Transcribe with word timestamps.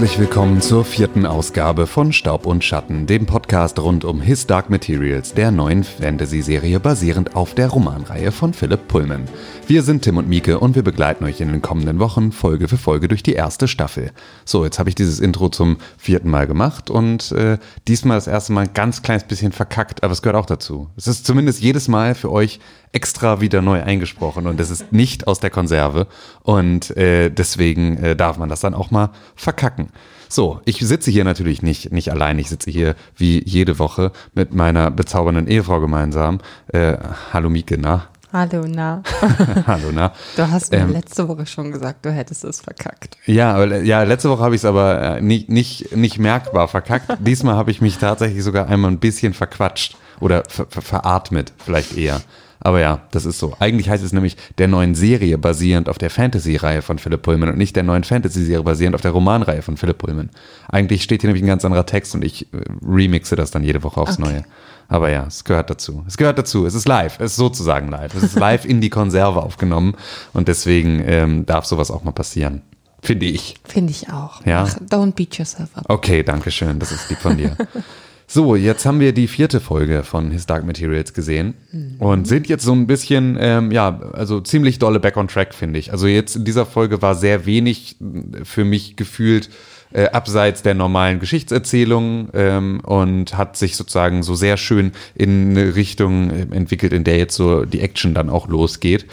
Herzlich 0.00 0.18
willkommen 0.18 0.62
zur 0.62 0.86
vierten 0.86 1.26
Ausgabe 1.26 1.86
von 1.86 2.14
Staub 2.14 2.46
und 2.46 2.64
Schatten, 2.64 3.06
dem 3.06 3.26
Podcast 3.26 3.78
rund 3.78 4.06
um 4.06 4.22
His 4.22 4.46
Dark 4.46 4.70
Materials, 4.70 5.34
der 5.34 5.50
neuen 5.50 5.84
Fantasy-Serie 5.84 6.80
basierend 6.80 7.36
auf 7.36 7.52
der 7.54 7.68
Romanreihe 7.68 8.32
von 8.32 8.54
Philipp 8.54 8.88
Pullman. 8.88 9.26
Wir 9.66 9.82
sind 9.82 10.00
Tim 10.00 10.16
und 10.16 10.26
Mieke 10.26 10.58
und 10.58 10.74
wir 10.74 10.82
begleiten 10.82 11.24
euch 11.24 11.42
in 11.42 11.52
den 11.52 11.60
kommenden 11.60 11.98
Wochen 11.98 12.32
Folge 12.32 12.66
für 12.66 12.78
Folge 12.78 13.08
durch 13.08 13.22
die 13.22 13.34
erste 13.34 13.68
Staffel. 13.68 14.12
So, 14.46 14.64
jetzt 14.64 14.78
habe 14.78 14.88
ich 14.88 14.94
dieses 14.94 15.20
Intro 15.20 15.50
zum 15.50 15.76
vierten 15.98 16.30
Mal 16.30 16.46
gemacht 16.46 16.88
und 16.88 17.30
äh, 17.32 17.58
diesmal 17.86 18.16
das 18.16 18.26
erste 18.26 18.54
Mal 18.54 18.62
ein 18.62 18.72
ganz 18.72 19.02
kleines 19.02 19.24
bisschen 19.24 19.52
verkackt, 19.52 20.02
aber 20.02 20.14
es 20.14 20.22
gehört 20.22 20.42
auch 20.42 20.46
dazu. 20.46 20.88
Es 20.96 21.08
ist 21.08 21.26
zumindest 21.26 21.60
jedes 21.60 21.88
Mal 21.88 22.14
für 22.14 22.32
euch 22.32 22.58
extra 22.92 23.40
wieder 23.40 23.62
neu 23.62 23.82
eingesprochen 23.82 24.46
und 24.46 24.60
es 24.60 24.70
ist 24.70 24.92
nicht 24.92 25.26
aus 25.26 25.40
der 25.40 25.50
Konserve 25.50 26.06
und 26.42 26.96
äh, 26.96 27.30
deswegen 27.30 27.96
äh, 27.98 28.16
darf 28.16 28.38
man 28.38 28.48
das 28.48 28.60
dann 28.60 28.74
auch 28.74 28.90
mal 28.90 29.10
verkacken. 29.36 29.90
So, 30.28 30.60
ich 30.64 30.78
sitze 30.78 31.10
hier 31.10 31.24
natürlich 31.24 31.60
nicht, 31.62 31.92
nicht 31.92 32.10
allein. 32.10 32.38
Ich 32.38 32.48
sitze 32.48 32.70
hier 32.70 32.94
wie 33.16 33.42
jede 33.44 33.80
Woche 33.80 34.12
mit 34.32 34.54
meiner 34.54 34.90
bezaubernden 34.92 35.48
Ehefrau 35.48 35.80
gemeinsam. 35.80 36.38
Äh, 36.68 36.98
hallo 37.32 37.50
Mieke, 37.50 37.78
na? 37.78 38.06
Hallo, 38.32 38.64
na. 38.64 39.02
Hallo, 39.66 39.90
na. 39.92 40.12
Du 40.36 40.48
hast 40.48 40.70
mir 40.70 40.78
ähm, 40.78 40.92
letzte 40.92 41.26
Woche 41.26 41.46
schon 41.46 41.72
gesagt, 41.72 42.04
du 42.04 42.12
hättest 42.12 42.44
es 42.44 42.60
verkackt. 42.60 43.16
Ja, 43.26 43.54
aber, 43.54 43.80
ja 43.82 44.04
letzte 44.04 44.30
Woche 44.30 44.44
habe 44.44 44.54
ich 44.54 44.60
es 44.60 44.64
aber 44.64 45.16
äh, 45.16 45.20
nicht, 45.20 45.48
nicht, 45.48 45.96
nicht 45.96 46.20
merkbar 46.20 46.68
verkackt. 46.68 47.06
Diesmal 47.18 47.56
habe 47.56 47.72
ich 47.72 47.80
mich 47.80 47.98
tatsächlich 47.98 48.44
sogar 48.44 48.68
einmal 48.68 48.92
ein 48.92 49.00
bisschen 49.00 49.34
verquatscht 49.34 49.96
oder 50.20 50.44
ver, 50.46 50.66
ver, 50.68 50.82
veratmet, 50.82 51.52
vielleicht 51.58 51.96
eher. 51.96 52.20
Aber 52.60 52.80
ja, 52.80 53.02
das 53.10 53.24
ist 53.24 53.38
so. 53.38 53.54
Eigentlich 53.58 53.88
heißt 53.88 54.04
es 54.04 54.12
nämlich 54.12 54.36
der 54.58 54.68
neuen 54.68 54.94
Serie 54.94 55.38
basierend 55.38 55.88
auf 55.88 55.98
der 55.98 56.10
Fantasy-Reihe 56.10 56.82
von 56.82 56.98
Philipp 56.98 57.22
Pullman 57.22 57.48
und 57.48 57.58
nicht 57.58 57.74
der 57.74 57.82
neuen 57.82 58.04
Fantasy-Serie 58.04 58.62
basierend 58.62 58.94
auf 58.94 59.00
der 59.00 59.12
Romanreihe 59.12 59.62
von 59.62 59.78
Philipp 59.78 59.98
Pullman. 59.98 60.28
Eigentlich 60.68 61.02
steht 61.02 61.22
hier 61.22 61.28
nämlich 61.28 61.42
ein 61.42 61.48
ganz 61.48 61.64
anderer 61.64 61.86
Text 61.86 62.14
und 62.14 62.22
ich 62.22 62.52
äh, 62.52 62.58
remixe 62.86 63.34
das 63.34 63.50
dann 63.50 63.64
jede 63.64 63.82
Woche 63.82 64.00
aufs 64.00 64.18
okay. 64.18 64.22
Neue. 64.22 64.44
Aber 64.88 65.10
ja, 65.10 65.24
es 65.26 65.44
gehört 65.44 65.70
dazu. 65.70 66.04
Es 66.06 66.16
gehört 66.16 66.36
dazu. 66.36 66.66
Es 66.66 66.74
ist 66.74 66.86
live. 66.86 67.18
Es 67.20 67.32
ist 67.32 67.36
sozusagen 67.36 67.88
live. 67.88 68.14
Es 68.14 68.24
ist 68.24 68.38
live 68.38 68.64
in 68.64 68.80
die 68.80 68.90
Konserve 68.90 69.42
aufgenommen 69.42 69.94
und 70.32 70.48
deswegen 70.48 71.02
ähm, 71.06 71.46
darf 71.46 71.64
sowas 71.64 71.90
auch 71.90 72.02
mal 72.02 72.10
passieren. 72.10 72.62
Finde 73.02 73.26
ich. 73.26 73.54
Finde 73.64 73.92
ich 73.92 74.10
auch. 74.10 74.44
Ja. 74.44 74.66
Ach, 74.68 74.78
don't 74.90 75.12
beat 75.12 75.38
yourself 75.38 75.70
up. 75.74 75.84
Okay, 75.88 76.22
danke 76.22 76.50
schön. 76.50 76.78
Das 76.78 76.92
ist 76.92 77.08
lieb 77.08 77.18
von 77.18 77.36
dir. 77.36 77.56
So, 78.32 78.54
jetzt 78.54 78.86
haben 78.86 79.00
wir 79.00 79.12
die 79.12 79.26
vierte 79.26 79.58
Folge 79.58 80.04
von 80.04 80.30
His 80.30 80.46
Dark 80.46 80.64
Materials 80.64 81.14
gesehen 81.14 81.54
mhm. 81.72 81.96
und 81.98 82.28
sind 82.28 82.48
jetzt 82.48 82.62
so 82.62 82.72
ein 82.72 82.86
bisschen, 82.86 83.36
ähm, 83.40 83.72
ja, 83.72 83.98
also 84.12 84.40
ziemlich 84.40 84.78
dolle 84.78 85.00
back 85.00 85.16
on 85.16 85.26
track, 85.26 85.52
finde 85.52 85.80
ich. 85.80 85.90
Also 85.90 86.06
jetzt 86.06 86.36
in 86.36 86.44
dieser 86.44 86.64
Folge 86.64 87.02
war 87.02 87.16
sehr 87.16 87.44
wenig 87.44 87.96
für 88.44 88.64
mich 88.64 88.94
gefühlt 88.94 89.50
äh, 89.92 90.04
abseits 90.10 90.62
der 90.62 90.74
normalen 90.74 91.18
Geschichtserzählung 91.18 92.28
ähm, 92.32 92.78
und 92.84 93.36
hat 93.36 93.56
sich 93.56 93.74
sozusagen 93.74 94.22
so 94.22 94.36
sehr 94.36 94.56
schön 94.56 94.92
in 95.16 95.50
eine 95.50 95.74
Richtung 95.74 96.30
äh, 96.30 96.46
entwickelt, 96.54 96.92
in 96.92 97.02
der 97.02 97.18
jetzt 97.18 97.34
so 97.34 97.64
die 97.64 97.80
Action 97.80 98.14
dann 98.14 98.30
auch 98.30 98.46
losgeht. 98.46 99.06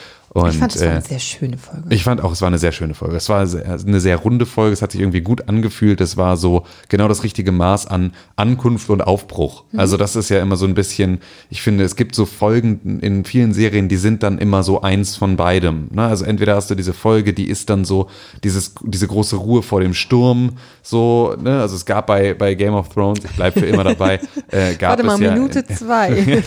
Und, 0.44 0.50
ich 0.52 0.58
fand 0.58 0.76
es 0.76 0.82
war 0.82 0.90
eine 0.90 1.00
äh, 1.00 1.02
sehr 1.02 1.20
schöne 1.20 1.58
Folge. 1.58 1.84
Ich 1.90 2.04
fand 2.04 2.24
auch, 2.24 2.32
es 2.32 2.42
war 2.42 2.48
eine 2.48 2.58
sehr 2.58 2.72
schöne 2.72 2.94
Folge. 2.94 3.16
Es 3.16 3.30
war 3.30 3.40
eine 3.40 4.00
sehr 4.00 4.18
runde 4.18 4.46
Folge. 4.46 4.74
Es 4.74 4.82
hat 4.82 4.92
sich 4.92 5.02
irgendwie 5.02 5.22
gut 5.22 5.48
angefühlt. 5.48 6.02
Es 6.02 6.18
war 6.18 6.38
so 6.38 6.66
genau 6.90 7.08
das 7.08 7.24
richtige 7.24 7.52
Maß 7.52 7.88
an 7.88 8.14
Ankunft 8.36 8.90
und 8.90 9.02
Aufbruch. 9.02 9.64
Mhm. 9.72 9.80
Also 9.80 9.98
das 9.98 10.16
ist 10.16 10.30
ja 10.30 10.42
immer 10.42 10.56
so 10.56 10.66
ein 10.66 10.76
bisschen, 10.76 11.20
ich 11.50 11.62
finde, 11.62 11.84
es 11.84 11.96
gibt 11.96 12.16
so 12.16 12.26
Folgen 12.26 13.00
in 13.02 13.26
vielen 13.26 13.54
Serien, 13.54 13.90
die 13.90 13.98
sind 13.98 14.24
dann 14.24 14.38
immer 14.38 14.64
so 14.64 14.82
eins 14.82 15.16
von 15.16 15.38
beidem. 15.38 15.88
Ne? 15.92 16.04
Also 16.04 16.26
entweder 16.26 16.56
hast 16.56 16.70
du 16.70 16.76
diese 16.76 16.94
Folge, 16.94 17.34
die 17.34 17.50
ist 17.50 17.70
dann 17.70 17.86
so 17.86 18.08
dieses, 18.44 18.76
diese 18.84 19.08
große 19.08 19.36
Ruhe 19.36 19.64
vor 19.64 19.82
dem 19.82 19.94
Sturm. 19.94 20.58
So, 20.84 21.36
ne? 21.42 21.62
Also 21.62 21.76
es 21.76 21.86
gab 21.86 22.08
bei, 22.08 22.34
bei 22.34 22.54
Game 22.54 22.74
of 22.74 22.90
Thrones, 22.90 23.20
ich 23.24 23.32
bleibe 23.32 23.60
für 23.60 23.66
immer 23.66 23.84
dabei, 23.84 24.20
äh, 24.52 24.76
gab 24.76 24.92
Warte 24.92 25.04
mal, 25.04 25.16
es 25.16 25.20
ja, 25.20 25.34
Minute 25.34 25.66
zwei. 25.66 26.10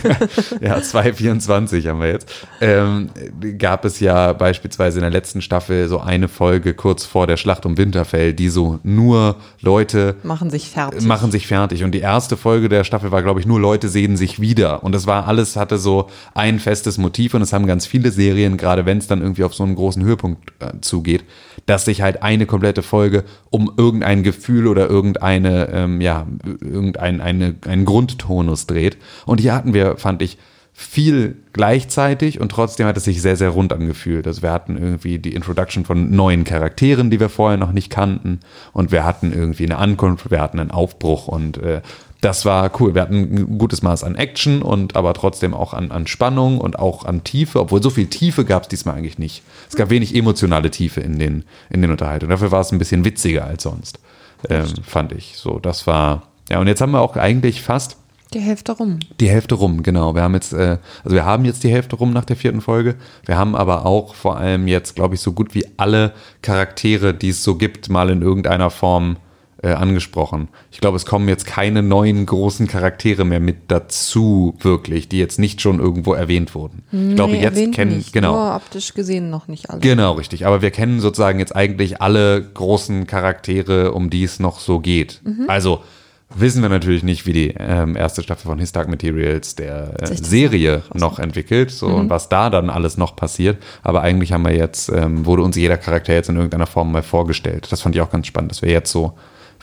ja, 0.61 0.77
2,24 0.77 1.87
haben 1.87 1.99
wir 1.99 2.07
jetzt. 2.07 2.29
Ähm, 2.59 3.09
gab 3.57 3.80
gab 3.81 3.85
es 3.85 3.99
ja 3.99 4.33
beispielsweise 4.33 4.99
in 4.99 5.01
der 5.01 5.09
letzten 5.09 5.41
Staffel 5.41 5.87
so 5.89 5.99
eine 5.99 6.27
Folge 6.27 6.75
kurz 6.75 7.03
vor 7.03 7.25
der 7.25 7.35
Schlacht 7.35 7.65
um 7.65 7.79
Winterfell, 7.79 8.31
die 8.31 8.49
so 8.49 8.79
nur 8.83 9.37
Leute 9.59 10.17
machen 10.21 10.51
sich 10.51 10.69
fertig. 10.69 11.01
Machen 11.01 11.31
sich 11.31 11.47
fertig. 11.47 11.83
Und 11.83 11.93
die 11.93 11.99
erste 11.99 12.37
Folge 12.37 12.69
der 12.69 12.83
Staffel 12.83 13.11
war, 13.11 13.23
glaube 13.23 13.39
ich, 13.39 13.47
nur 13.47 13.59
Leute 13.59 13.89
sehen 13.89 14.17
sich 14.17 14.39
wieder. 14.39 14.83
Und 14.83 14.91
das 14.91 15.07
war 15.07 15.25
alles, 15.27 15.55
hatte 15.55 15.79
so 15.79 16.11
ein 16.35 16.59
festes 16.59 16.99
Motiv 16.99 17.33
und 17.33 17.41
es 17.41 17.53
haben 17.53 17.65
ganz 17.65 17.87
viele 17.87 18.11
Serien, 18.11 18.55
gerade 18.55 18.85
wenn 18.85 18.99
es 18.99 19.07
dann 19.07 19.19
irgendwie 19.19 19.43
auf 19.43 19.55
so 19.55 19.63
einen 19.63 19.73
großen 19.73 20.03
Höhepunkt 20.03 20.53
äh, 20.59 20.79
zugeht, 20.81 21.23
dass 21.65 21.85
sich 21.85 22.03
halt 22.03 22.21
eine 22.21 22.45
komplette 22.45 22.83
Folge 22.83 23.23
um 23.49 23.71
irgendein 23.77 24.21
Gefühl 24.21 24.67
oder 24.67 24.91
irgendeine, 24.91 25.69
ähm, 25.73 26.01
ja, 26.01 26.27
irgendein 26.45 27.19
eine, 27.19 27.55
einen 27.65 27.85
Grundtonus 27.85 28.67
dreht. 28.67 28.97
Und 29.25 29.39
hier 29.39 29.55
hatten 29.55 29.73
wir, 29.73 29.97
fand 29.97 30.21
ich, 30.21 30.37
viel 30.81 31.35
gleichzeitig 31.53 32.41
und 32.41 32.49
trotzdem 32.49 32.87
hat 32.87 32.97
es 32.97 33.03
sich 33.03 33.21
sehr, 33.21 33.35
sehr 33.35 33.49
rund 33.49 33.71
angefühlt. 33.71 34.25
Also 34.25 34.41
wir 34.41 34.51
hatten 34.51 34.77
irgendwie 34.77 35.19
die 35.19 35.33
Introduction 35.33 35.85
von 35.85 36.09
neuen 36.09 36.43
Charakteren, 36.43 37.11
die 37.11 37.19
wir 37.19 37.29
vorher 37.29 37.57
noch 37.57 37.71
nicht 37.71 37.91
kannten 37.91 38.39
und 38.73 38.91
wir 38.91 39.05
hatten 39.05 39.31
irgendwie 39.31 39.65
eine 39.65 39.77
Ankunft, 39.77 40.31
wir 40.31 40.41
hatten 40.41 40.59
einen 40.59 40.71
Aufbruch 40.71 41.27
und 41.27 41.57
äh, 41.57 41.81
das 42.19 42.45
war 42.45 42.71
cool. 42.79 42.93
Wir 42.93 43.03
hatten 43.03 43.15
ein 43.15 43.57
gutes 43.57 43.81
Maß 43.81 44.03
an 44.03 44.15
Action 44.15 44.61
und 44.61 44.95
aber 44.95 45.13
trotzdem 45.13 45.53
auch 45.53 45.73
an, 45.73 45.91
an 45.91 46.07
Spannung 46.07 46.59
und 46.59 46.77
auch 46.77 47.05
an 47.05 47.23
Tiefe, 47.23 47.59
obwohl 47.59 47.81
so 47.81 47.89
viel 47.89 48.07
Tiefe 48.07 48.43
gab 48.43 48.63
es 48.63 48.69
diesmal 48.69 48.95
eigentlich 48.95 49.19
nicht. 49.19 49.43
Es 49.69 49.75
gab 49.75 49.89
wenig 49.89 50.15
emotionale 50.15 50.71
Tiefe 50.71 51.01
in 51.01 51.19
den, 51.19 51.45
in 51.69 51.81
den 51.81 51.91
Unterhaltungen. 51.91 52.31
Dafür 52.31 52.51
war 52.51 52.61
es 52.61 52.71
ein 52.71 52.79
bisschen 52.79 53.05
witziger 53.05 53.45
als 53.45 53.63
sonst, 53.63 53.99
ähm, 54.49 54.67
fand 54.83 55.13
ich. 55.13 55.37
So, 55.37 55.59
das 55.59 55.87
war, 55.87 56.27
ja, 56.49 56.59
und 56.59 56.67
jetzt 56.67 56.81
haben 56.81 56.91
wir 56.91 57.01
auch 57.01 57.17
eigentlich 57.17 57.61
fast 57.61 57.97
die 58.33 58.39
Hälfte 58.39 58.71
rum. 58.71 58.99
Die 59.19 59.29
Hälfte 59.29 59.55
rum, 59.55 59.83
genau. 59.83 60.15
Wir 60.15 60.21
haben 60.21 60.33
jetzt, 60.33 60.53
äh, 60.53 60.77
also 61.03 61.15
wir 61.15 61.25
haben 61.25 61.45
jetzt 61.45 61.63
die 61.63 61.71
Hälfte 61.71 61.95
rum 61.95 62.13
nach 62.13 62.25
der 62.25 62.35
vierten 62.37 62.61
Folge. 62.61 62.95
Wir 63.25 63.37
haben 63.37 63.55
aber 63.55 63.85
auch 63.85 64.15
vor 64.15 64.37
allem 64.37 64.67
jetzt, 64.67 64.95
glaube 64.95 65.15
ich, 65.15 65.21
so 65.21 65.33
gut 65.33 65.53
wie 65.53 65.65
alle 65.77 66.13
Charaktere, 66.41 67.13
die 67.13 67.29
es 67.29 67.43
so 67.43 67.55
gibt, 67.55 67.89
mal 67.89 68.09
in 68.09 68.21
irgendeiner 68.21 68.69
Form 68.69 69.17
äh, 69.63 69.73
angesprochen. 69.73 70.47
Ich 70.71 70.79
glaube, 70.79 70.97
es 70.97 71.05
kommen 71.05 71.27
jetzt 71.27 71.45
keine 71.45 71.83
neuen 71.83 72.25
großen 72.25 72.67
Charaktere 72.67 73.25
mehr 73.25 73.39
mit 73.39 73.57
dazu, 73.67 74.55
wirklich, 74.59 75.07
die 75.07 75.19
jetzt 75.19 75.37
nicht 75.37 75.61
schon 75.61 75.79
irgendwo 75.79 76.13
erwähnt 76.13 76.55
wurden. 76.55 76.83
Nee, 76.91 77.09
ich 77.09 77.15
glaube, 77.15 77.35
jetzt 77.35 77.73
kennen, 77.73 77.97
nicht. 77.97 78.13
genau. 78.13 78.33
Nur 78.33 78.55
optisch 78.55 78.93
gesehen 78.93 79.29
noch 79.29 79.47
nicht 79.47 79.69
alle. 79.69 79.79
Genau, 79.79 80.13
richtig. 80.13 80.47
Aber 80.47 80.61
wir 80.61 80.71
kennen 80.71 80.99
sozusagen 80.99 81.39
jetzt 81.39 81.55
eigentlich 81.55 82.01
alle 82.01 82.41
großen 82.41 83.05
Charaktere, 83.07 83.91
um 83.91 84.09
die 84.09 84.23
es 84.23 84.39
noch 84.39 84.59
so 84.59 84.79
geht. 84.79 85.21
Mhm. 85.23 85.45
Also, 85.47 85.81
wissen 86.35 86.61
wir 86.61 86.69
natürlich 86.69 87.03
nicht, 87.03 87.25
wie 87.25 87.33
die 87.33 87.53
ähm, 87.57 87.95
erste 87.95 88.23
Staffel 88.23 88.47
von 88.47 88.59
His 88.59 88.71
Dark 88.71 88.87
Materials 88.87 89.55
der 89.55 90.01
äh, 90.01 90.15
Serie 90.15 90.83
noch 90.93 91.19
entwickelt 91.19 91.71
so, 91.71 91.89
mhm. 91.89 91.95
und 91.95 92.09
was 92.09 92.29
da 92.29 92.49
dann 92.49 92.69
alles 92.69 92.97
noch 92.97 93.15
passiert. 93.15 93.61
Aber 93.83 94.01
eigentlich 94.01 94.33
haben 94.33 94.43
wir 94.43 94.55
jetzt, 94.55 94.89
ähm, 94.89 95.25
wurde 95.25 95.43
uns 95.43 95.55
jeder 95.55 95.77
Charakter 95.77 96.13
jetzt 96.13 96.29
in 96.29 96.35
irgendeiner 96.35 96.67
Form 96.67 96.91
mal 96.91 97.03
vorgestellt. 97.03 97.67
Das 97.71 97.81
fand 97.81 97.95
ich 97.95 98.01
auch 98.01 98.09
ganz 98.09 98.27
spannend, 98.27 98.51
dass 98.51 98.61
wir 98.61 98.69
jetzt 98.69 98.91
so 98.91 99.13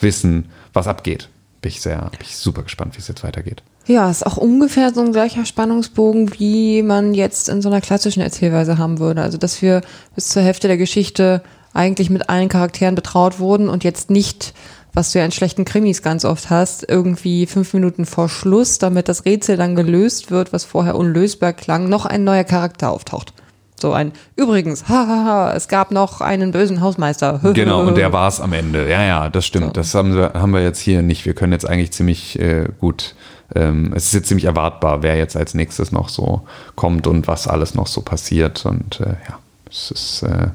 wissen, 0.00 0.50
was 0.72 0.86
abgeht. 0.86 1.28
Bin 1.60 1.70
ich 1.70 1.80
sehr, 1.80 1.98
bin 1.98 2.20
ich 2.20 2.36
super 2.36 2.62
gespannt, 2.62 2.94
wie 2.94 3.00
es 3.00 3.08
jetzt 3.08 3.24
weitergeht. 3.24 3.62
Ja, 3.86 4.10
ist 4.10 4.24
auch 4.26 4.36
ungefähr 4.36 4.92
so 4.92 5.00
ein 5.00 5.12
gleicher 5.12 5.46
Spannungsbogen, 5.46 6.38
wie 6.38 6.82
man 6.82 7.14
jetzt 7.14 7.48
in 7.48 7.62
so 7.62 7.68
einer 7.68 7.80
klassischen 7.80 8.20
Erzählweise 8.20 8.78
haben 8.78 8.98
würde. 8.98 9.22
Also, 9.22 9.38
dass 9.38 9.60
wir 9.62 9.80
bis 10.14 10.28
zur 10.28 10.42
Hälfte 10.42 10.68
der 10.68 10.76
Geschichte 10.76 11.42
eigentlich 11.72 12.10
mit 12.10 12.28
allen 12.28 12.48
Charakteren 12.48 12.94
betraut 12.94 13.38
wurden 13.38 13.68
und 13.68 13.84
jetzt 13.84 14.10
nicht 14.10 14.54
was 14.98 15.12
du 15.12 15.20
ja 15.20 15.24
in 15.24 15.30
schlechten 15.30 15.64
Krimis 15.64 16.02
ganz 16.02 16.24
oft 16.24 16.50
hast, 16.50 16.84
irgendwie 16.88 17.46
fünf 17.46 17.72
Minuten 17.72 18.04
vor 18.04 18.28
Schluss, 18.28 18.78
damit 18.78 19.08
das 19.08 19.24
Rätsel 19.24 19.56
dann 19.56 19.76
gelöst 19.76 20.32
wird, 20.32 20.52
was 20.52 20.64
vorher 20.64 20.96
unlösbar 20.96 21.52
klang, 21.52 21.88
noch 21.88 22.04
ein 22.04 22.24
neuer 22.24 22.42
Charakter 22.42 22.90
auftaucht. 22.90 23.32
So 23.80 23.92
ein, 23.92 24.10
übrigens, 24.34 24.84
hahaha, 24.88 25.52
es 25.54 25.68
gab 25.68 25.92
noch 25.92 26.20
einen 26.20 26.50
bösen 26.50 26.80
Hausmeister. 26.80 27.38
genau, 27.54 27.86
und 27.86 27.96
der 27.96 28.12
war 28.12 28.26
es 28.26 28.40
am 28.40 28.52
Ende. 28.52 28.90
Ja, 28.90 29.04
ja, 29.04 29.28
das 29.28 29.46
stimmt. 29.46 29.66
So. 29.66 29.72
Das 29.72 29.94
haben 29.94 30.16
wir, 30.16 30.32
haben 30.34 30.50
wir 30.52 30.64
jetzt 30.64 30.80
hier 30.80 31.00
nicht. 31.02 31.24
Wir 31.24 31.34
können 31.34 31.52
jetzt 31.52 31.68
eigentlich 31.68 31.92
ziemlich 31.92 32.36
äh, 32.40 32.66
gut, 32.80 33.14
ähm, 33.54 33.92
es 33.94 34.06
ist 34.06 34.14
jetzt 34.14 34.26
ziemlich 34.26 34.46
erwartbar, 34.46 35.04
wer 35.04 35.14
jetzt 35.14 35.36
als 35.36 35.54
nächstes 35.54 35.92
noch 35.92 36.08
so 36.08 36.42
kommt 36.74 37.06
und 37.06 37.28
was 37.28 37.46
alles 37.46 37.76
noch 37.76 37.86
so 37.86 38.00
passiert. 38.00 38.66
Und 38.66 38.98
äh, 38.98 39.10
ja, 39.28 39.38
es 39.70 39.92
ist, 39.92 40.22
äh, 40.24 40.48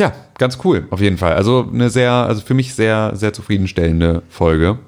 ja, 0.00 0.12
ganz 0.38 0.58
cool, 0.64 0.86
auf 0.90 1.00
jeden 1.00 1.18
Fall. 1.18 1.34
Also 1.34 1.68
eine 1.72 1.90
sehr, 1.90 2.10
also 2.10 2.40
für 2.40 2.54
mich 2.54 2.74
sehr, 2.74 3.12
sehr 3.14 3.32
zufriedenstellende 3.32 4.22
Folge. 4.28 4.78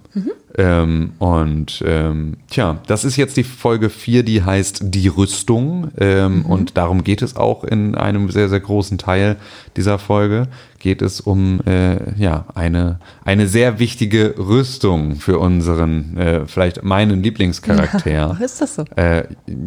Ähm, 0.58 1.12
und 1.18 1.82
ähm, 1.86 2.36
tja, 2.50 2.78
das 2.86 3.04
ist 3.04 3.16
jetzt 3.16 3.36
die 3.36 3.44
Folge 3.44 3.88
4, 3.88 4.22
die 4.22 4.42
heißt 4.42 4.80
Die 4.84 5.08
Rüstung. 5.08 5.88
Ähm, 5.98 6.44
Und 6.44 6.76
darum 6.76 7.04
geht 7.04 7.22
es 7.22 7.36
auch 7.36 7.64
in 7.64 7.94
einem 7.94 8.30
sehr, 8.30 8.48
sehr 8.48 8.60
großen 8.60 8.98
Teil 8.98 9.36
dieser 9.76 9.98
Folge. 9.98 10.48
Geht 10.78 11.00
es 11.00 11.20
um 11.20 11.60
äh, 11.64 12.12
ja, 12.18 12.44
eine, 12.54 12.98
eine 13.24 13.46
sehr 13.46 13.78
wichtige 13.78 14.34
Rüstung 14.36 15.14
für 15.16 15.38
unseren, 15.38 16.16
äh, 16.18 16.46
vielleicht 16.46 16.82
meinen 16.82 17.22
Lieblingscharakter. 17.22 18.36
Ist 18.40 18.60
das 18.60 18.74
so? 18.74 18.84
Äh, 18.96 19.24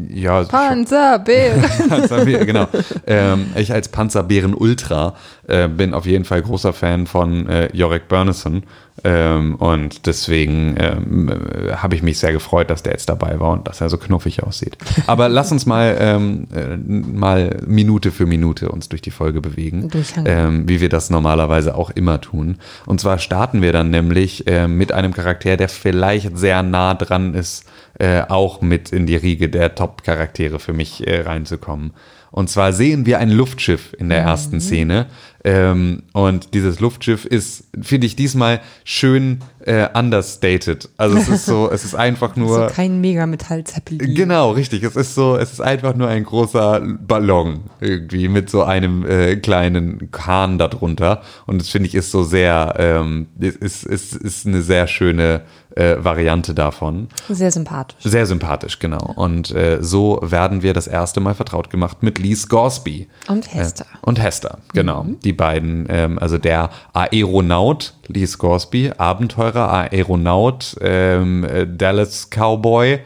ja, 0.09 0.43
Panzerbär. 0.43 1.63
Panzerbär, 1.89 2.45
genau. 2.45 2.67
Ähm, 3.07 3.45
ich 3.55 3.71
als 3.71 3.87
Panzerbären 3.87 4.53
Ultra 4.53 5.15
äh, 5.47 5.69
bin 5.69 5.93
auf 5.93 6.05
jeden 6.05 6.25
Fall 6.25 6.41
großer 6.41 6.73
Fan 6.73 7.07
von 7.07 7.47
äh, 7.47 7.69
Jorik 7.73 8.09
Burnison. 8.09 8.63
Ähm, 9.03 9.55
und 9.55 10.05
deswegen 10.07 10.75
ähm, 10.77 11.30
äh, 11.30 11.74
habe 11.74 11.95
ich 11.95 12.04
mich 12.04 12.19
sehr 12.19 12.33
gefreut, 12.33 12.69
dass 12.69 12.83
der 12.83 12.94
jetzt 12.94 13.10
dabei 13.10 13.39
war 13.39 13.51
und 13.51 13.68
dass 13.68 13.81
er 13.81 13.89
so 13.89 13.98
knuffig 13.98 14.44
aussieht. 14.44 14.77
Aber 15.07 15.30
lass 15.30 15.51
uns 15.51 15.66
mal, 15.66 15.95
ähm, 16.00 16.48
äh, 16.54 16.77
mal 16.77 17.57
Minute 17.66 18.12
für 18.12 18.25
Minute 18.25 18.69
uns 18.69 18.89
durch 18.89 19.01
die 19.01 19.12
Folge 19.12 19.42
bewegen, 19.42 19.89
ähm, 20.25 20.68
wie 20.68 20.81
wir 20.81 20.89
das 20.89 21.10
normalerweise 21.10 21.75
auch 21.75 21.89
immer 21.92 22.22
tun. 22.22 22.57
Und 22.86 23.01
zwar 23.01 23.18
starten 23.18 23.62
wir 23.62 23.74
dann 23.74 23.89
nämlich 23.89 24.48
äh, 24.48 24.68
mit 24.68 24.92
einem 24.92 25.13
Charakter, 25.13 25.57
der 25.57 25.69
vielleicht 25.69 26.38
sehr 26.38 26.63
nah 26.63 26.94
dran 26.94 27.33
ist, 27.33 27.66
äh, 28.00 28.21
auch 28.28 28.62
mit 28.62 28.92
in 28.92 29.06
die 29.06 29.16
Riege 29.16 29.50
der 29.50 29.75
Top-Charaktere 29.75 30.60
für 30.60 30.74
mich 30.74 31.07
äh, 31.07 31.21
reinzukommen. 31.21 31.94
Und 32.35 32.49
zwar 32.49 32.73
sehen 32.73 33.05
wir 33.05 33.19
ein 33.19 33.31
Luftschiff 33.31 33.95
in 33.97 34.09
der 34.09 34.17
ersten 34.17 34.59
Szene. 34.59 35.05
Ähm, 35.45 36.03
und 36.11 36.53
dieses 36.53 36.81
Luftschiff 36.81 37.23
ist, 37.23 37.63
finde 37.81 38.07
ich, 38.07 38.17
diesmal 38.17 38.59
schön 38.83 39.39
äh, 39.61 39.87
understated. 39.97 40.89
Also 40.97 41.17
es 41.17 41.29
ist 41.29 41.45
so, 41.45 41.71
es 41.71 41.85
ist 41.85 41.95
einfach 41.95 42.35
nur. 42.35 42.67
so 42.67 42.75
kein 42.75 42.99
Mega-Metall-Zeppelin. 42.99 44.15
Genau, 44.15 44.51
richtig. 44.51 44.83
Es 44.83 44.97
ist 44.97 45.15
so, 45.15 45.37
es 45.37 45.53
ist 45.53 45.61
einfach 45.61 45.95
nur 45.95 46.09
ein 46.09 46.25
großer 46.25 46.81
Ballon 47.07 47.61
irgendwie 47.79 48.27
mit 48.27 48.49
so 48.49 48.63
einem 48.63 49.05
äh, 49.05 49.37
kleinen 49.37 50.11
Kahn 50.11 50.57
darunter. 50.57 51.21
Und 51.45 51.61
das 51.61 51.69
finde 51.69 51.87
ich 51.87 51.95
ist 51.95 52.11
so 52.11 52.23
sehr, 52.23 52.75
ähm, 52.79 53.27
ist, 53.39 53.85
ist, 53.85 54.13
ist 54.13 54.45
eine 54.45 54.61
sehr 54.61 54.87
schöne 54.87 55.43
äh, 55.75 56.04
Variante 56.04 56.54
davon. 56.54 57.07
Sehr 57.30 57.51
sympathisch. 57.51 57.98
Sehr 58.04 58.25
sympathisch, 58.25 58.80
genau. 58.80 59.13
Und 59.16 59.51
äh, 59.51 59.80
so 59.81 60.19
werden 60.22 60.62
wir 60.62 60.74
das 60.74 60.88
erste 60.88 61.19
Mal 61.19 61.36
vertraut 61.36 61.69
gemacht 61.69 62.01
mit 62.01 62.19
Lee 62.19 62.36
Scoresby. 62.36 63.07
Und 63.27 63.54
Hester. 63.54 63.86
Äh, 63.86 63.98
und 64.01 64.22
Hester, 64.22 64.60
genau. 64.74 65.06
Die 65.24 65.33
beiden, 65.33 65.86
ähm, 65.89 66.19
also 66.19 66.38
der 66.38 66.69
Aeronaut 66.94 67.94
Lee 68.07 68.25
Scoresby, 68.25 68.92
Abenteurer, 68.98 69.72
Aeronaut, 69.92 70.75
ähm, 70.81 71.44
äh, 71.44 71.68
Dallas 71.68 72.30
Cowboy. 72.30 73.00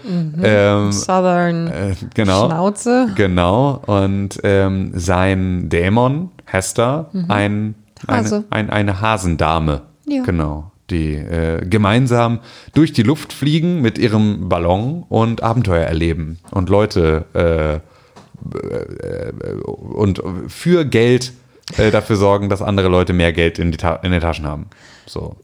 Ähm, 0.44 0.92
Southern 0.92 1.68
äh, 1.68 1.96
genau. 2.14 2.48
Schnauze. 2.48 3.08
Genau. 3.16 3.82
Und 3.86 4.40
ähm, 4.44 4.92
sein 4.94 5.70
Dämon, 5.70 6.32
Hester, 6.46 7.10
ein, 7.28 7.76
Hase. 8.08 8.46
Eine, 8.50 8.70
ein, 8.70 8.70
eine 8.70 9.02
Hasendame. 9.02 9.82
Ja. 10.08 10.24
Genau. 10.24 10.72
Die 10.90 11.14
äh, 11.14 11.66
gemeinsam 11.66 12.40
durch 12.74 12.94
die 12.94 13.04
Luft 13.04 13.34
fliegen 13.34 13.82
mit 13.82 13.98
ihrem 13.98 14.50
Ballon 14.50 15.06
und 15.10 15.44
Abenteuer 15.44 15.86
erleben 15.86 16.40
und 16.52 16.70
Leute 16.70 17.26
äh, 17.34 17.76
äh, 17.76 19.32
und 19.64 20.22
für 20.48 20.86
Geld 20.86 21.34
äh, 21.78 21.92
dafür 21.92 22.16
sorgen, 22.16 22.50
dass 22.50 22.62
andere 22.62 22.88
Leute 22.88 23.14
mehr 23.14 23.34
Geld 23.34 23.60
in, 23.60 23.72
die 23.72 23.78
Ta 23.78 23.96
in 23.96 24.12
den 24.12 24.22
Taschen 24.22 24.46
haben. 24.46 24.68
So. 25.06 25.36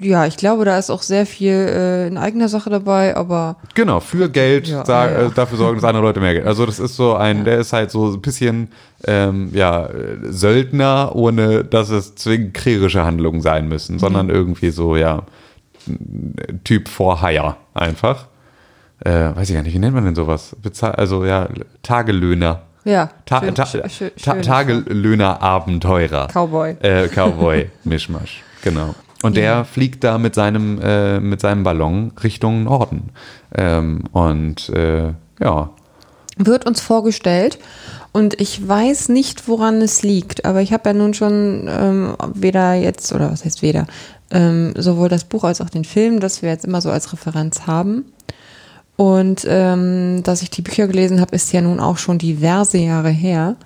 Ja, 0.00 0.26
ich 0.26 0.36
glaube, 0.36 0.64
da 0.64 0.78
ist 0.78 0.90
auch 0.90 1.02
sehr 1.02 1.26
viel 1.26 1.52
äh, 1.52 2.06
in 2.08 2.16
eigener 2.18 2.48
Sache 2.48 2.70
dabei, 2.70 3.14
aber 3.16 3.56
Genau, 3.74 4.00
für 4.00 4.28
Geld 4.30 4.66
Ja, 4.68 4.84
sa- 4.84 5.06
ja, 5.06 5.12
ja. 5.22 5.26
Äh, 5.26 5.30
dafür 5.32 5.58
sorgen, 5.58 5.76
dass 5.76 5.84
andere 5.84 6.02
Leute 6.02 6.18
mehr 6.20 6.32
Geld. 6.34 6.46
Also 6.46 6.66
das 6.66 6.80
ist 6.80 6.96
so 6.96 7.14
ein, 7.14 7.44
der 7.44 7.58
ist 7.58 7.72
halt 7.72 7.90
so 7.92 8.06
ein 8.12 8.20
bisschen 8.20 8.68
ähm, 9.06 9.50
ja, 9.52 9.88
Söldner, 10.28 11.14
ohne 11.14 11.62
dass 11.64 11.90
es 11.90 12.14
zwingend 12.16 12.54
kriegerische 12.54 13.04
Handlungen 13.04 13.40
sein 13.42 13.68
müssen, 13.68 13.98
sondern 13.98 14.28
irgendwie 14.30 14.70
so, 14.70 14.96
ja, 14.96 15.22
Typ 16.64 16.88
for 16.88 17.20
Hire 17.20 17.56
einfach. 17.74 18.26
Äh, 19.04 19.34
weiß 19.36 19.50
ich 19.50 19.54
gar 19.56 19.62
nicht, 19.62 19.74
wie 19.74 19.78
nennt 19.78 19.94
man 19.94 20.04
denn 20.04 20.14
sowas? 20.14 20.56
Bezahl 20.62 20.92
also 20.92 21.24
ja, 21.24 21.48
Tagelöhner. 21.82 22.62
ja. 22.84 23.10
Ta 23.26 23.40
schön- 23.40 23.54
ta 23.54 23.66
schön- 23.66 23.82
ta 23.82 24.32
schön. 24.34 24.42
Tagelöhner-Abenteurer. 24.42 26.28
Cowboy. 26.32 26.76
Äh, 26.80 27.08
Cowboy, 27.08 27.68
Mischmasch, 27.84 28.42
genau. 28.62 28.94
Und 29.22 29.36
der 29.36 29.64
fliegt 29.64 30.04
da 30.04 30.18
mit 30.18 30.34
seinem, 30.34 30.80
äh, 30.82 31.20
mit 31.20 31.40
seinem 31.40 31.62
Ballon 31.62 32.12
Richtung 32.22 32.64
Norden. 32.64 33.10
Ähm, 33.54 34.04
und 34.12 34.68
äh, 34.70 35.12
ja, 35.40 35.70
wird 36.36 36.66
uns 36.66 36.80
vorgestellt 36.80 37.58
und 38.12 38.40
ich 38.40 38.66
weiß 38.66 39.08
nicht, 39.08 39.48
woran 39.48 39.80
es 39.82 40.02
liegt, 40.02 40.44
aber 40.44 40.60
ich 40.60 40.72
habe 40.72 40.90
ja 40.90 40.92
nun 40.94 41.14
schon 41.14 41.68
ähm, 41.68 42.16
weder 42.34 42.74
jetzt, 42.74 43.12
oder 43.12 43.30
was 43.30 43.44
heißt 43.44 43.62
weder, 43.62 43.86
ähm, 44.30 44.74
sowohl 44.76 45.08
das 45.08 45.24
Buch 45.24 45.44
als 45.44 45.60
auch 45.60 45.70
den 45.70 45.84
Film, 45.84 46.20
das 46.20 46.42
wir 46.42 46.50
jetzt 46.50 46.64
immer 46.64 46.80
so 46.80 46.90
als 46.90 47.12
Referenz 47.12 47.66
haben. 47.66 48.04
Und 48.96 49.46
ähm, 49.48 50.22
dass 50.22 50.42
ich 50.42 50.50
die 50.50 50.62
Bücher 50.62 50.86
gelesen 50.86 51.20
habe, 51.20 51.34
ist 51.34 51.52
ja 51.52 51.60
nun 51.60 51.80
auch 51.80 51.98
schon 51.98 52.18
diverse 52.18 52.78
Jahre 52.78 53.10
her. 53.10 53.56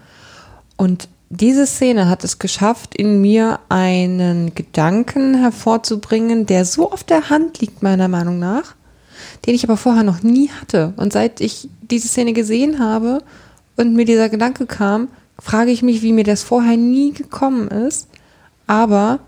Und 0.77 1.09
diese 1.29 1.67
Szene 1.67 2.09
hat 2.09 2.23
es 2.25 2.39
geschafft, 2.39 2.95
in 2.95 3.21
mir 3.21 3.59
einen 3.69 4.55
Gedanken 4.55 5.35
hervorzubringen, 5.35 6.47
der 6.47 6.65
so 6.65 6.93
auf 6.93 7.03
der 7.03 7.31
Hand 7.31 7.61
liegt, 7.61 7.83
meiner 7.83 8.09
Meinung 8.09 8.39
nach, 8.39 8.75
den 9.45 9.55
ich 9.55 9.65
aber 9.65 9.77
vorher 9.77 10.05
noch 10.05 10.23
nie 10.23 10.51
hatte. 10.51 10.93
Und 10.97 11.13
seit 11.13 11.41
ich 11.41 11.69
diese 11.83 12.09
Szene 12.09 12.33
gesehen 12.33 12.79
habe 12.79 13.23
und 13.77 13.95
mir 13.95 14.05
dieser 14.05 14.29
Gedanke 14.29 14.67
kam, 14.67 15.09
frage 15.39 15.71
ich 15.71 15.83
mich, 15.83 16.03
wie 16.03 16.13
mir 16.13 16.25
das 16.25 16.43
vorher 16.43 16.77
nie 16.77 17.13
gekommen 17.13 17.69
ist. 17.69 18.09
Aber 18.67 19.19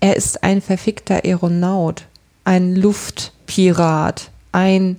er 0.00 0.16
ist 0.16 0.42
ein 0.42 0.60
verfickter 0.60 1.24
Aeronaut, 1.24 2.04
ein 2.44 2.74
Luftpirat, 2.74 4.30
ein 4.52 4.96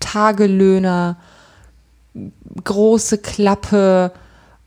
Tagelöhner, 0.00 1.16
große 2.64 3.18
Klappe, 3.18 4.12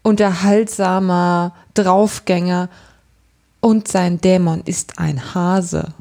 unterhaltsamer 0.04 1.54
Draufgänger 1.74 2.70
und 3.62 3.88
sein 3.88 4.20
Dämon 4.22 4.62
ist 4.66 5.00
ein 5.00 5.34
Hase. 5.34 5.94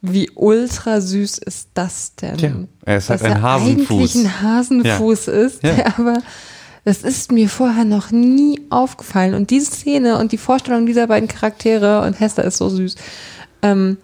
Wie 0.00 0.30
ultra 0.34 1.00
süß 1.00 1.38
ist 1.38 1.68
das 1.74 2.14
denn? 2.16 2.36
Tja, 2.38 2.52
er 2.84 2.96
ist 2.96 3.10
halt 3.10 3.22
ein 3.22 3.32
er 3.32 3.42
Hasenfuß. 3.42 3.90
eigentlich 3.90 4.14
ein 4.16 4.42
Hasenfuß 4.42 5.28
ist, 5.28 5.62
Ja. 5.62 5.74
der 5.74 5.98
aber 5.98 6.18
das 6.84 7.02
ist 7.04 7.30
mir 7.30 7.48
vorher 7.48 7.84
noch 7.84 8.10
nie 8.10 8.60
aufgefallen. 8.70 9.34
Und 9.34 9.50
diese 9.50 9.70
Szene 9.70 10.18
und 10.18 10.32
die 10.32 10.38
Vorstellung 10.38 10.86
dieser 10.86 11.06
beiden 11.06 11.28
Charaktere, 11.28 12.02
und 12.04 12.18
Hester 12.18 12.42
ist 12.42 12.56
so 12.56 12.68
süß, 12.68 12.96
ähm, 13.62 13.98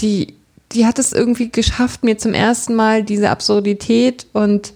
die, 0.00 0.34
die 0.72 0.84
hat 0.86 0.98
es 0.98 1.12
irgendwie 1.12 1.50
geschafft, 1.50 2.04
mir 2.04 2.18
zum 2.18 2.34
ersten 2.34 2.74
Mal 2.74 3.02
diese 3.04 3.30
Absurdität 3.30 4.26
und 4.34 4.74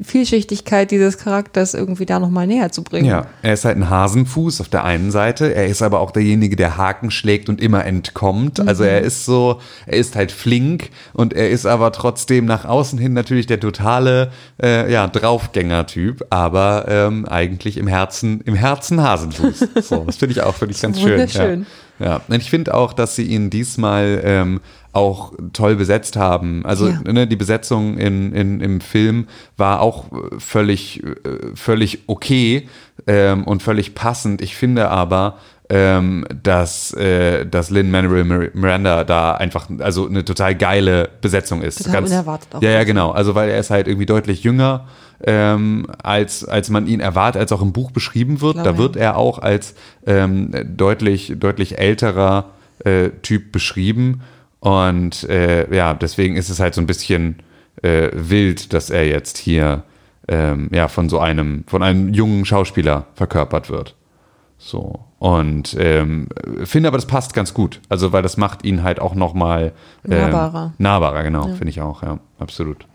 Vielschichtigkeit 0.00 0.90
dieses 0.90 1.18
Charakters 1.18 1.74
irgendwie 1.74 2.06
da 2.06 2.18
nochmal 2.18 2.46
näher 2.46 2.72
zu 2.72 2.82
bringen. 2.82 3.04
ja, 3.06 3.26
er 3.42 3.52
ist 3.52 3.64
halt 3.64 3.76
ein 3.76 3.90
Hasenfuß 3.90 4.60
auf 4.62 4.68
der 4.68 4.84
einen 4.84 5.10
Seite. 5.10 5.54
Er 5.54 5.66
ist 5.66 5.82
aber 5.82 6.00
auch 6.00 6.10
derjenige, 6.10 6.56
der 6.56 6.76
Haken 6.76 7.10
schlägt 7.10 7.48
und 7.48 7.60
immer 7.60 7.84
entkommt. 7.84 8.66
Also 8.66 8.84
er 8.84 9.02
ist 9.02 9.26
so, 9.26 9.60
er 9.86 9.98
ist 9.98 10.16
halt 10.16 10.32
flink 10.32 10.90
und 11.12 11.34
er 11.34 11.50
ist 11.50 11.66
aber 11.66 11.92
trotzdem 11.92 12.46
nach 12.46 12.64
außen 12.64 12.98
hin 12.98 13.12
natürlich 13.12 13.46
der 13.46 13.60
totale, 13.60 14.32
äh, 14.62 14.90
ja, 14.90 15.06
Draufgänger-Typ, 15.06 16.26
aber 16.30 16.86
ähm, 16.88 17.26
eigentlich 17.26 17.76
im 17.76 17.86
Herzen, 17.86 18.40
im 18.42 18.54
Herzen 18.54 19.02
Hasenfuß. 19.02 19.68
So, 19.82 20.04
das 20.04 20.16
finde 20.16 20.34
ich 20.34 20.42
auch, 20.42 20.54
finde 20.54 20.74
ich 20.74 20.80
ganz 20.80 21.00
schön. 21.00 21.08
Ja. 21.08 21.18
Wunderschön. 21.18 21.66
Ja, 21.98 22.20
und 22.26 22.36
ich 22.36 22.50
finde 22.50 22.74
auch, 22.74 22.92
dass 22.92 23.16
sie 23.16 23.24
ihn 23.24 23.50
diesmal 23.50 24.20
ähm, 24.24 24.60
auch 24.92 25.32
toll 25.52 25.76
besetzt 25.76 26.16
haben. 26.16 26.64
Also 26.66 26.88
Ja. 26.88 27.00
ne, 27.12 27.26
die 27.26 27.36
Besetzung 27.36 27.96
in, 27.98 28.32
in, 28.32 28.60
im 28.60 28.80
Film 28.80 29.26
war 29.56 29.80
auch 29.80 30.12
äh, 30.12 30.38
völlig, 30.38 31.02
äh, 31.02 31.10
völlig 31.54 32.00
okay 32.08 32.68
ähm, 33.06 33.44
und 33.44 33.62
völlig 33.62 33.94
passend. 33.94 34.42
Ich 34.42 34.54
finde 34.54 34.90
aber, 34.90 35.38
ähm, 35.70 36.26
dass, 36.42 36.92
äh, 36.92 37.46
dass 37.46 37.70
Lin 37.70 37.90
Manuel 37.90 38.24
Mir- 38.24 38.50
Miranda 38.52 39.04
da 39.04 39.32
einfach 39.32 39.68
also 39.78 40.06
eine 40.06 40.24
total 40.26 40.54
geile 40.54 41.08
Besetzung 41.22 41.62
ist. 41.62 41.84
Total 41.84 42.04
unerwartet 42.04 42.54
auch. 42.54 42.60
Ja, 42.62 42.70
ja, 42.70 42.84
genau. 42.84 43.12
Also 43.12 43.34
weil 43.34 43.48
er 43.48 43.58
ist 43.58 43.70
halt 43.70 43.86
irgendwie 43.88 44.04
deutlich 44.06 44.42
jünger, 44.44 44.86
ähm, 45.24 45.86
als, 46.02 46.44
als 46.44 46.68
man 46.68 46.86
ihn 46.86 47.00
erwartet, 47.00 47.40
als 47.40 47.52
auch 47.52 47.62
im 47.62 47.72
Buch 47.72 47.92
beschrieben 47.92 48.42
wird. 48.42 48.54
Glaube, 48.54 48.68
da 48.70 48.76
wird 48.76 48.96
er 48.96 49.16
auch 49.16 49.38
als 49.38 49.74
ähm, 50.06 50.50
deutlich, 50.76 51.32
deutlich 51.38 51.78
älterer 51.78 52.50
äh, 52.84 53.08
Typ 53.22 53.52
beschrieben. 53.52 54.20
Und 54.62 55.24
äh, 55.24 55.74
ja, 55.74 55.92
deswegen 55.92 56.36
ist 56.36 56.48
es 56.48 56.60
halt 56.60 56.74
so 56.74 56.80
ein 56.80 56.86
bisschen 56.86 57.40
äh, 57.82 58.10
wild, 58.12 58.72
dass 58.72 58.90
er 58.90 59.08
jetzt 59.08 59.36
hier 59.36 59.82
ähm, 60.28 60.68
ja, 60.72 60.86
von 60.86 61.08
so 61.08 61.18
einem, 61.18 61.64
von 61.66 61.82
einem 61.82 62.14
jungen 62.14 62.44
Schauspieler 62.44 63.06
verkörpert 63.16 63.70
wird. 63.70 63.96
So. 64.58 65.00
Und 65.18 65.76
ähm, 65.80 66.28
finde 66.62 66.86
aber, 66.86 66.96
das 66.96 67.06
passt 67.06 67.34
ganz 67.34 67.54
gut. 67.54 67.80
Also, 67.88 68.12
weil 68.12 68.22
das 68.22 68.36
macht 68.36 68.64
ihn 68.64 68.84
halt 68.84 69.00
auch 69.00 69.16
nochmal 69.16 69.72
ähm, 70.04 70.30
Nahbarer. 70.30 70.74
Nahbarer, 70.78 71.24
genau, 71.24 71.48
finde 71.48 71.70
ich 71.70 71.80
auch, 71.80 72.04
ja, 72.04 72.20
absolut. 72.38 72.86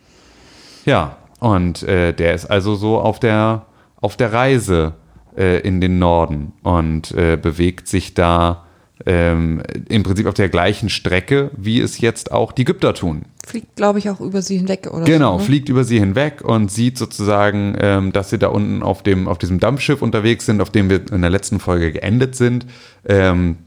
Ja, 0.85 1.17
und 1.41 1.83
äh, 1.83 2.13
der 2.13 2.33
ist 2.33 2.45
also 2.45 2.75
so 2.75 2.97
auf 2.97 3.19
der, 3.19 3.65
auf 3.99 4.15
der 4.15 4.31
Reise 4.31 4.93
äh, 5.35 5.59
in 5.59 5.81
den 5.81 5.99
Norden 5.99 6.53
und 6.63 7.11
äh, 7.11 7.35
bewegt 7.35 7.89
sich 7.89 8.13
da 8.13 8.66
ähm, 9.05 9.61
im 9.89 10.03
Prinzip 10.03 10.25
auf 10.25 10.33
der 10.33 10.49
gleichen 10.49 10.89
Strecke, 10.89 11.51
wie 11.55 11.79
es 11.79 11.99
jetzt 11.99 12.31
auch 12.31 12.51
die 12.51 12.63
Ägypter 12.63 12.93
tun. 12.93 13.23
Fliegt, 13.45 13.75
glaube 13.75 13.99
ich, 13.99 14.09
auch 14.09 14.19
über 14.19 14.41
sie 14.41 14.57
hinweg, 14.57 14.87
oder? 14.91 15.05
Genau, 15.05 15.33
so, 15.33 15.39
ne? 15.39 15.45
fliegt 15.45 15.69
über 15.69 15.83
sie 15.83 15.99
hinweg 15.99 16.41
und 16.43 16.71
sieht 16.71 16.97
sozusagen, 16.97 17.75
ähm, 17.79 18.11
dass 18.11 18.29
sie 18.29 18.39
da 18.39 18.47
unten 18.47 18.83
auf, 18.83 19.03
dem, 19.03 19.27
auf 19.27 19.37
diesem 19.37 19.59
Dampfschiff 19.59 20.01
unterwegs 20.01 20.45
sind, 20.45 20.61
auf 20.61 20.69
dem 20.69 20.89
wir 20.89 21.11
in 21.11 21.21
der 21.21 21.29
letzten 21.29 21.59
Folge 21.59 21.91
geendet 21.91 22.35
sind. 22.35 22.65
Ähm, 23.07 23.57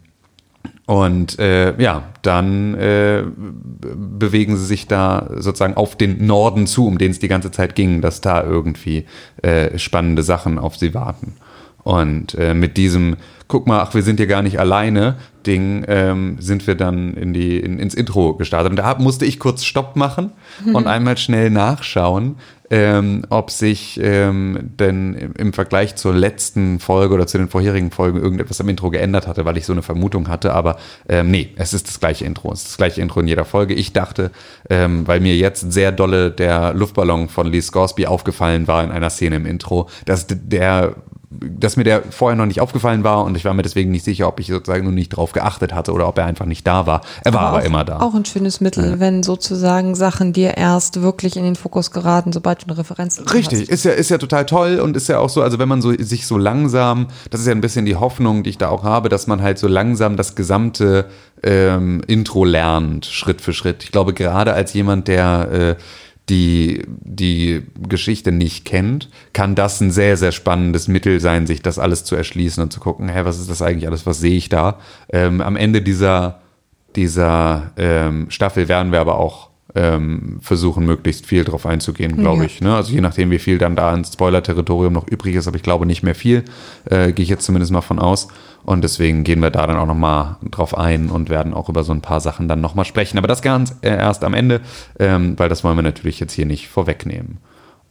und 0.86 1.38
äh, 1.38 1.80
ja, 1.80 2.08
dann 2.22 2.74
äh, 2.74 3.22
bewegen 3.36 4.56
sie 4.56 4.66
sich 4.66 4.88
da 4.88 5.30
sozusagen 5.36 5.74
auf 5.74 5.96
den 5.96 6.26
Norden 6.26 6.66
zu, 6.66 6.86
um 6.86 6.98
den 6.98 7.12
es 7.12 7.20
die 7.20 7.28
ganze 7.28 7.52
Zeit 7.52 7.76
ging, 7.76 8.00
dass 8.00 8.20
da 8.20 8.42
irgendwie 8.42 9.06
äh, 9.42 9.78
spannende 9.78 10.24
Sachen 10.24 10.58
auf 10.58 10.76
sie 10.76 10.92
warten. 10.92 11.34
Und 11.84 12.34
äh, 12.34 12.54
mit 12.54 12.76
diesem, 12.76 13.16
guck 13.50 13.66
mal, 13.66 13.80
ach, 13.80 13.94
wir 13.94 14.02
sind 14.02 14.16
hier 14.16 14.28
gar 14.28 14.42
nicht 14.42 14.58
alleine, 14.58 15.16
Ding, 15.44 15.84
ähm, 15.88 16.36
sind 16.38 16.66
wir 16.66 16.76
dann 16.76 17.14
in 17.14 17.34
die, 17.34 17.58
in, 17.58 17.78
ins 17.78 17.94
Intro 17.94 18.34
gestartet. 18.34 18.70
Und 18.70 18.76
da 18.76 18.94
musste 18.98 19.26
ich 19.26 19.38
kurz 19.38 19.64
Stopp 19.64 19.96
machen 19.96 20.32
und 20.72 20.86
einmal 20.86 21.16
schnell 21.18 21.50
nachschauen, 21.50 22.36
ähm, 22.70 23.24
ob 23.28 23.50
sich 23.50 23.98
ähm, 24.00 24.70
denn 24.78 25.32
im, 25.36 25.52
Vergleich 25.52 25.96
zur 25.96 26.14
letzten 26.14 26.78
Folge 26.78 27.14
oder 27.14 27.26
zu 27.26 27.38
den 27.38 27.48
vorherigen 27.48 27.90
Folgen 27.90 28.20
irgendetwas 28.20 28.60
am 28.60 28.68
Intro 28.68 28.90
geändert 28.90 29.26
hatte, 29.26 29.44
weil 29.44 29.56
ich 29.56 29.66
so 29.66 29.72
eine 29.72 29.82
Vermutung 29.82 30.28
hatte. 30.28 30.54
Aber 30.54 30.76
ähm, 31.08 31.32
nee, 31.32 31.48
es 31.56 31.74
ist 31.74 31.88
das 31.88 31.98
gleiche 31.98 32.24
Intro. 32.24 32.52
Es 32.52 32.60
ist 32.60 32.68
das 32.68 32.76
gleiche 32.76 33.00
Intro 33.00 33.18
in 33.20 33.26
jeder 33.26 33.44
Folge. 33.44 33.74
Ich 33.74 33.92
dachte, 33.92 34.30
ähm, 34.68 35.08
weil 35.08 35.18
mir 35.18 35.36
jetzt 35.36 35.72
sehr 35.72 35.90
dolle 35.90 36.30
der 36.30 36.72
Luftballon 36.74 37.28
von 37.28 37.48
Lee 37.48 37.60
Scorsby 37.60 38.06
aufgefallen 38.06 38.68
war 38.68 38.84
in 38.84 38.92
einer 38.92 39.10
Szene 39.10 39.36
im 39.36 39.46
Intro, 39.46 39.88
dass 40.04 40.26
der 40.28 40.94
dass 41.30 41.76
mir 41.76 41.84
der 41.84 42.02
vorher 42.10 42.36
noch 42.36 42.46
nicht 42.46 42.60
aufgefallen 42.60 43.04
war 43.04 43.24
und 43.24 43.36
ich 43.36 43.44
war 43.44 43.54
mir 43.54 43.62
deswegen 43.62 43.92
nicht 43.92 44.04
sicher, 44.04 44.26
ob 44.26 44.40
ich 44.40 44.48
sozusagen 44.48 44.82
nur 44.82 44.92
nicht 44.92 45.10
drauf 45.10 45.30
geachtet 45.30 45.72
hatte 45.72 45.92
oder 45.92 46.08
ob 46.08 46.18
er 46.18 46.24
einfach 46.24 46.44
nicht 46.44 46.66
da 46.66 46.86
war. 46.86 47.02
Er 47.22 47.32
war 47.32 47.42
aber, 47.42 47.58
auch, 47.58 47.64
immer 47.64 47.84
da. 47.84 48.00
Auch 48.00 48.14
ein 48.14 48.24
schönes 48.24 48.60
Mittel, 48.60 48.98
wenn 48.98 49.22
sozusagen 49.22 49.94
Sachen 49.94 50.32
dir 50.32 50.56
erst 50.56 51.02
wirklich 51.02 51.36
in 51.36 51.44
den 51.44 51.54
Fokus 51.54 51.92
geraten, 51.92 52.32
sobald 52.32 52.62
du 52.62 52.66
eine 52.66 52.78
Referenz 52.78 53.16
dazu 53.16 53.32
Richtig, 53.32 53.60
hast. 53.60 53.68
ist 53.68 53.84
ja, 53.84 53.92
ist 53.92 54.10
ja 54.10 54.18
total 54.18 54.44
toll 54.44 54.80
und 54.80 54.96
ist 54.96 55.08
ja 55.08 55.18
auch 55.20 55.28
so, 55.28 55.40
also 55.40 55.60
wenn 55.60 55.68
man 55.68 55.82
so, 55.82 55.92
sich 55.92 56.26
so 56.26 56.36
langsam, 56.36 57.06
das 57.30 57.40
ist 57.40 57.46
ja 57.46 57.52
ein 57.52 57.60
bisschen 57.60 57.86
die 57.86 57.94
Hoffnung, 57.94 58.42
die 58.42 58.50
ich 58.50 58.58
da 58.58 58.68
auch 58.68 58.82
habe, 58.82 59.08
dass 59.08 59.28
man 59.28 59.40
halt 59.40 59.58
so 59.60 59.68
langsam 59.68 60.16
das 60.16 60.34
gesamte 60.34 61.06
ähm, 61.44 62.02
Intro 62.08 62.44
lernt, 62.44 63.06
Schritt 63.06 63.40
für 63.40 63.52
Schritt. 63.52 63.84
Ich 63.84 63.92
glaube, 63.92 64.14
gerade 64.14 64.52
als 64.52 64.72
jemand, 64.72 65.06
der 65.06 65.76
äh, 65.78 65.82
die, 66.28 66.82
die 66.88 67.62
Geschichte 67.88 68.30
nicht 68.30 68.64
kennt, 68.64 69.08
kann 69.32 69.54
das 69.56 69.80
ein 69.80 69.90
sehr, 69.90 70.16
sehr 70.16 70.30
spannendes 70.32 70.86
Mittel 70.86 71.18
sein, 71.20 71.46
sich 71.46 71.60
das 71.62 71.78
alles 71.78 72.04
zu 72.04 72.14
erschließen 72.14 72.62
und 72.62 72.72
zu 72.72 72.78
gucken, 72.78 73.08
hä, 73.08 73.20
was 73.24 73.40
ist 73.40 73.50
das 73.50 73.62
eigentlich 73.62 73.88
alles, 73.88 74.06
was 74.06 74.20
sehe 74.20 74.36
ich 74.36 74.48
da? 74.48 74.78
Ähm, 75.12 75.40
am 75.40 75.56
Ende 75.56 75.82
dieser, 75.82 76.40
dieser 76.96 77.72
ähm, 77.76 78.26
Staffel 78.30 78.68
werden 78.68 78.92
wir 78.92 79.00
aber 79.00 79.16
auch 79.18 79.50
ähm, 79.74 80.38
versuchen, 80.40 80.84
möglichst 80.84 81.26
viel 81.26 81.44
drauf 81.44 81.64
einzugehen, 81.64 82.16
glaube 82.16 82.40
Ja. 82.40 82.46
ich. 82.46 82.60
Ne? 82.60 82.74
Also 82.74 82.92
je 82.92 83.00
nachdem, 83.00 83.30
wie 83.30 83.38
viel 83.38 83.58
dann 83.58 83.76
da 83.76 83.94
ins 83.94 84.12
Spoiler-Territorium 84.12 84.92
noch 84.92 85.06
übrig 85.06 85.36
ist, 85.36 85.46
aber 85.46 85.56
ich 85.56 85.62
glaube 85.62 85.86
nicht 85.86 86.02
mehr 86.02 86.16
viel, 86.16 86.44
äh, 86.86 87.12
gehe 87.12 87.22
ich 87.22 87.28
jetzt 87.28 87.44
zumindest 87.44 87.72
mal 87.72 87.80
von 87.80 87.98
aus. 88.00 88.26
Und 88.64 88.82
deswegen 88.82 89.24
gehen 89.24 89.40
wir 89.40 89.50
da 89.50 89.66
dann 89.66 89.76
auch 89.76 89.86
nochmal 89.86 90.36
drauf 90.50 90.76
ein 90.76 91.10
und 91.10 91.30
werden 91.30 91.54
auch 91.54 91.68
über 91.68 91.82
so 91.82 91.92
ein 91.92 92.02
paar 92.02 92.20
Sachen 92.20 92.46
dann 92.48 92.60
nochmal 92.60 92.84
sprechen. 92.84 93.18
Aber 93.18 93.28
das 93.28 93.42
ganz 93.42 93.74
äh, 93.82 93.88
erst 93.90 94.22
am 94.24 94.34
Ende, 94.34 94.60
ähm, 94.98 95.38
weil 95.38 95.48
das 95.48 95.64
wollen 95.64 95.76
wir 95.76 95.82
natürlich 95.82 96.20
jetzt 96.20 96.32
hier 96.32 96.46
nicht 96.46 96.68
vorwegnehmen. 96.68 97.38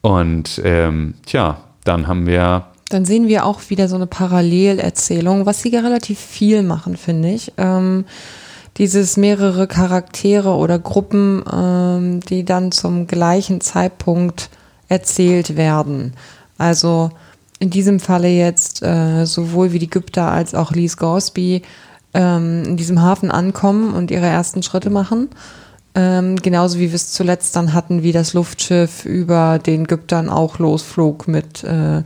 Und 0.01 0.61
ähm, 0.63 1.15
tja, 1.25 1.57
dann 1.83 2.07
haben 2.07 2.25
wir 2.25 2.67
Dann 2.89 3.05
sehen 3.05 3.27
wir 3.27 3.45
auch 3.45 3.61
wieder 3.69 3.87
so 3.87 3.95
eine 3.95 4.07
Parallelerzählung, 4.07 5.45
was 5.45 5.61
sie 5.61 5.71
ja 5.71 5.81
relativ 5.81 6.19
viel 6.19 6.63
machen, 6.63 6.97
finde 6.97 7.29
ich. 7.29 7.53
Ähm, 7.57 8.05
dieses 8.77 9.17
mehrere 9.17 9.67
Charaktere 9.67 10.51
oder 10.55 10.79
Gruppen, 10.79 11.43
ähm, 11.51 12.21
die 12.21 12.45
dann 12.45 12.71
zum 12.71 13.07
gleichen 13.07 13.59
Zeitpunkt 13.59 14.49
erzählt 14.87 15.57
werden. 15.57 16.13
Also 16.57 17.11
in 17.59 17.69
diesem 17.69 17.99
Falle 17.99 18.29
jetzt 18.29 18.81
äh, 18.81 19.25
sowohl 19.25 19.73
wie 19.73 19.79
die 19.79 19.85
Ägypter 19.85 20.31
als 20.31 20.55
auch 20.55 20.71
Lee 20.71 20.87
Scoresby 20.87 21.61
ähm, 22.13 22.63
in 22.65 22.77
diesem 22.77 23.01
Hafen 23.01 23.31
ankommen 23.31 23.93
und 23.93 24.11
ihre 24.11 24.25
ersten 24.27 24.63
Schritte 24.63 24.89
machen. 24.89 25.29
Ähm, 25.95 26.37
genauso 26.37 26.77
wie 26.79 26.89
wir 26.89 26.95
es 26.95 27.11
zuletzt 27.11 27.55
dann 27.55 27.73
hatten, 27.73 28.03
wie 28.03 28.11
das 28.11 28.33
Luftschiff 28.33 29.05
über 29.05 29.59
den 29.59 29.83
Ägyptern 29.83 30.29
auch 30.29 30.59
losflog 30.59 31.27
mit 31.27 31.63
äh, 31.63 32.03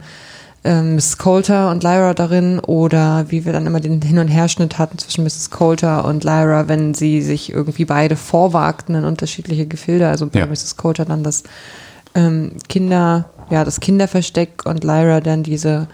ähm, 0.66 0.96
Mrs. 0.96 1.18
Coulter 1.18 1.70
und 1.70 1.84
Lyra 1.84 2.14
darin 2.14 2.60
oder 2.60 3.26
wie 3.30 3.44
wir 3.46 3.52
dann 3.52 3.68
immer 3.68 3.82
den 3.82 4.02
Hin- 4.02 4.20
und 4.20 4.30
Herschnitt 4.30 4.80
hatten 4.80 4.98
zwischen 4.98 5.26
Mrs. 5.26 5.52
Coulter 5.52 6.06
und 6.06 6.24
Lyra, 6.24 6.70
wenn 6.70 6.94
sie 6.94 7.22
sich 7.22 7.52
irgendwie 7.52 7.86
beide 7.86 8.16
vorwagten 8.16 8.96
in 8.96 9.04
unterschiedliche 9.04 9.66
Gefilde. 9.68 10.08
Also 10.08 10.28
bei 10.28 10.40
Ja. 10.40 10.46
Mrs. 10.46 10.78
Coulter 10.78 11.04
dann 11.04 11.22
das 11.24 11.44
ähm, 12.16 12.54
Kinder, 12.70 13.26
ja, 13.50 13.64
das 13.64 13.80
Kinderversteck 13.80 14.64
und 14.66 14.84
Lyra 14.84 15.22
dann 15.22 15.44
diese, 15.44 15.88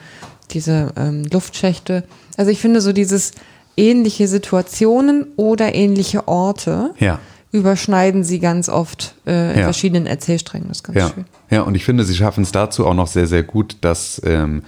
diese 0.52 0.92
ähm, 0.98 1.26
Luftschächte. 1.32 2.04
Also 2.38 2.52
ich 2.52 2.60
finde 2.60 2.82
so 2.82 2.94
dieses 2.94 3.32
ähnliche 3.78 4.28
Situationen 4.28 5.28
oder 5.36 5.74
ähnliche 5.76 6.28
Orte 6.28 6.92
Ja. 7.00 7.20
überschneiden 7.52 8.24
sie 8.24 8.40
ganz 8.40 8.70
oft 8.70 9.16
äh, 9.26 9.54
in 9.54 9.58
Ja. 9.60 9.64
verschiedenen 9.64 10.06
Erzählsträngen. 10.06 10.68
Das 10.68 10.78
ist 10.80 10.84
ganz 10.84 10.98
Ja, 10.98 11.10
schön. 11.10 11.26
ja, 11.50 11.62
und 11.62 11.76
ich 11.76 11.86
finde, 11.86 12.04
sie 12.04 12.16
schaffen 12.16 12.44
es 12.44 12.52
dazu 12.52 12.86
auch 12.86 12.94
noch 12.94 13.08
sehr, 13.08 13.28
sehr 13.28 13.44
gut, 13.44 13.78
das 13.82 14.22
ähm, 14.26 14.64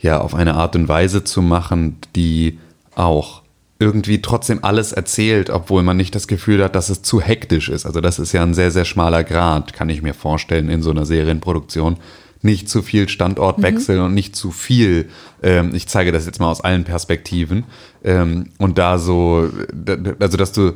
ja 0.00 0.20
auf 0.20 0.34
eine 0.34 0.54
Art 0.54 0.76
und 0.76 0.88
Weise 0.88 1.24
zu 1.24 1.42
machen, 1.42 1.96
die 2.14 2.58
auch 2.94 3.42
irgendwie 3.80 4.20
trotzdem 4.20 4.64
alles 4.64 4.92
erzählt, 4.92 5.50
obwohl 5.50 5.82
man 5.82 5.96
nicht 5.96 6.14
das 6.14 6.26
Gefühl 6.26 6.62
hat, 6.64 6.74
dass 6.74 6.88
es 6.88 7.02
zu 7.02 7.20
hektisch 7.20 7.68
ist. 7.68 7.86
Also 7.86 8.00
das 8.00 8.18
ist 8.18 8.32
ja 8.32 8.42
ein 8.42 8.54
sehr, 8.54 8.70
sehr 8.70 8.84
schmaler 8.84 9.22
Grad, 9.22 9.72
kann 9.72 9.88
ich 9.88 10.02
mir 10.02 10.14
vorstellen, 10.14 10.68
in 10.68 10.82
so 10.82 10.90
einer 10.90 11.06
Serienproduktion. 11.06 11.96
Nicht 12.40 12.68
zu 12.68 12.82
viel 12.82 13.08
Standortwechsel 13.08 13.98
und 14.00 14.14
nicht 14.14 14.36
zu 14.36 14.52
viel, 14.52 15.08
ähm, 15.42 15.74
ich 15.74 15.88
zeige 15.88 16.12
das 16.12 16.26
jetzt 16.26 16.38
mal 16.38 16.50
aus 16.50 16.60
allen 16.60 16.84
Perspektiven, 16.84 17.64
ähm, 18.04 18.50
und 18.58 18.78
da 18.78 18.98
so, 18.98 19.50
also 20.20 20.36
dass 20.36 20.52
du, 20.52 20.72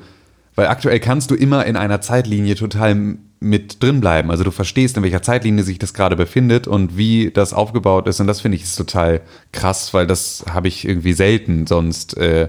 weil 0.57 0.67
aktuell 0.67 0.99
kannst 0.99 1.31
du 1.31 1.37
immer 1.37 1.65
in 1.67 1.77
einer 1.77 2.01
Zeitlinie 2.01 2.57
total 2.57 3.17
mit 3.39 3.83
drin 3.83 4.01
bleiben. 4.01 4.31
Also 4.31 4.45
du 4.45 4.51
verstehst, 4.51 4.97
in 4.97 5.03
welcher 5.03 5.23
Zeitlinie 5.23 5.65
sich 5.65 5.79
das 5.79 5.95
gerade 5.95 6.17
befindet 6.17 6.67
und 6.69 6.97
wie 6.97 7.31
das 7.31 7.53
aufgebaut 7.53 8.07
ist. 8.07 8.21
Und 8.21 8.27
das 8.27 8.41
finde 8.41 8.57
ich 8.57 8.63
ist 8.63 8.77
total 8.77 9.21
krass, 9.53 9.95
weil 9.95 10.07
das 10.07 10.45
habe 10.49 10.69
ich 10.69 10.87
irgendwie 10.87 11.13
selten 11.13 11.67
sonst 11.67 12.17
äh, 12.17 12.49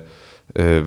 äh, 0.56 0.80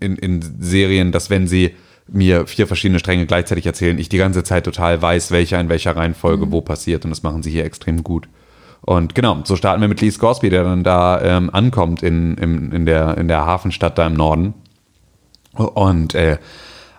in, 0.00 0.16
in 0.16 0.42
Serien, 0.60 1.12
dass 1.12 1.30
wenn 1.30 1.46
sie 1.46 1.74
mir 2.10 2.46
vier 2.46 2.66
verschiedene 2.66 2.98
Stränge 2.98 3.26
gleichzeitig 3.26 3.66
erzählen, 3.66 3.98
ich 3.98 4.08
die 4.08 4.18
ganze 4.18 4.42
Zeit 4.42 4.64
total 4.64 5.00
weiß, 5.00 5.30
welcher 5.30 5.60
in 5.60 5.68
welcher 5.68 5.96
Reihenfolge 5.96 6.50
wo 6.50 6.60
passiert. 6.60 7.04
Und 7.04 7.10
das 7.10 7.22
machen 7.22 7.42
sie 7.42 7.50
hier 7.50 7.64
extrem 7.64 8.02
gut. 8.02 8.28
Und 8.80 9.14
genau, 9.14 9.42
so 9.44 9.56
starten 9.56 9.80
wir 9.80 9.88
mit 9.88 10.00
Lee 10.00 10.10
Scoresby, 10.10 10.50
der 10.50 10.64
dann 10.64 10.84
da 10.84 11.20
ähm, 11.20 11.50
ankommt 11.52 12.02
in, 12.02 12.36
in, 12.36 12.72
in, 12.72 12.86
der, 12.86 13.18
in 13.18 13.28
der 13.28 13.44
Hafenstadt 13.44 13.98
da 13.98 14.06
im 14.06 14.14
Norden. 14.14 14.54
Und 15.52 16.14
äh, 16.14 16.38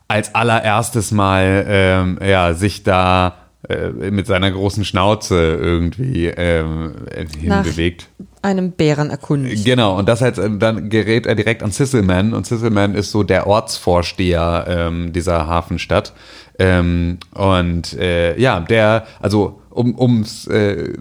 als 0.08 0.36
allererstes 0.36 1.12
mal 1.12 1.66
ähm, 1.68 2.20
ja, 2.24 2.54
sich 2.54 2.84
da 2.84 3.36
äh, 3.68 3.90
mit 3.90 4.28
seiner 4.28 4.52
großen 4.52 4.86
Schnauze 4.86 5.36
irgendwie 5.36 6.28
ähm, 6.28 6.94
hinbewegt. 7.40 8.10
Einem 8.42 8.72
Bären 8.72 9.10
erkundigt. 9.10 9.66
Genau, 9.66 9.98
und 9.98 10.08
das 10.08 10.22
heißt, 10.22 10.40
dann 10.60 10.90
gerät 10.90 11.26
er 11.26 11.36
direkt 11.36 11.62
an 11.62 11.72
Sisselman 11.72 12.34
und 12.34 12.46
Sisselman 12.48 12.96
ist 12.96 13.12
so 13.12 13.24
der 13.24 13.48
Ortsvorsteher 13.48 14.66
ähm, 14.68 15.12
dieser 15.14 15.48
Hafenstadt. 15.48 16.14
Ähm, 16.58 17.18
und 17.34 17.94
äh, 17.94 18.40
ja, 18.40 18.60
der, 18.62 19.06
also 19.22 19.62
um 19.70 19.98
ums 20.00 20.48
äh, 20.48 20.94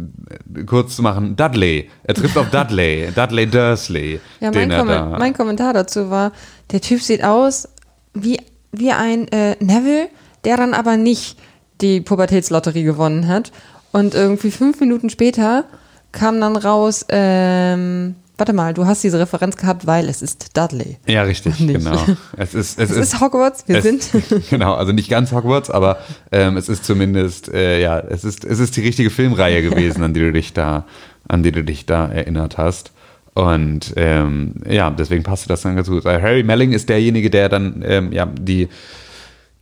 kurz 0.67 0.97
zu 0.97 1.03
machen, 1.03 1.37
Dudley. 1.37 1.91
Er 2.05 2.15
trifft 2.15 2.37
auf 2.39 2.51
Dudley, 2.51 3.09
Dudley 3.15 3.47
Dursley, 3.47 4.21
Ja, 4.41 4.51
mein, 4.53 4.69
Kommen- 4.71 4.89
da. 4.89 5.17
mein 5.19 5.35
Kommentar 5.35 5.73
dazu 5.73 6.11
war, 6.11 6.33
der 6.71 6.81
Typ 6.81 7.03
sieht 7.03 7.25
aus 7.25 7.69
wie, 8.15 8.39
wie 8.73 8.93
ein 8.93 9.29
äh, 9.29 9.57
Neville, 9.61 10.09
der 10.45 10.57
dann 10.57 10.75
aber 10.75 10.97
nicht 10.97 11.39
die 11.81 12.01
Pubertätslotterie 12.01 12.83
gewonnen 12.85 13.29
hat. 13.29 13.53
Und 13.91 14.15
irgendwie 14.15 14.51
fünf 14.51 14.81
Minuten 14.81 15.09
später 15.11 15.65
kam 16.13 16.41
dann 16.41 16.57
raus, 16.57 17.05
ähm, 17.09 18.17
warte 18.37 18.53
mal, 18.53 18.73
du 18.73 18.87
hast 18.87 19.03
diese 19.05 19.19
Referenz 19.19 19.57
gehabt, 19.57 19.87
weil 19.87 20.09
es 20.09 20.23
ist 20.23 20.57
Dudley. 20.57 20.97
ja, 21.07 21.23
richtig, 21.23 21.59
Nicht. 21.61 21.85
genau. 21.85 21.99
Es 22.37 22.55
ist, 22.55 22.79
es 22.79 22.91
Es 22.91 22.97
ist 22.97 23.21
Hogwarts, 23.21 23.65
wir 23.67 23.77
es, 23.79 23.85
sind. 23.85 24.11
genau, 24.51 24.75
also 24.75 24.93
nicht 24.93 25.11
ganz 25.11 25.33
Hogwarts, 25.33 25.71
aber 25.71 25.99
ähm, 26.33 26.57
es 26.57 26.69
ist 26.69 26.85
zumindest, 26.85 27.53
äh, 27.53 27.81
ja, 27.81 27.99
es 27.99 28.25
ist, 28.25 28.45
es 28.45 28.59
ist 28.61 28.77
die 28.77 28.83
richtige 28.83 29.11
Filmreihe 29.11 29.63
gewesen, 29.63 30.03
an 30.03 30.15
die 30.15 30.21
du 30.21 30.33
dich 30.33 30.53
da, 30.53 30.87
an 31.27 31.43
die 31.43 31.53
du 31.53 31.65
dich 31.65 31.85
da 31.85 32.07
erinnert 32.07 32.59
hast. 32.59 32.93
Und 33.35 33.93
ähm, 33.97 34.55
ja, 34.69 34.91
deswegen 34.91 35.23
passte 35.23 35.49
das 35.49 35.63
dann 35.63 35.77
ganz 35.77 35.89
gut. 35.89 36.05
Harry 36.05 36.43
Melling 36.43 36.73
ist 36.73 36.89
derjenige, 36.89 37.31
der 37.31 37.49
dann 37.49 37.85
ähm, 37.87 38.13
ja 38.13 38.27
die 38.27 38.69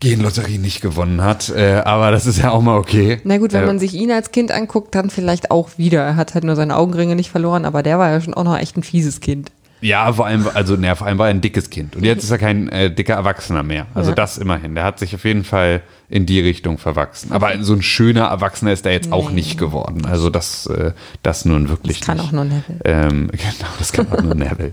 Genlotterie 0.01 0.59
nicht 0.59 0.83
gewonnen 0.83 1.23
hat, 1.23 1.49
äh, 1.49 1.81
aber 1.85 2.11
das 2.11 2.27
ist 2.27 2.39
ja 2.39 2.51
auch 2.51 2.61
mal 2.61 2.77
okay. 2.77 3.19
Na 3.25 3.39
gut, 3.39 3.53
wenn 3.55 3.63
äh, 3.63 3.67
man 3.67 3.79
sich 3.79 3.95
ihn 3.95 4.11
als 4.13 4.31
Kind 4.31 4.53
anguckt, 4.53 4.95
dann 4.95 5.09
vielleicht 5.09 5.51
auch 5.51 5.71
wieder. 5.79 6.03
Er 6.03 6.17
hat 6.17 6.35
halt 6.35 6.45
nur 6.45 6.55
seine 6.55 6.77
Augenringe 6.77 7.17
nicht 7.17 7.31
verloren, 7.31 7.65
aber 7.65 7.83
der 7.83 7.99
war 7.99 8.11
ja 8.11 8.21
schon 8.21 8.35
auch 8.35 8.45
noch 8.45 8.59
echt 8.59 8.77
ein 8.77 8.83
fieses 8.83 9.21
Kind. 9.21 9.51
Ja, 9.81 10.13
vor 10.13 10.27
allem, 10.27 10.47
also 10.53 10.77
ne, 10.77 10.95
vor 10.97 11.07
allem 11.07 11.19
war 11.19 11.29
er 11.29 11.35
ein 11.35 11.41
dickes 11.41 11.71
Kind. 11.71 11.97
Und 11.97 12.05
jetzt 12.05 12.25
ist 12.25 12.31
er 12.31 12.39
kein 12.39 12.69
äh, 12.69 12.91
dicker 12.91 13.15
Erwachsener 13.15 13.63
mehr. 13.63 13.87
Also 13.95 14.11
Ja. 14.11 14.15
das 14.17 14.37
immerhin. 14.39 14.75
Der 14.75 14.85
hat 14.85 14.99
sich 14.99 15.15
auf 15.15 15.25
jeden 15.25 15.45
Fall 15.45 15.83
in 16.09 16.25
die 16.27 16.41
Richtung 16.41 16.79
verwachsen. 16.79 17.33
Aber 17.33 17.51
so 17.63 17.73
ein 17.75 17.83
schöner 17.83 18.27
Erwachsener 18.27 18.73
ist 18.73 18.87
er 18.87 18.93
jetzt 18.93 19.11
auch 19.13 19.31
Nee. 19.31 19.37
nicht 19.37 19.59
geworden. 19.59 20.05
Also 20.07 20.31
das, 20.31 20.67
äh, 20.67 20.93
das 21.23 21.45
nun 21.45 21.69
wirklich 21.69 21.99
Das 21.99 22.07
kann 22.07 22.17
nicht. 22.19 22.29
auch 22.29 22.33
nur 22.33 22.45
Neville. 22.45 22.79
Ähm, 22.85 23.29
genau, 23.33 23.71
das 23.79 23.93
kann 23.93 24.07
auch 24.13 24.23
nur 24.23 24.35
Neville. 24.37 24.73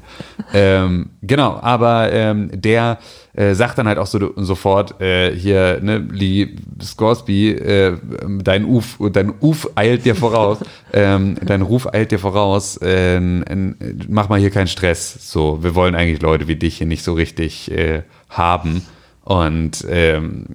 ähm, 0.53 1.09
genau, 1.21 1.59
aber 1.61 2.11
ähm, 2.11 2.49
der 2.53 2.99
äh, 3.35 3.55
sagt 3.55 3.79
dann 3.79 3.87
halt 3.87 3.97
auch 3.97 4.05
so 4.05 4.31
sofort 4.37 5.01
äh, 5.01 5.35
hier, 5.35 5.79
ne, 5.81 5.97
Lee 6.11 6.49
Scoresby, 6.81 7.49
äh, 7.51 7.97
dein 8.43 8.63
Uf, 8.65 8.99
dein 9.11 9.33
Uf 9.41 9.69
eilt 9.75 10.05
dir 10.05 10.15
voraus, 10.15 10.59
ähm, 10.93 11.37
dein 11.43 11.63
Ruf 11.63 11.91
eilt 11.91 12.11
dir 12.11 12.19
voraus, 12.19 12.77
äh, 12.77 13.15
n- 13.15 14.05
mach 14.07 14.29
mal 14.29 14.39
hier 14.39 14.51
keinen 14.51 14.67
Stress. 14.67 15.31
So, 15.31 15.63
wir 15.63 15.73
wollen 15.73 15.95
eigentlich 15.95 16.21
Leute 16.21 16.47
wie 16.47 16.55
dich 16.55 16.77
hier 16.77 16.85
nicht 16.87 17.03
so 17.03 17.13
richtig 17.13 17.71
äh, 17.71 18.03
haben. 18.29 18.83
Und 19.23 19.85
ähm, 19.89 20.45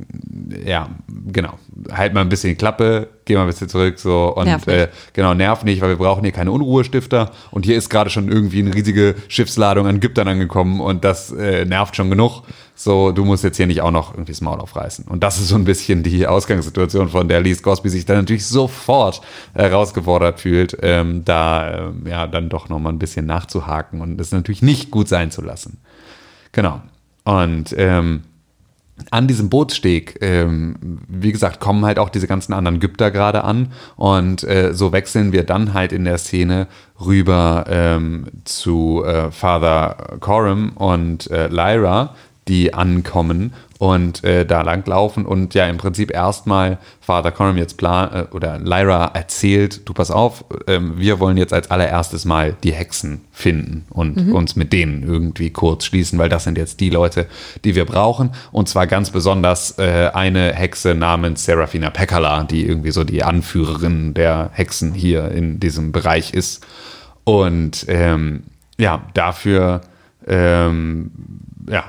ja, 0.65 0.91
genau. 1.33 1.59
Halt 1.91 2.13
mal 2.13 2.21
ein 2.21 2.29
bisschen 2.29 2.51
die 2.51 2.57
Klappe, 2.57 3.09
geh 3.25 3.35
mal 3.35 3.43
ein 3.43 3.47
bisschen 3.47 3.69
zurück 3.69 3.99
so 3.99 4.35
und 4.35 4.45
Nerv 4.45 4.67
äh, 4.67 4.89
genau, 5.15 5.33
nerv 5.33 5.65
nicht, 5.65 5.81
weil 5.81 5.91
wir 5.91 5.97
brauchen 5.97 6.23
hier 6.23 6.33
keine 6.33 6.53
Unruhestifter. 6.53 7.31
Und 7.51 7.65
hier 7.65 7.77
ist 7.77 7.89
gerade 7.89 8.11
schon 8.11 8.31
irgendwie 8.31 8.61
eine 8.61 8.75
riesige 8.75 9.15
Schiffsladung 9.29 9.87
an 9.87 9.97
Ägyptern 9.97 10.29
angekommen 10.29 10.83
und 10.83 11.03
das 11.03 11.33
äh, 11.33 11.65
nervt 11.65 11.97
schon 11.97 12.11
genug. 12.11 12.43
So, 12.75 13.11
du 13.11 13.25
musst 13.25 13.43
jetzt 13.43 13.57
hier 13.57 13.67
nicht 13.67 13.81
auch 13.81 13.91
noch 13.91 14.13
irgendwie 14.13 14.33
das 14.33 14.43
Maul 14.43 14.61
aufreißen. 14.61 15.07
Und 15.07 15.23
das 15.23 15.41
ist 15.41 15.49
so 15.49 15.55
ein 15.55 15.65
bisschen 15.65 16.03
die 16.03 16.27
Ausgangssituation, 16.27 17.09
von 17.09 17.27
der 17.27 17.41
Lee 17.41 17.55
Cosby 17.55 17.89
sich 17.89 18.05
dann 18.05 18.19
natürlich 18.19 18.47
sofort 18.47 19.23
herausgefordert 19.55 20.41
fühlt, 20.41 20.77
ähm, 20.83 21.25
da 21.25 21.89
ähm, 21.89 22.05
ja 22.07 22.27
dann 22.27 22.51
doch 22.51 22.69
nochmal 22.69 22.93
ein 22.93 22.99
bisschen 22.99 23.25
nachzuhaken 23.25 24.03
und 24.03 24.21
es 24.21 24.31
natürlich 24.31 24.63
nicht 24.63 24.91
gut 24.91 25.09
sein 25.09 25.31
zu 25.31 25.41
lassen. 25.41 25.79
Genau. 26.53 26.83
Und 27.25 27.75
ähm, 27.77 28.25
an 29.11 29.27
diesem 29.27 29.49
Bootssteg, 29.49 30.19
ähm, 30.21 31.01
wie 31.09 31.33
gesagt, 31.33 31.61
kommen 31.61 31.85
halt 31.85 31.99
auch 31.99 32.09
diese 32.09 32.27
ganzen 32.27 32.53
anderen 32.53 32.77
Ägypter 32.77 33.11
gerade 33.11 33.45
an. 33.45 33.73
Und 33.97 34.45
äh, 34.45 34.75
so 34.75 34.93
wechseln 34.93 35.33
wir 35.33 35.45
dann 35.45 35.75
halt 35.75 35.93
in 35.93 36.05
der 36.05 36.19
Szene 36.19 36.69
rüber 37.05 37.65
ähm, 37.69 38.27
zu 38.45 39.05
äh, 39.05 39.31
Father 39.31 40.19
Coram 40.21 40.73
und 40.75 41.31
äh, 41.31 41.49
Lyra, 41.49 42.15
die 42.49 42.75
ankommen 42.75 43.53
und 43.79 44.25
äh, 44.25 44.45
da 44.45 44.63
langlaufen 44.63 45.25
und 45.25 45.55
ja 45.55 45.67
im 45.67 45.77
Prinzip 45.77 46.11
erstmal 46.11 46.79
Father 47.01 47.31
Coram 47.31 47.57
jetzt 47.57 47.77
plan 47.77 48.13
äh, 48.13 48.35
oder 48.35 48.59
Lyra 48.59 49.13
erzählt, 49.15 49.89
du 49.89 49.93
pass 49.93 50.11
auf, 50.11 50.45
ähm, 50.67 50.95
wir 50.99 51.21
wollen 51.21 51.37
jetzt 51.37 51.53
als 51.53 51.71
allererstes 51.71 52.25
mal 52.25 52.57
die 52.65 52.73
Hexen 52.73 53.21
finden 53.31 53.87
und 53.91 54.33
uns 54.33 54.57
mit 54.57 54.73
denen 54.73 55.05
irgendwie 55.05 55.51
kurz 55.51 55.85
schließen, 55.85 56.19
weil 56.19 56.29
das 56.29 56.45
sind 56.45 56.59
jetzt 56.59 56.81
die 56.81 56.91
Leute, 56.91 57.27
die 57.65 57.77
wir 57.77 57.85
brauchen. 57.85 58.33
Und 58.51 58.69
zwar 58.69 58.87
ganz 58.87 59.11
besonders 59.11 59.79
äh, 59.79 60.11
eine 60.13 60.55
Hexe 60.55 60.95
namens 60.95 61.45
Serafina 61.45 61.91
Pekkala, 61.91 62.45
die 62.45 62.67
irgendwie 62.67 62.91
so 62.91 63.05
die 63.05 63.23
Anführerin 63.23 64.15
der 64.15 64.51
Hexen 64.53 64.93
hier 64.93 65.31
in 65.31 65.61
diesem 65.61 65.93
Bereich 65.93 66.35
ist. 66.35 66.67
Und 67.25 67.87
ähm, 67.89 68.45
ja, 68.79 69.03
dafür 69.15 69.83
ähm, 70.27 71.11
ja, 71.71 71.85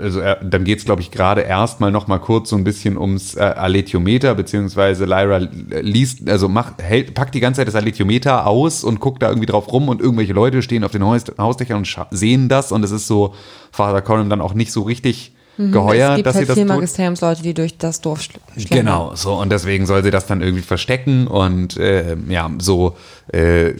also 0.00 0.20
er, 0.20 0.36
dann 0.36 0.64
geht 0.64 0.78
es, 0.78 0.84
glaube 0.84 1.00
ich, 1.00 1.10
gerade 1.10 1.42
erstmal 1.42 1.90
noch 1.90 2.06
mal 2.06 2.18
kurz 2.18 2.50
so 2.50 2.56
ein 2.56 2.64
bisschen 2.64 2.98
ums 2.98 3.34
äh, 3.34 3.40
Aletiometer, 3.40 4.34
beziehungsweise 4.34 5.04
Lyra 5.04 5.38
liest, 5.80 6.28
also 6.28 6.48
macht, 6.48 6.82
hält, 6.82 7.14
packt 7.14 7.34
die 7.34 7.40
ganze 7.40 7.60
Zeit 7.60 7.68
das 7.68 7.74
Aletiometer 7.74 8.46
aus 8.46 8.84
und 8.84 9.00
guckt 9.00 9.22
da 9.22 9.28
irgendwie 9.28 9.46
drauf 9.46 9.72
rum 9.72 9.88
und 9.88 10.00
irgendwelche 10.00 10.32
Leute 10.32 10.62
stehen 10.62 10.84
auf 10.84 10.92
den 10.92 11.04
Haus, 11.04 11.24
Hausdächern 11.38 11.78
und 11.78 11.96
sehen 12.10 12.48
das 12.48 12.72
und 12.72 12.84
es 12.84 12.90
ist 12.90 13.06
so, 13.06 13.34
Father 13.72 14.02
Coram 14.02 14.28
dann 14.30 14.40
auch 14.40 14.54
nicht 14.54 14.72
so 14.72 14.82
richtig 14.82 15.32
geheuer, 15.58 16.08
Mhm. 16.08 16.12
es 16.12 16.16
gibt 16.16 16.26
dass 16.26 16.34
halt 16.34 16.44
sie 16.44 16.48
das 16.48 16.54
viel 16.58 16.66
tut. 16.66 16.74
Magisteriumsleute, 16.74 17.42
die 17.42 17.54
durch 17.54 17.78
das 17.78 18.00
Dorf 18.02 18.20
schl 18.20 18.38
schlendern. 18.56 18.78
Genau, 18.78 19.12
so 19.14 19.34
und 19.40 19.50
deswegen 19.50 19.86
soll 19.86 20.02
sie 20.04 20.10
das 20.10 20.26
dann 20.26 20.42
irgendwie 20.42 20.62
verstecken 20.62 21.26
und 21.26 21.78
äh, 21.78 22.16
ja, 22.28 22.50
so 22.58 22.96
äh, 23.32 23.70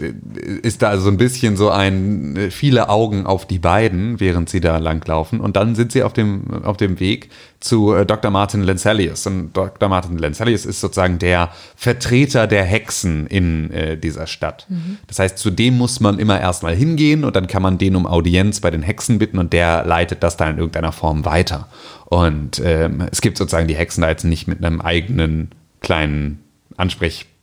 ist 0.62 0.82
da 0.82 0.98
so 0.98 1.08
ein 1.08 1.16
bisschen 1.16 1.56
so 1.56 1.70
ein 1.70 2.36
äh, 2.36 2.50
viele 2.50 2.88
Augen 2.88 3.26
auf 3.26 3.46
die 3.46 3.58
beiden, 3.58 4.18
während 4.18 4.48
sie 4.48 4.60
da 4.60 4.78
langlaufen 4.78 5.40
und 5.40 5.56
dann 5.56 5.74
sind 5.74 5.92
sie 5.92 6.02
auf 6.02 6.12
dem 6.12 6.64
auf 6.64 6.76
dem 6.76 6.98
Weg 6.98 7.30
zu 7.60 7.94
äh, 7.94 8.04
Dr. 8.04 8.30
Martin 8.30 8.62
Lancelius 8.62 9.26
und 9.26 9.52
Dr. 9.56 9.88
Martin 9.88 10.18
Lancelius 10.18 10.66
ist 10.66 10.80
sozusagen 10.80 11.18
der 11.18 11.50
Vertreter 11.76 12.46
der 12.46 12.64
Hexen 12.64 13.26
in 13.28 13.70
äh, 13.70 13.96
dieser 13.96 14.26
Stadt. 14.26 14.66
Das 15.06 15.18
heißt, 15.18 15.38
zu 15.38 15.50
dem 15.50 15.78
muss 15.78 16.00
man 16.00 16.18
immer 16.18 16.40
erstmal 16.40 16.74
hingehen 16.74 17.24
und 17.24 17.36
dann 17.36 17.46
kann 17.46 17.62
man 17.62 17.78
den 17.78 17.94
um 17.96 18.06
Audienz 18.06 18.60
bei 18.60 18.70
den 18.70 18.82
Hexen 18.82 19.18
bitten 19.18 19.38
und 19.38 19.52
der 19.52 19.84
leitet 19.84 20.22
das 20.22 20.36
dann 20.36 20.52
in 20.52 20.58
irgendeiner 20.58 20.92
Form 20.92 21.24
weiter. 21.24 21.68
Und 22.06 22.60
ähm, 22.64 23.06
es 23.10 23.20
gibt 23.20 23.38
sozusagen 23.38 23.68
die 23.68 23.76
Hexen 23.76 24.02
da 24.02 24.08
jetzt 24.08 24.24
nicht 24.24 24.48
mit 24.48 24.64
einem 24.64 24.80
eigenen 24.80 25.50
kleinen 25.80 26.40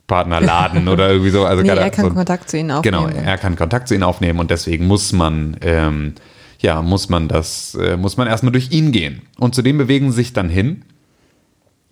Ansprechpartnerladen 0.03 0.87
oder 0.87 1.09
irgendwie 1.09 1.29
so. 1.29 1.45
Also 1.45 1.63
Nee, 1.63 1.69
er 1.69 1.89
kann 1.89 2.05
so 2.05 2.13
Kontakt 2.13 2.49
zu 2.49 2.57
ihnen 2.57 2.71
aufnehmen. 2.71 3.07
Genau, 3.07 3.21
er 3.21 3.37
kann 3.37 3.55
Kontakt 3.55 3.87
zu 3.87 3.93
ihnen 3.93 4.03
aufnehmen 4.03 4.39
und 4.39 4.51
deswegen 4.51 4.87
muss 4.87 5.13
man, 5.13 5.57
ähm, 5.61 6.13
ja, 6.59 6.81
muss 6.81 7.09
man 7.09 7.27
das, 7.27 7.75
äh, 7.75 7.97
muss 7.97 8.17
man 8.17 8.27
erstmal 8.27 8.51
durch 8.51 8.71
ihn 8.71 8.91
gehen. 8.91 9.21
Und 9.39 9.55
zudem 9.55 9.77
bewegen 9.77 10.11
sie 10.11 10.17
sich 10.17 10.33
dann 10.33 10.49
hin. 10.49 10.83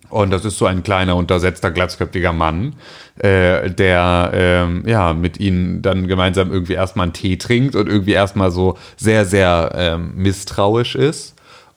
Und 0.08 0.30
das 0.30 0.44
ist 0.44 0.58
so 0.58 0.66
ein 0.66 0.82
kleiner, 0.82 1.16
untersetzter, 1.16 1.70
glatzköpfiger 1.70 2.34
Mann, 2.34 2.74
äh, 3.18 3.70
der 3.70 4.30
ähm, 4.34 4.82
ja 4.86 5.14
mit 5.14 5.40
ihnen 5.40 5.80
dann 5.80 6.06
gemeinsam 6.06 6.52
irgendwie 6.52 6.74
erstmal 6.74 7.04
einen 7.04 7.14
Tee 7.14 7.38
trinkt 7.38 7.74
und 7.74 7.88
irgendwie 7.88 8.12
erstmal 8.12 8.50
so 8.50 8.76
sehr, 8.98 9.24
sehr 9.24 9.72
ähm, 9.74 10.12
misstrauisch 10.16 10.96
ist. 10.96 11.34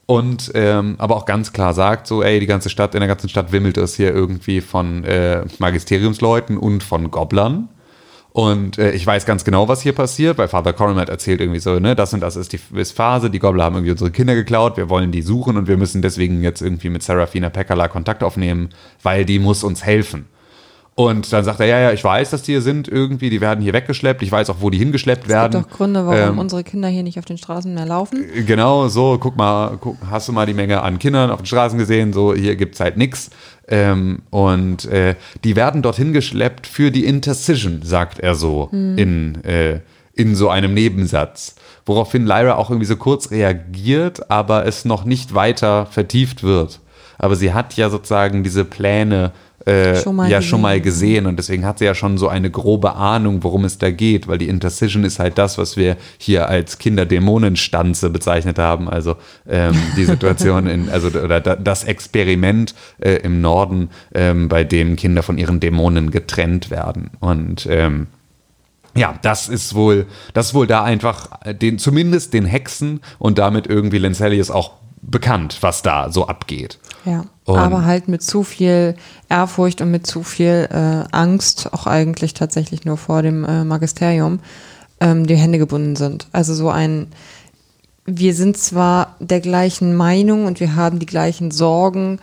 Und 0.08 0.52
ähm, 0.54 0.96
aber 1.00 1.16
auch 1.16 1.26
ganz 1.26 1.52
klar 1.52 1.74
sagt, 1.74 2.06
so, 2.06 2.22
ey, 2.22 2.40
die 2.40 2.46
ganze 2.46 2.70
Stadt, 2.70 2.94
in 2.94 3.00
der 3.00 3.08
ganzen 3.08 3.28
Stadt 3.28 3.52
wimmelt 3.52 3.78
es 3.78 3.96
hier 3.96 4.14
irgendwie 4.14 4.62
von 4.62 5.04
äh, 5.04 5.44
Magisteriumsleuten 5.58 6.58
und 6.58 6.84
von 6.84 7.10
Gobblern. 7.10 7.70
Und 8.32 8.78
äh, 8.78 8.92
ich 8.92 9.08
weiß 9.08 9.26
ganz 9.26 9.46
genau, 9.46 9.70
was 9.70 9.82
hier 9.82 9.94
passiert, 9.94 10.38
weil 10.38 10.50
Father 10.50 10.74
Coram 10.74 10.98
hat 10.98 11.08
erzählt 11.08 11.40
irgendwie 11.40 11.62
so, 11.62 11.80
ne, 11.80 11.96
das 11.96 12.14
und 12.14 12.20
das 12.20 12.36
ist 12.36 12.52
die 12.52 12.60
ist 12.76 12.92
Phase, 12.92 13.30
die 13.30 13.40
Gobbler 13.40 13.64
haben 13.64 13.76
irgendwie 13.76 13.94
unsere 13.94 14.12
Kinder 14.12 14.36
geklaut, 14.36 14.76
wir 14.76 14.90
wollen 14.90 15.14
die 15.14 15.22
suchen 15.22 15.56
und 15.56 15.70
wir 15.70 15.78
müssen 15.78 16.02
deswegen 16.02 16.44
jetzt 16.44 16.62
irgendwie 16.62 16.90
mit 16.90 17.02
Serafina 17.02 17.50
Pekkala 17.50 17.88
Kontakt 17.88 18.24
aufnehmen, 18.24 18.70
weil 19.02 19.24
die 19.24 19.40
muss 19.40 19.64
uns 19.64 19.86
helfen. 19.86 20.26
Und 20.98 21.34
dann 21.34 21.44
sagt 21.44 21.60
er, 21.60 21.66
ja, 21.66 21.80
ja, 21.80 21.92
ich 21.92 22.02
weiß, 22.02 22.30
dass 22.30 22.44
die 22.44 22.54
hier 22.54 22.62
sind 22.62 22.88
irgendwie, 22.88 23.30
die 23.30 23.42
werden 23.42 23.62
hier 23.62 23.74
weggeschleppt, 23.74 24.22
ich 24.22 24.32
weiß 24.32 24.50
auch, 24.50 24.58
wo 24.62 24.70
die 24.70 24.78
hingeschleppt 24.78 25.24
Es 25.24 25.30
werden. 25.30 25.60
gibt 25.60 25.72
doch 25.72 25.78
Gründe, 25.78 26.06
warum 26.06 26.34
Ähm, 26.36 26.40
unsere 26.40 26.64
Kinder 26.64 26.88
hier 26.88 27.04
nicht 27.04 27.20
auf 27.20 27.26
den 27.26 27.38
Straßen 27.38 27.74
mehr 27.74 27.86
laufen. 27.86 28.24
Genau, 28.48 28.88
so, 28.88 29.18
guck 29.20 29.36
mal, 29.36 29.78
guck, 29.82 29.98
hast 30.10 30.30
du 30.30 30.32
mal 30.32 30.46
die 30.46 30.54
Menge 30.54 30.82
an 30.82 30.98
Kindern 30.98 31.32
auf 31.32 31.42
den 31.42 31.48
Straßen 31.48 31.78
gesehen? 31.78 32.14
So, 32.14 32.34
hier 32.34 32.56
gibt's 32.56 32.80
halt 32.80 32.96
nix. 32.96 33.30
Ähm, 33.68 34.20
und 34.30 34.86
äh, 34.86 35.16
die 35.44 35.58
werden 35.58 35.82
dorthin 35.82 36.14
geschleppt 36.14 36.66
für 36.66 36.92
die 36.92 37.04
Intercision, 37.04 37.82
sagt 37.84 38.20
er 38.20 38.36
so 38.36 38.70
in, 38.72 39.44
äh, 39.44 39.82
in 40.14 40.34
so 40.36 40.48
einem 40.50 40.74
Nebensatz. 40.74 41.56
Woraufhin 41.86 42.26
Lyra 42.26 42.56
auch 42.56 42.70
irgendwie 42.70 42.88
so 42.88 42.96
kurz 42.96 43.32
reagiert, 43.32 44.32
aber 44.32 44.66
es 44.66 44.86
noch 44.86 45.04
nicht 45.04 45.36
weiter 45.36 45.88
vertieft 45.88 46.42
wird. 46.42 46.80
Aber 47.18 47.36
sie 47.36 47.54
hat 47.54 47.76
ja 47.76 47.90
sozusagen 47.90 48.44
diese 48.44 48.66
Pläne 48.66 49.32
äh, 49.66 49.96
Schon 49.96 50.16
mal 50.16 50.30
ja 50.30 50.42
schon 50.42 50.62
mal 50.62 50.80
gesehen. 50.80 50.96
gesehen. 50.96 51.26
Und 51.26 51.38
deswegen 51.38 51.66
hat 51.66 51.80
sie 51.80 51.86
ja 51.86 51.96
schon 51.96 52.18
so 52.18 52.28
eine 52.28 52.50
grobe 52.50 52.96
Ahnung, 52.96 53.44
worum 53.44 53.66
es 53.66 53.78
da 53.78 53.92
geht, 53.92 54.28
weil 54.28 54.38
die 54.38 54.48
Intercision 54.48 55.04
ist 55.04 55.20
halt 55.20 55.38
das, 55.38 55.58
was 55.58 55.78
wir 55.78 55.98
hier 56.18 56.48
als 56.48 56.78
Kinderdämonenstanze 56.78 58.10
bezeichnet 58.10 58.60
haben, 58.60 58.90
also 58.90 59.16
ähm, 59.48 59.76
die 59.98 60.06
Situation 60.06 60.68
in, 60.68 60.90
also 60.92 61.08
oder 61.08 61.42
da, 61.42 61.56
das 61.56 61.84
Experiment 61.84 62.76
äh, 63.00 63.16
im 63.18 63.42
Norden, 63.42 63.90
ähm, 64.14 64.48
bei 64.48 64.64
dem 64.64 64.96
Kinder 64.96 65.24
von 65.24 65.38
ihren 65.38 65.60
Dämonen 65.60 66.12
getrennt 66.12 66.70
werden. 66.70 67.12
Und 67.20 67.68
ähm, 67.70 68.08
ja, 68.96 69.16
das 69.22 69.50
ist 69.50 69.76
wohl, 69.76 70.06
das 70.34 70.48
ist 70.48 70.54
wohl 70.54 70.68
da 70.68 70.84
einfach 70.84 71.28
den, 71.62 71.80
zumindest 71.80 72.34
den 72.34 72.46
Hexen 72.46 73.02
und 73.20 73.38
damit 73.38 73.68
irgendwie 73.68 73.98
Lancelius 73.98 74.50
auch 74.50 74.72
bekannt, 75.08 75.58
was 75.62 75.82
da 75.82 76.12
so 76.12 76.28
abgeht. 76.28 76.80
Ja, 77.06 77.26
Und- 77.46 77.58
aber 77.60 77.86
halt 77.86 78.08
mit 78.08 78.24
zu 78.24 78.44
viel 78.44 78.96
Ehrfurcht 79.30 79.82
und 79.82 79.92
mit 79.92 80.08
zu 80.08 80.24
viel 80.24 80.68
äh, 80.72 81.08
Angst, 81.16 81.70
auch 81.74 81.86
eigentlich 81.88 82.34
tatsächlich 82.34 82.86
nur 82.86 82.98
vor 82.98 83.22
dem 83.22 83.44
äh, 83.46 83.64
Magisterium, 83.64 84.40
ähm, 85.00 85.28
die 85.28 85.36
Hände 85.36 85.58
gebunden 85.60 85.96
sind. 85.96 86.28
Also 86.32 86.54
so 86.56 86.70
ein, 86.70 87.08
wir 88.06 88.34
sind 88.34 88.58
zwar 88.58 89.16
der 89.20 89.40
gleichen 89.42 89.96
Meinung 89.96 90.46
und 90.46 90.60
wir 90.60 90.76
haben 90.76 91.00
die 91.00 91.06
gleichen 91.06 91.52
Sorgen, 91.52 92.20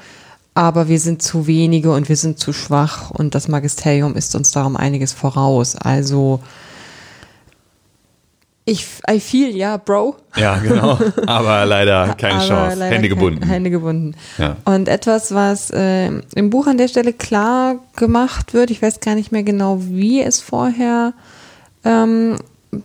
aber 0.55 0.89
wir 0.89 1.01
sind 1.01 1.23
zu 1.23 1.47
wenige 1.47 1.93
und 1.93 2.09
wir 2.09 2.17
sind 2.17 2.39
zu 2.39 2.53
schwach 2.53 3.11
und 3.11 3.35
das 3.35 3.49
Magisterium 3.49 4.15
ist 4.17 4.35
uns 4.35 4.51
darum 4.51 4.77
einiges 4.77 5.13
voraus. 5.13 5.77
Also 5.77 6.41
ich, 8.73 8.87
I 9.11 9.21
feel, 9.21 9.55
ja, 9.57 9.77
Bro. 9.77 10.17
Ja, 10.37 10.57
genau. 10.59 10.99
Aber 11.27 11.65
leider 11.67 12.15
keine 12.15 12.35
Aber 12.37 12.47
Chance. 12.47 12.79
leider 12.79 12.95
Hände 12.95 13.09
kein- 13.09 13.19
gebunden. 13.19 13.43
Hände 13.47 13.71
gebunden. 13.71 14.15
Ja. 14.39 14.57
Und 14.65 14.89
etwas, 14.89 15.35
was 15.35 15.71
äh, 15.71 16.11
im 16.35 16.51
Buch 16.51 16.67
an 16.67 16.79
der 16.79 16.89
Stelle 16.89 17.13
klar 17.13 17.77
gemacht 17.97 18.55
wird, 18.55 18.71
ich 18.71 18.81
weiß 18.83 19.01
gar 19.01 19.15
nicht 19.15 19.31
mehr 19.33 19.43
genau, 19.43 19.79
wie 19.81 20.23
es 20.23 20.41
vorher 20.41 21.13
ähm, 21.85 22.37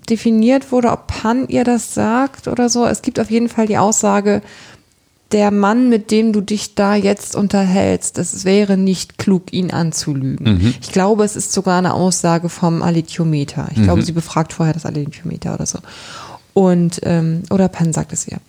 definiert 0.09 0.71
wurde, 0.71 0.91
ob 0.91 1.07
Pan 1.07 1.47
ihr 1.47 1.63
das 1.63 1.93
sagt 1.93 2.47
oder 2.47 2.69
so. 2.69 2.85
Es 2.85 3.01
gibt 3.01 3.19
auf 3.19 3.31
jeden 3.31 3.47
Fall 3.49 3.67
die 3.67 3.77
Aussage, 3.77 4.41
der 5.31 5.51
Mann, 5.51 5.89
mit 5.89 6.11
dem 6.11 6.31
du 6.31 6.41
dich 6.41 6.75
da 6.75 6.95
jetzt 6.95 7.35
unterhältst, 7.35 8.17
es 8.17 8.45
wäre 8.45 8.77
nicht 8.77 9.17
klug, 9.17 9.51
ihn 9.51 9.71
anzulügen. 9.71 10.53
Mhm. 10.53 10.73
Ich 10.81 10.91
glaube, 10.91 11.23
es 11.25 11.35
ist 11.35 11.51
sogar 11.51 11.77
eine 11.77 11.93
Aussage 11.93 12.49
vom 12.49 12.81
Alithiometer. 12.81 13.67
Ich 13.75 13.83
glaube, 13.83 14.01
sie 14.01 14.13
befragt 14.13 14.53
vorher 14.53 14.73
das 14.73 14.85
Alithiometer 14.85 15.53
oder 15.53 15.65
so. 15.65 15.79
Und, 16.53 17.01
ähm, 17.03 17.43
oder 17.49 17.67
Pan 17.67 17.93
sagt 17.93 18.13
es 18.13 18.27
ihr. 18.27 18.39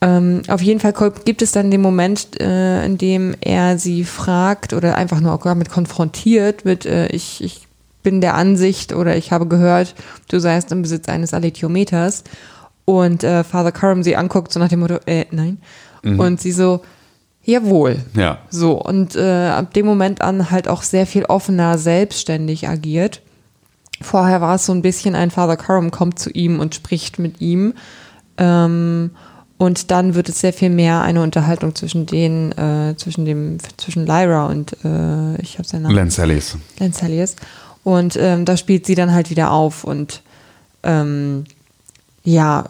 Ähm, 0.00 0.42
auf 0.48 0.60
jeden 0.60 0.80
Fall 0.80 0.92
gibt 1.24 1.42
es 1.42 1.52
dann 1.52 1.70
den 1.70 1.80
Moment, 1.80 2.40
äh, 2.40 2.84
in 2.84 2.98
dem 2.98 3.36
er 3.40 3.78
sie 3.78 4.04
fragt 4.04 4.72
oder 4.72 4.96
einfach 4.96 5.20
nur 5.20 5.32
auch 5.32 5.42
damit 5.42 5.70
konfrontiert 5.70 6.64
mit, 6.64 6.84
äh, 6.84 7.06
ich, 7.06 7.42
ich 7.42 7.68
bin 8.02 8.20
der 8.20 8.34
Ansicht 8.34 8.92
oder 8.92 9.16
ich 9.16 9.30
habe 9.30 9.46
gehört, 9.46 9.94
du 10.28 10.40
seist 10.40 10.72
im 10.72 10.82
Besitz 10.82 11.08
eines 11.08 11.32
Alethiometers. 11.34 12.24
Und 12.84 13.22
äh, 13.22 13.44
Father 13.44 13.70
Curran 13.70 14.02
sie 14.02 14.16
anguckt, 14.16 14.52
so 14.52 14.58
nach 14.58 14.68
dem 14.68 14.80
Motto, 14.80 14.98
äh, 15.06 15.26
nein. 15.30 15.58
Und 16.02 16.40
sie 16.40 16.52
so, 16.52 16.82
jawohl. 17.44 18.00
Ja. 18.16 18.38
So, 18.50 18.72
und 18.80 19.16
äh, 19.16 19.48
ab 19.48 19.72
dem 19.74 19.86
Moment 19.86 20.20
an 20.20 20.50
halt 20.50 20.68
auch 20.68 20.82
sehr 20.82 21.06
viel 21.06 21.24
offener 21.24 21.78
selbstständig 21.78 22.68
agiert. 22.68 23.20
Vorher 24.00 24.40
war 24.40 24.56
es 24.56 24.66
so 24.66 24.72
ein 24.72 24.82
bisschen 24.82 25.14
ein 25.14 25.30
Father 25.30 25.56
Curran 25.56 25.90
kommt 25.90 26.18
zu 26.18 26.30
ihm 26.30 26.58
und 26.60 26.74
spricht 26.74 27.18
mit 27.18 27.40
ihm. 27.40 27.74
Ähm, 28.36 29.10
und 29.58 29.92
dann 29.92 30.16
wird 30.16 30.28
es 30.28 30.40
sehr 30.40 30.52
viel 30.52 30.70
mehr 30.70 31.02
eine 31.02 31.22
Unterhaltung 31.22 31.74
zwischen 31.76 32.06
den, 32.06 32.50
äh, 32.52 32.96
zwischen 32.96 33.24
dem, 33.24 33.58
zwischen 33.76 34.06
Lyra 34.06 34.46
und 34.46 34.72
äh, 34.84 35.40
ich 35.40 35.58
habe 35.58 35.68
seinen 35.68 35.82
Namen. 35.82 35.94
Lancellis. 35.94 36.56
Lancelius. 36.80 37.36
Und 37.84 38.16
ähm, 38.16 38.44
da 38.44 38.56
spielt 38.56 38.86
sie 38.86 38.96
dann 38.96 39.12
halt 39.12 39.30
wieder 39.30 39.52
auf 39.52 39.84
und 39.84 40.22
ähm, 40.82 41.44
ja, 42.24 42.64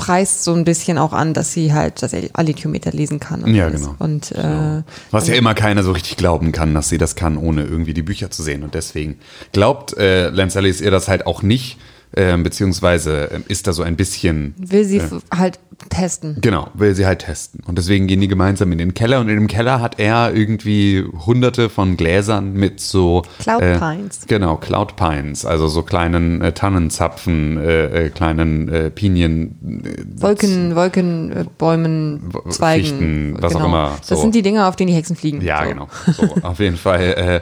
preist 0.00 0.44
so 0.44 0.54
ein 0.54 0.64
bisschen 0.64 0.96
auch 0.96 1.12
an, 1.12 1.34
dass 1.34 1.52
sie 1.52 1.74
halt 1.74 2.02
das 2.02 2.14
Alithiometer 2.32 2.90
lesen 2.90 3.20
kann. 3.20 3.44
Und 3.44 3.54
Ja, 3.54 3.66
alles. 3.66 3.82
genau. 3.82 3.94
Und 3.98 4.32
äh, 4.32 4.82
Was 5.10 5.28
ja 5.28 5.34
immer 5.34 5.52
keiner 5.54 5.82
so 5.82 5.92
richtig 5.92 6.16
glauben 6.16 6.52
kann, 6.52 6.72
dass 6.72 6.88
sie 6.88 6.96
das 6.96 7.16
kann, 7.16 7.36
ohne 7.36 7.64
irgendwie 7.64 7.92
die 7.92 8.02
Bücher 8.02 8.30
zu 8.30 8.42
sehen. 8.42 8.62
Und 8.62 8.74
deswegen 8.74 9.18
glaubt 9.52 9.94
äh, 9.98 10.30
Lancellis 10.30 10.80
ihr 10.80 10.90
das 10.90 11.08
halt 11.08 11.26
auch 11.26 11.42
nicht, 11.42 11.76
ähm, 12.16 12.42
beziehungsweise 12.42 13.30
ähm, 13.32 13.44
ist 13.48 13.66
da 13.66 13.72
so 13.72 13.82
ein 13.82 13.96
bisschen 13.96 14.54
will 14.58 14.84
sie 14.84 14.98
f- 14.98 15.22
halt 15.32 15.58
testen. 15.88 16.38
Genau, 16.40 16.68
will 16.74 16.94
sie 16.94 17.06
halt 17.06 17.20
testen. 17.20 17.60
Und 17.66 17.78
deswegen 17.78 18.06
gehen 18.06 18.20
die 18.20 18.28
gemeinsam 18.28 18.70
in 18.72 18.78
den 18.78 18.94
Keller 18.94 19.20
und 19.20 19.28
in 19.28 19.36
dem 19.36 19.46
Keller 19.46 19.80
hat 19.80 19.98
er 19.98 20.34
irgendwie 20.34 21.04
hunderte 21.26 21.70
von 21.70 21.96
Gläsern 21.96 22.52
mit 22.52 22.80
so 22.80 23.22
Cloud 23.38 23.62
äh, 23.62 23.78
Pines. 23.78 24.20
Genau, 24.26 24.56
Cloud 24.56 24.96
Pines, 24.96 25.46
also 25.46 25.68
so 25.68 25.82
kleinen 25.82 26.42
äh, 26.42 26.52
Tannenzapfen, 26.52 27.56
äh, 27.58 28.06
äh, 28.06 28.10
kleinen 28.10 28.68
äh, 28.68 28.90
Pinien, 28.90 29.82
äh, 29.84 30.20
Wolken, 30.20 30.74
Wolkenbäumen, 30.74 32.30
Zweigen. 32.50 32.84
Fichten, 32.84 33.36
was 33.40 33.54
auch 33.54 33.58
genau. 33.58 33.68
immer, 33.68 33.96
so. 34.02 34.14
Das 34.14 34.20
sind 34.22 34.34
die 34.34 34.42
Dinger, 34.42 34.68
auf 34.68 34.76
denen 34.76 34.88
die 34.88 34.94
Hexen 34.94 35.16
fliegen. 35.16 35.40
Ja, 35.42 35.62
so. 35.62 35.68
genau. 35.68 35.88
So, 36.12 36.34
auf 36.42 36.58
jeden 36.58 36.76
Fall 36.76 37.00
äh, 37.00 37.40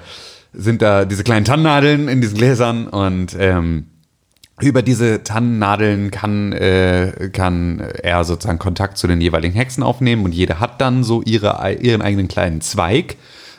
sind 0.52 0.82
da 0.82 1.04
diese 1.04 1.24
kleinen 1.24 1.44
Tannennadeln 1.44 2.08
in 2.08 2.20
diesen 2.20 2.36
Gläsern 2.36 2.86
und 2.88 3.36
ähm, 3.38 3.86
über 4.60 4.82
diese 4.82 5.22
Tannennadeln 5.22 6.10
kann, 6.10 6.52
äh, 6.52 7.30
kann 7.32 7.80
er 8.02 8.24
sozusagen 8.24 8.58
Kontakt 8.58 8.98
zu 8.98 9.06
den 9.06 9.20
jeweiligen 9.20 9.54
Hexen 9.54 9.82
aufnehmen 9.82 10.24
und 10.24 10.32
jede 10.34 10.60
hat 10.60 10.80
dann 10.80 11.04
so 11.04 11.22
ihre, 11.22 11.72
ihren 11.80 12.02
eigenen 12.02 12.28
kleinen 12.28 12.60
Zweig. 12.60 13.16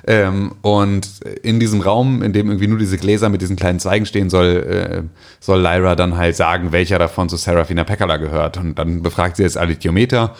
Ähm, 0.07 0.53
und 0.61 1.07
in 1.43 1.59
diesem 1.59 1.81
Raum, 1.81 2.21
in 2.23 2.33
dem 2.33 2.47
irgendwie 2.47 2.67
nur 2.67 2.79
diese 2.79 2.97
Gläser 2.97 3.29
mit 3.29 3.41
diesen 3.41 3.55
kleinen 3.55 3.79
Zweigen 3.79 4.05
stehen, 4.05 4.29
soll, 4.29 4.47
äh, 4.47 5.03
soll 5.39 5.59
Lyra 5.59 5.95
dann 5.95 6.17
halt 6.17 6.35
sagen, 6.35 6.71
welcher 6.71 6.99
davon 6.99 7.29
zu 7.29 7.35
Serafina 7.35 7.83
Pekkala 7.83 8.17
gehört. 8.17 8.57
Und 8.57 8.79
dann 8.79 9.01
befragt 9.03 9.35
sie 9.35 9.43
das 9.43 9.57
Alithiometer 9.57 10.35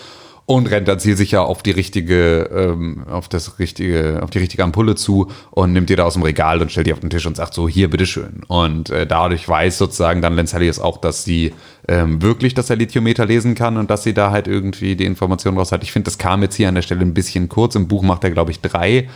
und 0.49 0.65
rennt 0.71 0.87
dann 0.87 0.97
zielsicher 0.97 1.45
auf 1.45 1.61
die 1.61 1.69
richtige, 1.69 2.49
ähm, 2.51 3.03
auf 3.07 3.29
das 3.29 3.59
richtige, 3.59 4.19
auf 4.23 4.31
die 4.31 4.39
richtige 4.39 4.63
Ampulle 4.63 4.95
zu 4.95 5.27
und 5.51 5.73
nimmt 5.73 5.91
die 5.91 5.95
da 5.95 6.05
aus 6.05 6.13
dem 6.13 6.23
Regal 6.23 6.59
und 6.59 6.71
stellt 6.71 6.87
die 6.87 6.93
auf 6.93 6.99
den 7.01 7.11
Tisch 7.11 7.27
und 7.27 7.37
sagt 7.37 7.53
so, 7.53 7.69
hier, 7.69 7.87
bitteschön. 7.87 8.41
Und 8.47 8.89
äh, 8.89 9.05
dadurch 9.05 9.47
weiß 9.47 9.77
sozusagen 9.77 10.23
dann 10.23 10.35
Lancelius 10.35 10.79
auch, 10.79 10.97
dass 10.97 11.23
sie 11.23 11.53
ähm, 11.87 12.23
wirklich 12.23 12.55
das 12.55 12.71
Alithiometer 12.71 13.27
lesen 13.27 13.53
kann 13.53 13.77
und 13.77 13.91
dass 13.91 14.01
sie 14.01 14.15
da 14.15 14.31
halt 14.31 14.47
irgendwie 14.47 14.95
die 14.95 15.05
Informationen 15.05 15.55
raus 15.55 15.71
hat. 15.71 15.83
Ich 15.83 15.91
finde, 15.91 16.05
das 16.05 16.17
kam 16.17 16.41
jetzt 16.41 16.55
hier 16.55 16.67
an 16.67 16.73
der 16.73 16.81
Stelle 16.81 17.01
ein 17.01 17.13
bisschen 17.13 17.47
kurz. 17.47 17.75
Im 17.75 17.87
Buch 17.87 18.01
macht 18.01 18.23
er, 18.23 18.31
glaube 18.31 18.49
ich, 18.49 18.59
drei 18.59 19.07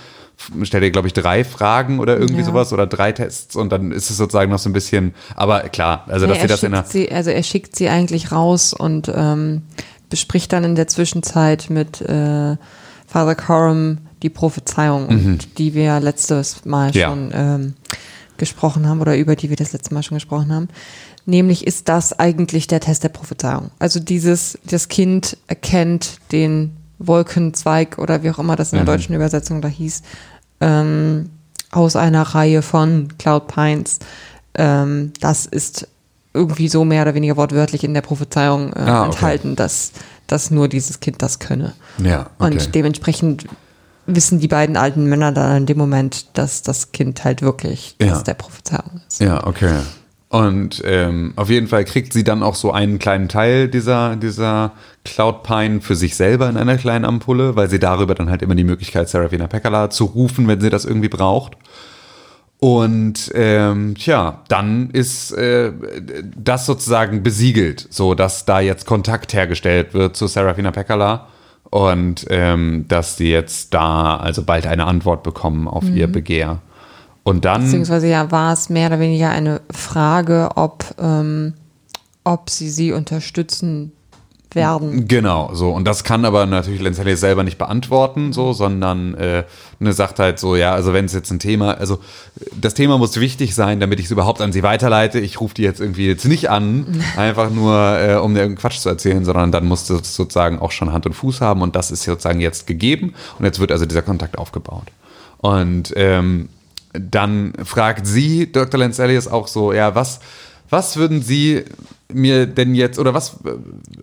stellt 0.63 0.83
er, 0.83 0.89
glaube 0.89 1.07
ich, 1.07 1.13
drei 1.13 1.43
Fragen 1.43 1.99
oder 1.99 2.15
irgendwie 2.17 2.41
Ja. 2.41 2.47
sowas 2.47 2.73
oder 2.73 2.87
drei 2.87 3.11
Tests 3.11 3.55
und 3.55 3.71
dann 3.71 3.91
ist 3.91 4.09
es 4.09 4.17
sozusagen 4.17 4.49
noch 4.51 4.57
so 4.57 4.67
ein 4.67 4.73
bisschen, 4.73 5.13
aber 5.35 5.61
klar, 5.69 6.05
also 6.07 6.25
dass 6.25 6.37
Nee, 6.37 6.41
sie 6.41 6.47
das 6.47 6.63
in 6.63 6.71
der, 6.71 6.83
sie, 6.85 7.11
also 7.11 7.29
er 7.29 7.43
schickt 7.43 7.75
sie 7.75 7.87
eigentlich 7.87 8.31
raus 8.31 8.73
und 8.73 9.11
ähm, 9.15 9.61
bespricht 10.13 10.53
dann 10.53 10.63
in 10.63 10.75
der 10.75 10.87
Zwischenzeit 10.87 11.71
mit 11.71 11.99
äh, 12.01 12.55
Father 13.07 13.33
Coram 13.33 13.97
die 14.21 14.29
Prophezeiung, 14.29 15.07
und 15.07 15.57
die 15.57 15.73
wir 15.73 15.99
letztes 15.99 16.65
Mal 16.65 16.89
Mhm. 16.89 16.93
Ja. 16.93 17.09
schon 17.09 17.31
ähm, 17.33 17.73
gesprochen 18.37 18.87
haben 18.87 19.01
oder 19.01 19.17
über 19.17 19.35
die 19.35 19.49
wir 19.49 19.57
das 19.57 19.73
letzte 19.73 19.91
Mal 19.91 20.03
schon 20.03 20.17
gesprochen 20.17 20.53
haben. 20.53 20.67
Nämlich 21.25 21.65
ist 21.65 21.89
das 21.89 22.13
eigentlich 22.19 22.67
der 22.67 22.79
Test 22.79 23.03
der 23.03 23.09
Prophezeiung. 23.09 23.71
Also 23.79 23.99
dieses, 23.99 24.59
das 24.69 24.87
Kind 24.87 25.35
erkennt 25.47 26.19
den 26.31 26.75
Wolkenzweig 26.99 27.97
oder 27.97 28.21
wie 28.21 28.29
auch 28.29 28.37
immer 28.37 28.55
das 28.55 28.71
in 28.71 28.77
der 28.77 28.83
Mhm. 28.83 28.87
deutschen 28.97 29.15
Übersetzung 29.15 29.61
da 29.63 29.67
hieß, 29.67 30.03
ähm, 30.61 31.31
aus 31.71 31.95
einer 31.95 32.21
Reihe 32.21 32.61
von 32.61 33.07
Cloud 33.17 33.47
Pines. 33.47 33.97
Ähm, 34.53 35.11
das 35.21 35.47
ist 35.47 35.87
irgendwie 36.33 36.67
so 36.67 36.83
mehr 36.85 37.03
oder 37.03 37.13
weniger 37.13 37.37
wortwörtlich 37.37 37.83
in 37.83 37.93
der 37.93 38.01
Prophezeiung 38.01 38.73
äh, 38.73 38.79
Ah, 38.79 39.01
okay. 39.03 39.11
enthalten, 39.15 39.55
dass, 39.55 39.91
dass 40.27 40.49
nur 40.51 40.67
dieses 40.67 40.99
Kind 40.99 41.21
das 41.21 41.39
könne. 41.39 41.73
ja, 41.99 42.27
okay. 42.39 42.53
Und 42.53 42.75
dementsprechend 42.75 43.45
wissen 44.05 44.39
die 44.39 44.47
beiden 44.47 44.75
alten 44.75 45.05
Männer 45.05 45.31
dann 45.31 45.57
in 45.57 45.65
dem 45.65 45.77
Moment, 45.77 46.37
dass 46.37 46.61
das 46.61 46.91
Kind 46.91 47.23
halt 47.23 47.41
wirklich 47.41 47.95
Ja. 48.01 48.07
das 48.09 48.23
der 48.23 48.33
Prophezeiung 48.33 49.01
ist. 49.07 49.21
Ja, 49.21 49.45
okay. 49.47 49.79
Und 50.29 50.81
ähm, 50.83 51.33
auf 51.35 51.49
jeden 51.51 51.67
Fall 51.67 51.85
kriegt 51.85 52.11
sie 52.11 52.23
dann 52.23 52.41
auch 52.41 52.55
so 52.55 52.71
einen 52.71 52.97
kleinen 52.97 53.29
Teil 53.29 53.67
dieser, 53.67 54.15
dieser 54.15 54.71
Cloud 55.05 55.43
Pine 55.43 55.79
für 55.81 55.95
sich 55.95 56.15
selber 56.15 56.49
in 56.49 56.57
einer 56.57 56.77
kleinen 56.77 57.05
Ampulle, 57.05 57.55
weil 57.55 57.69
sie 57.69 57.77
darüber 57.77 58.15
dann 58.15 58.31
halt 58.31 58.41
immer 58.41 58.55
die 58.55 58.63
Möglichkeit, 58.63 59.07
Serafina 59.07 59.45
Pekkala 59.45 59.91
zu 59.91 60.05
rufen, 60.05 60.47
wenn 60.47 60.59
sie 60.59 60.71
das 60.71 60.85
irgendwie 60.85 61.09
braucht. 61.09 61.53
Und 62.63 63.29
ähm, 63.35 63.93
tja, 63.95 64.39
dann 64.47 64.89
ist 64.91 65.33
äh, 65.33 65.73
das 66.33 66.65
sozusagen 66.65 67.21
besiegelt, 67.21 67.85
so 67.89 68.15
dass 68.15 68.45
da 68.45 68.61
jetzt 68.61 68.85
Kontakt 68.85 69.33
hergestellt 69.33 69.93
wird 69.93 70.15
zu 70.15 70.27
Serafina 70.27 70.71
Pekkala 70.71 71.27
und 71.71 72.25
ähm, 72.29 72.85
dass 72.87 73.17
sie 73.17 73.29
jetzt 73.29 73.73
da 73.73 74.15
also 74.15 74.43
bald 74.43 74.65
eine 74.65 74.85
Antwort 74.85 75.23
bekommen 75.23 75.67
auf 75.67 75.83
ihr 75.89 76.07
Begehr. 76.07 76.59
Und 77.23 77.43
dann 77.43 77.65
Beziehungsweise 77.65 78.07
ja, 78.07 78.31
war 78.31 78.53
es 78.53 78.69
mehr 78.69 78.87
oder 78.87 79.01
weniger 79.01 79.29
eine 79.29 79.59
Frage, 79.69 80.51
ob, 80.55 80.85
ähm, 81.01 81.55
ob 82.23 82.49
sie 82.49 82.69
sie 82.69 82.93
unterstützen 82.93 83.91
werden. 84.55 85.07
Genau, 85.07 85.53
so. 85.53 85.71
Und 85.71 85.85
das 85.85 86.03
kann 86.03 86.25
aber 86.25 86.45
natürlich 86.45 86.81
Lenzelli 86.81 87.15
selber 87.15 87.43
nicht 87.43 87.57
beantworten, 87.57 88.33
so, 88.33 88.53
sondern 88.53 89.15
äh, 89.15 89.43
ne, 89.79 89.93
sagt 89.93 90.19
halt 90.19 90.39
so, 90.39 90.55
ja, 90.55 90.73
also 90.73 90.93
wenn 90.93 91.05
es 91.05 91.13
jetzt 91.13 91.31
ein 91.31 91.39
Thema, 91.39 91.73
also 91.77 91.99
das 92.59 92.73
Thema 92.73 92.97
muss 92.97 93.19
wichtig 93.19 93.55
sein, 93.55 93.79
damit 93.79 93.99
ich 93.99 94.05
es 94.05 94.11
überhaupt 94.11 94.41
an 94.41 94.51
sie 94.51 94.63
weiterleite. 94.63 95.19
Ich 95.19 95.39
rufe 95.41 95.55
die 95.55 95.63
jetzt 95.63 95.79
irgendwie 95.79 96.07
jetzt 96.07 96.25
nicht 96.25 96.49
an, 96.49 97.03
einfach 97.17 97.49
nur, 97.49 97.73
äh, 97.99 98.15
um 98.15 98.33
dir 98.33 98.41
irgendeinen 98.41 98.55
Quatsch 98.57 98.79
zu 98.79 98.89
erzählen, 98.89 99.25
sondern 99.25 99.51
dann 99.51 99.65
muss 99.65 99.87
das 99.87 100.15
sozusagen 100.15 100.59
auch 100.59 100.71
schon 100.71 100.91
Hand 100.91 101.05
und 101.05 101.13
Fuß 101.13 101.41
haben 101.41 101.61
und 101.61 101.75
das 101.75 101.91
ist 101.91 102.03
sozusagen 102.03 102.39
jetzt 102.39 102.67
gegeben 102.67 103.13
und 103.39 103.45
jetzt 103.45 103.59
wird 103.59 103.71
also 103.71 103.85
dieser 103.85 104.01
Kontakt 104.01 104.37
aufgebaut. 104.37 104.87
Und 105.39 105.93
ähm, 105.97 106.49
dann 106.93 107.53
fragt 107.63 108.05
sie, 108.05 108.51
Dr. 108.51 108.79
Lenzellius, 108.79 109.27
auch 109.27 109.47
so, 109.47 109.73
ja, 109.73 109.95
was, 109.95 110.19
was 110.73 110.97
würden 110.97 111.21
Sie 111.21 111.63
mir 112.11 112.45
denn 112.45 112.75
jetzt, 112.75 112.99
oder 112.99 113.13
was, 113.13 113.37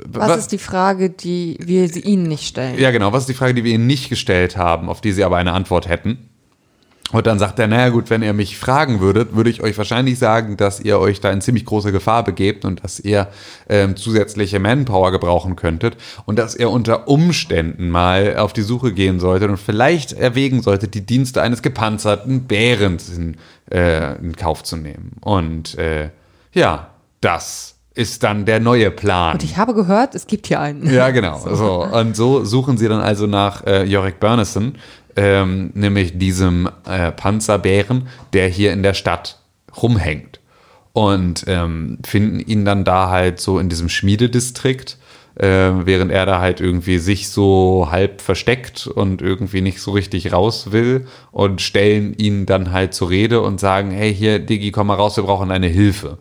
Was 0.07 0.39
ist 0.39 0.53
die 0.53 0.59
Frage, 0.59 1.11
die 1.11 1.59
wir 1.61 1.89
sie 1.89 2.01
ihnen 2.01 2.25
nicht 2.25 2.47
stellen? 2.47 2.79
ja, 2.79 2.91
genau. 2.91 3.13
Was 3.13 3.25
ist 3.25 3.29
die 3.29 3.35
Frage, 3.35 3.55
die 3.55 3.65
wir 3.65 3.73
Ihnen 3.73 3.87
nicht 3.87 4.09
gestellt 4.09 4.57
haben, 4.57 4.89
auf 4.89 5.01
die 5.01 5.13
Sie 5.13 5.23
aber 5.23 5.37
eine 5.37 5.53
Antwort 5.53 5.89
hätten? 5.89 6.31
Und 7.13 7.27
dann 7.27 7.41
sagt 7.41 7.59
er, 7.59 7.67
naja 7.67 7.89
gut, 7.89 8.09
wenn 8.09 8.23
ihr 8.23 8.33
mich 8.33 8.57
fragen 8.57 9.01
würdet, 9.01 9.35
würde 9.35 9.51
ich 9.51 9.63
euch 9.63 9.77
wahrscheinlich 9.77 10.19
sagen, 10.19 10.57
dass 10.57 10.79
ihr 10.79 11.01
euch 11.01 11.21
da 11.21 11.31
in 11.33 11.41
ziemlich 11.41 11.65
große 11.65 11.91
Gefahr 11.91 12.23
begebt 12.23 12.65
und 12.65 12.85
dass 12.85 13.01
ihr 13.01 13.27
ähm, 13.69 13.97
zusätzliche 13.97 14.61
Manpower 14.61 15.11
gebrauchen 15.11 15.57
könntet 15.57 15.97
und 16.27 16.39
dass 16.39 16.55
ihr 16.55 16.71
unter 16.71 17.09
Umständen 17.09 17.91
mal 17.91 18.37
auf 18.37 18.53
die 18.53 18.63
Suche 18.63 18.93
gehen 18.93 19.19
solltet 19.19 19.51
und 19.51 19.57
vielleicht 19.57 20.13
erwägen 20.13 20.63
solltet, 20.63 20.95
die 20.95 21.05
Dienste 21.05 21.43
eines 21.43 21.63
gepanzerten 21.63 22.45
Bärens 22.45 23.09
in, 23.09 23.37
äh, 23.73 24.15
in 24.19 24.37
Kauf 24.37 24.63
zu 24.63 24.77
nehmen. 24.77 25.17
Und 25.21 25.77
äh, 25.79 26.11
ja, 26.53 26.91
das 27.21 27.77
ist 27.95 28.23
dann 28.23 28.45
der 28.45 28.61
neue 28.61 28.91
Plan. 28.91 29.35
Und 29.35 29.43
ich 29.43 29.57
habe 29.57 29.75
gehört, 29.75 30.15
es 30.15 30.27
gibt 30.27 30.47
hier 30.47 30.61
einen. 30.61 30.91
Ja, 30.91 31.11
genau. 31.11 31.39
So. 31.39 31.55
so. 31.55 31.85
Und 31.85 32.17
so 32.17 32.45
suchen 32.45 32.79
sie 32.79 32.89
dann 32.89 33.01
also 33.01 33.27
nach 33.27 33.65
äh, 33.67 33.85
Jorik 33.85 34.21
Bernison, 34.21 34.77
ähm, 35.17 35.71
nämlich 35.75 36.17
diesem 36.17 36.69
äh, 36.87 37.13
Panzerbären, 37.13 38.09
der 38.33 38.49
hier 38.49 38.73
in 38.73 38.83
der 38.83 38.95
Stadt 38.95 39.39
rumhängt. 39.81 40.41
Und 40.93 41.45
ähm, 41.47 41.99
finden 42.05 42.41
ihn 42.41 42.65
dann 42.65 42.85
da 42.85 43.11
halt 43.11 43.41
so 43.41 43.59
in 43.59 43.69
diesem 43.69 43.89
Schmiededistrikt, 43.89 44.99
äh, 45.37 45.71
während 45.85 46.11
er 46.11 46.27
da 46.27 46.41
halt 46.41 46.61
irgendwie 46.61 46.99
sich 46.99 47.29
so 47.29 47.89
halb 47.91 48.21
versteckt 48.21 48.87
und 48.87 49.23
irgendwie 49.23 49.61
nicht 49.61 49.81
so 49.81 49.93
richtig 49.93 50.33
raus 50.33 50.73
will 50.73 51.07
und 51.33 51.61
stellen 51.61 52.15
ihn 52.15 52.47
dann 52.47 52.73
halt 52.73 52.95
zur 52.95 53.11
Rede 53.11 53.41
und 53.41 53.61
sagen, 53.61 53.91
hey 53.91 54.13
hier, 54.13 54.39
Digi, 54.39 54.73
komm 54.73 54.89
mal 54.89 54.95
raus, 54.95 55.17
wir 55.17 55.25
brauchen 55.25 55.49
deine 55.51 55.69
Hilfe. 55.69 56.19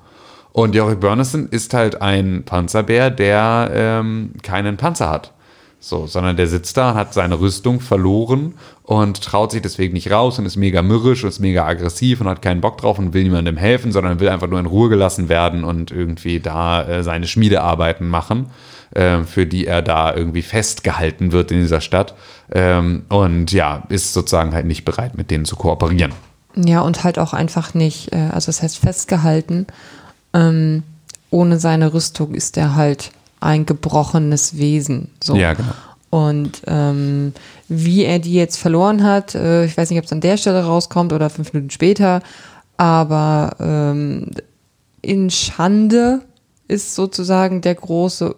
Und 0.52 0.76
Jorik 0.76 1.00
Börnesen 1.00 1.50
ist 1.50 1.74
halt 1.74 2.02
ein 2.02 2.44
Panzerbär, 2.46 3.10
der 3.12 3.70
ähm, 3.74 4.34
keinen 4.42 4.78
Panzer 4.78 5.10
hat. 5.10 5.34
So, 5.82 6.08
sondern 6.08 6.36
der 6.36 6.48
sitzt 6.48 6.76
da, 6.76 6.94
hat 6.94 7.14
seine 7.14 7.40
Rüstung 7.40 7.80
verloren 7.80 8.56
und 8.84 9.22
traut 9.22 9.52
sich 9.52 9.62
deswegen 9.62 9.94
nicht 9.94 10.12
raus 10.12 10.38
und 10.38 10.46
ist 10.46 10.58
mega 10.58 10.82
mürrisch 10.82 11.24
und 11.24 11.30
ist 11.30 11.40
mega 11.40 11.66
aggressiv 11.66 12.20
und 12.20 12.28
hat 12.28 12.42
keinen 12.42 12.60
Bock 12.60 12.80
drauf 12.80 13.00
und 13.00 13.14
will 13.14 13.24
niemandem 13.24 13.56
helfen, 13.56 13.94
sondern 13.94 14.20
will 14.20 14.28
einfach 14.28 14.50
nur 14.50 14.60
in 14.60 14.66
Ruhe 14.66 14.90
gelassen 14.90 15.30
werden 15.30 15.64
und 15.64 15.92
irgendwie 15.92 16.42
da 16.42 16.86
äh, 16.86 17.04
seine 17.04 17.28
Schmiedearbeiten 17.28 18.10
machen, 18.10 18.48
äh, 18.92 19.24
für 19.24 19.46
die 19.46 19.68
er 19.68 19.82
da 19.82 20.14
irgendwie 20.14 20.42
festgehalten 20.42 21.32
wird 21.32 21.50
in 21.52 21.62
dieser 21.62 21.80
Stadt. 21.80 22.14
Ähm, 22.52 23.04
und 23.08 23.54
ja, 23.54 23.84
ist 23.88 24.12
sozusagen 24.12 24.54
halt 24.54 24.66
nicht 24.66 24.84
bereit, 24.84 25.16
mit 25.16 25.32
denen 25.32 25.46
zu 25.46 25.56
kooperieren. 25.56 26.12
Ja, 26.56 26.82
und 26.82 27.06
halt 27.06 27.20
auch 27.20 27.32
einfach 27.32 27.74
nicht, 27.74 28.12
äh, 28.12 28.30
also 28.34 28.48
das 28.48 28.62
heißt 28.62 28.80
festgehalten. 28.80 29.68
Ähm, 30.34 30.84
ohne 31.32 31.60
seine 31.60 31.94
Rüstung 31.94 32.34
ist 32.34 32.58
er 32.58 32.76
halt 32.76 33.12
ein 33.40 33.66
gebrochenes 33.66 34.58
Wesen. 34.58 35.10
So. 35.24 35.36
Ja, 35.36 35.54
genau. 35.54 35.72
Und 36.10 36.64
ähm, 36.66 37.34
wie 37.68 38.04
er 38.04 38.20
die 38.20 38.34
jetzt 38.34 38.58
verloren 38.58 39.04
hat, 39.04 39.36
äh, 39.36 39.66
ich 39.66 39.78
weiß 39.78 39.90
nicht, 39.90 40.00
ob 40.00 40.06
es 40.06 40.12
an 40.12 40.22
der 40.22 40.38
Stelle 40.38 40.64
rauskommt 40.64 41.14
oder 41.14 41.30
fünf 41.30 41.54
Minuten 41.54 41.70
später, 41.70 42.22
aber 42.78 43.56
ähm, 43.60 44.32
in 45.02 45.30
Schande 45.30 46.22
ist 46.68 46.96
sozusagen 46.96 47.62
der 47.62 47.76
große 47.76 48.36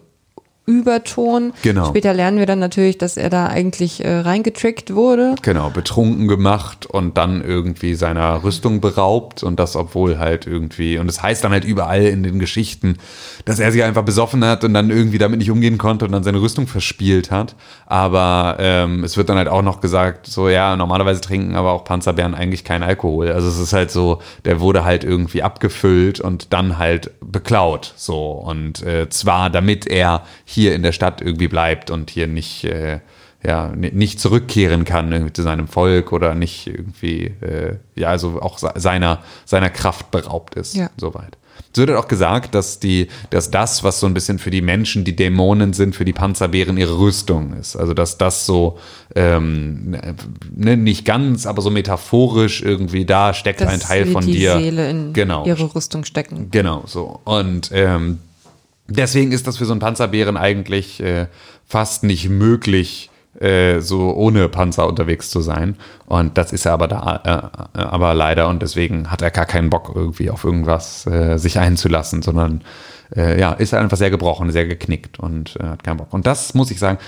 Überton. 0.64 1.52
Genau. 1.62 1.86
Später 1.86 2.14
lernen 2.14 2.38
wir 2.38 2.46
dann 2.46 2.60
natürlich, 2.60 2.96
dass 2.96 3.16
er 3.16 3.30
da 3.30 3.46
eigentlich 3.46 4.04
äh, 4.04 4.18
reingetrickt 4.18 4.94
wurde. 4.94 5.34
Genau, 5.42 5.70
betrunken 5.70 6.28
gemacht 6.28 6.86
und 6.86 7.18
dann 7.18 7.42
irgendwie 7.42 7.94
seiner 7.94 8.44
Rüstung 8.44 8.80
beraubt 8.80 9.42
und 9.42 9.58
das 9.58 9.74
obwohl 9.74 10.18
halt 10.18 10.46
irgendwie, 10.46 10.98
und 10.98 11.08
es 11.08 11.16
das 11.16 11.24
heißt 11.24 11.44
dann 11.44 11.52
halt 11.52 11.64
überall 11.64 12.04
in 12.04 12.22
den 12.22 12.38
Geschichten, 12.38 12.98
dass 13.44 13.58
er 13.58 13.72
sich 13.72 13.82
einfach 13.82 14.04
besoffen 14.04 14.44
hat 14.44 14.62
und 14.62 14.72
dann 14.72 14.90
irgendwie 14.90 15.18
damit 15.18 15.38
nicht 15.38 15.50
umgehen 15.50 15.78
konnte 15.78 16.04
und 16.04 16.12
dann 16.12 16.22
seine 16.22 16.40
Rüstung 16.40 16.68
verspielt 16.68 17.32
hat. 17.32 17.56
Aber 17.86 18.56
ähm, 18.60 19.02
es 19.02 19.16
wird 19.16 19.28
dann 19.28 19.38
halt 19.38 19.48
auch 19.48 19.62
noch 19.62 19.80
gesagt, 19.80 20.26
so 20.26 20.48
ja, 20.48 20.76
normalerweise 20.76 21.20
trinken 21.20 21.56
aber 21.56 21.72
auch 21.72 21.84
Panzerbären 21.84 22.36
eigentlich 22.36 22.62
keinen 22.62 22.84
Alkohol. 22.84 23.32
Also 23.32 23.48
es 23.48 23.58
ist 23.58 23.72
halt 23.72 23.90
so, 23.90 24.20
der 24.44 24.60
wurde 24.60 24.84
halt 24.84 25.02
irgendwie 25.02 25.42
abgefüllt 25.42 26.20
und 26.20 26.52
dann 26.52 26.78
halt 26.78 27.10
beklaut. 27.20 27.94
So. 27.96 28.30
Und 28.30 28.82
äh, 28.84 29.08
zwar 29.08 29.50
damit 29.50 29.88
er 29.88 30.22
hier 30.52 30.61
in 30.68 30.82
der 30.82 30.92
Stadt 30.92 31.20
irgendwie 31.20 31.48
bleibt 31.48 31.90
und 31.90 32.10
hier 32.10 32.26
nicht, 32.26 32.64
äh, 32.64 33.00
ja, 33.44 33.68
nicht 33.74 34.20
zurückkehren 34.20 34.84
kann 34.84 35.30
zu 35.32 35.42
seinem 35.42 35.68
Volk 35.68 36.12
oder 36.12 36.34
nicht 36.34 36.68
irgendwie, 36.68 37.34
äh, 37.40 37.76
ja, 37.96 38.08
also 38.08 38.40
auch 38.40 38.58
seiner, 38.58 39.22
seiner 39.44 39.70
Kraft 39.70 40.10
beraubt 40.10 40.54
ist. 40.54 40.76
Ja. 40.76 40.90
Soweit. 40.96 41.36
Es 41.72 41.78
wird 41.78 41.90
auch 41.92 42.08
gesagt, 42.08 42.54
dass, 42.54 42.80
die, 42.80 43.08
dass 43.30 43.50
das, 43.50 43.82
was 43.82 43.98
so 43.98 44.06
ein 44.06 44.12
bisschen 44.12 44.38
für 44.38 44.50
die 44.50 44.60
Menschen, 44.60 45.04
die 45.04 45.16
Dämonen 45.16 45.72
sind, 45.72 45.96
für 45.96 46.04
die 46.04 46.12
Panzerbären 46.12 46.76
ihre 46.76 46.98
Rüstung 46.98 47.54
ist. 47.54 47.76
Also 47.76 47.94
dass 47.94 48.18
das 48.18 48.44
so, 48.44 48.78
ähm, 49.14 49.96
ne, 50.54 50.76
nicht 50.76 51.06
ganz, 51.06 51.46
aber 51.46 51.62
so 51.62 51.70
metaphorisch 51.70 52.62
irgendwie 52.62 53.06
da 53.06 53.32
steckt 53.32 53.62
Das 53.62 53.68
ein 53.68 53.80
Teil 53.80 54.06
von 54.06 54.26
die 54.26 54.32
dir. 54.32 54.58
Seele 54.58 54.90
in 54.90 55.12
genau. 55.14 55.46
ihre 55.46 55.74
Rüstung 55.74 56.04
stecken. 56.04 56.48
Genau, 56.50 56.84
so. 56.86 57.20
Und 57.24 57.70
ähm, 57.72 58.18
deswegen 58.96 59.32
ist 59.32 59.46
das 59.46 59.58
für 59.58 59.64
so 59.64 59.72
einen 59.72 59.80
Panzerbären 59.80 60.36
eigentlich 60.36 61.02
äh, 61.02 61.26
fast 61.66 62.04
nicht 62.04 62.28
möglich, 62.28 63.10
äh, 63.40 63.80
so 63.80 64.14
ohne 64.14 64.48
Panzer 64.48 64.86
unterwegs 64.86 65.30
zu 65.30 65.40
sein. 65.40 65.76
Und 66.06 66.38
das 66.38 66.52
ist 66.52 66.66
er 66.66 66.72
aber 66.72 66.88
da, 66.88 67.50
äh, 67.74 67.78
aber 67.78 68.14
leider. 68.14 68.48
Und 68.48 68.62
deswegen 68.62 69.10
hat 69.10 69.22
er 69.22 69.30
gar 69.30 69.46
keinen 69.46 69.70
Bock, 69.70 69.92
irgendwie 69.94 70.30
auf 70.30 70.44
irgendwas 70.44 71.06
äh, 71.06 71.38
sich 71.38 71.58
einzulassen, 71.58 72.22
sondern 72.22 72.62
äh, 73.16 73.40
ja, 73.40 73.52
ist 73.52 73.72
er 73.72 73.80
einfach 73.80 73.96
sehr 73.96 74.10
gebrochen, 74.10 74.50
sehr 74.50 74.66
geknickt 74.66 75.18
und 75.18 75.56
äh, 75.56 75.64
hat 75.64 75.82
keinen 75.84 75.96
Bock. 75.98 76.12
Und 76.12 76.26
das 76.26 76.54
muss 76.54 76.70
ich 76.70 76.78
sagen, 76.78 76.98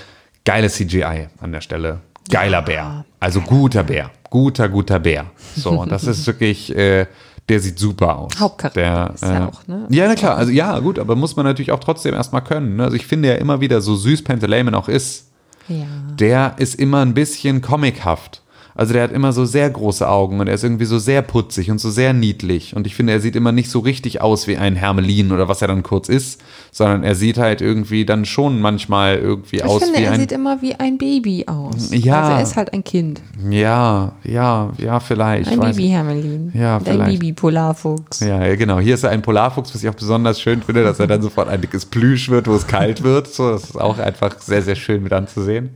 geile 0.45 0.69
CGI 0.69 1.27
an 1.39 1.51
der 1.51 1.61
Stelle. 1.61 1.99
Geiler 2.29 2.61
Bär. 2.61 3.05
Also 3.19 3.41
guter 3.41 3.83
Bär. 3.83 4.09
Guter, 4.29 4.67
guter 4.69 4.99
Bär. 4.99 5.25
So, 5.55 5.79
und 5.79 5.91
das 5.91 6.05
ist 6.05 6.25
wirklich, 6.25 6.75
äh, 6.75 7.05
der 7.49 7.59
sieht 7.59 7.77
super 7.79 8.17
aus. 8.17 8.31
Hauptcharakter 8.39 8.81
der, 8.81 9.11
ist 9.13 9.23
ja 9.23 9.45
äh, 9.45 9.47
auch, 9.47 9.67
ne? 9.67 9.85
Ja, 9.89 10.07
na 10.07 10.15
klar, 10.15 10.35
also 10.35 10.51
ja, 10.51 10.79
gut, 10.79 10.97
aber 10.99 11.15
muss 11.15 11.35
man 11.35 11.45
natürlich 11.45 11.71
auch 11.71 11.79
trotzdem 11.79 12.13
erstmal 12.13 12.43
können. 12.43 12.77
Ne? 12.77 12.83
Also 12.85 12.95
ich 12.95 13.05
finde 13.05 13.29
ja 13.29 13.35
immer 13.35 13.61
wieder, 13.61 13.81
so 13.81 13.95
süß 13.95 14.23
Pantaleimon 14.23 14.73
auch 14.73 14.87
ist, 14.89 15.27
Ja. 15.67 15.85
der 16.19 16.55
ist 16.57 16.75
immer 16.75 17.01
ein 17.01 17.13
bisschen 17.13 17.61
comichaft. 17.61 18.41
Also 18.77 18.91
der 18.91 19.03
hat 19.03 19.13
immer 19.13 19.31
so 19.31 19.45
sehr 19.45 19.69
große 19.69 20.05
Augen 20.07 20.41
und 20.41 20.47
er 20.47 20.53
ist 20.53 20.63
irgendwie 20.65 20.83
so 20.83 20.99
sehr 20.99 21.21
putzig 21.21 21.71
und 21.71 21.79
so 21.79 21.89
sehr 21.89 22.11
niedlich. 22.11 22.75
Und 22.75 22.85
ich 22.85 22.93
finde, 22.93 23.13
er 23.13 23.21
sieht 23.21 23.37
immer 23.37 23.53
nicht 23.53 23.69
so 23.69 23.79
richtig 23.79 24.19
aus 24.21 24.47
wie 24.47 24.57
ein 24.57 24.75
Hermelin 24.75 25.31
oder 25.31 25.47
was 25.47 25.61
er 25.61 25.69
dann 25.69 25.81
kurz 25.81 26.09
ist, 26.09 26.41
sondern 26.73 27.03
er 27.03 27.15
sieht 27.15 27.37
halt 27.37 27.61
irgendwie 27.61 28.05
dann 28.05 28.25
schon 28.25 28.59
manchmal 28.59 29.15
irgendwie 29.15 29.57
Ich 29.57 29.63
aus 29.63 29.81
finde, 29.81 29.99
wie 29.99 30.03
er 30.03 30.11
ein. 30.11 30.19
sieht 30.19 30.33
immer 30.33 30.61
wie 30.61 30.75
ein 30.75 30.97
Baby 30.97 31.45
aus. 31.47 31.91
Ja. 31.93 32.21
Also 32.21 32.33
er 32.35 32.41
ist 32.43 32.55
halt 32.57 32.73
ein 32.73 32.83
Kind. 32.83 33.21
ja, 33.49 34.11
ja, 34.25 34.73
ja, 34.77 34.99
vielleicht. 34.99 35.49
Ein 35.49 35.59
weiß 35.59 35.77
Baby 35.77 35.87
Hermelin. 35.87 36.51
Ja, 36.53 36.75
Ein 36.75 36.83
vielleicht. 36.83 37.11
Baby 37.21 37.31
Polarfuchs. 37.31 38.19
Ja, 38.19 38.45
ja, 38.45 38.55
genau. 38.57 38.79
Hier 38.79 38.95
ist 38.95 39.03
er 39.03 39.11
ein 39.11 39.21
Polarfuchs, 39.21 39.73
was 39.73 39.81
ich 39.83 39.89
auch 39.89 39.93
besonders 39.95 40.41
schön 40.41 40.61
finde, 40.61 40.83
dass 40.83 40.99
er 40.99 41.07
dann 41.07 41.21
sofort 41.21 41.47
ein 41.47 41.61
dickes 41.61 41.85
Plüsch 41.85 42.27
wird, 42.29 42.47
wo 42.47 42.55
es 42.55 42.67
kalt 42.67 43.03
wird. 43.03 43.27
So, 43.27 43.51
das 43.51 43.63
ist 43.63 43.79
auch 43.79 43.99
einfach 43.99 44.37
sehr, 44.41 44.61
sehr 44.61 44.75
schön 44.75 45.01
mit 45.01 45.13
anzusehen. 45.13 45.69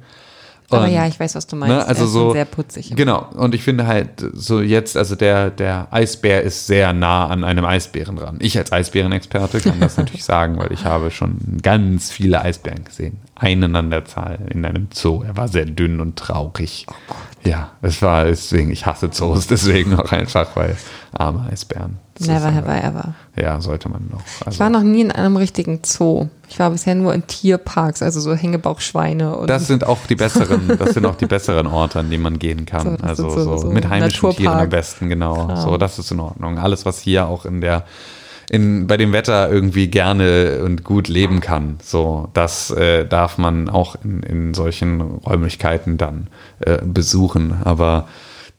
Aber 0.71 0.85
Und, 0.85 0.91
ja, 0.91 1.07
ich 1.07 1.19
weiß, 1.19 1.35
was 1.35 1.47
du 1.47 1.55
meinst. 1.55 1.75
ne, 1.75 1.85
also 1.85 2.05
ist 2.05 2.11
so 2.11 2.31
sehr 2.33 2.45
putzig. 2.45 2.93
Genau. 2.95 3.27
Und 3.35 3.55
ich 3.55 3.63
finde 3.63 3.87
halt 3.87 4.09
so 4.33 4.61
jetzt, 4.61 4.95
also 4.95 5.15
der 5.15 5.49
der 5.49 5.87
Eisbär 5.91 6.41
ist 6.43 6.67
sehr 6.67 6.93
nah 6.93 7.27
an 7.27 7.43
einem 7.43 7.65
Eisbären 7.65 8.15
dran. 8.17 8.37
Ich 8.39 8.57
als 8.57 8.71
Eisbärenexperte 8.71 9.61
kann 9.61 9.79
das 9.79 9.97
natürlich 9.97 10.23
sagen, 10.23 10.57
weil 10.57 10.71
ich 10.71 10.85
habe 10.85 11.11
schon 11.11 11.37
ganz 11.61 12.11
viele 12.11 12.41
Eisbären 12.41 12.83
gesehen. 12.83 13.17
Einen 13.35 13.75
an 13.75 13.89
der 13.89 14.05
Zahl 14.05 14.39
in 14.49 14.65
einem 14.65 14.87
Zoo. 14.93 15.23
Er 15.23 15.35
war 15.37 15.47
sehr 15.47 15.65
dünn 15.65 15.99
und 16.01 16.17
traurig. 16.17 16.85
ja, 17.43 17.71
es 17.81 18.01
war 18.01 18.25
deswegen. 18.25 18.69
Ich 18.71 18.85
hasse 18.85 19.09
Zoos 19.09 19.47
deswegen 19.47 19.97
auch 19.99 20.11
einfach, 20.11 20.55
weil 20.55 20.75
arme 21.13 21.47
Eisbären. 21.51 21.97
Das 22.15 22.27
Never 22.27 22.53
have 22.53 22.67
I 22.69 22.83
ever. 22.83 23.13
Ja, 23.37 23.61
sollte 23.61 23.87
man 23.89 24.07
noch. 24.11 24.21
Also, 24.45 24.55
Ich 24.55 24.59
war 24.59 24.69
noch 24.69 24.83
nie 24.83 25.01
in 25.01 25.11
einem 25.11 25.37
richtigen 25.37 25.79
Zoo. 25.85 26.27
Ich 26.49 26.59
war 26.59 26.69
bisher 26.69 26.95
nur 26.95 27.13
in 27.13 27.25
Tierparks, 27.27 28.01
also 28.01 28.19
so 28.19 28.33
Hängebauchschweine 28.35 29.35
und 29.37 29.49
das 29.49 29.67
sind 29.67 29.85
auch 29.85 29.99
die 30.09 30.15
besseren, 30.15 30.77
das 30.77 30.91
sind 30.95 31.05
auch 31.05 31.15
die 31.15 31.27
besseren 31.27 31.67
Orte, 31.67 31.99
an 31.99 32.09
die 32.09 32.17
man 32.17 32.37
gehen 32.39 32.65
kann. 32.65 32.97
So, 32.97 33.03
also 33.05 33.29
so, 33.29 33.57
so- 33.57 33.67
mit 33.69 33.87
heimischen 33.87 34.19
Tieren 34.31 34.35
Naturpark. 34.43 34.63
am 34.63 34.69
besten, 34.69 35.09
genau. 35.09 35.45
Kram. 35.47 35.57
So, 35.61 35.77
das 35.77 35.97
ist 35.99 36.11
in 36.11 36.19
Ordnung. 36.19 36.57
Alles, 36.57 36.85
was 36.85 36.99
hier 36.99 37.27
auch 37.27 37.45
in 37.45 37.61
der 37.61 37.85
in, 38.51 38.87
bei 38.87 38.97
dem 38.97 39.13
Wetter 39.13 39.49
irgendwie 39.51 39.89
gerne 39.89 40.61
und 40.65 40.83
gut 40.83 41.07
leben 41.07 41.39
kann. 41.39 41.77
So, 41.83 42.29
das 42.33 42.71
äh, 42.71 43.05
darf 43.05 43.37
man 43.37 43.69
auch 43.69 43.95
in, 44.03 44.23
in 44.23 44.53
solchen 44.55 45.01
Räumlichkeiten 45.01 45.97
dann 45.97 46.27
äh, 46.59 46.79
besuchen. 46.83 47.53
Aber 47.63 48.07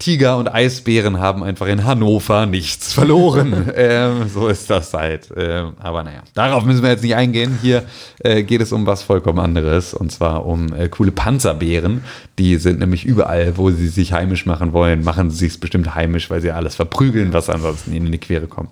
Tiger 0.00 0.38
und 0.38 0.48
Eisbären 0.52 1.20
haben 1.20 1.44
einfach 1.44 1.66
in 1.68 1.84
Hannover 1.84 2.46
nichts 2.46 2.92
verloren. 2.92 3.70
ähm, 3.76 4.28
so 4.32 4.48
ist 4.48 4.68
das 4.70 4.92
halt. 4.94 5.28
Ähm, 5.36 5.74
aber 5.78 6.02
naja, 6.02 6.22
darauf 6.34 6.64
müssen 6.64 6.82
wir 6.82 6.90
jetzt 6.90 7.02
nicht 7.04 7.14
eingehen. 7.14 7.58
Hier 7.62 7.84
äh, 8.18 8.42
geht 8.42 8.62
es 8.62 8.72
um 8.72 8.86
was 8.86 9.02
vollkommen 9.02 9.38
anderes. 9.38 9.94
Und 9.94 10.10
zwar 10.10 10.46
um 10.46 10.72
äh, 10.74 10.88
coole 10.88 11.12
Panzerbären. 11.12 12.02
Die 12.38 12.56
sind 12.56 12.78
nämlich 12.80 13.04
überall, 13.04 13.58
wo 13.58 13.70
sie 13.70 13.88
sich 13.88 14.12
heimisch 14.14 14.46
machen 14.46 14.72
wollen, 14.72 15.04
machen 15.04 15.30
sie 15.30 15.46
sich 15.48 15.60
bestimmt 15.60 15.94
heimisch, 15.94 16.30
weil 16.30 16.40
sie 16.40 16.50
alles 16.50 16.74
verprügeln, 16.74 17.32
was 17.32 17.50
ansonsten 17.50 17.92
ihnen 17.92 18.06
in 18.06 18.12
die 18.12 18.18
Quere 18.18 18.46
kommt. 18.46 18.70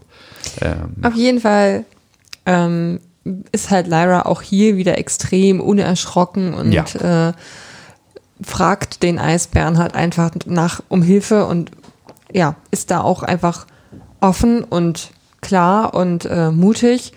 Ähm, 0.63 0.95
Auf 1.03 1.15
jeden 1.15 1.41
Fall 1.41 1.85
ähm, 2.47 3.01
ist 3.53 3.71
halt 3.71 3.87
Lyra 3.87 4.23
auch 4.23 4.41
hier 4.41 4.79
wieder 4.79 4.97
extrem 4.97 5.61
unerschrocken 5.61 6.55
und 6.55 6.73
Ja. 6.73 7.29
äh, 7.29 7.33
fragt 8.43 9.03
den 9.03 9.19
Eisbären 9.19 9.79
halt 9.79 9.95
einfach 9.95 10.31
nach 10.47 10.83
um 10.89 11.03
Hilfe 11.03 11.47
und 11.47 11.71
ja, 12.33 12.57
ist 12.71 12.91
da 12.91 13.01
auch 13.01 13.23
einfach 13.23 13.67
offen 14.21 14.65
und 14.65 15.11
klar 15.41 15.95
und 15.95 16.25
äh, 16.27 16.51
mutig 16.51 17.13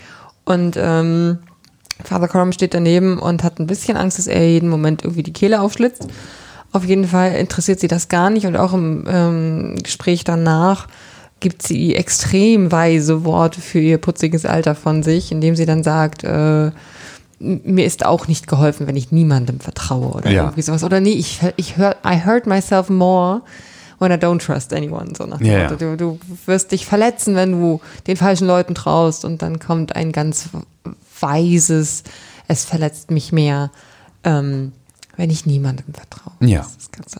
und 0.45 0.77
ähm, 0.77 1.39
Father 2.03 2.27
Coram 2.27 2.51
steht 2.51 2.73
daneben 2.73 3.19
und 3.19 3.43
hat 3.43 3.60
ein 3.60 3.67
bisschen 3.67 3.97
Angst, 3.97 4.17
dass 4.17 4.27
er 4.27 4.47
jeden 4.47 4.69
Moment 4.69 5.03
irgendwie 5.03 5.23
die 5.23 5.34
Kehle 5.34 5.62
aufschlitzt. 5.62 6.07
Auf 6.71 6.86
jeden 6.86 7.05
Fall 7.05 7.34
interessiert 7.34 7.79
sie 7.79 7.88
das 7.88 8.07
gar 8.07 8.29
nicht 8.29 8.45
und 8.45 8.55
auch 8.55 8.73
im 8.73 9.05
ähm, 9.07 9.75
Gespräch 9.84 10.23
danach 10.23 10.88
gibt 11.39 11.63
sie 11.63 11.95
extrem 11.95 12.71
weise 12.71 13.25
Worte 13.25 13.60
für 13.62 13.79
ihr 13.79 13.97
putziges 13.97 14.45
Alter 14.45 14.75
von 14.75 15.03
sich, 15.03 15.31
indem 15.31 15.55
sie 15.55 15.65
dann 15.65 15.84
sagt, 15.84 16.23
äh, 16.23 16.71
mir 17.41 17.86
ist 17.86 18.06
auch 18.06 18.27
nicht 18.27 18.47
geholfen, 18.47 18.88
wenn 18.88 18.95
ich 18.95 19.12
niemandem 19.12 19.60
vertraue 19.60 20.12
oder 20.13 20.30
Ja. 20.30 20.43
irgendwie 20.43 20.62
sowas. 20.62 20.84
Oder 20.84 20.99
nee, 20.99 21.13
ich, 21.13 21.39
ich 21.56 21.77
hör, 21.77 21.95
I 22.06 22.23
hurt 22.25 22.45
myself 22.47 22.89
more 22.89 23.41
when 23.99 24.12
I 24.12 24.15
don't 24.15 24.39
trust 24.45 24.73
anyone. 24.73 25.13
So 25.17 25.25
nach 25.25 25.41
Ja, 25.41 25.58
ja. 25.60 25.67
Du, 25.75 25.95
du 25.97 26.19
wirst 26.45 26.71
dich 26.71 26.86
verletzen, 26.86 27.36
wenn 27.36 27.51
du 27.51 27.82
den 28.08 28.17
falschen 28.17 28.47
Leuten 28.47 28.75
traust 28.75 29.25
und 29.25 29.41
dann 29.41 29.60
kommt 29.60 29.95
ein 29.95 30.12
ganz 30.12 30.49
weises, 31.19 32.04
es 32.47 32.65
verletzt 32.65 33.12
mich 33.12 33.32
mehr, 33.32 33.71
ähm, 34.23 34.71
wenn 35.17 35.30
ich 35.30 35.45
niemandem 35.45 35.93
vertraue. 35.93 36.34
Ja. 36.39 36.65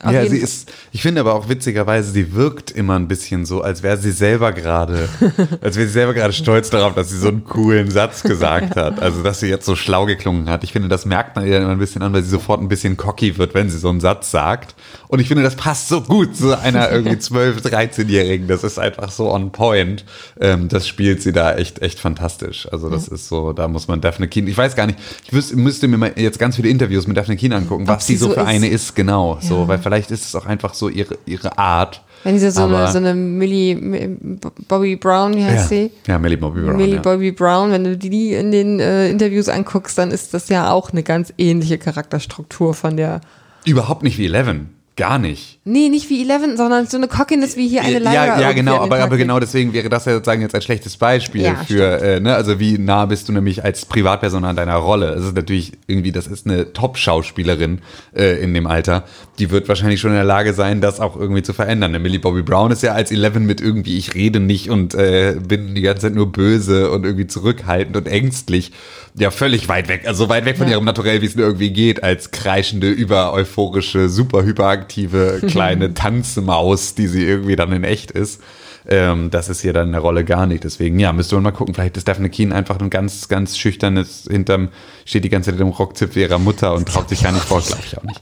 Ja, 0.04 0.26
sie 0.26 0.38
ist, 0.38 0.72
ich 0.92 1.02
finde 1.02 1.22
aber 1.22 1.34
auch 1.34 1.48
witzigerweise, 1.48 2.12
sie 2.12 2.34
wirkt 2.34 2.72
immer 2.72 2.98
ein 2.98 3.08
bisschen 3.08 3.46
so, 3.46 3.62
als 3.62 3.84
wäre 3.84 3.98
sie 3.98 4.12
selber 4.12 4.52
gerade, 4.52 5.08
als 5.62 5.78
wäre 5.78 5.88
sie 5.88 5.94
selber 5.94 6.14
gerade 6.14 6.34
stolz 6.34 6.70
darauf, 6.70 6.94
dass 6.94 7.10
sie 7.10 7.18
so 7.18 7.30
einen 7.30 7.46
coolen 7.46 7.90
Satz 7.90 8.24
gesagt 8.24 8.76
hat. 8.76 9.02
Also, 9.02 9.24
dass 9.24 9.40
sie 9.40 9.48
jetzt 9.48 9.66
so 9.66 9.76
schlau 9.76 10.06
geklungen 10.06 10.50
hat. 10.50 10.64
Ich 10.64 10.74
finde, 10.74 10.90
das 10.90 11.06
merkt 11.06 11.36
man 11.36 11.46
ihr 11.46 11.54
dann 11.54 11.64
immer 11.64 11.72
ein 11.72 11.80
bisschen 11.80 12.02
an, 12.02 12.14
weil 12.14 12.24
sie 12.24 12.30
sofort 12.30 12.62
ein 12.62 12.68
bisschen 12.68 12.98
cocky 12.98 13.38
wird, 13.38 13.54
wenn 13.54 13.70
sie 13.70 13.78
so 13.78 13.90
einen 13.90 14.02
Satz 14.02 14.32
sagt. 14.32 14.76
Und 15.08 15.20
ich 15.20 15.28
finde, 15.28 15.44
das 15.44 15.56
passt 15.56 15.88
so 15.88 16.02
gut 16.02 16.36
zu 16.36 16.58
einer 16.58 16.92
irgendwie 16.92 17.16
12-, 17.18 17.62
13-Jährigen. 17.64 18.48
Das 18.48 18.64
ist 18.64 18.80
einfach 18.80 19.12
so 19.12 19.32
on 19.32 19.52
point. 19.52 20.06
Ähm, 20.40 20.68
das 20.68 20.88
spielt 20.88 21.22
sie 21.22 21.32
da 21.32 21.56
echt, 21.56 21.82
echt 21.82 22.00
fantastisch. 22.00 22.68
Also, 22.72 22.90
das 22.90 23.08
ist 23.08 23.28
so, 23.28 23.54
da 23.54 23.68
muss 23.68 23.88
man 23.88 24.02
Daphne 24.02 24.28
Keen, 24.28 24.48
ich 24.48 24.58
weiß 24.58 24.76
gar 24.76 24.88
nicht, 24.88 25.00
ich 25.26 25.54
müsste 25.56 25.88
mir 25.88 25.98
mal 25.98 26.14
jetzt 26.16 26.40
ganz 26.40 26.56
viele 26.56 26.70
Interviews 26.70 27.08
mit 27.08 27.18
Daphne 27.18 27.38
Keen 27.38 27.54
angucken, 27.54 27.81
was 27.88 28.08
sie 28.08 28.16
so 28.18 28.28
so 28.28 28.34
für 28.34 28.42
ist. 28.42 28.48
eine 28.48 28.68
ist, 28.68 28.96
genau. 28.96 29.38
So, 29.42 29.62
Ja. 29.62 29.68
weil 29.68 29.80
vielleicht 29.80 30.12
ist 30.12 30.26
es 30.26 30.36
auch 30.36 30.46
einfach 30.46 30.74
so 30.74 30.90
ihre, 30.90 31.18
ihre 31.26 31.58
Art. 31.58 32.02
Wenn 32.24 32.38
sie 32.38 32.52
so 32.52 32.64
eine, 32.66 32.92
so 32.92 32.98
eine 33.00 33.16
Millie, 33.16 33.76
Mi- 33.76 34.38
Bobby 34.68 34.96
Brown, 34.96 35.34
wie 35.36 35.44
heißt 35.44 35.72
ja. 35.72 35.78
sie? 35.78 35.92
ja, 36.08 36.20
Millie 36.20 36.38
Bobby 36.38 36.62
Brown. 36.62 36.78
Millie 36.78 36.96
ja. 36.96 37.02
Bobby 37.02 37.32
Brown, 37.32 37.72
wenn 37.72 37.84
du 37.84 37.98
die 37.98 38.34
in 38.34 38.52
den 38.52 38.80
äh, 38.80 39.10
Interviews 39.10 39.50
anguckst, 39.50 39.98
dann 39.98 40.12
ist 40.12 40.34
das 40.34 40.48
ja 40.50 40.72
auch 40.72 40.92
eine 40.92 41.02
ganz 41.04 41.34
ähnliche 41.38 41.78
Charakterstruktur 41.80 42.74
von 42.74 42.96
der. 42.98 43.22
Überhaupt 43.66 44.04
nicht 44.04 44.18
wie 44.18 44.26
Eleven. 44.26 44.70
Gar 44.98 45.20
nicht. 45.20 45.60
Nee, 45.64 45.88
nicht 45.88 46.10
wie 46.10 46.22
Eleven, 46.22 46.58
sondern 46.58 46.86
so 46.86 46.98
eine 46.98 47.08
Cockiness 47.08 47.56
wie 47.56 47.68
hier 47.68 47.82
eine 47.82 48.00
Lyra. 48.00 48.14
ja, 48.14 48.42
ja, 48.42 48.52
genau, 48.52 48.78
aber, 48.78 49.00
aber 49.00 49.16
genau 49.16 49.40
deswegen 49.40 49.72
wäre 49.72 49.88
das 49.88 50.04
ja 50.04 50.14
sozusagen 50.14 50.42
jetzt 50.42 50.54
ein 50.54 50.62
schlechtes 50.62 50.98
Beispiel 50.98 51.44
Ja, 51.44 51.56
für, 51.56 52.02
äh, 52.02 52.20
ne, 52.20 52.36
also 52.36 52.60
wie 52.60 52.78
nah 52.78 53.06
bist 53.06 53.30
du 53.30 53.32
nämlich 53.32 53.64
als 53.64 53.86
Privatperson 53.86 54.44
an 54.44 54.58
deiner 54.58 54.76
Rolle. 54.76 55.10
Es 55.14 55.24
ist 55.24 55.36
natürlich 55.36 55.72
irgendwie, 55.88 56.12
das 56.12 56.28
ist 56.28 56.46
eine 56.46 56.74
Top-Schauspielerin 56.74 57.80
äh, 58.14 58.44
in 58.44 58.54
dem 58.54 58.68
Alter. 58.68 59.06
Die 59.42 59.50
wird 59.50 59.68
wahrscheinlich 59.68 60.00
schon 60.00 60.12
in 60.12 60.18
der 60.18 60.24
Lage 60.24 60.54
sein, 60.54 60.82
das 60.82 61.00
auch 61.00 61.18
irgendwie 61.20 61.42
zu 61.42 61.52
verändern. 61.52 61.90
Eine 61.92 61.98
Millie 62.00 62.20
Bobby 62.20 62.44
Brown 62.44 62.72
ist 62.72 62.84
ja 62.84 62.92
als 62.94 63.12
Eleven 63.12 63.48
mit 63.48 63.60
irgendwie, 63.60 63.98
ich 63.98 64.14
rede 64.14 64.40
nicht 64.40 64.70
und 64.70 64.94
äh, 64.94 65.36
bin 65.46 65.74
die 65.74 65.82
ganze 65.82 66.04
Zeit 66.04 66.14
nur 66.14 66.32
böse 66.32 66.92
und 66.92 67.04
irgendwie 67.06 67.26
zurückhaltend 67.26 67.98
und 67.98 68.08
ängstlich. 68.08 68.72
Ja, 69.18 69.32
völlig 69.32 69.68
weit 69.68 69.88
weg, 69.88 70.04
also 70.06 70.30
weit 70.30 70.46
weg 70.46 70.58
von 70.58 70.68
Ja. 70.68 70.74
ihrem 70.74 70.86
Naturell, 70.86 71.24
wie 71.24 71.26
es 71.26 71.36
nur 71.36 71.48
irgendwie 71.48 71.72
geht, 71.72 72.04
als 72.04 72.30
kreischende, 72.30 72.90
übereuphorische, 72.92 74.10
super 74.10 74.44
hyperaktive 74.44 75.42
kleine 75.48 75.96
Tanzmaus, 75.96 76.94
die 76.94 77.08
sie 77.08 77.26
irgendwie 77.26 77.56
dann 77.56 77.72
in 77.72 77.84
echt 77.84 78.12
ist. 78.12 78.42
Ähm, 78.88 79.30
das 79.30 79.50
ist 79.50 79.62
hier 79.62 79.74
dann 79.74 79.88
in 79.88 79.92
der 79.94 80.02
Rolle 80.02 80.24
gar 80.24 80.48
nicht. 80.48 80.64
Deswegen, 80.64 81.00
ja, 81.00 81.14
müsste 81.14 81.36
man 81.36 81.44
mal 81.44 81.52
gucken. 81.52 81.74
Vielleicht 81.74 81.98
ist 81.98 82.08
Daphne 82.08 82.30
Keen 82.30 82.52
einfach 82.52 82.80
ein 82.80 82.90
ganz, 82.90 83.28
ganz 83.28 83.58
schüchternes, 83.58 84.28
hinterm, 84.30 84.70
steht 85.06 85.24
die 85.24 85.30
ganze 85.30 85.52
Zeit 85.52 85.60
hinterm 85.60 85.76
Rockzipfel 85.76 86.22
ihrer 86.24 86.40
Mutter 86.40 86.74
und 86.74 86.88
traut 86.88 87.10
sich 87.10 87.24
gar 87.24 87.32
nicht 87.32 87.46
vor, 87.46 87.62
glaube 87.62 87.84
ich 87.86 87.98
auch 87.98 88.04
nicht. 88.04 88.22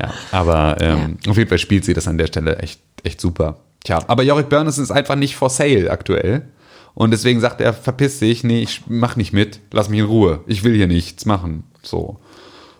Ja, 0.00 0.12
aber 0.32 0.76
ähm, 0.80 1.18
auf 1.28 1.36
jeden 1.36 1.48
Fall 1.48 1.58
spielt 1.58 1.84
sie 1.84 1.94
das 1.94 2.08
an 2.08 2.18
der 2.18 2.26
Stelle 2.26 2.58
echt, 2.58 2.80
echt 3.04 3.20
super. 3.20 3.58
Tja, 3.84 4.02
aber 4.06 4.22
Yorick 4.22 4.48
Burness 4.48 4.78
ist 4.78 4.90
einfach 4.90 5.14
nicht 5.14 5.36
for 5.36 5.50
sale 5.50 5.90
aktuell. 5.90 6.48
Und 6.94 7.12
deswegen 7.12 7.40
sagt 7.40 7.60
er, 7.60 7.72
verpiss 7.72 8.18
dich, 8.18 8.42
nee, 8.42 8.60
ich 8.60 8.82
mach 8.88 9.14
nicht 9.14 9.32
mit, 9.32 9.60
lass 9.70 9.88
mich 9.88 10.00
in 10.00 10.06
Ruhe. 10.06 10.40
Ich 10.46 10.64
will 10.64 10.74
hier 10.74 10.88
nichts 10.88 11.26
machen. 11.26 11.64
So. 11.82 12.18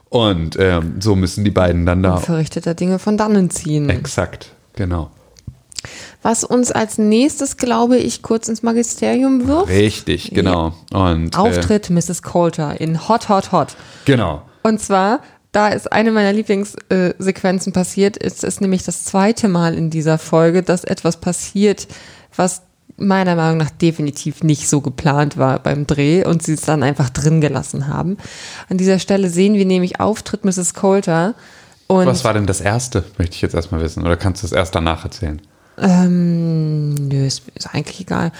Und 0.09 0.57
ähm, 0.59 0.97
so 1.01 1.15
müssen 1.15 1.45
die 1.45 1.51
beiden 1.51 1.87
dann 1.87 2.03
da. 2.03 2.17
Verrichteter 2.17 2.75
Dinge 2.75 2.99
von 2.99 3.17
dannen 3.17 3.51
ziehen. 3.51 3.89
Exakt, 3.91 4.53
genau. 4.75 5.11
Was 6.23 6.43
uns 6.43 6.73
als 6.73 6.99
nächstes, 6.99 7.57
glaube 7.57 7.97
ich, 7.97 8.23
kurz 8.23 8.49
ins 8.49 8.63
Magisterium 8.63 9.47
wirft. 9.47 9.69
Richtig, 9.69 10.31
genau. 10.33 10.75
Und 10.93 11.35
äh, 11.35 11.39
Auftritt 11.39 11.91
Mrs. 11.91 12.23
Coulter 12.23 12.81
in 12.81 13.09
Hot, 13.09 13.29
Hot, 13.29 13.53
Hot. 13.53 13.77
genau. 14.05 14.43
Und 14.63 14.81
zwar, 14.81 15.21
da 15.53 15.69
ist 15.69 15.93
eine 15.93 16.11
meiner 16.11 16.33
Lieblingssequenzen 16.33 17.73
passiert, 17.73 18.17
ist 18.17 18.45
es 18.45 18.61
nämlich 18.61 18.83
das 18.83 19.05
zweite 19.05 19.49
Mal 19.49 19.75
in 19.75 19.91
dieser 19.91 20.19
Folge, 20.19 20.63
dass 20.63 20.85
etwas 20.85 21.19
passiert, 21.19 21.87
was 22.35 22.63
meiner 22.97 23.37
Meinung 23.37 23.59
nach 23.59 23.71
definitiv 23.71 24.43
nicht 24.43 24.69
so 24.69 24.81
geplant 24.81 25.37
war 25.39 25.61
beim 25.61 25.87
Dreh 25.87 26.25
und 26.25 26.43
sie 26.43 26.55
es 26.55 26.63
dann 26.63 26.83
einfach 26.83 27.11
drin 27.11 27.41
gelassen 27.41 27.87
haben. 27.87 28.17
An 28.69 28.77
dieser 28.77 28.99
Stelle 28.99 29.31
sehen 29.31 29.55
wir 29.55 29.65
nämlich 29.65 30.01
Auftritt 30.01 30.45
Mrs. 30.45 30.75
Coulter 30.75 31.35
und 31.87 32.07
Was 32.07 32.25
war 32.25 32.35
denn 32.35 32.47
das 32.47 32.61
erste, 32.61 33.05
möchte 33.17 33.37
ich 33.37 33.41
jetzt 33.41 33.55
erstmal 33.55 33.81
wissen. 33.81 34.05
Oder 34.05 34.17
kannst 34.17 34.43
du 34.43 34.47
es 34.47 34.53
erst 34.53 34.75
danach 34.75 35.05
erzählen? 35.05 35.41
Ähm, 35.81 36.95
nö, 36.95 37.27
ist, 37.27 37.43
ist 37.55 37.75
eigentlich 37.75 38.01
egal. 38.01 38.33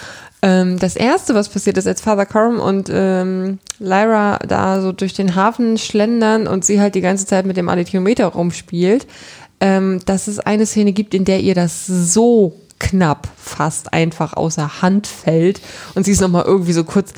Ähm, 0.43 0.79
das 0.79 0.97
erste, 0.97 1.35
was 1.35 1.49
passiert 1.49 1.79
ist, 1.79 1.87
als 1.87 2.01
Father 2.01 2.27
Coram 2.27 2.61
und 2.61 2.89
ähm, 2.93 3.59
Lyra 3.79 4.39
da 4.47 4.81
so 4.81 4.93
durch 4.93 5.15
den 5.15 5.35
Hafen 5.35 5.79
schlendern 5.79 6.47
und 6.47 6.65
sie 6.65 6.81
halt 6.81 6.95
die 6.95 7.01
ganze 7.01 7.27
Zeit 7.27 7.47
mit 7.47 7.57
dem 7.57 7.69
Alethiometer 7.69 8.27
rumspielt, 8.27 9.07
ähm, 9.61 10.01
dass 10.07 10.29
es 10.29 10.39
eine 10.39 10.67
Szene 10.67 10.93
gibt, 10.93 11.15
in 11.15 11.25
der 11.25 11.41
ihr 11.41 11.55
das 11.55 11.87
so 11.87 12.55
knapp 12.79 13.29
fast 13.37 13.93
einfach 13.93 14.35
außer 14.35 14.83
Hand 14.83 15.09
fällt 15.09 15.61
und 15.95 16.05
sie 16.05 16.13
es 16.13 16.21
nochmal 16.21 16.45
irgendwie 16.45 16.73
so 16.73 16.85
kurz 16.85 17.13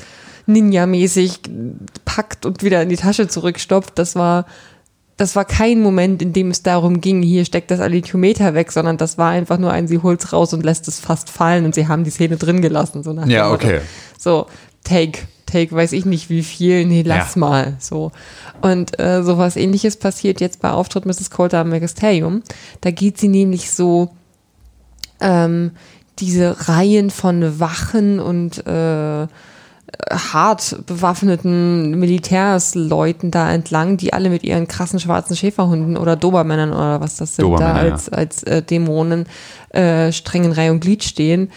Ninja-mäßig 0.47 1.39
packt 2.05 2.47
und 2.47 2.63
wieder 2.63 2.81
in 2.81 2.89
die 2.89 2.97
Tasche 2.97 3.27
zurückstopft. 3.27 3.97
Das 3.99 4.15
war 4.15 4.45
das 5.21 5.35
war 5.35 5.45
kein 5.45 5.81
Moment, 5.81 6.21
in 6.23 6.33
dem 6.33 6.49
es 6.49 6.63
darum 6.63 6.99
ging, 6.99 7.21
hier 7.21 7.45
steckt 7.45 7.69
das 7.69 7.79
Alithiometer 7.79 8.55
weg, 8.55 8.71
sondern 8.71 8.97
das 8.97 9.17
war 9.19 9.29
einfach 9.29 9.59
nur 9.59 9.71
ein, 9.71 9.87
sie 9.87 9.99
holt's 9.99 10.33
raus 10.33 10.51
und 10.53 10.63
lässt 10.65 10.87
es 10.87 10.99
fast 10.99 11.29
fallen 11.29 11.63
und 11.65 11.75
sie 11.75 11.87
haben 11.87 12.03
die 12.03 12.09
Szene 12.09 12.37
drin 12.37 12.61
gelassen. 12.61 13.03
So 13.03 13.13
nach 13.13 13.27
Ja, 13.27 13.49
Motto. 13.49 13.67
okay. 13.67 13.81
So, 14.17 14.47
take, 14.83 15.19
take, 15.45 15.71
weiß 15.75 15.91
ich 15.93 16.05
nicht 16.05 16.29
wie 16.31 16.41
viel, 16.41 16.85
nee, 16.85 17.03
lass 17.05 17.35
Ja. 17.35 17.39
mal. 17.39 17.73
So. 17.79 18.11
Und 18.61 18.99
äh, 18.99 19.21
sowas 19.21 19.57
ähnliches 19.57 19.95
passiert 19.97 20.41
jetzt 20.41 20.59
bei 20.59 20.71
Auftritt 20.71 21.05
Mrs. 21.05 21.29
Coulter 21.29 21.59
am 21.59 21.69
Magisterium. 21.69 22.41
Da 22.81 22.89
geht 22.89 23.19
sie 23.19 23.27
nämlich 23.27 23.69
so 23.69 24.09
ähm, 25.19 25.71
diese 26.17 26.67
Reihen 26.67 27.11
von 27.11 27.59
Wachen 27.59 28.19
und 28.19 28.65
äh, 28.65 29.27
hart 30.09 30.85
bewaffneten 30.85 31.99
Militärsleuten 31.99 33.31
da 33.31 33.51
entlang, 33.51 33.97
die 33.97 34.13
alle 34.13 34.29
mit 34.29 34.43
ihren 34.43 34.67
krassen 34.67 34.99
schwarzen 34.99 35.35
Schäferhunden 35.35 35.97
oder 35.97 36.15
Dobermännern 36.15 36.71
oder 36.71 37.01
was 37.01 37.17
das 37.17 37.35
sind, 37.35 37.59
da 37.59 37.73
als, 37.73 38.09
als 38.09 38.43
äh, 38.43 38.61
Dämonen 38.61 39.25
äh, 39.69 40.11
streng 40.11 40.45
in 40.45 40.51
Reihe 40.51 40.71
und 40.71 40.81
Glied 40.81 41.03
stehen. 41.03 41.51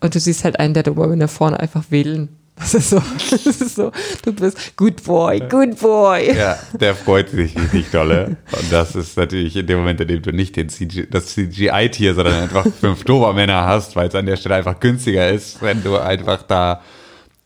Und 0.00 0.14
du 0.14 0.20
siehst 0.20 0.44
halt 0.44 0.58
einen 0.60 0.74
der 0.74 0.82
Dobermänner 0.82 1.28
vorne 1.28 1.60
einfach 1.60 1.84
wedeln. 1.90 2.28
Das 2.56 2.72
ist 2.74 2.90
so, 2.90 3.02
das 3.30 3.46
ist 3.46 3.74
so, 3.74 3.90
du 4.24 4.32
bist 4.32 4.76
good 4.76 5.02
boy, 5.02 5.40
good 5.40 5.78
boy. 5.80 6.36
Ja, 6.36 6.58
der 6.72 6.94
freut 6.94 7.30
sich 7.30 7.56
richtig 7.56 7.90
dolle. 7.90 8.36
Und 8.52 8.72
das 8.72 8.94
ist 8.94 9.16
natürlich 9.16 9.56
in 9.56 9.66
dem 9.66 9.78
Moment, 9.78 10.00
in 10.00 10.08
dem 10.08 10.22
du 10.22 10.32
nicht 10.32 10.56
den 10.56 10.68
CG, 10.68 11.06
das 11.10 11.34
CGI-Tier, 11.34 12.14
sondern 12.14 12.34
einfach 12.34 12.66
fünf 12.80 13.04
Dobermänner 13.04 13.66
hast, 13.66 13.96
weil 13.96 14.08
es 14.08 14.14
an 14.14 14.26
der 14.26 14.36
Stelle 14.36 14.56
einfach 14.56 14.78
günstiger 14.78 15.30
ist, 15.30 15.60
wenn 15.62 15.82
du 15.82 15.96
einfach 15.98 16.42
da 16.42 16.80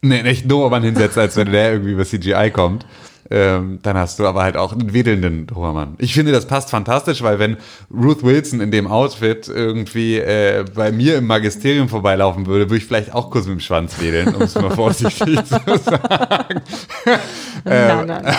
einen 0.02 0.26
echten 0.26 0.48
Dobermann 0.48 0.82
hinsetzt, 0.82 1.18
als 1.18 1.36
wenn 1.36 1.50
der 1.52 1.72
irgendwie 1.72 1.92
über 1.92 2.04
CGI 2.04 2.50
kommt. 2.52 2.86
Ähm, 3.30 3.78
dann 3.82 3.96
hast 3.98 4.18
du 4.18 4.26
aber 4.26 4.42
halt 4.42 4.56
auch 4.56 4.72
einen 4.72 4.94
wedelnden 4.94 5.46
Dobermann. 5.46 5.96
Ich 5.98 6.14
finde, 6.14 6.32
das 6.32 6.46
passt 6.46 6.70
fantastisch, 6.70 7.22
weil 7.22 7.38
wenn 7.38 7.58
Ruth 7.94 8.22
Wilson 8.24 8.60
in 8.62 8.70
dem 8.70 8.86
Outfit 8.86 9.48
irgendwie 9.48 10.16
äh, 10.16 10.64
bei 10.74 10.92
mir 10.92 11.16
im 11.18 11.26
Magisterium 11.26 11.90
vorbeilaufen 11.90 12.46
würde, 12.46 12.70
würde 12.70 12.78
ich 12.78 12.86
vielleicht 12.86 13.12
auch 13.14 13.30
kurz 13.30 13.44
mit 13.46 13.58
dem 13.58 13.60
Schwanz 13.60 14.00
wedeln, 14.00 14.34
um 14.34 14.42
es 14.42 14.54
mal 14.54 14.70
vorsichtig 14.70 15.44
zu 15.44 15.60
sagen. 15.84 16.62
Nein, 17.64 18.06
nein, 18.06 18.22
nein. 18.24 18.34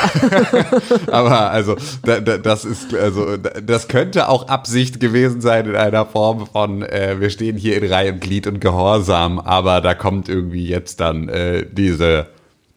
Aber 1.11 1.51
also 1.51 1.75
da, 2.03 2.19
da, 2.19 2.37
das 2.37 2.65
ist 2.65 2.93
also 2.95 3.37
da- 3.37 3.61
das 3.61 3.87
könnte 3.87 4.27
auch 4.29 4.47
Absicht 4.47 4.99
gewesen 4.99 5.41
sein 5.41 5.65
in 5.67 5.75
einer 5.75 6.05
Form 6.05 6.47
von 6.47 6.81
äh, 6.81 7.17
wir 7.19 7.29
stehen 7.29 7.57
hier 7.57 7.81
in 7.81 7.91
Reihe 7.91 8.13
und 8.13 8.21
Glied 8.21 8.47
und 8.47 8.59
Gehorsam, 8.59 9.39
aber 9.39 9.81
da 9.81 9.93
kommt 9.93 10.29
irgendwie 10.29 10.67
jetzt 10.67 10.99
dann 10.99 11.29
äh, 11.29 11.65
diese 11.71 12.27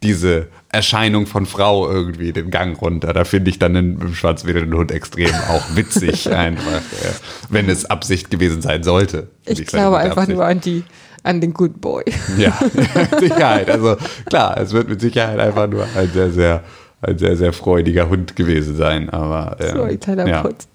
diese 0.03 0.49
Erscheinung 0.73 1.27
von 1.27 1.45
Frau 1.45 1.89
irgendwie 1.89 2.33
den 2.33 2.51
Gang 2.51 2.81
runter. 2.81 3.13
Da 3.13 3.25
finde 3.25 3.51
ich 3.51 3.59
dann 3.59 3.75
den 3.75 4.15
schwarzwedelnden 4.15 4.75
Hund 4.75 4.91
extrem 4.91 5.35
auch 5.51 5.63
witzig 5.77 6.33
einfach, 6.35 6.79
äh, 6.79 7.13
wenn 7.51 7.69
es 7.69 7.85
Absicht 7.85 8.31
gewesen 8.31 8.63
sein 8.63 8.83
sollte. 8.83 9.29
Ich 9.45 9.59
sage 9.59 9.65
glaube 9.65 9.99
einfach 9.99 10.23
Absicht. 10.23 10.37
nur 10.37 10.47
an 10.47 10.61
die, 10.63 10.83
an 11.23 11.43
den 11.43 11.53
Good 11.53 11.81
Boy. 11.83 12.05
Ja, 12.39 12.59
mit 12.73 12.89
Sicherheit. 13.21 13.71
Also 13.71 13.97
klar, 14.25 14.57
es 14.59 14.73
wird 14.73 14.89
mit 14.89 15.03
Sicherheit 15.03 15.39
einfach 15.39 15.69
nur 15.69 15.87
ein 15.95 16.11
sehr, 16.11 16.31
sehr, 16.31 16.65
ein 17.03 17.19
sehr, 17.19 17.37
sehr 17.37 17.53
freudiger 17.53 18.09
Hund 18.09 18.35
gewesen 18.35 18.75
sein. 18.75 19.11
Aber 19.11 19.59
ähm, 19.61 19.77
So 19.77 19.83
ein 19.83 20.01
kleiner 20.01 20.27
ja. 20.27 20.43
Putz. 20.43 20.69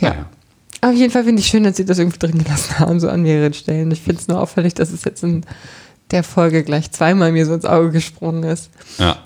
Ja. 0.00 0.08
Ja. 0.08 0.26
Auf 0.80 0.94
jeden 0.94 1.12
Fall 1.12 1.24
finde 1.24 1.40
ich 1.40 1.46
schön, 1.48 1.64
dass 1.64 1.76
sie 1.76 1.84
das 1.84 1.98
irgendwie 1.98 2.18
drin 2.18 2.38
gelassen 2.42 2.78
haben, 2.78 3.00
so 3.00 3.08
an 3.10 3.22
mehreren 3.22 3.52
Stellen. 3.52 3.90
Ich 3.90 4.00
finde 4.00 4.20
es 4.20 4.28
nur 4.28 4.40
auffällig, 4.40 4.72
dass 4.74 4.92
es 4.92 5.04
jetzt 5.04 5.22
in 5.22 5.44
der 6.10 6.22
Folge 6.22 6.62
gleich 6.62 6.90
zweimal 6.90 7.32
mir 7.32 7.46
so 7.46 7.54
ins 7.54 7.64
Auge 7.64 7.90
gesprungen 7.90 8.44
ist. 8.44 8.70
Ja. 8.98 9.16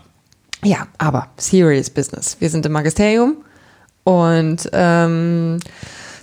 Ja, 0.62 0.86
aber 0.98 1.28
serious 1.38 1.88
business. 1.88 2.36
Wir 2.38 2.50
sind 2.50 2.66
im 2.66 2.72
Magisterium 2.72 3.36
und 4.04 4.68
ähm, 4.72 5.58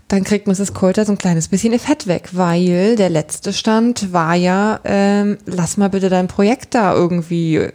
dann 0.08 0.24
kriegt 0.24 0.48
Mrs. 0.48 0.74
Coulter 0.74 1.06
so 1.06 1.12
ein 1.12 1.18
kleines 1.18 1.48
bisschen 1.48 1.74
ihr 1.74 1.80
Fett 1.80 2.08
weg, 2.08 2.30
weil 2.34 2.96
der 2.96 3.10
letzte 3.10 3.52
Stand 3.52 4.14
war 4.14 4.36
ja, 4.36 4.80
ähm, 4.84 5.38
lass 5.46 5.78
mal 5.78 5.90
bitte 5.90 6.10
dein 6.10 6.28
Projekt 6.28 6.76
da 6.76 6.94
irgendwie 6.94 7.68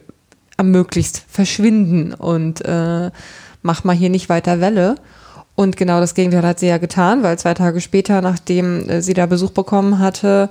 am 0.57 0.71
möglichst 0.71 1.25
verschwinden 1.29 2.15
und 2.15 2.65
äh, 2.65 3.11
mach 3.63 3.85
mal 3.85 3.97
hier 3.97 4.11
nicht 4.11 4.29
weiter 4.29 4.61
Welle. 4.61 4.95
Und 5.55 5.77
genau 5.77 6.01
das 6.01 6.15
Gegenteil 6.15 6.47
hat 6.47 6.61
sie 6.61 6.69
ja 6.69 6.79
getan, 6.79 7.23
weil 7.23 7.39
zwei 7.39 7.55
Tage 7.55 7.81
später, 7.81 8.23
nachdem 8.23 8.89
äh, 8.89 9.03
sie 9.03 9.15
da 9.15 9.27
Besuch 9.27 9.51
bekommen 9.51 9.99
hatte, 9.99 10.49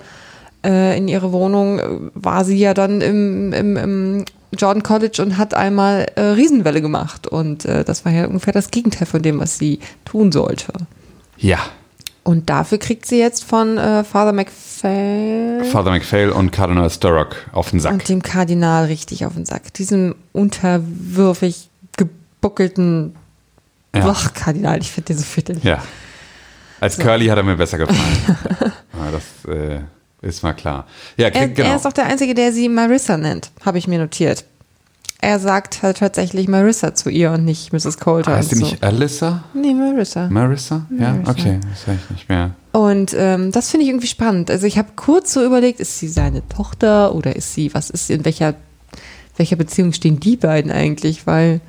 äh, 0.65 0.97
in 0.97 1.07
ihre 1.07 1.31
Wohnung, 1.31 1.79
äh, 1.79 1.87
war 2.13 2.45
sie 2.45 2.57
ja 2.57 2.73
dann 2.73 3.01
im, 3.01 3.53
im, 3.53 3.77
im 3.77 4.25
Jordan 4.57 4.83
College 4.83 5.21
und 5.21 5.37
hat 5.37 5.53
einmal 5.53 6.07
äh, 6.15 6.21
Riesenwelle 6.21 6.81
gemacht. 6.81 7.27
Und 7.27 7.65
äh, 7.65 7.83
das 7.83 8.05
war 8.05 8.11
ja 8.11 8.27
ungefähr 8.27 8.53
das 8.53 8.71
Gegenteil 8.71 9.07
von 9.07 9.21
dem, 9.21 9.39
was 9.39 9.57
sie 9.57 9.79
tun 10.05 10.31
sollte. 10.31 10.73
Ja. 11.37 11.59
Und 12.23 12.49
dafür 12.49 12.77
kriegt 12.77 13.07
sie 13.07 13.17
jetzt 13.17 13.43
von 13.43 13.77
äh, 13.77 14.03
Father 14.03 14.31
McPhail 14.31 15.63
Father 15.63 15.89
McPhail 15.89 16.29
und 16.29 16.51
Cardinal 16.51 16.89
Sturrock 16.89 17.35
auf 17.51 17.71
den 17.71 17.79
Sack. 17.79 17.93
und 17.93 18.07
dem 18.07 18.21
Kardinal 18.21 18.85
richtig 18.85 19.25
auf 19.25 19.33
den 19.33 19.45
Sack. 19.45 19.73
Diesem 19.73 20.15
unterwürfig 20.31 21.69
gebuckelten 21.97 23.15
Ja. 23.95 24.07
Ach, 24.07 24.33
Kardinal, 24.33 24.79
ich 24.79 24.91
finde 24.91 25.07
den 25.07 25.17
so 25.17 25.23
fürchterlich. 25.23 25.63
Ja. 25.63 25.81
Als 26.79 26.97
Curly 26.97 27.27
hat 27.27 27.37
er 27.37 27.43
mir 27.43 27.55
besser 27.55 27.77
gefallen. 27.77 28.37
das 29.11 29.53
äh, 29.53 29.81
ist 30.21 30.43
mal 30.43 30.53
klar. 30.53 30.85
Ja, 31.17 31.27
Er, 31.29 31.47
genau. 31.49 31.69
er 31.69 31.75
ist 31.75 31.85
auch 31.87 31.93
der 31.93 32.05
Einzige, 32.05 32.33
der 32.33 32.53
sie 32.53 32.69
Marissa 32.69 33.17
nennt, 33.17 33.51
habe 33.65 33.77
ich 33.77 33.87
mir 33.87 33.99
notiert. 33.99 34.45
Er 35.23 35.39
sagt 35.39 35.83
halt 35.83 35.97
tatsächlich 35.99 36.47
Marissa 36.47 36.95
zu 36.95 37.09
ihr 37.11 37.31
und 37.31 37.45
nicht 37.45 37.71
Mrs. 37.73 37.99
Coulter. 37.99 38.35
heißt 38.37 38.51
die 38.51 38.55
so. 38.55 38.65
nicht 38.65 38.83
Alyssa? 38.83 39.43
Nee, 39.53 39.73
Marissa. 39.75 40.27
Marissa? 40.29 40.87
Ja, 40.97 41.13
Marissa. 41.13 41.31
okay, 41.31 41.59
das 41.69 41.87
weiß 41.87 41.99
ich 42.05 42.09
nicht 42.09 42.29
mehr. 42.29 42.51
Und 42.71 43.13
ähm, 43.15 43.51
das 43.51 43.69
finde 43.69 43.83
ich 43.83 43.89
irgendwie 43.91 44.07
spannend. 44.07 44.49
Also 44.49 44.65
ich 44.65 44.79
habe 44.79 44.89
kurz 44.95 45.33
so 45.33 45.45
überlegt, 45.45 45.79
ist 45.79 45.99
sie 45.99 46.07
seine 46.07 46.47
Tochter 46.49 47.13
oder 47.13 47.35
ist 47.35 47.53
sie, 47.53 47.71
was 47.73 47.91
ist 47.91 48.07
sie, 48.07 48.13
in 48.13 48.25
welcher, 48.25 48.55
welcher 49.37 49.57
Beziehung 49.57 49.93
stehen 49.93 50.19
die 50.19 50.37
beiden 50.37 50.71
eigentlich? 50.71 51.27
Weil 51.27 51.61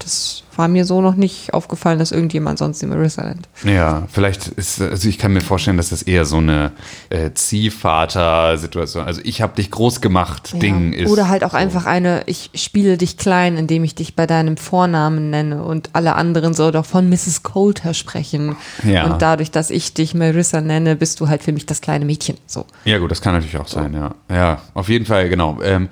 das 0.00 0.42
war 0.56 0.68
mir 0.68 0.84
so 0.84 1.00
noch 1.00 1.14
nicht 1.14 1.54
aufgefallen, 1.54 1.98
dass 1.98 2.12
irgendjemand 2.12 2.58
sonst 2.58 2.80
sie 2.80 2.86
Marissa 2.86 3.24
nennt. 3.24 3.48
Ja, 3.64 4.06
vielleicht 4.12 4.48
ist, 4.48 4.80
also 4.82 5.08
ich 5.08 5.16
kann 5.18 5.32
mir 5.32 5.40
vorstellen, 5.40 5.76
dass 5.78 5.88
das 5.90 6.02
eher 6.02 6.24
so 6.26 6.36
eine 6.38 6.72
äh, 7.08 7.30
Ziehvater-Situation, 7.32 9.04
also 9.04 9.20
ich 9.24 9.42
habe 9.42 9.54
dich 9.56 9.70
groß 9.70 10.00
gemacht, 10.00 10.60
Ding 10.60 10.92
Ja. 10.92 11.04
ist. 11.04 11.10
Oder 11.10 11.28
halt 11.28 11.44
auch 11.44 11.52
so. 11.52 11.56
einfach 11.56 11.86
eine, 11.86 12.22
ich 12.26 12.50
spiele 12.54 12.96
dich 12.96 13.16
klein, 13.16 13.56
indem 13.56 13.84
ich 13.84 13.94
dich 13.94 14.16
bei 14.16 14.26
deinem 14.26 14.56
Vornamen 14.56 15.30
nenne 15.30 15.62
und 15.62 15.90
alle 15.92 16.14
anderen 16.14 16.54
so 16.54 16.70
doch 16.70 16.84
von 16.84 17.08
Mrs. 17.08 17.42
Coulter 17.42 17.94
sprechen. 17.94 18.56
Ja. 18.84 19.04
Und 19.06 19.22
dadurch, 19.22 19.50
dass 19.50 19.70
ich 19.70 19.94
dich 19.94 20.14
Marissa 20.14 20.60
nenne, 20.60 20.96
bist 20.96 21.20
du 21.20 21.28
halt 21.28 21.42
für 21.42 21.52
mich 21.52 21.66
das 21.66 21.80
kleine 21.80 22.04
Mädchen. 22.04 22.36
So. 22.46 22.66
Ja, 22.84 22.98
gut, 22.98 23.10
das 23.10 23.20
kann 23.22 23.34
natürlich 23.34 23.56
auch 23.58 23.68
sein, 23.68 23.94
ja. 23.94 24.14
Ja, 24.30 24.62
auf 24.74 24.88
jeden 24.88 25.06
Fall, 25.06 25.28
genau. 25.28 25.58
Ähm, 25.62 25.88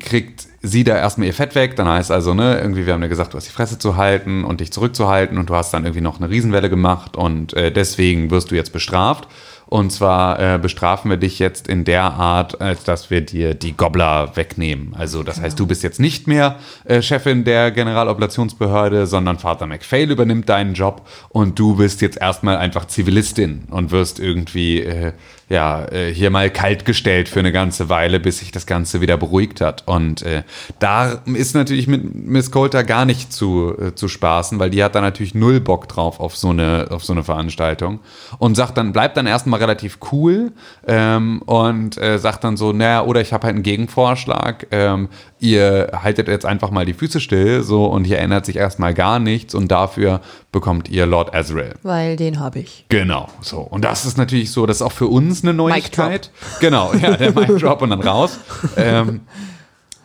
kriegt 0.00 0.46
sie 0.62 0.84
da 0.84 0.96
erstmal 0.96 1.28
ihr 1.28 1.34
Fett 1.34 1.54
weg, 1.54 1.76
dann 1.76 1.88
heißt 1.88 2.10
also, 2.10 2.34
ne, 2.34 2.58
irgendwie, 2.58 2.86
wir 2.86 2.92
haben 2.92 3.00
dir 3.00 3.08
gesagt, 3.08 3.32
du 3.32 3.36
hast 3.36 3.48
die 3.48 3.52
Fresse 3.52 3.78
zu 3.78 3.96
halten 3.96 4.44
und 4.44 4.60
dich 4.60 4.72
zurückzuhalten 4.72 5.38
und 5.38 5.48
du 5.48 5.54
hast 5.54 5.72
dann 5.72 5.84
irgendwie 5.84 6.02
noch 6.02 6.20
eine 6.20 6.30
Riesenwelle 6.30 6.68
gemacht 6.68 7.16
und 7.16 7.54
äh, 7.54 7.72
deswegen 7.72 8.30
wirst 8.30 8.50
du 8.50 8.54
jetzt 8.54 8.72
bestraft. 8.72 9.26
Und 9.70 9.92
zwar 9.92 10.40
äh, 10.40 10.58
bestrafen 10.58 11.10
wir 11.12 11.16
dich 11.16 11.38
jetzt 11.38 11.68
in 11.68 11.84
der 11.84 12.02
Art, 12.02 12.60
als 12.60 12.82
dass 12.82 13.08
wir 13.08 13.20
dir 13.20 13.54
die 13.54 13.76
Gobbler 13.76 14.32
wegnehmen. 14.34 14.96
Also 14.98 15.22
das 15.22 15.40
heißt, 15.40 15.60
du 15.60 15.64
bist 15.64 15.84
jetzt 15.84 16.00
nicht 16.00 16.26
mehr 16.26 16.56
äh, 16.84 17.00
Chefin 17.00 17.44
der 17.44 17.70
Generaloperationsbehörde, 17.70 19.06
sondern 19.06 19.38
Vater 19.38 19.66
McPhail 19.66 20.10
übernimmt 20.10 20.48
deinen 20.48 20.74
Job 20.74 21.06
und 21.28 21.56
du 21.56 21.76
bist 21.76 22.00
jetzt 22.00 22.20
erstmal 22.20 22.56
einfach 22.56 22.86
Zivilistin 22.86 23.68
und 23.70 23.92
wirst 23.92 24.18
irgendwie 24.18 24.80
äh, 24.80 25.12
ja 25.50 25.84
äh, 25.90 26.14
hier 26.14 26.30
mal 26.30 26.48
kalt 26.48 26.84
gestellt 26.84 27.28
für 27.28 27.40
eine 27.40 27.52
ganze 27.52 27.88
Weile, 27.88 28.20
bis 28.20 28.38
sich 28.38 28.52
das 28.52 28.66
Ganze 28.66 29.00
wieder 29.00 29.16
beruhigt 29.16 29.60
hat. 29.60 29.82
Und 29.86 30.22
äh, 30.22 30.44
da 30.78 31.20
ist 31.26 31.54
natürlich 31.54 31.88
mit 31.88 32.14
Miss 32.14 32.50
Coulter 32.52 32.84
gar 32.84 33.04
nicht 33.04 33.32
zu, 33.32 33.74
äh, 33.78 33.94
zu 33.94 34.08
spaßen, 34.08 34.58
weil 34.60 34.70
die 34.70 34.82
hat 34.82 34.94
da 34.94 35.00
natürlich 35.00 35.34
null 35.34 35.60
Bock 35.60 35.88
drauf 35.88 36.20
auf 36.20 36.36
so 36.36 36.50
eine, 36.50 36.86
auf 36.90 37.04
so 37.04 37.12
eine 37.12 37.24
Veranstaltung 37.24 37.98
und 38.38 38.54
sagt 38.54 38.78
dann, 38.78 38.92
bleibt 38.92 39.16
dann 39.16 39.26
erstmal 39.26 39.58
relativ 39.58 39.98
cool 40.12 40.52
ähm, 40.86 41.42
und 41.42 41.98
äh, 41.98 42.18
sagt 42.18 42.44
dann 42.44 42.56
so, 42.56 42.72
naja, 42.72 43.02
oder 43.02 43.20
ich 43.20 43.32
habe 43.32 43.46
halt 43.46 43.54
einen 43.56 43.64
Gegenvorschlag, 43.64 44.68
ähm, 44.70 45.08
ihr 45.40 45.90
haltet 46.02 46.28
jetzt 46.28 46.46
einfach 46.46 46.70
mal 46.70 46.84
die 46.84 46.92
Füße 46.92 47.20
still 47.20 47.62
so 47.62 47.86
und 47.86 48.04
hier 48.04 48.18
ändert 48.18 48.46
sich 48.46 48.56
erstmal 48.56 48.94
gar 48.94 49.18
nichts 49.18 49.54
und 49.54 49.68
dafür 49.68 50.20
bekommt 50.52 50.88
ihr 50.88 51.06
Lord 51.06 51.34
Azrael. 51.34 51.74
Weil 51.82 52.16
den 52.16 52.38
habe 52.38 52.60
ich. 52.60 52.84
Genau, 52.88 53.28
so. 53.40 53.58
Und 53.58 53.84
das 53.84 54.04
ist 54.04 54.18
natürlich 54.18 54.50
so, 54.52 54.66
das 54.66 54.76
ist 54.76 54.82
auch 54.82 54.92
für 54.92 55.06
uns 55.06 55.42
eine 55.42 55.54
Neuigkeit. 55.54 56.30
Genau, 56.60 56.92
ja, 56.94 57.16
der 57.16 57.32
Mic 57.32 57.58
Drop 57.58 57.82
und 57.82 57.90
dann 57.90 58.00
raus. 58.00 58.38
Ähm, 58.76 59.22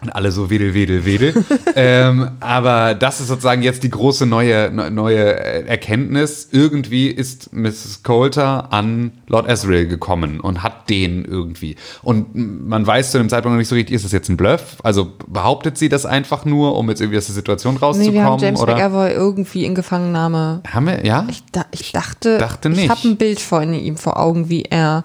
und 0.02 0.16
alle 0.16 0.32
so 0.32 0.50
wedel, 0.50 0.74
wedel, 0.74 1.06
wedel. 1.06 1.34
ähm, 1.76 2.32
aber 2.40 2.94
das 2.94 3.22
ist 3.22 3.28
sozusagen 3.28 3.64
jetzt 3.64 3.82
die 3.84 3.90
große 3.90 4.26
neue, 4.26 4.70
ne- 4.72 4.92
neue 4.92 5.36
Erkenntnis. 5.68 6.50
Irgendwie 6.52 7.08
ist 7.08 7.54
Mrs. 7.54 8.04
Coulter 8.04 8.72
an 8.72 9.12
Lord 9.28 9.50
Asriel 9.50 9.88
gekommen 9.88 10.40
und 10.40 10.62
hat 10.64 10.90
den 10.90 11.26
irgendwie. 11.26 11.76
Und 12.04 12.36
man 12.36 12.86
weiß 12.86 13.12
zu 13.12 13.18
dem 13.18 13.30
Zeitpunkt 13.30 13.54
noch 13.56 13.60
nicht 13.60 13.68
so 13.68 13.76
richtig, 13.76 13.96
ist 13.96 14.06
das 14.06 14.12
jetzt 14.12 14.30
ein 14.30 14.38
Bluff? 14.38 14.78
Also 14.84 15.14
behauptet 15.28 15.78
sie 15.78 15.90
das 15.90 16.06
einfach 16.06 16.46
nur, 16.46 16.78
um 16.78 16.90
jetzt 16.90 17.02
irgendwie 17.02 17.18
aus 17.18 17.26
der 17.26 17.36
Situation 17.36 17.78
rauszukommen? 17.78 18.14
Nee, 18.14 18.20
wir 18.20 18.26
haben 18.26 18.40
James 18.40 18.60
oder? 18.60 18.76
McAvoy 18.76 19.12
irgendwie 19.12 19.66
in 19.66 19.74
Gefangennahme. 19.74 20.62
Haben 20.72 20.88
wir, 20.88 21.06
ja? 21.06 21.26
Ich, 21.30 21.44
da, 21.52 21.66
ich 21.72 21.92
dachte, 21.94 22.38
dachte 22.38 22.70
ich 22.70 22.90
habe 22.90 23.08
ein 23.08 23.18
Bild 23.18 23.40
von 23.40 23.74
ihm 23.74 23.98
vor 23.98 24.20
Augen, 24.20 24.50
wie 24.50 24.64
er 24.64 25.04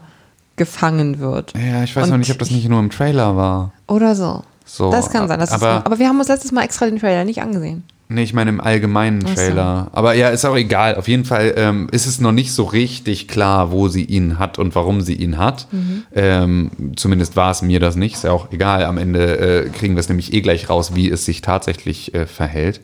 gefangen 0.56 1.20
wird. 1.20 1.54
ja, 1.56 1.84
ich 1.84 1.96
weiß 1.96 2.04
Und 2.04 2.10
noch 2.10 2.18
nicht, 2.18 2.30
ob 2.30 2.38
das 2.38 2.50
nicht 2.50 2.68
nur 2.68 2.80
im 2.80 2.90
Trailer 2.90 3.34
war. 3.34 3.72
Oder 3.86 4.14
so. 4.14 4.42
So, 4.72 4.90
das 4.90 5.10
kann 5.10 5.26
sein. 5.26 5.40
Das 5.40 5.50
aber- 5.50 5.78
ist, 5.78 5.86
aber 5.86 5.98
wir 5.98 6.08
haben 6.08 6.18
uns 6.18 6.28
letztes 6.28 6.52
Mal 6.52 6.62
extra 6.62 6.86
den 6.86 6.98
Trailer 6.98 7.24
nicht 7.24 7.42
angesehen. 7.42 7.82
Nee, 8.12 8.22
ich 8.24 8.34
meine 8.34 8.50
im 8.50 8.60
allgemeinen 8.60 9.20
Ach 9.24 9.28
so. 9.28 9.34
Trailer. 9.34 9.88
Aber 9.92 10.14
ja, 10.14 10.30
ist 10.30 10.44
auch 10.44 10.56
egal. 10.56 10.96
Auf 10.96 11.06
jeden 11.06 11.24
Fall 11.24 11.54
ähm, 11.56 11.88
ist 11.92 12.06
es 12.06 12.20
noch 12.20 12.32
nicht 12.32 12.52
so 12.52 12.64
richtig 12.64 13.28
klar, 13.28 13.70
wo 13.70 13.88
sie 13.88 14.04
ihn 14.04 14.38
hat 14.38 14.58
und 14.58 14.74
warum 14.74 15.00
sie 15.00 15.14
ihn 15.14 15.38
hat. 15.38 15.68
Mhm. 15.70 16.02
Ähm, 16.12 16.70
zumindest 16.96 17.36
war 17.36 17.52
es 17.52 17.62
mir 17.62 17.78
das 17.78 17.94
nicht. 17.94 18.16
Ist 18.16 18.24
ja 18.24 18.32
auch 18.32 18.50
egal. 18.52 18.84
Am 18.84 18.98
Ende 18.98 19.38
äh, 19.38 19.68
kriegen 19.70 19.94
wir 19.94 20.00
es 20.00 20.08
nämlich 20.08 20.32
eh 20.32 20.40
gleich 20.40 20.68
raus, 20.68 20.94
wie 20.94 21.08
es 21.08 21.24
sich 21.24 21.40
tatsächlich 21.40 22.12
äh, 22.14 22.26
verhält. 22.26 22.80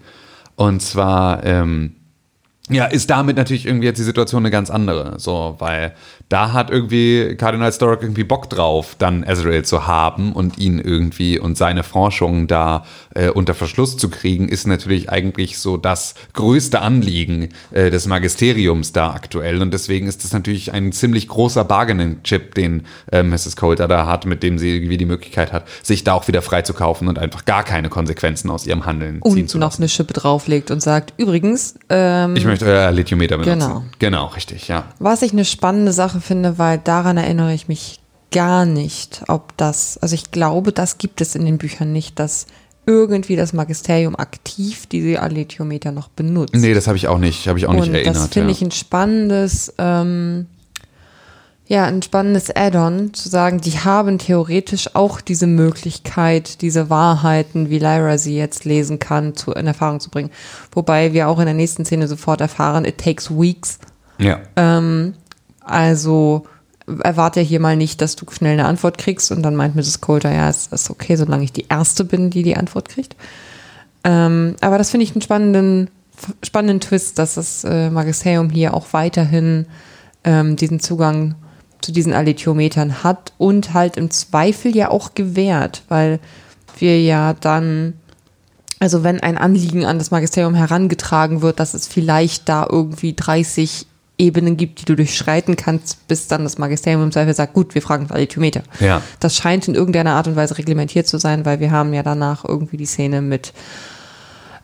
Und 0.55 0.81
zwar 0.81 1.45
ähm, 1.45 1.97
ja, 2.69 2.87
ist 2.87 3.11
damit 3.11 3.37
natürlich 3.37 3.65
irgendwie 3.67 3.87
jetzt 3.87 3.99
die 3.99 4.03
Situation 4.03 4.43
eine 4.43 4.51
ganz 4.51 4.71
andere. 4.71 5.15
So, 5.19 5.55
weil 5.59 5.95
da 6.29 6.53
hat 6.53 6.71
irgendwie 6.71 7.37
Cardinal 7.37 7.73
Stork 7.73 8.03
irgendwie 8.03 8.25
Bock 8.25 8.51
drauf, 8.51 8.97
dann 8.99 9.23
Azrael 9.25 9.65
zu 9.65 9.87
haben 9.87 10.33
und 10.33 10.59
ihn 10.59 10.81
irgendwie 10.81 11.39
und 11.39 11.57
seine 11.57 11.85
Forschung 11.85 12.49
da 12.49 12.85
äh, 13.15 13.29
unter 13.29 13.55
Verschluss 13.55 13.97
zu 13.97 14.09
kriegen, 14.11 14.49
ist 14.49 14.67
natürlich 14.67 15.11
eigentlich 15.11 15.59
so 15.61 15.77
das 15.77 16.15
größte 16.33 16.81
Anliegen 16.81 17.51
äh, 17.71 17.91
des 17.91 18.07
Magisteriums 18.07 18.91
da 18.93 19.13
aktuell. 19.13 19.63
Und 19.63 19.73
deswegen 19.73 20.09
ist 20.09 20.25
das 20.25 20.33
natürlich 20.33 20.73
ein 20.73 20.91
ziemlich 20.91 21.29
großer 21.29 21.63
Bargaining-Chip, 21.65 22.55
den 22.57 22.83
äh, 23.13 23.23
Mrs. 23.23 23.55
Coulter 23.55 23.87
da 23.87 24.07
hat, 24.07 24.27
mit 24.27 24.43
dem 24.43 24.59
sie 24.59 24.75
irgendwie 24.75 24.97
die 24.97 25.07
Möglichkeit 25.07 25.53
hat, 25.53 25.67
sich 25.85 26.03
da 26.03 26.15
auch 26.15 26.27
wieder 26.27 26.43
freizukaufen 26.43 27.07
und 27.07 27.21
einfach 27.21 27.45
gar 27.45 27.63
keine 27.63 27.89
Konsequenzen 27.89 28.51
aus 28.51 28.67
ihrem 28.67 28.87
Handeln 28.87 29.21
ziehen 29.23 29.43
Und 29.43 29.49
zu 29.51 29.59
noch 29.59 29.69
lassen. 29.69 29.83
eine 29.83 29.89
Schippe 29.89 30.15
drauflegt 30.15 30.73
und 30.73 30.81
sagt, 30.83 31.15
übrigens, 31.17 31.77
ähm, 31.89 32.35
Ich 32.35 32.45
möchte 32.45 32.56
euer 32.63 32.91
Lithiumeter 32.93 33.39
benutzen. 33.39 33.59
Genau. 33.59 33.83
Genau, 33.99 34.27
richtig, 34.27 34.69
ja. 34.69 34.85
was 34.99 35.23
ich 35.23 35.33
eine 35.33 35.45
spannende 35.45 35.93
Sache 35.93 36.21
finde, 36.21 36.59
weil 36.59 36.79
daran 36.79 37.17
erinnere 37.17 37.55
ich 37.55 37.69
mich 37.69 38.01
gar 38.33 38.67
nicht, 38.67 39.23
ob 39.29 39.57
das, 39.57 39.99
also 39.99 40.15
ich 40.15 40.31
glaube, 40.31 40.73
das 40.73 40.99
gibt 40.99 41.21
es 41.21 41.35
in 41.35 41.45
den 41.45 41.59
Büchern 41.59 41.93
nicht, 41.93 42.19
dass 42.19 42.47
irgendwie 42.87 43.35
das 43.35 43.53
Magisterium 43.53 44.17
aktiv 44.17 44.87
diese 44.87 45.21
Alethiometer 45.21 45.91
noch 45.91 46.09
benutzt. 46.09 46.55
Nee, 46.55 46.73
das 46.73 46.87
habe 46.87 46.97
ich 46.97 47.09
auch 47.09 47.19
nicht, 47.19 47.49
habe 47.49 47.59
ich 47.59 47.67
auch 47.67 47.73
nicht 47.73 47.89
Und 47.89 47.95
erinnert. 47.95 48.17
das 48.17 48.29
finde 48.29 48.51
ja. 48.51 48.57
ich 48.57 48.63
ein 48.63 48.71
spannendes, 48.71 49.75
ähm, 49.79 50.47
ja, 51.69 51.85
ein 51.85 52.03
spannendes 52.03 52.55
Add-on, 52.55 53.13
zu 53.13 53.29
sagen, 53.29 53.61
die 53.61 53.79
haben 53.79 54.19
theoretisch 54.19 54.95
auch 54.95 55.21
diese 55.21 55.47
Möglichkeit, 55.49 56.61
diese 56.63 56.91
Wahrheiten, 56.91 57.71
wie 57.71 57.81
Lyra 57.81 58.19
sie 58.19 58.37
jetzt 58.37 58.65
lesen 58.65 58.99
kann, 58.99 59.35
zu, 59.35 59.53
in 59.53 59.67
Erfahrung 59.67 59.99
zu 59.99 60.11
bringen. 60.11 60.31
Wobei 60.73 61.13
wir 61.13 61.29
auch 61.29 61.41
in 61.41 61.47
der 61.47 61.55
nächsten 61.55 61.85
Szene 61.85 62.07
sofort 62.07 62.41
erfahren, 62.41 62.85
it 62.85 62.99
takes 62.99 63.31
weeks. 63.31 63.79
ja. 64.19 64.41
Also 65.67 66.47
erwarte 67.03 67.41
hier 67.41 67.59
mal 67.59 67.77
nicht, 67.77 68.01
dass 68.01 68.15
du 68.15 68.25
schnell 68.31 68.53
eine 68.53 68.67
Antwort 68.67 68.99
kriegst 68.99 69.33
und 69.33 69.43
dann 69.43 69.57
meint 69.57 69.75
Mrs. 69.75 70.01
Coulter, 70.01 70.33
ja, 70.33 70.49
es 70.49 70.69
ist 70.69 70.89
okay, 70.89 71.17
solange 71.17 71.43
ich 71.43 71.53
die 71.53 71.67
Erste 71.69 72.05
bin, 72.05 72.31
die 72.31 72.45
die 72.45 72.57
Antwort 72.57 72.89
kriegt. 72.89 73.17
Ähm, 74.05 74.55
aber 74.61 74.79
das 74.79 74.91
finde 74.91 75.03
ich 75.03 75.13
einen 75.13 75.23
spannenden, 75.23 75.91
spannenden 76.45 76.81
Twist, 76.81 77.19
dass 77.19 77.35
das 77.35 77.65
äh, 77.65 77.91
Magisterium 77.91 78.51
hier 78.51 78.73
auch 78.73 78.93
weiterhin 78.93 79.67
ähm, 80.23 80.55
diesen 80.55 80.79
Zugang 80.79 81.35
zu 81.81 81.93
diesen 81.93 82.13
Alethiometern 82.13 83.03
hat 83.05 83.33
und 83.39 83.75
halt 83.75 83.97
im 83.97 84.11
Zweifel 84.11 84.75
ja 84.77 84.91
auch 84.91 85.15
gewährt, 85.15 85.83
weil 85.89 86.19
wir 86.79 87.01
ja 87.03 87.35
dann, 87.35 87.95
also 88.81 89.03
wenn 89.05 89.21
ein 89.21 89.39
Anliegen 89.39 89.85
an 89.85 89.99
das 89.99 90.11
Magisterium 90.11 90.55
herangetragen 90.55 91.43
wird, 91.43 91.61
dass 91.61 91.75
es 91.75 91.87
vielleicht 91.87 92.49
da 92.49 92.67
irgendwie 92.71 93.15
30 93.15 93.87
Ebenen 94.19 94.57
gibt, 94.57 94.81
die 94.81 94.85
du 94.87 94.97
durchschreiten 94.97 95.57
kannst, 95.57 96.09
bis 96.09 96.27
dann 96.27 96.43
das 96.45 96.57
Magisterium 96.57 97.03
im 97.03 97.13
Zweifel 97.13 97.35
sagt, 97.35 97.53
gut, 97.53 97.75
wir 97.75 97.83
fragen 97.83 98.11
Alethiometer. 98.11 98.63
Ja. 98.81 99.03
Das 99.21 99.37
scheint 99.37 99.69
in 99.69 99.75
irgendeiner 99.75 100.13
Art 100.15 100.27
und 100.27 100.37
Weise 100.37 100.57
reglementiert 100.57 101.07
zu 101.07 101.19
sein, 101.19 101.45
weil 101.45 101.61
wir 101.61 101.71
haben 101.71 101.93
ja 101.93 102.03
danach 102.03 102.45
irgendwie 102.45 102.79
die 102.79 102.87
Szene 102.87 103.21
mit 103.21 103.53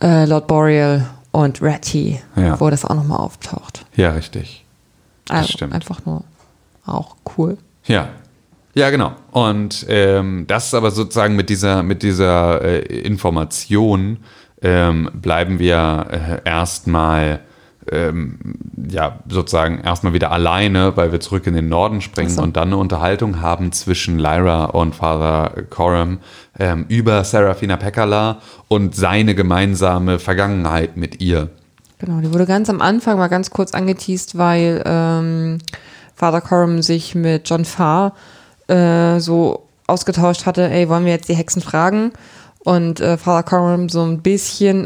äh, 0.02 0.24
Lord 0.24 0.46
Boreal 0.46 1.06
und 1.32 1.60
Ratty, 1.62 2.20
Ja. 2.36 2.58
wo 2.60 2.70
das 2.70 2.84
auch 2.84 2.94
nochmal 2.94 3.18
auftaucht. 3.18 3.84
Ja, 3.94 4.12
richtig. 4.12 4.64
Also 5.28 5.52
stimmt. 5.52 5.74
einfach 5.74 6.04
nur 6.04 6.24
auch 6.84 7.16
cool. 7.36 7.58
Ja. 7.86 8.08
Ja, 8.74 8.88
genau. 8.88 9.12
Und 9.32 9.84
ähm, 9.88 10.46
das 10.46 10.66
ist 10.66 10.74
aber 10.74 10.90
sozusagen 10.90 11.36
mit 11.36 11.50
dieser, 11.50 11.82
mit 11.82 12.02
dieser 12.02 12.62
äh, 12.62 12.78
Information 13.02 14.18
ähm, 14.62 15.10
bleiben 15.12 15.58
wir 15.58 16.06
äh, 16.10 16.48
erstmal 16.48 17.40
ähm, 17.90 18.38
ja, 18.88 19.18
sozusagen 19.28 19.80
erstmal 19.80 20.12
wieder 20.12 20.30
alleine, 20.30 20.96
weil 20.96 21.12
wir 21.12 21.20
zurück 21.20 21.46
in 21.46 21.54
den 21.54 21.68
Norden 21.68 22.00
springen 22.00 22.30
so. 22.30 22.42
und 22.42 22.56
dann 22.56 22.68
eine 22.68 22.76
Unterhaltung 22.76 23.40
haben 23.40 23.72
zwischen 23.72 24.18
Lyra 24.18 24.66
und 24.66 24.94
Father 24.94 25.62
Coram 25.70 26.18
ähm, 26.58 26.84
über 26.88 27.24
Serafina 27.24 27.76
Pekala 27.76 28.38
und 28.68 28.94
seine 28.94 29.34
gemeinsame 29.34 30.18
Vergangenheit 30.18 30.96
mit 30.96 31.20
ihr. 31.20 31.50
Genau, 31.98 32.20
die 32.20 32.32
wurde 32.32 32.46
ganz 32.46 32.68
am 32.68 32.80
Anfang 32.80 33.18
mal 33.18 33.28
ganz 33.28 33.50
kurz 33.50 33.74
angeteased, 33.74 34.38
weil 34.38 34.82
ähm, 34.84 35.58
Father 36.22 36.40
Coram 36.40 36.82
sich 36.82 37.16
mit 37.16 37.50
John 37.50 37.64
Farr 37.64 38.12
äh, 38.68 39.18
so 39.18 39.64
ausgetauscht 39.88 40.46
hatte, 40.46 40.70
ey, 40.70 40.88
wollen 40.88 41.04
wir 41.04 41.10
jetzt 41.10 41.28
die 41.28 41.34
Hexen 41.34 41.60
fragen? 41.60 42.12
Und 42.60 43.00
äh, 43.00 43.16
Father 43.18 43.42
Coram 43.42 43.88
so 43.88 44.04
ein 44.04 44.22
bisschen, 44.22 44.82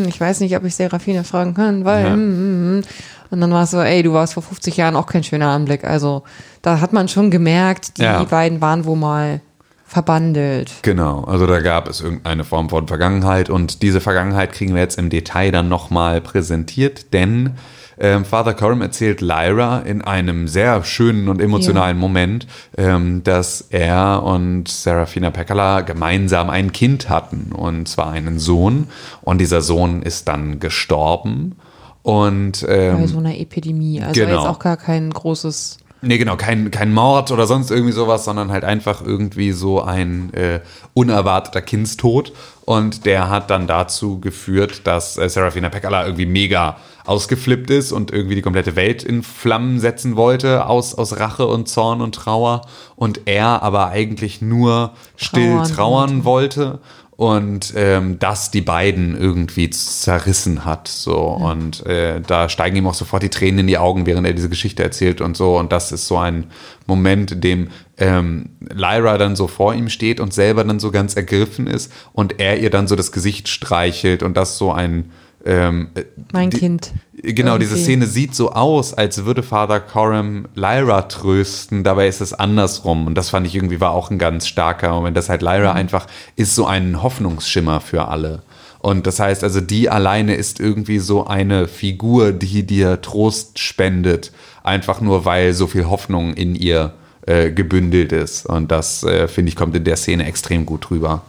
mhm, 0.00 0.08
ich 0.08 0.20
weiß 0.20 0.40
nicht, 0.40 0.56
ob 0.56 0.64
ich 0.64 0.74
Serafina 0.74 1.22
fragen 1.22 1.54
kann, 1.54 1.84
weil, 1.84 2.06
Ja. 2.06 2.16
mhm. 2.16 2.82
und 3.30 3.40
dann 3.40 3.52
war 3.52 3.62
es 3.62 3.70
so, 3.70 3.80
ey, 3.80 4.02
du 4.02 4.14
warst 4.14 4.34
vor 4.34 4.42
50 4.42 4.76
Jahren 4.78 4.96
auch 4.96 5.06
kein 5.06 5.22
schöner 5.22 5.46
Anblick. 5.50 5.84
Also 5.84 6.24
da 6.60 6.80
hat 6.80 6.92
man 6.92 7.06
schon 7.06 7.30
gemerkt, 7.30 7.98
die 7.98 8.02
Ja. 8.02 8.24
beiden 8.24 8.60
waren 8.60 8.84
wohl 8.84 8.96
mal 8.96 9.40
verbandelt. 9.86 10.72
Genau, 10.82 11.22
also 11.22 11.46
da 11.46 11.60
gab 11.60 11.86
es 11.88 12.00
irgendeine 12.00 12.42
Form 12.42 12.68
von 12.68 12.88
Vergangenheit 12.88 13.48
und 13.48 13.82
diese 13.82 14.00
Vergangenheit 14.00 14.50
kriegen 14.50 14.74
wir 14.74 14.82
jetzt 14.82 14.98
im 14.98 15.08
Detail 15.08 15.52
dann 15.52 15.68
nochmal 15.68 16.20
präsentiert, 16.20 17.12
denn 17.12 17.50
ähm, 17.98 18.24
Father 18.24 18.54
Coram 18.54 18.82
erzählt 18.82 19.20
Lyra 19.20 19.80
in 19.80 20.02
einem 20.02 20.48
sehr 20.48 20.82
schönen 20.84 21.28
und 21.28 21.40
emotionalen 21.40 21.98
Moment, 21.98 22.46
ähm, 22.76 23.22
dass 23.24 23.66
er 23.70 24.22
und 24.22 24.68
Serafina 24.68 25.30
Pekala 25.30 25.82
gemeinsam 25.82 26.50
ein 26.50 26.72
Kind 26.72 27.08
hatten 27.08 27.52
und 27.52 27.88
zwar 27.88 28.10
einen 28.10 28.38
Sohn 28.38 28.88
und 29.22 29.38
dieser 29.38 29.62
Sohn 29.62 30.02
ist 30.02 30.28
dann 30.28 30.60
gestorben 30.60 31.56
und 32.02 32.66
ähm, 32.68 32.98
Bei 32.98 33.06
so 33.06 33.18
einer 33.18 33.38
Epidemie. 33.38 34.00
Also 34.00 34.20
genau. 34.20 34.40
jetzt 34.40 34.50
auch 34.50 34.58
gar 34.58 34.76
kein 34.76 35.10
großes 35.10 35.78
Nee, 36.04 36.18
genau, 36.18 36.36
kein, 36.36 36.72
kein 36.72 36.92
Mord 36.92 37.30
oder 37.30 37.46
sonst 37.46 37.70
irgendwie 37.70 37.92
sowas, 37.92 38.24
sondern 38.24 38.50
halt 38.50 38.64
einfach 38.64 39.06
irgendwie 39.06 39.52
so 39.52 39.80
ein 39.80 40.34
äh, 40.34 40.60
unerwarteter 40.94 41.62
Kindstod. 41.62 42.32
Und 42.64 43.06
der 43.06 43.30
hat 43.30 43.50
dann 43.50 43.68
dazu 43.68 44.20
geführt, 44.20 44.82
dass 44.84 45.16
äh, 45.16 45.28
Serafina 45.28 45.68
Pekala 45.68 46.04
irgendwie 46.04 46.26
mega 46.26 46.76
ausgeflippt 47.04 47.70
ist 47.70 47.92
und 47.92 48.10
irgendwie 48.12 48.34
die 48.34 48.42
komplette 48.42 48.74
Welt 48.74 49.04
in 49.04 49.22
Flammen 49.22 49.78
setzen 49.78 50.16
wollte, 50.16 50.66
aus, 50.66 50.94
aus 50.96 51.18
Rache 51.18 51.46
und 51.46 51.68
Zorn 51.68 52.00
und 52.00 52.16
Trauer. 52.16 52.62
Und 52.96 53.22
er 53.26 53.62
aber 53.62 53.88
eigentlich 53.88 54.42
nur 54.42 54.92
still 55.16 55.54
Trauern 55.54 55.72
trauern 55.72 56.24
wollte 56.24 56.80
und 57.16 57.74
ähm, 57.76 58.18
das 58.18 58.50
die 58.50 58.62
beiden 58.62 59.16
irgendwie 59.16 59.68
zerrissen 59.68 60.64
hat. 60.64 60.88
So. 60.88 61.18
Und 61.18 61.84
äh, 61.86 62.20
da 62.20 62.48
steigen 62.48 62.76
ihm 62.76 62.86
auch 62.86 62.94
sofort 62.94 63.22
die 63.22 63.28
Tränen 63.28 63.60
in 63.60 63.66
die 63.66 63.78
Augen, 63.78 64.06
während 64.06 64.26
er 64.26 64.32
diese 64.32 64.48
Geschichte 64.48 64.82
erzählt 64.82 65.20
und 65.20 65.36
so. 65.36 65.58
Und 65.58 65.72
das 65.72 65.92
ist 65.92 66.08
so 66.08 66.16
ein 66.16 66.46
Moment, 66.86 67.32
in 67.32 67.40
dem 67.42 67.68
ähm, 67.98 68.50
Lyra 68.60 69.18
dann 69.18 69.36
so 69.36 69.46
vor 69.46 69.74
ihm 69.74 69.90
steht 69.90 70.20
und 70.20 70.32
selber 70.32 70.64
dann 70.64 70.80
so 70.80 70.90
ganz 70.90 71.14
ergriffen 71.14 71.66
ist 71.66 71.92
und 72.12 72.40
er 72.40 72.58
ihr 72.58 72.70
dann 72.70 72.88
so 72.88 72.96
das 72.96 73.12
Gesicht 73.12 73.48
streichelt 73.48 74.22
und 74.22 74.36
das 74.36 74.56
so 74.56 74.72
ein 74.72 75.10
ähm, 75.44 75.90
äh, 75.94 76.04
Mein 76.32 76.50
die- 76.50 76.58
Kind. 76.58 76.92
Genau, 77.24 77.56
diese 77.56 77.74
Irgendwie. 77.74 77.84
Szene 77.84 78.06
sieht 78.06 78.34
so 78.34 78.50
aus, 78.52 78.94
als 78.94 79.24
würde 79.24 79.42
Father 79.44 79.78
Coram 79.78 80.46
Lyra 80.56 81.02
trösten, 81.02 81.84
dabei 81.84 82.08
ist 82.08 82.20
es 82.20 82.32
andersrum. 82.32 83.06
Und 83.06 83.14
das 83.16 83.30
fand 83.30 83.46
ich 83.46 83.54
irgendwie 83.54 83.80
war 83.80 83.92
auch 83.92 84.10
ein 84.10 84.18
ganz 84.18 84.48
starker 84.48 84.90
Moment, 84.92 85.16
dass 85.16 85.28
halt 85.28 85.40
Lyra 85.42 85.72
einfach 85.72 86.06
ist 86.34 86.54
so 86.56 86.66
ein 86.66 87.00
Hoffnungsschimmer 87.02 87.80
für 87.80 88.08
alle. 88.08 88.42
Und 88.80 89.06
das 89.06 89.20
heißt 89.20 89.44
also, 89.44 89.60
die 89.60 89.88
alleine 89.88 90.34
ist 90.34 90.58
irgendwie 90.58 90.98
so 90.98 91.24
eine 91.26 91.68
Figur, 91.68 92.32
die 92.32 92.64
dir 92.66 93.00
Trost 93.00 93.60
spendet, 93.60 94.32
einfach 94.64 95.00
nur 95.00 95.24
weil 95.24 95.52
so 95.52 95.68
viel 95.68 95.88
Hoffnung 95.88 96.34
in 96.34 96.56
ihr 96.56 96.94
äh, 97.26 97.52
gebündelt 97.52 98.10
ist. 98.10 98.46
Und 98.46 98.72
das, 98.72 99.04
äh, 99.04 99.28
finde 99.28 99.50
ich, 99.50 99.56
kommt 99.56 99.76
in 99.76 99.84
der 99.84 99.96
Szene 99.96 100.26
extrem 100.26 100.66
gut 100.66 100.90
rüber. 100.90 101.22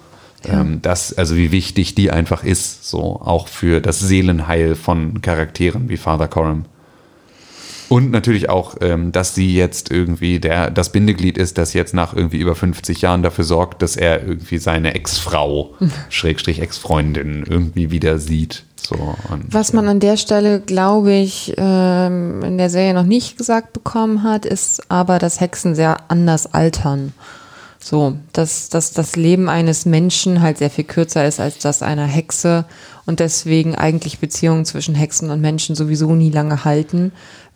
Ähm, 0.45 0.79
das, 0.81 1.13
also 1.13 1.35
wie 1.35 1.51
wichtig 1.51 1.95
die 1.95 2.11
einfach 2.11 2.43
ist, 2.43 2.89
so 2.89 3.21
auch 3.21 3.47
für 3.47 3.81
das 3.81 3.99
Seelenheil 3.99 4.75
von 4.75 5.21
Charakteren 5.21 5.89
wie 5.89 5.97
Father 5.97 6.27
Coram. 6.27 6.65
Und 7.89 8.11
natürlich 8.11 8.49
auch, 8.49 8.77
ähm, 8.81 9.11
dass 9.11 9.35
sie 9.35 9.55
jetzt 9.55 9.91
irgendwie 9.91 10.39
der, 10.39 10.71
das 10.71 10.91
Bindeglied 10.91 11.37
ist, 11.37 11.57
das 11.57 11.73
jetzt 11.73 11.93
nach 11.93 12.15
irgendwie 12.15 12.39
über 12.39 12.55
50 12.55 13.01
Jahren 13.01 13.21
dafür 13.21 13.43
sorgt, 13.43 13.81
dass 13.81 13.95
er 13.95 14.25
irgendwie 14.25 14.57
seine 14.57 14.95
Ex-Frau, 14.95 15.75
Schrägstrich 16.09 16.59
Ex-Freundin, 16.59 17.45
irgendwie 17.47 17.91
wieder 17.91 18.17
sieht. 18.17 18.63
So, 18.75 19.15
und, 19.29 19.53
Was 19.53 19.73
man 19.73 19.87
an 19.87 19.99
der 19.99 20.17
Stelle, 20.17 20.59
glaube 20.59 21.13
ich, 21.13 21.53
ähm, 21.57 22.41
in 22.43 22.57
der 22.57 22.69
Serie 22.69 22.93
noch 22.93 23.05
nicht 23.05 23.37
gesagt 23.37 23.73
bekommen 23.73 24.23
hat, 24.23 24.45
ist 24.45 24.89
aber, 24.89 25.19
dass 25.19 25.39
Hexen 25.39 25.75
sehr 25.75 25.97
anders 26.09 26.53
altern. 26.53 27.13
So, 27.83 28.15
dass, 28.31 28.69
dass 28.69 28.93
das 28.93 29.17
Leben 29.17 29.49
eines 29.49 29.85
Menschen 29.85 30.41
halt 30.41 30.57
sehr 30.57 30.69
viel 30.69 30.85
kürzer 30.85 31.27
ist 31.27 31.41
als 31.41 31.57
das 31.59 31.81
einer 31.81 32.05
Hexe 32.05 32.63
und 33.05 33.19
deswegen 33.19 33.75
eigentlich 33.75 34.19
Beziehungen 34.19 34.63
zwischen 34.63 34.95
Hexen 34.95 35.29
und 35.29 35.41
Menschen 35.41 35.75
sowieso 35.75 36.15
nie 36.15 36.29
lange 36.29 36.63
halten, 36.63 37.11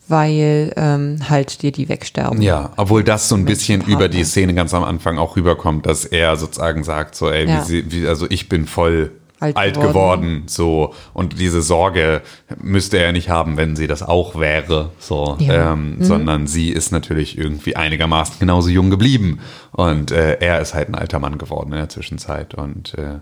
weil 0.09 0.73
ähm, 0.75 1.19
halt 1.29 1.61
dir 1.61 1.71
die 1.71 1.87
wegsterben. 1.87 2.41
Ja, 2.41 2.71
obwohl 2.75 3.03
das 3.03 3.29
so 3.29 3.35
ein 3.35 3.45
bisschen 3.45 3.81
über 3.85 4.09
die 4.09 4.23
Szene 4.25 4.53
ganz 4.53 4.73
am 4.73 4.83
Anfang 4.83 5.17
auch 5.17 5.37
rüberkommt, 5.37 5.85
dass 5.85 6.03
er 6.03 6.35
sozusagen 6.35 6.83
sagt, 6.83 7.15
so, 7.15 7.29
ey, 7.29 7.47
Ja. 7.47 7.61
wie 7.61 7.65
sie, 7.65 7.91
wie, 7.91 8.07
also 8.07 8.25
ich 8.29 8.49
bin 8.49 8.65
voll 8.67 9.11
alt, 9.39 9.55
Alt 9.57 9.75
geworden. 9.75 9.91
geworden. 9.91 10.43
so 10.47 10.93
und 11.13 11.39
diese 11.39 11.61
Sorge 11.61 12.21
müsste 12.61 12.97
er 12.97 13.11
nicht 13.11 13.29
haben, 13.29 13.57
wenn 13.57 13.75
sie 13.75 13.87
das 13.87 14.01
auch 14.03 14.39
wäre, 14.39 14.91
so, 14.99 15.37
Ja. 15.39 15.73
ähm, 15.73 15.97
sondern 15.99 16.47
sie 16.47 16.69
ist 16.69 16.91
natürlich 16.91 17.37
irgendwie 17.37 17.75
einigermaßen 17.75 18.35
genauso 18.39 18.69
jung 18.69 18.89
geblieben 18.89 19.39
und 19.71 20.11
äh, 20.11 20.37
er 20.39 20.59
ist 20.61 20.73
halt 20.73 20.89
ein 20.89 20.95
alter 20.95 21.19
Mann 21.19 21.37
geworden 21.37 21.71
in 21.71 21.77
der 21.77 21.89
Zwischenzeit 21.89 22.55
und 22.55 22.93
äh, 22.97 23.19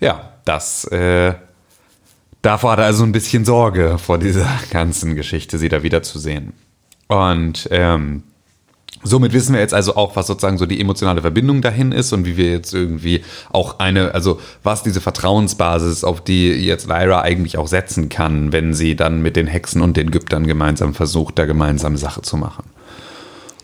ja, 0.00 0.32
das 0.44 0.84
äh, 0.86 1.34
Davor 2.42 2.72
hat 2.72 2.80
er 2.80 2.86
also 2.86 3.04
ein 3.04 3.12
bisschen 3.12 3.44
Sorge 3.44 3.98
vor 3.98 4.18
dieser 4.18 4.48
ganzen 4.72 5.14
Geschichte, 5.14 5.58
sie 5.58 5.68
da 5.68 5.84
wiederzusehen. 5.84 6.54
Und 7.06 7.68
ähm, 7.70 8.24
somit 9.02 9.32
wissen 9.32 9.54
wir 9.54 9.60
jetzt 9.60 9.74
also 9.74 9.96
auch, 9.96 10.16
was 10.16 10.26
sozusagen 10.26 10.58
so 10.58 10.66
die 10.66 10.80
emotionale 10.80 11.22
Verbindung 11.22 11.62
dahin 11.62 11.92
ist 11.92 12.12
und 12.12 12.24
wie 12.26 12.36
wir 12.36 12.50
jetzt 12.50 12.72
irgendwie 12.72 13.24
auch 13.50 13.78
eine, 13.78 14.14
also 14.14 14.40
was 14.62 14.82
diese 14.82 15.00
Vertrauensbasis, 15.00 16.04
auf 16.04 16.20
die 16.20 16.48
jetzt 16.48 16.86
Lyra 16.86 17.22
eigentlich 17.22 17.58
auch 17.58 17.68
setzen 17.68 18.08
kann, 18.08 18.52
wenn 18.52 18.74
sie 18.74 18.94
dann 18.94 19.22
mit 19.22 19.36
den 19.36 19.46
Hexen 19.46 19.82
und 19.82 19.96
den 19.96 20.10
Gyptern 20.10 20.46
gemeinsam 20.46 20.94
versucht, 20.94 21.38
da 21.38 21.46
gemeinsam 21.46 21.96
Sache 21.96 22.22
zu 22.22 22.36
machen. 22.36 22.64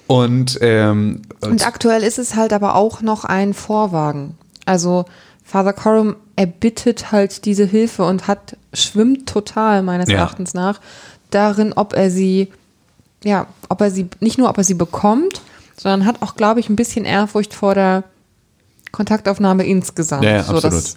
Und, 0.07 0.59
ähm, 0.63 1.23
Und 1.43 1.67
aktuell 1.67 2.03
ist 2.03 2.19
es 2.19 2.35
halt 2.35 2.53
aber 2.53 2.75
auch 2.75 3.03
noch 3.03 3.25
ein 3.25 3.53
Vorwagen. 3.53 4.39
Also 4.65 5.05
Father 5.45 5.75
Coram 5.75 6.17
erbittet 6.35 7.13
halt 7.13 7.45
diese 7.45 7.65
Hilfe 7.65 8.05
und 8.05 8.27
hat, 8.27 8.57
schwimmt 8.73 9.29
total 9.29 9.83
meines 9.83 10.09
Ja. 10.09 10.19
Erachtens 10.19 10.55
nach 10.55 10.81
darin, 11.31 11.73
ob 11.75 11.93
er 11.95 12.11
sie, 12.11 12.49
ja, 13.25 13.47
ob 13.69 13.81
er 13.81 13.91
sie, 13.91 14.09
nicht 14.21 14.39
nur 14.39 14.49
ob 14.49 14.59
er 14.59 14.65
sie 14.65 14.75
bekommt, 14.75 15.41
sondern 15.77 16.07
hat 16.07 16.23
auch, 16.23 16.35
glaube 16.37 16.61
ich, 16.61 16.69
ein 16.69 16.77
bisschen 16.77 17.05
Ehrfurcht 17.05 17.55
vor 17.55 17.75
der 17.75 18.05
Kontaktaufnahme 18.93 19.65
insgesamt. 19.67 20.25
Ja, 20.25 20.31
ja, 20.31 20.43
so, 20.43 20.55
absolut. 20.55 20.75
das, 20.75 20.97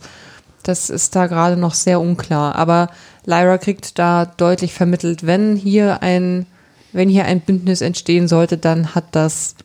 das 0.63 0.89
ist 0.89 1.15
da 1.15 1.27
gerade 1.27 1.57
noch 1.57 1.73
sehr 1.73 1.99
unklar. 1.99 2.55
Aber 2.55 2.89
Lyra 3.25 3.57
kriegt 3.57 3.99
da 3.99 4.25
deutlich 4.25 4.73
vermittelt, 4.73 5.25
wenn 5.25 5.55
hier 5.55 6.01
ein, 6.01 6.45
wenn 6.93 7.09
hier 7.09 7.25
ein 7.25 7.41
Bündnis 7.41 7.81
entstehen 7.81 8.27
sollte, 8.27 8.57
dann 8.57 8.95
hat 8.95 9.05
das 9.11 9.55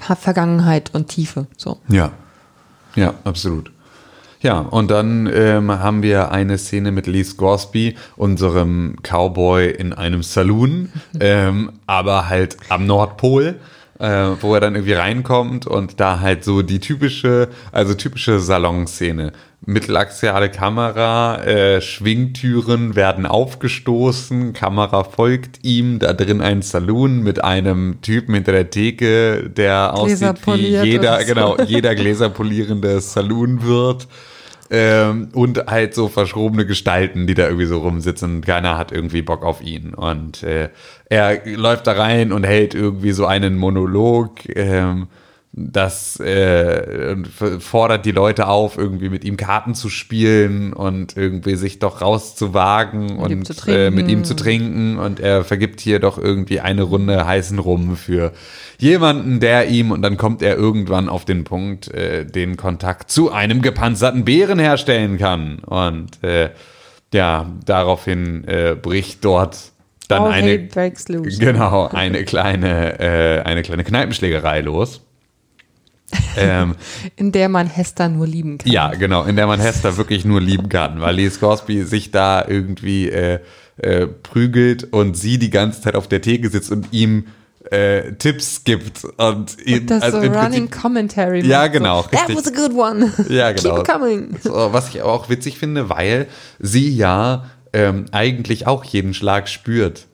Ver- 0.00 0.16
Vergangenheit 0.16 0.94
und 0.94 1.08
Tiefe. 1.08 1.46
So. 1.56 1.78
Ja. 1.88 2.12
Ja, 2.94 3.14
absolut. 3.24 3.72
Ja, 4.42 4.58
und 4.58 4.90
dann 4.90 5.30
ähm, 5.32 5.70
haben 5.70 6.02
wir 6.02 6.32
eine 6.32 6.58
Szene 6.58 6.90
mit 6.90 7.06
Lee 7.06 7.22
Scoresby, 7.22 7.94
unserem 8.16 8.96
Cowboy 9.02 9.70
in 9.70 9.92
einem 9.92 10.24
Saloon, 10.24 10.92
ähm, 11.20 11.72
aber 11.86 12.28
halt 12.28 12.56
am 12.68 12.86
Nordpol. 12.86 13.56
Äh, 13.98 14.42
wo 14.42 14.52
er 14.54 14.60
dann 14.60 14.74
irgendwie 14.74 14.94
reinkommt 14.94 15.64
und 15.64 16.00
da 16.00 16.18
halt 16.18 16.42
so 16.42 16.62
die 16.62 16.80
typische, 16.80 17.50
also 17.70 17.94
typische 17.94 18.40
Salonszene. 18.40 19.32
Mittelaxiale 19.64 20.50
Kamera, 20.50 21.40
äh, 21.44 21.80
Schwingtüren 21.80 22.96
werden 22.96 23.26
aufgestoßen, 23.26 24.54
Kamera 24.54 25.04
folgt 25.04 25.64
ihm, 25.64 26.00
da 26.00 26.14
drin 26.14 26.40
ein 26.40 26.62
Saloon 26.62 27.22
mit 27.22 27.44
einem 27.44 28.00
Typen 28.02 28.34
hinter 28.34 28.50
der 28.50 28.70
Theke, 28.70 29.48
der 29.48 29.94
aussieht 29.94 30.46
wie 30.46 30.78
jeder, 30.82 31.22
genau, 31.22 31.56
jeder 31.58 31.94
gläserpolierende 31.94 33.00
Saloonwirt. 33.00 34.08
Ähm, 34.74 35.28
und 35.34 35.66
halt 35.66 35.94
so 35.94 36.08
verschrobene 36.08 36.64
Gestalten, 36.64 37.26
die 37.26 37.34
da 37.34 37.44
irgendwie 37.44 37.66
so 37.66 37.80
rumsitzen. 37.80 38.40
Keiner 38.40 38.78
hat 38.78 38.90
irgendwie 38.90 39.20
Bock 39.20 39.44
auf 39.44 39.60
ihn. 39.60 39.92
Und 39.92 40.42
äh, 40.44 40.70
er 41.10 41.46
läuft 41.46 41.86
da 41.86 41.92
rein 41.92 42.32
und 42.32 42.44
hält 42.44 42.74
irgendwie 42.74 43.12
so 43.12 43.26
einen 43.26 43.58
Monolog. 43.58 44.48
Ähm, 44.56 45.08
das 45.54 46.18
äh, 46.18 47.14
fordert 47.58 48.06
die 48.06 48.10
Leute 48.10 48.48
auf, 48.48 48.78
irgendwie 48.78 49.10
mit 49.10 49.22
ihm 49.22 49.36
Karten 49.36 49.74
zu 49.74 49.90
spielen 49.90 50.72
und 50.72 51.14
irgendwie 51.14 51.56
sich 51.56 51.78
doch 51.78 52.00
rauszuwagen 52.00 53.18
und 53.18 53.68
äh, 53.68 53.90
mit 53.90 54.08
ihm 54.08 54.24
zu 54.24 54.34
trinken. 54.34 54.96
Und 54.98 55.20
er 55.20 55.44
vergibt 55.44 55.80
hier 55.80 55.98
doch 55.98 56.16
irgendwie 56.16 56.60
eine 56.60 56.84
Runde 56.84 57.26
heißen 57.26 57.58
Rum 57.58 57.96
für 57.96 58.32
jemanden, 58.78 59.40
der 59.40 59.68
ihm, 59.68 59.90
und 59.90 60.00
dann 60.00 60.16
kommt 60.16 60.40
er 60.40 60.56
irgendwann 60.56 61.10
auf 61.10 61.26
den 61.26 61.44
Punkt, 61.44 61.92
äh, 61.92 62.24
den 62.24 62.56
Kontakt 62.56 63.10
zu 63.10 63.30
einem 63.30 63.60
gepanzerten 63.60 64.24
Bären 64.24 64.58
herstellen 64.58 65.18
kann. 65.18 65.58
Und 65.58 66.24
äh, 66.24 66.48
ja, 67.12 67.52
daraufhin 67.66 68.44
äh, 68.48 68.74
bricht 68.80 69.22
dort 69.22 69.58
dann 70.08 70.22
All 70.22 70.32
eine, 70.32 70.68
genau, 71.38 71.88
eine 71.88 72.24
kleine, 72.24 72.98
äh, 73.00 73.42
eine 73.42 73.60
kleine 73.60 73.84
Kneipenschlägerei 73.84 74.62
los. 74.62 75.02
Ähm, 76.36 76.74
In 77.16 77.32
der 77.32 77.48
man 77.48 77.66
Hester 77.66 78.08
nur 78.08 78.26
lieben 78.26 78.58
kann. 78.58 78.70
ja, 78.70 78.90
genau, 78.90 79.24
in 79.24 79.36
der 79.36 79.46
man 79.46 79.60
Hester 79.60 79.96
wirklich 79.96 80.24
nur 80.24 80.40
lieben 80.40 80.68
kann, 80.68 81.00
weil 81.00 81.16
Lee 81.16 81.30
Scoresby 81.30 81.84
sich 81.84 82.10
da 82.10 82.44
irgendwie 82.46 83.08
äh, 83.10 83.40
äh, 83.78 84.06
prügelt 84.06 84.92
und 84.92 85.16
sie 85.16 85.38
die 85.38 85.50
ganze 85.50 85.80
Zeit 85.80 85.94
auf 85.96 86.08
der 86.08 86.20
Theke 86.20 86.48
sitzt 86.48 86.70
und 86.70 86.92
ihm 86.92 87.26
äh, 87.70 88.12
Tipps 88.14 88.64
gibt 88.64 89.04
und, 89.16 89.56
ihn, 89.64 89.80
Und 89.80 89.90
das 89.90 90.02
also 90.02 90.20
so 90.20 90.26
Running 90.26 90.68
Prinzip, 90.68 90.70
Commentary. 90.72 91.46
Ja, 91.46 91.68
genau, 91.68 92.02
So, 92.02 92.08
That 92.10 92.34
was 92.34 92.46
a 92.46 92.50
good 92.50 92.72
one. 92.76 93.12
Ja, 93.28 93.52
genau. 93.52 93.76
Keep 93.76 93.86
coming. 93.86 94.36
so, 94.42 94.72
was 94.72 94.88
ich 94.90 95.02
auch 95.02 95.28
witzig 95.28 95.58
finde, 95.58 95.88
weil 95.88 96.26
sie 96.58 96.94
ja 96.94 97.46
ähm, 97.72 98.06
eigentlich 98.12 98.66
auch 98.66 98.84
jeden 98.84 99.14
Schlag 99.14 99.48
spürt. 99.48 100.06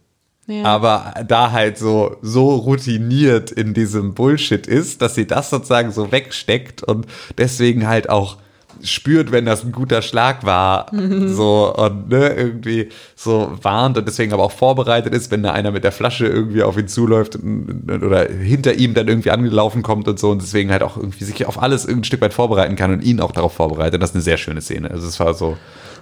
Ja. 0.51 0.65
aber 0.65 1.13
da 1.29 1.53
halt 1.53 1.77
so, 1.77 2.17
so 2.23 2.55
routiniert 2.57 3.51
in 3.51 3.75
diesem 3.75 4.15
Bullshit 4.15 4.67
ist, 4.67 5.03
dass 5.03 5.15
sie 5.15 5.27
das 5.27 5.51
sozusagen 5.51 5.93
so 5.93 6.11
wegsteckt 6.11 6.83
und 6.83 7.07
deswegen 7.37 7.87
halt 7.87 8.09
auch 8.09 8.39
spürt, 8.83 9.33
wenn 9.33 9.45
das 9.45 9.65
ein 9.65 9.73
guter 9.73 10.03
Schlag 10.03 10.47
war, 10.47 10.87
so 11.27 11.75
und 11.77 12.09
ne, 12.11 12.29
irgendwie 12.35 12.89
so 13.17 13.51
warnt 13.61 13.99
und 13.99 14.07
deswegen 14.07 14.33
aber 14.33 14.45
auch 14.45 14.53
vorbereitet 14.53 15.13
ist, 15.15 15.31
wenn 15.33 15.43
da 15.43 15.53
einer 15.53 15.73
mit 15.73 15.83
der 15.85 15.91
Flasche 15.93 16.27
irgendwie 16.27 16.63
auf 16.63 16.79
ihn 16.79 16.87
zuläuft 16.89 17.37
und- 17.37 17.91
oder 18.03 18.27
hinter 18.29 18.75
ihm 18.75 18.95
dann 18.95 19.09
irgendwie 19.09 19.33
angelaufen 19.33 19.83
kommt 19.83 20.07
und 20.07 20.19
so 20.19 20.31
und 20.31 20.41
deswegen 20.43 20.71
halt 20.71 20.83
auch 20.83 20.97
irgendwie 20.97 21.25
sich 21.25 21.45
auf 21.47 21.61
alles 21.61 21.87
ein 21.89 22.05
Stück 22.05 22.21
weit 22.21 22.33
vorbereiten 22.33 22.77
kann 22.77 22.93
und 22.93 23.03
ihn 23.03 23.21
auch 23.21 23.33
darauf 23.33 23.53
vorbereitet. 23.53 24.01
Das 24.01 24.11
ist 24.11 24.17
eine 24.17 24.23
sehr 24.23 24.37
schöne 24.39 24.61
Szene. 24.61 24.91
Also 24.91 25.09
es 25.09 25.19
war 25.19 25.35
so, 25.35 25.57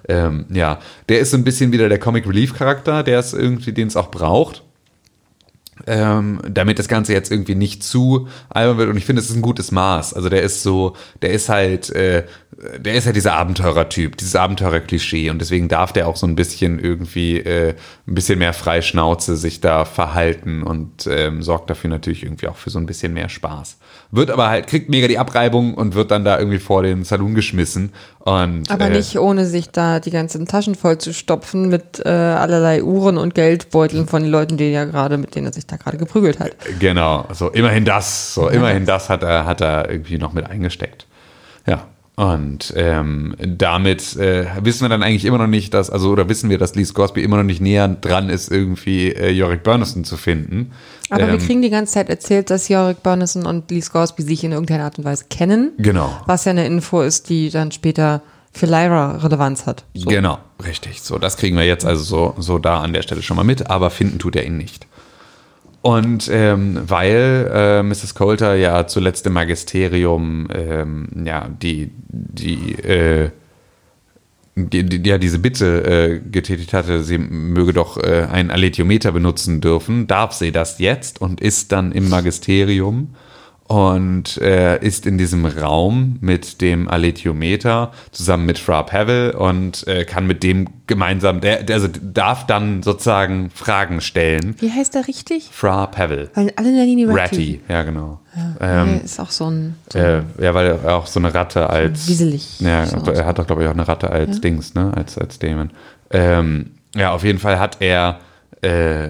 ähm, 0.09 0.47
ja, 0.51 0.79
der 1.09 1.21
ist 1.21 1.31
so 1.31 1.37
ein 1.37 1.45
bisschen 1.45 1.73
wieder 1.73 1.89
der 1.89 1.99
Comic 1.99 2.27
Relief 2.27 2.55
Charakter, 2.55 3.03
der 3.03 3.21
ist 3.21 3.33
irgendwie, 3.33 3.73
den 3.73 3.89
es 3.89 3.97
auch 3.97 4.11
braucht 4.11 4.63
ähm, 5.87 6.41
damit 6.49 6.79
das 6.79 6.89
Ganze 6.89 7.13
jetzt 7.13 7.31
irgendwie 7.31 7.55
nicht 7.55 7.83
zu 7.83 8.29
albern 8.49 8.79
wird. 8.79 8.91
Und 8.91 8.97
ich 8.97 9.05
finde, 9.05 9.21
es 9.21 9.29
ist 9.29 9.37
ein 9.37 9.43
gutes 9.43 9.73
Maß. 9.73 10.15
Also 10.15 10.29
der 10.29 10.43
ist 10.43 10.63
so, 10.63 10.97
der 11.23 11.31
ist 11.31 11.49
halt, 11.49 11.91
äh, 11.91 12.25
der 12.79 12.95
ist 12.95 13.05
ja 13.05 13.13
dieser 13.13 13.35
Abenteurer-Typ, 13.35 14.17
dieses 14.17 14.35
Abenteurer-Klischee. 14.37 15.29
Und 15.31 15.41
deswegen 15.41 15.69
darf 15.69 15.93
der 15.93 16.09
auch 16.09 16.17
so 16.17 16.27
ein 16.27 16.37
bisschen 16.37 16.79
irgendwie 16.79 17.39
äh, 17.39 17.75
ein 18.07 18.15
bisschen 18.15 18.39
mehr 18.39 18.55
Freischnauze 18.55 19.37
sich 19.37 19.61
da 19.61 19.85
verhalten 19.85 20.63
und 20.63 21.07
ähm, 21.11 21.43
sorgt 21.43 21.69
dafür 21.69 21.91
natürlich 21.91 22.23
irgendwie 22.23 22.49
auch 22.49 22.57
für 22.57 22.71
so 22.71 22.79
ein 22.79 22.87
bisschen 22.87 23.13
mehr 23.13 23.29
Spaß. 23.29 23.79
Wird 24.11 24.31
aber 24.31 24.49
halt, 24.49 24.69
kriegt 24.69 24.89
mega 24.89 25.09
die 25.09 25.19
Abreibung 25.19 25.75
und 25.75 25.95
wird 25.95 26.11
dann 26.11 26.25
da 26.25 26.39
irgendwie 26.39 26.59
vor 26.59 26.83
den 26.83 27.05
Salon 27.05 27.35
geschmissen. 27.35 27.93
Und, 28.27 28.69
Aber 28.73 28.87
äh, 28.87 28.91
nicht 28.91 29.21
ohne 29.21 29.47
sich 29.47 29.71
da 29.71 30.01
die 30.01 30.11
ganzen 30.11 30.47
Taschen 30.47 30.75
voll 30.75 30.99
zu 30.99 31.15
stopfen 31.15 31.69
mit 31.69 32.05
äh, 32.05 32.09
allerlei 32.09 32.83
Uhren 32.83 33.19
und 33.19 33.37
Geldbeuteln 33.37 34.09
von 34.09 34.23
den 34.23 34.33
Leuten, 34.33 34.57
die 34.57 34.73
ja 34.73 34.85
gerade, 34.85 35.17
mit 35.17 35.37
denen 35.37 35.47
er 35.47 35.53
sich 35.53 35.65
da 35.69 35.77
gerade 35.77 35.97
geprügelt 35.97 36.41
hat. 36.41 36.51
Genau, 36.81 37.25
so 37.33 37.51
immerhin 37.51 37.85
das, 37.85 38.35
so 38.35 38.49
immerhin 38.49 38.85
das 38.85 39.11
hat 39.11 39.23
er, 39.23 39.45
hat 39.47 39.61
er 39.61 39.89
irgendwie 39.89 40.19
noch 40.19 40.33
mit 40.33 40.45
eingesteckt. 40.45 41.07
Ja. 41.69 41.85
Und 42.17 42.73
ähm, 42.77 43.37
damit 43.39 44.17
äh, 44.17 44.47
wissen 44.63 44.83
wir 44.83 44.89
dann 44.89 45.03
eigentlich 45.03 45.27
immer 45.27 45.37
noch 45.37 45.47
nicht, 45.47 45.75
dass, 45.75 45.91
also 45.91 46.11
oder 46.11 46.31
wissen 46.31 46.49
wir, 46.49 46.57
dass 46.57 46.75
Lee 46.75 46.85
Scoresby 46.85 47.23
immer 47.23 47.37
noch 47.37 47.45
nicht 47.45 47.61
näher 47.61 47.89
dran 47.89 48.31
ist, 48.31 48.51
irgendwie 48.51 49.13
äh, 49.13 49.31
Yorick 49.31 49.63
Burnison 49.63 50.03
zu 50.03 50.17
finden. 50.17 50.73
Aber 51.11 51.27
wir 51.27 51.35
Ähm, 51.35 51.39
kriegen 51.41 51.61
die 51.61 51.69
ganze 51.69 51.93
Zeit 51.93 52.09
erzählt, 52.09 52.49
dass 52.49 52.71
Yorick 52.71 53.03
Burnison 53.03 53.45
und 53.45 53.71
Lee 53.71 53.83
Scoresby 53.83 54.23
sich 54.23 54.43
in 54.45 54.53
irgendeiner 54.53 54.85
Art 54.85 54.97
und 54.97 55.05
Weise 55.05 55.27
kennen. 55.29 55.73
Genau. 55.77 56.11
Was 56.25 56.47
ja 56.47 56.53
eine 56.53 56.67
Info 56.67 57.03
ist, 57.03 57.29
die 57.29 57.51
dann 57.51 57.71
später 57.71 58.23
für 58.51 58.65
Lyra 58.65 59.19
Relevanz 59.19 59.67
hat. 59.67 59.85
So. 59.93 60.09
Genau, 60.09 60.39
richtig. 60.65 61.03
So, 61.03 61.19
das 61.19 61.37
kriegen 61.37 61.59
wir 61.59 61.67
jetzt 61.67 61.85
also 61.85 62.03
so, 62.03 62.35
so 62.39 62.59
da 62.59 62.81
an 62.81 62.95
der 62.95 63.03
Stelle 63.03 63.21
schon 63.21 63.37
mal 63.37 63.45
mit, 63.45 63.69
aber 63.69 63.91
finden 63.91 64.19
tut 64.19 64.37
er 64.37 64.47
ihn 64.47 64.57
nicht. 64.57 64.87
Und 65.87 66.29
ähm, 66.33 66.81
weil 66.85 67.49
äh, 67.55 67.83
Mrs. 67.85 68.17
Coulter 68.17 68.57
ja 68.57 68.89
zuletzt 68.89 69.25
im 69.25 69.35
Magisterium 69.35 70.49
ähm, 70.53 71.07
ja 71.25 71.49
die 71.49 71.93
die, 72.09 72.73
äh, 72.73 73.31
die, 74.57 74.83
die 74.83 75.09
ja 75.09 75.17
diese 75.19 75.39
Bitte 75.39 75.85
äh, 75.85 76.19
getätigt 76.29 76.73
hatte, 76.73 77.05
sie 77.05 77.19
möge 77.19 77.73
doch 77.73 77.99
äh, 77.99 78.27
ein 78.29 78.51
Aletiometer 78.51 79.13
benutzen 79.13 79.61
dürfen, 79.61 80.09
darf 80.09 80.33
sie 80.33 80.51
das 80.51 80.81
jetzt 80.81 81.21
und 81.21 81.41
ist 81.41 81.71
dann 81.71 81.93
im 81.93 82.09
Magisterium 82.09 83.15
und 83.69 84.39
äh, 84.39 84.79
ist 84.85 85.07
in 85.07 85.19
diesem 85.19 85.45
Raum 85.45 86.19
mit 86.21 86.61
dem 86.61 86.89
Aletiometer 86.89 87.91
zusammen 88.13 88.47
mit 88.47 88.59
Fra 88.59 88.83
Pavel 88.85 89.33
und 89.33 89.87
äh, 89.89 90.05
kann 90.05 90.27
mit 90.27 90.43
dem 90.45 90.69
gemeinsam, 90.87 91.41
der, 91.41 91.65
der 91.65 91.77
also 91.77 91.89
darf 92.01 92.47
dann 92.47 92.85
sozusagen 92.85 93.51
Fragen 93.51 94.01
stellen. 94.01 94.55
Wie 94.61 94.71
heißt 94.71 94.95
der 94.95 95.09
richtig? 95.09 95.49
Fra 95.51 95.87
Pavel. 95.89 96.31
Weil 96.35 96.53
alle 96.55 96.71
nennen 96.71 96.99
ihn 96.99 97.11
Ratty. 97.11 97.21
Ratty, 97.21 97.61
ja 97.69 97.83
genau. 97.83 98.21
Der 98.61 98.83
Ähm, 98.85 99.01
ist 99.05 99.19
auch 99.19 99.31
so 99.31 99.51
ein, 99.51 99.75
so 99.93 99.99
äh, 99.99 100.23
ja, 100.41 100.55
weil 100.55 100.67
er 100.85 100.97
auch 100.97 101.07
so 101.07 101.19
eine 101.19 101.35
Ratte 101.35 101.69
als. 101.69 102.07
wieselig. 102.09 102.61
Ja, 102.61 102.87
So. 102.87 103.11
er 103.11 103.27
hat 103.27 103.39
doch, 103.39 103.47
glaube 103.47 103.63
ich, 103.63 103.69
auch 103.69 103.73
eine 103.75 103.89
Ratte 103.89 104.11
als 104.11 104.41
Dings, 104.41 104.75
ne? 104.75 104.93
Als, 104.95 105.19
als 105.19 105.39
Dämon. 105.41 105.71
Ähm, 106.11 106.71
ja, 106.95 107.13
auf 107.13 107.25
jeden 107.25 107.39
Fall 107.41 107.59
hat 107.59 107.79
er, 107.81 108.21
äh, 108.63 109.09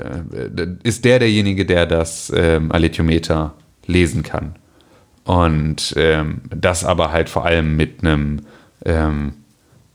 ist 0.82 1.04
der 1.04 1.18
derjenige, 1.18 1.66
der 1.66 1.84
das 1.86 2.32
ähm, 2.34 2.72
Aletiometer 2.72 3.52
lesen 3.86 4.22
kann. 4.22 4.56
Und 5.24 5.94
ähm, 5.96 6.42
das 6.54 6.84
aber 6.84 7.10
halt 7.10 7.28
vor 7.28 7.44
allem 7.44 7.76
mit 7.76 8.02
einem, 8.02 8.42
ähm, 8.84 9.34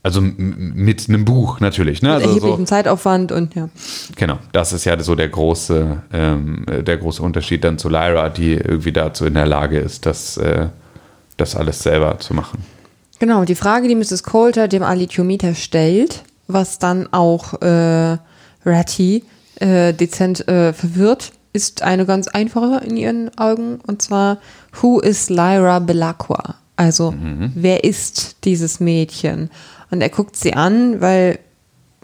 also 0.03 0.19
mit 0.19 1.07
einem 1.07 1.23
Buch 1.23 1.59
natürlich, 1.61 2.01
ne? 2.01 2.09
mit 2.09 2.15
Also 2.15 2.27
so, 2.27 2.35
erheblichem 2.35 2.65
Zeitaufwand 2.65 3.31
und 3.31 3.55
ja. 3.55 3.69
Genau, 4.17 4.39
das 4.51 4.73
ist 4.73 4.83
ja 4.83 4.99
so 5.01 5.15
der 5.15 5.29
große, 5.29 6.03
ähm, 6.11 6.65
äh, 6.67 6.83
der 6.83 6.97
große 6.97 7.23
Unterschied 7.23 7.63
dann 7.63 7.77
zu 7.77 7.87
Lyra, 7.87 8.29
die 8.29 8.53
irgendwie 8.53 8.91
dazu 8.91 9.25
in 9.25 9.35
der 9.35 9.45
Lage 9.45 9.79
ist, 9.79 10.05
das, 10.05 10.35
äh, 10.37 10.67
das 11.37 11.55
alles 11.55 11.81
selber 11.81 12.19
zu 12.19 12.33
machen. 12.33 12.63
Genau, 13.19 13.45
die 13.45 13.55
Frage, 13.55 13.87
die 13.87 13.95
Mrs. 13.95 14.23
Coulter 14.23 14.67
dem 14.67 14.83
Alithiometer 14.83 15.53
stellt, 15.55 16.23
was 16.47 16.79
dann 16.79 17.07
auch 17.13 17.61
äh, 17.61 18.17
Ratty 18.65 19.23
äh, 19.59 19.93
dezent 19.93 20.47
äh, 20.47 20.73
verwirrt, 20.73 21.31
ist 21.53 21.81
eine 21.81 22.05
ganz 22.05 22.27
einfache 22.27 22.83
in 22.85 22.97
ihren 22.97 23.37
Augen. 23.37 23.79
Und 23.85 24.01
zwar, 24.01 24.37
who 24.81 24.99
is 24.99 25.29
Lyra 25.29 25.79
Belacqua? 25.79 26.55
Also, 26.77 27.13
wer 27.55 27.83
ist 27.83 28.37
dieses 28.45 28.79
Mädchen? 28.79 29.51
Und 29.91 30.01
er 30.01 30.09
guckt 30.09 30.35
sie 30.35 30.53
an, 30.53 30.99
weil 31.01 31.37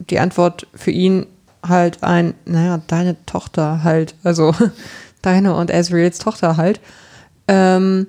die 0.09 0.19
Antwort 0.19 0.67
für 0.75 0.91
ihn 0.91 1.25
halt 1.67 2.03
ein, 2.03 2.35
naja, 2.45 2.81
deine 2.87 3.15
Tochter 3.25 3.83
halt, 3.83 4.13
also 4.23 4.53
deine 5.21 5.55
und 5.55 5.71
Ezreals 5.71 6.19
Tochter 6.19 6.57
halt. 6.57 6.79
Ähm, 7.47 8.07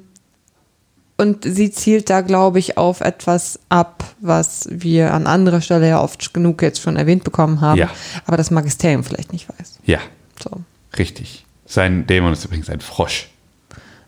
und 1.16 1.44
sie 1.44 1.70
zielt 1.70 2.10
da, 2.10 2.20
glaube 2.20 2.58
ich, 2.58 2.76
auf 2.76 3.00
etwas 3.00 3.58
ab, 3.68 4.04
was 4.20 4.68
wir 4.70 5.14
an 5.14 5.26
anderer 5.26 5.60
Stelle 5.60 5.88
ja 5.88 6.00
oft 6.02 6.32
genug 6.34 6.60
jetzt 6.62 6.80
schon 6.80 6.96
erwähnt 6.96 7.24
bekommen 7.24 7.60
haben, 7.60 7.78
Ja. 7.78 7.88
aber 8.26 8.36
das 8.36 8.50
Magisterium 8.50 9.02
vielleicht 9.04 9.32
nicht 9.32 9.48
weiß. 9.48 9.78
Ja, 9.84 9.98
So. 10.42 10.50
Richtig. 10.96 11.44
Sein 11.66 12.06
Dämon 12.06 12.32
ist 12.32 12.44
übrigens 12.44 12.70
ein 12.70 12.80
Frosch. 12.80 13.28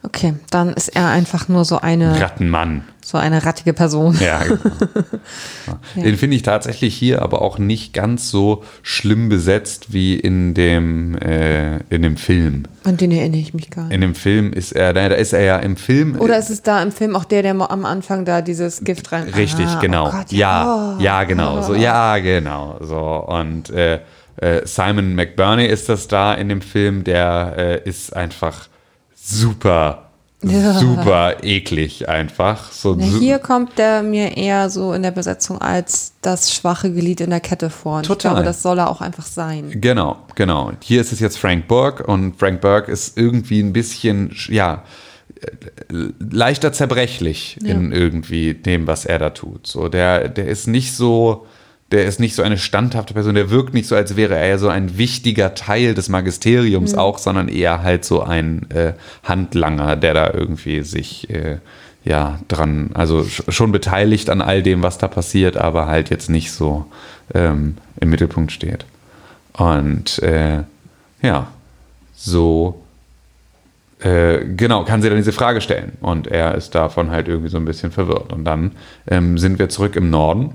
Okay, 0.03 0.33
dann 0.51 0.73
ist 0.73 0.89
er 0.89 1.09
einfach 1.11 1.49
nur 1.49 1.67
so 1.67 1.79
eine, 1.79 2.19
Rattenmann. 2.19 2.85
so 3.05 3.19
eine 3.19 3.45
rattige 3.45 3.75
Person. 3.75 4.17
Ja, 4.19 4.43
genau. 4.45 4.59
Ja. 5.95 6.03
Den 6.03 6.17
finde 6.17 6.37
ich 6.37 6.43
tatsächlich 6.43 6.95
hier 6.97 7.21
aber 7.21 7.43
auch 7.43 7.59
nicht 7.59 7.93
ganz 7.93 8.31
so 8.31 8.65
schlimm 8.83 9.29
besetzt 9.29 9.93
wie 9.93 10.15
in 10.19 10.55
dem, 10.55 11.19
äh, 11.19 11.81
in 11.95 12.01
dem 12.01 12.17
Film. 12.17 12.63
An 12.85 12.97
den 12.97 13.11
erinnere 13.11 13.41
ich 13.41 13.53
mich 13.53 13.69
gar 13.71 13.85
nicht. 13.85 13.93
In 13.95 14.01
dem 14.01 14.15
Film 14.15 14.53
ist 14.55 14.73
er, 14.73 14.95
da 14.95 15.07
ist 15.09 15.35
er 15.35 15.43
ja 15.43 15.57
im 15.59 15.77
Film. 15.77 16.19
Oder 16.19 16.39
ist 16.39 16.49
es 16.49 16.63
da 16.63 16.83
im 16.83 16.93
Film 16.93 17.15
auch 17.15 17.25
der, 17.25 17.43
der 17.43 17.51
am 17.53 17.85
Anfang 17.85 18.25
da 18.25 18.41
dieses 18.41 18.83
Gift 18.83 19.13
rein... 19.13 19.25
Richtig, 19.29 19.67
Ah, 19.67 19.81
genau. 19.81 20.09
Oh 20.09 20.13
Gott, 20.13 20.33
ja, 20.33 20.95
Oh. 20.97 21.01
ja, 21.03 21.25
genau. 21.25 21.61
So, 21.61 21.75
ja, 21.75 22.17
genau. 22.19 22.79
So 22.81 22.99
und 23.27 23.69
äh, 23.71 24.01
äh, 24.41 24.67
Simon 24.67 25.15
McBurney 25.15 25.67
ist 25.67 25.89
das 25.89 26.09
da 26.09 26.35
in 26.35 26.49
dem 26.49 26.63
Film. 26.63 27.05
Der 27.05 27.55
äh, 27.57 27.89
ist 27.89 28.15
einfach 28.17 28.69
super, 29.15 30.11
Ja. 30.43 30.73
super 30.75 31.37
eklig 31.43 32.09
einfach. 32.09 32.73
So 32.73 32.97
Na, 32.99 33.05
hier 33.05 33.39
kommt 33.39 33.77
der 33.79 34.03
mir 34.03 34.37
eher 34.37 34.71
so 34.71 34.93
in 34.95 35.03
der 35.03 35.11
Besetzung 35.11 35.61
als 35.61 36.15
das 36.23 36.55
schwache 36.55 36.91
Glied 36.93 37.21
in 37.21 37.31
der 37.31 37.41
Kette 37.41 37.69
vor. 37.71 37.97
Und 37.99 38.03
Ich 38.03 38.09
Total. 38.09 38.33
glaube, 38.33 38.45
das 38.47 38.63
soll 38.63 38.79
er 38.79 38.91
auch 38.91 39.01
einfach 39.03 39.27
sein. 39.27 39.71
Genau, 39.81 40.17
genau. 40.35 40.73
Hier 40.83 41.01
ist 41.03 41.13
es 41.13 41.21
jetzt 41.21 41.39
Frank 41.39 41.69
Burke 41.69 42.05
und 42.05 42.39
Frank 42.39 42.61
Burke 42.63 42.91
ist 42.91 43.19
irgendwie 43.19 43.61
ein 43.61 43.73
bisschen, 43.75 44.35
ja, 44.49 44.85
leichter 46.19 46.73
zerbrechlich 46.73 47.59
in 47.65 47.93
irgendwie 47.93 48.55
dem, 48.55 48.87
was 48.87 49.07
er 49.07 49.19
da 49.19 49.31
tut. 49.31 49.67
So, 49.67 49.89
der, 49.89 50.29
der 50.29 50.47
ist 50.49 50.67
nicht 50.67 50.95
so, 50.95 51.47
der 51.93 52.05
ist 52.05 52.21
nicht 52.21 52.35
so 52.35 52.43
eine 52.43 52.57
standhafte 52.59 53.15
Person, 53.15 53.35
der 53.35 53.51
wirkt 53.51 53.75
nicht 53.75 53.89
so, 53.89 53.97
als 53.97 54.17
wäre 54.17 54.37
er 54.37 54.59
so 54.59 54.69
ein 54.69 54.97
wichtiger 54.97 55.55
Teil 55.55 55.95
des 55.95 56.09
Magisteriums 56.09 56.95
auch, 56.95 57.19
sondern 57.19 57.49
eher 57.49 57.83
halt 57.83 58.05
so 58.05 58.23
ein 58.23 58.71
äh, 58.71 58.93
Handlanger, 59.25 59.97
der 59.97 60.15
da 60.15 60.31
irgendwie 60.33 60.83
sich 60.83 61.29
äh, 61.31 61.59
ja 62.05 62.39
dran, 62.49 62.91
also 62.95 63.21
sch- 63.21 63.51
schon 63.51 63.73
beteiligt 63.73 64.31
an 64.31 64.41
all 64.41 64.63
dem, 64.63 64.83
was 64.83 64.99
da 64.99 65.09
passiert, 65.09 65.57
aber 65.57 65.87
halt 65.87 66.11
jetzt 66.11 66.31
nicht 66.31 66.53
so 66.53 66.87
ähm, 67.35 67.77
im 68.01 68.11
Mittelpunkt 68.11 68.53
steht. 68.53 68.85
Und 69.55 70.21
äh, 70.23 70.63
ja, 71.23 71.49
so 72.15 72.81
äh, 73.99 74.45
genau, 74.45 74.85
kann 74.85 75.03
sie 75.03 75.09
dann 75.09 75.19
diese 75.19 75.33
Frage 75.33 75.61
stellen. 75.61 75.93
Und 76.01 76.29
er 76.29 76.55
ist 76.55 76.75
davon 76.75 77.11
halt 77.11 77.29
irgendwie 77.29 77.51
so 77.51 77.59
ein 77.59 77.65
bisschen 77.65 77.91
verwirrt. 77.91 78.33
Und 78.33 78.45
dann 78.45 78.73
ähm, 79.09 79.37
sind 79.39 79.59
wir 79.59 79.69
zurück 79.69 79.97
im 79.97 80.09
Norden 80.09 80.53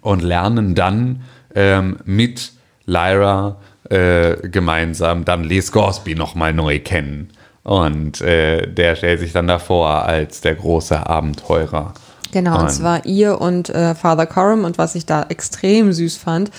und 0.00 0.22
lernen 0.22 0.74
dann 0.74 1.22
ähm, 1.54 1.96
mit 2.04 2.52
Lyra 2.86 3.56
äh, 3.90 4.36
gemeinsam 4.48 5.24
dann 5.24 5.44
Les 5.44 5.72
Gorsby 5.72 6.14
nochmal 6.14 6.52
neu 6.52 6.78
kennen. 6.80 7.30
Und 7.62 8.20
äh, 8.20 8.66
der 8.70 8.94
stellt 8.96 9.20
sich 9.20 9.32
dann 9.32 9.46
davor 9.46 9.88
als 10.04 10.40
der 10.42 10.54
große 10.54 11.06
Abenteurer. 11.06 11.94
Genau, 12.32 12.56
und 12.58 12.62
Und- 12.64 12.70
zwar 12.70 13.06
ihr 13.06 13.40
und 13.40 13.70
äh, 13.70 13.94
Father 13.94 14.26
Coram. 14.26 14.64
Und 14.64 14.76
was 14.76 14.94
ich 14.94 15.06
da 15.06 15.22
extrem 15.28 15.92
süß 15.92 16.16
fand, 16.16 16.50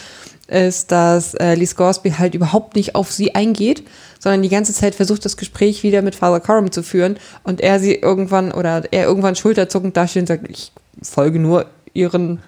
ist, 0.47 0.91
dass 0.91 1.33
äh, 1.35 1.55
Lee 1.55 1.65
Scoresby 1.65 2.11
halt 2.11 2.33
überhaupt 2.35 2.75
nicht 2.75 2.95
auf 2.95 3.11
sie 3.11 3.33
eingeht, 3.35 3.83
sondern 4.19 4.41
die 4.43 4.49
ganze 4.49 4.73
Zeit 4.73 4.95
versucht, 4.95 5.25
das 5.25 5.37
Gespräch 5.37 5.83
wieder 5.83 6.01
mit 6.01 6.15
Father 6.15 6.39
Coram 6.39 6.71
zu 6.71 6.81
führen. 6.83 7.17
Und 7.43 7.61
er 7.61 7.79
sie 7.79 7.95
irgendwann, 7.95 8.51
oder 8.51 8.83
er 8.91 9.05
irgendwann 9.05 9.35
schulterzuckend 9.35 9.97
dasteht 9.97 10.21
und 10.21 10.27
sagt, 10.27 10.49
ich 10.49 10.71
folge 11.03 11.39
nur 11.39 11.65
ihren, 11.93 12.39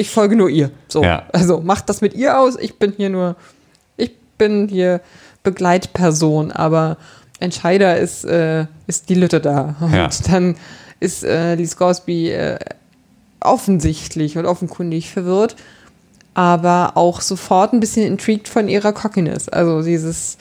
ich 0.00 0.10
folge 0.10 0.34
nur 0.36 0.48
ihr. 0.48 0.70
So, 0.88 1.02
Ja. 1.02 1.24
also 1.32 1.60
macht 1.60 1.88
das 1.88 2.00
mit 2.00 2.14
ihr 2.14 2.38
aus. 2.38 2.56
Ich 2.58 2.78
bin 2.78 2.92
hier 2.96 3.10
nur, 3.10 3.36
ich 3.96 4.12
bin 4.38 4.68
hier 4.68 5.00
Begleitperson, 5.42 6.50
aber 6.52 6.96
Entscheider 7.38 7.96
ist, 7.98 8.24
äh, 8.24 8.66
ist 8.86 9.08
die 9.08 9.14
Lütte 9.14 9.40
da. 9.40 9.76
Und 9.80 9.94
Ja. 9.94 10.08
dann 10.30 10.56
ist 11.00 11.24
äh, 11.24 11.54
Lee 11.54 11.66
Scoresby 11.66 12.30
äh, 12.30 12.58
offensichtlich 13.40 14.36
und 14.36 14.46
offenkundig 14.46 15.10
verwirrt, 15.10 15.56
aber 16.34 16.92
auch 16.96 17.20
sofort 17.20 17.72
ein 17.72 17.80
bisschen 17.80 18.06
intrigued 18.06 18.48
von 18.48 18.68
ihrer 18.68 18.92
Cockiness. 18.92 19.48
Also 19.48 19.82
dieses, 19.82 20.36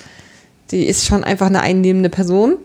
die 0.71 0.85
ist 0.85 1.05
schon 1.05 1.23
einfach 1.23 1.47
eine 1.47 1.61
einnehmende 1.61 2.09
Person 2.09 2.57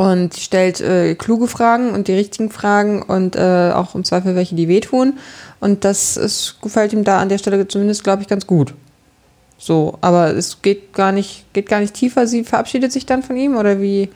und 0.00 0.34
stellt 0.34 0.80
äh, 0.80 1.14
kluge 1.14 1.46
Fragen 1.46 1.90
und 1.90 2.08
die 2.08 2.14
richtigen 2.14 2.48
Fragen 2.48 3.02
und 3.02 3.36
äh, 3.36 3.70
auch 3.74 3.94
im 3.94 4.02
Zweifel 4.02 4.34
welche, 4.34 4.54
die 4.54 4.66
wehtun. 4.66 5.18
Und 5.60 5.84
das 5.84 6.16
ist, 6.16 6.56
gefällt 6.62 6.94
ihm 6.94 7.04
da 7.04 7.20
an 7.20 7.28
der 7.28 7.36
Stelle 7.36 7.68
zumindest, 7.68 8.02
glaube 8.02 8.22
ich, 8.22 8.28
ganz 8.28 8.46
gut. 8.46 8.72
So, 9.58 9.98
aber 10.00 10.34
es 10.34 10.62
geht 10.62 10.94
gar 10.94 11.12
nicht, 11.12 11.44
geht 11.52 11.68
gar 11.68 11.80
nicht 11.80 11.92
tiefer. 11.92 12.26
Sie 12.26 12.44
verabschiedet 12.44 12.92
sich 12.92 13.04
dann 13.04 13.22
von 13.22 13.36
ihm 13.36 13.58
oder 13.58 13.82
wie, 13.82 14.08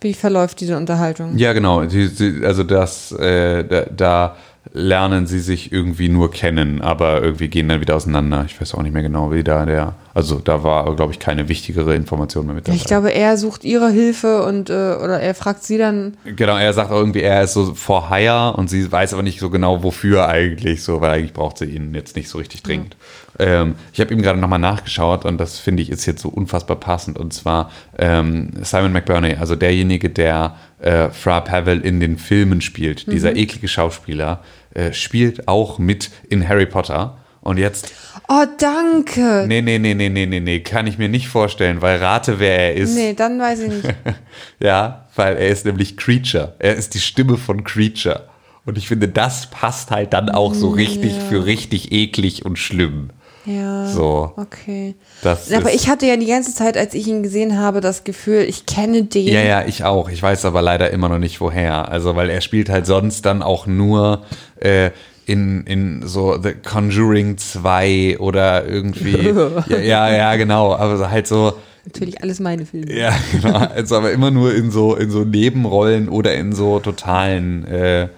wie 0.00 0.14
verläuft 0.14 0.58
diese 0.58 0.76
Unterhaltung? 0.76 1.38
Ja, 1.38 1.52
genau. 1.52 1.78
Also 1.78 2.64
das, 2.64 3.12
äh, 3.12 3.62
da, 3.62 3.84
da 3.96 4.36
lernen 4.76 5.28
sie 5.28 5.38
sich 5.38 5.70
irgendwie 5.72 6.08
nur 6.08 6.32
kennen, 6.32 6.80
aber 6.80 7.22
irgendwie 7.22 7.46
gehen 7.46 7.68
dann 7.68 7.80
wieder 7.80 7.94
auseinander. 7.94 8.44
Ich 8.44 8.60
weiß 8.60 8.74
auch 8.74 8.82
nicht 8.82 8.92
mehr 8.92 9.04
genau, 9.04 9.30
wie 9.32 9.44
da 9.44 9.64
der. 9.64 9.94
Also 10.14 10.40
da 10.40 10.64
war, 10.64 10.94
glaube 10.96 11.12
ich, 11.12 11.20
keine 11.20 11.48
wichtigere 11.48 11.94
Information 11.94 12.46
mehr 12.46 12.56
mit 12.56 12.66
Ja, 12.66 12.72
dabei. 12.72 12.76
ich 12.76 12.84
glaube, 12.84 13.14
er 13.14 13.36
sucht 13.36 13.64
ihre 13.64 13.90
Hilfe 13.90 14.42
und 14.44 14.70
äh, 14.70 14.72
oder 14.72 15.20
er 15.20 15.34
fragt 15.34 15.62
sie 15.62 15.78
dann. 15.78 16.16
Genau, 16.24 16.56
er 16.56 16.72
sagt 16.72 16.90
auch 16.90 16.96
irgendwie, 16.98 17.22
er 17.22 17.42
ist 17.44 17.52
so 17.52 17.72
for 17.74 18.10
hire 18.10 18.54
und 18.56 18.68
sie 18.68 18.90
weiß 18.90 19.12
aber 19.12 19.22
nicht 19.22 19.38
so 19.38 19.48
genau, 19.48 19.84
wofür 19.84 20.28
eigentlich, 20.28 20.82
so, 20.82 21.00
weil 21.00 21.12
eigentlich 21.12 21.32
braucht 21.32 21.58
sie 21.58 21.66
ihn 21.66 21.94
jetzt 21.94 22.16
nicht 22.16 22.28
so 22.28 22.38
richtig 22.38 22.64
dringend. 22.64 22.96
Ähm, 23.38 23.76
ich 23.92 24.00
habe 24.00 24.12
ihm 24.12 24.22
gerade 24.22 24.38
nochmal 24.40 24.58
nachgeschaut 24.60 25.24
und 25.24 25.38
das 25.38 25.58
finde 25.58 25.82
ich 25.82 25.90
ist 25.90 26.06
jetzt 26.06 26.22
so 26.22 26.28
unfassbar 26.28 26.76
passend 26.78 27.18
und 27.18 27.32
zwar 27.32 27.70
ähm, 27.98 28.50
Simon 28.62 28.92
McBurney, 28.92 29.34
also 29.34 29.56
derjenige, 29.56 30.10
der 30.10 30.56
äh, 30.80 31.10
Fra 31.10 31.40
Pavel 31.40 31.80
in 31.80 31.98
den 31.98 32.18
Filmen 32.18 32.60
spielt, 32.60 33.10
dieser 33.10 33.34
eklige 33.36 33.66
Schauspieler, 33.66 34.40
äh, 34.74 34.92
spielt 34.92 35.48
auch 35.48 35.78
mit 35.78 36.10
in 36.28 36.48
Harry 36.48 36.66
Potter. 36.66 37.18
Und 37.40 37.58
jetzt, 37.58 37.92
Oh, 38.28 38.44
danke. 38.58 39.44
nee, 39.46 39.60
nee, 39.60 39.78
nee, 39.78 39.92
nee, 39.94 40.08
nee, 40.08 40.24
nee, 40.24 40.40
nee, 40.40 40.60
kann 40.60 40.86
ich 40.86 40.96
mir 40.96 41.10
nicht 41.10 41.28
vorstellen, 41.28 41.82
weil 41.82 41.98
rate, 41.98 42.38
wer 42.38 42.58
er 42.58 42.74
ist. 42.74 42.94
Nee, 42.94 43.12
dann 43.12 43.38
weiß 43.38 43.60
ich 43.60 43.68
nicht. 43.72 43.94
Ja, 44.60 45.06
weil 45.14 45.36
er 45.36 45.48
ist 45.48 45.66
nämlich 45.66 45.96
Creature. 45.96 46.54
Er 46.58 46.74
ist 46.74 46.94
die 46.94 47.00
Stimme 47.00 47.36
von 47.36 47.62
Creature. 47.64 48.28
Und 48.64 48.78
ich 48.78 48.88
finde, 48.88 49.08
das 49.08 49.50
passt 49.50 49.90
halt 49.90 50.14
dann 50.14 50.30
auch 50.30 50.54
so 50.54 50.70
richtig 50.70 51.12
für 51.28 51.44
richtig 51.44 51.92
eklig 51.92 52.46
und 52.46 52.58
schlimm. 52.58 53.10
Ja. 53.46 53.86
So. 53.88 54.32
Okay. 54.36 54.94
Das 55.22 55.52
Aber 55.52 55.70
ist, 55.70 55.82
ich 55.82 55.88
hatte 55.88 56.06
ja 56.06 56.16
die 56.16 56.26
ganze 56.26 56.54
Zeit, 56.54 56.76
als 56.76 56.94
ich 56.94 57.06
ihn 57.06 57.22
gesehen 57.22 57.58
habe, 57.58 57.80
das 57.80 58.04
Gefühl, 58.04 58.42
ich 58.42 58.66
kenne 58.66 59.04
den. 59.04 59.26
Ja, 59.26 59.42
ja, 59.42 59.64
ich 59.66 59.84
auch. 59.84 60.08
Ich 60.08 60.22
weiß 60.22 60.44
aber 60.44 60.62
leider 60.62 60.90
immer 60.90 61.08
noch 61.08 61.18
nicht 61.18 61.40
woher. 61.40 61.88
Also, 61.90 62.16
weil 62.16 62.30
er 62.30 62.40
spielt 62.40 62.70
halt 62.70 62.86
sonst 62.86 63.26
dann 63.26 63.42
auch 63.42 63.66
nur 63.66 64.22
äh, 64.60 64.90
in, 65.26 65.64
in 65.66 66.06
so 66.06 66.40
The 66.40 66.52
Conjuring 66.54 67.38
2 67.38 68.18
oder 68.18 68.66
irgendwie. 68.66 69.28
ja, 69.68 69.78
ja, 69.78 70.12
ja, 70.14 70.36
genau. 70.36 70.74
Aber 70.74 71.10
halt 71.10 71.26
so. 71.26 71.54
Natürlich 71.84 72.22
alles 72.22 72.40
meine 72.40 72.64
Filme. 72.64 72.90
Ja, 72.90 73.12
genau. 73.32 73.56
Also 73.56 73.96
aber 73.96 74.12
immer 74.12 74.30
nur 74.30 74.54
in 74.54 74.70
so, 74.70 74.94
in 74.94 75.10
so 75.10 75.24
Nebenrollen 75.24 76.08
oder 76.08 76.34
in 76.34 76.52
so 76.54 76.78
totalen. 76.78 77.66
Äh, 77.66 78.08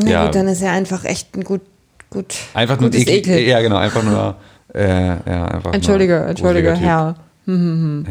Na 0.00 0.10
ja, 0.10 0.24
gut, 0.24 0.34
dann 0.34 0.48
ist 0.48 0.60
er 0.60 0.72
einfach 0.72 1.04
echt 1.04 1.36
ein 1.36 1.44
gut, 1.44 1.60
gut, 2.10 2.34
Einfach 2.52 2.80
nur 2.80 2.92
eklig. 2.92 3.08
Ekel. 3.08 3.38
Ja, 3.40 3.60
genau, 3.60 3.76
einfach 3.76 4.02
nur. 4.02 4.36
Äh, 4.74 5.06
ja, 5.06 5.44
einfach 5.46 5.72
Entschuldige, 5.74 6.16
entschuldige, 6.16 6.68
gruseliger 6.70 6.74
Typ. 6.74 6.82
Herr. 6.84 7.14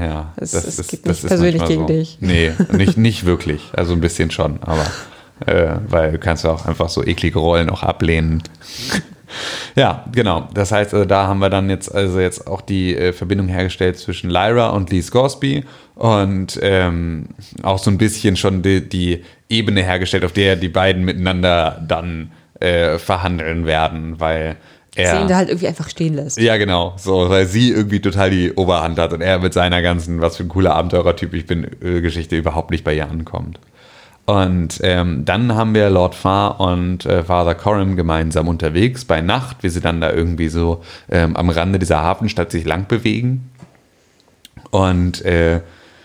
Ja, 0.06 0.34
Es- 0.36 0.52
das 0.52 0.66
es 0.68 0.80
ist, 0.80 0.92
geht 0.92 1.06
das 1.08 1.24
nicht 1.24 1.30
persönlich 1.30 1.66
gegen 1.66 1.82
so. 1.82 1.88
dich. 1.88 2.18
Nee, 2.20 2.52
nicht, 2.74 2.98
nicht 2.98 3.26
wirklich. 3.26 3.72
Also 3.76 3.94
ein 3.94 4.02
bisschen 4.02 4.30
schon, 4.30 4.60
aber 4.62 4.86
äh, 5.46 5.78
weil 5.88 6.12
du 6.12 6.18
kannst 6.20 6.44
ja 6.44 6.52
auch 6.52 6.66
einfach 6.66 6.90
so 6.90 7.04
eklige 7.04 7.40
Rollen 7.40 7.70
auch 7.70 7.82
ablehnen. 7.82 8.44
ja, 9.76 10.06
genau. 10.12 10.50
Das 10.54 10.72
heißt, 10.72 10.94
also 10.94 11.06
da 11.06 11.28
haben 11.28 11.40
wir 11.40 11.50
dann 11.50 11.70
jetzt 11.70 11.94
also 11.94 12.20
jetzt 12.20 12.46
auch 12.48 12.62
die 12.62 12.96
äh, 12.96 13.14
Verbindung 13.14 13.48
hergestellt 13.48 13.98
zwischen 13.98 14.30
Lyra 14.30 14.70
und 14.70 14.92
Lee 14.92 15.02
Scoresby 15.02 15.64
und 15.96 16.60
ähm, 16.62 17.28
auch 17.64 17.80
so 17.80 17.90
ein 17.90 17.98
bisschen 17.98 18.36
schon 18.36 18.62
die, 18.62 18.88
die 18.88 19.24
Ebene 19.50 19.82
hergestellt, 19.84 20.26
auf 20.26 20.34
der 20.34 20.58
die 20.58 20.70
beiden 20.70 21.06
miteinander 21.06 21.82
dann 21.88 22.32
äh, 22.60 22.98
verhandeln 22.98 23.66
werden, 23.66 24.20
weil 24.20 24.58
er 24.96 25.16
Sie 25.16 25.22
ihn 25.22 25.28
da 25.28 25.38
halt 25.38 25.50
irgendwie 25.50 25.68
einfach 25.68 25.90
stehen 25.90 26.16
lässt. 26.16 26.38
ja, 26.38 26.58
genau. 26.58 26.94
So, 26.98 27.30
weil 27.30 27.46
sie 27.46 27.72
irgendwie 27.72 28.02
total 28.02 28.30
die 28.30 28.52
Oberhand 28.52 29.00
hat 29.00 29.14
und 29.14 29.22
er 29.22 29.40
mit 29.40 29.54
seiner 29.54 29.82
ganzen, 29.82 30.20
was 30.20 30.36
für 30.36 30.44
ein 30.44 30.50
cooler 30.50 30.76
Abenteurertyp 30.76 31.34
ich 31.34 31.46
bin, 31.46 31.66
äh, 31.82 32.02
Geschichte 32.02 32.36
überhaupt 32.38 32.72
nicht 32.72 32.84
bei 32.84 32.94
ihr 32.94 33.10
ankommt. 33.10 33.60
Und 34.26 34.80
ähm, 34.84 35.26
dann 35.26 35.56
haben 35.56 35.74
wir 35.74 35.90
Lord 35.90 36.16
Farr 36.16 36.60
und 36.60 37.06
äh, 37.06 37.24
Father 37.24 37.56
Coram 37.56 37.96
gemeinsam 37.96 38.48
unterwegs 38.48 39.06
bei 39.06 39.22
Nacht, 39.22 39.58
wie 39.62 39.70
sie 39.70 39.82
dann 39.82 40.00
da 40.00 40.12
irgendwie 40.12 40.48
so 40.48 40.84
ähm, 41.10 41.36
am 41.36 41.50
Rande 41.50 41.80
dieser 41.80 42.02
Hafenstadt 42.02 42.52
sich 42.52 42.66
lang 42.66 42.88
bewegen. 42.88 43.50
Und 44.70 45.24
äh, 45.26 45.62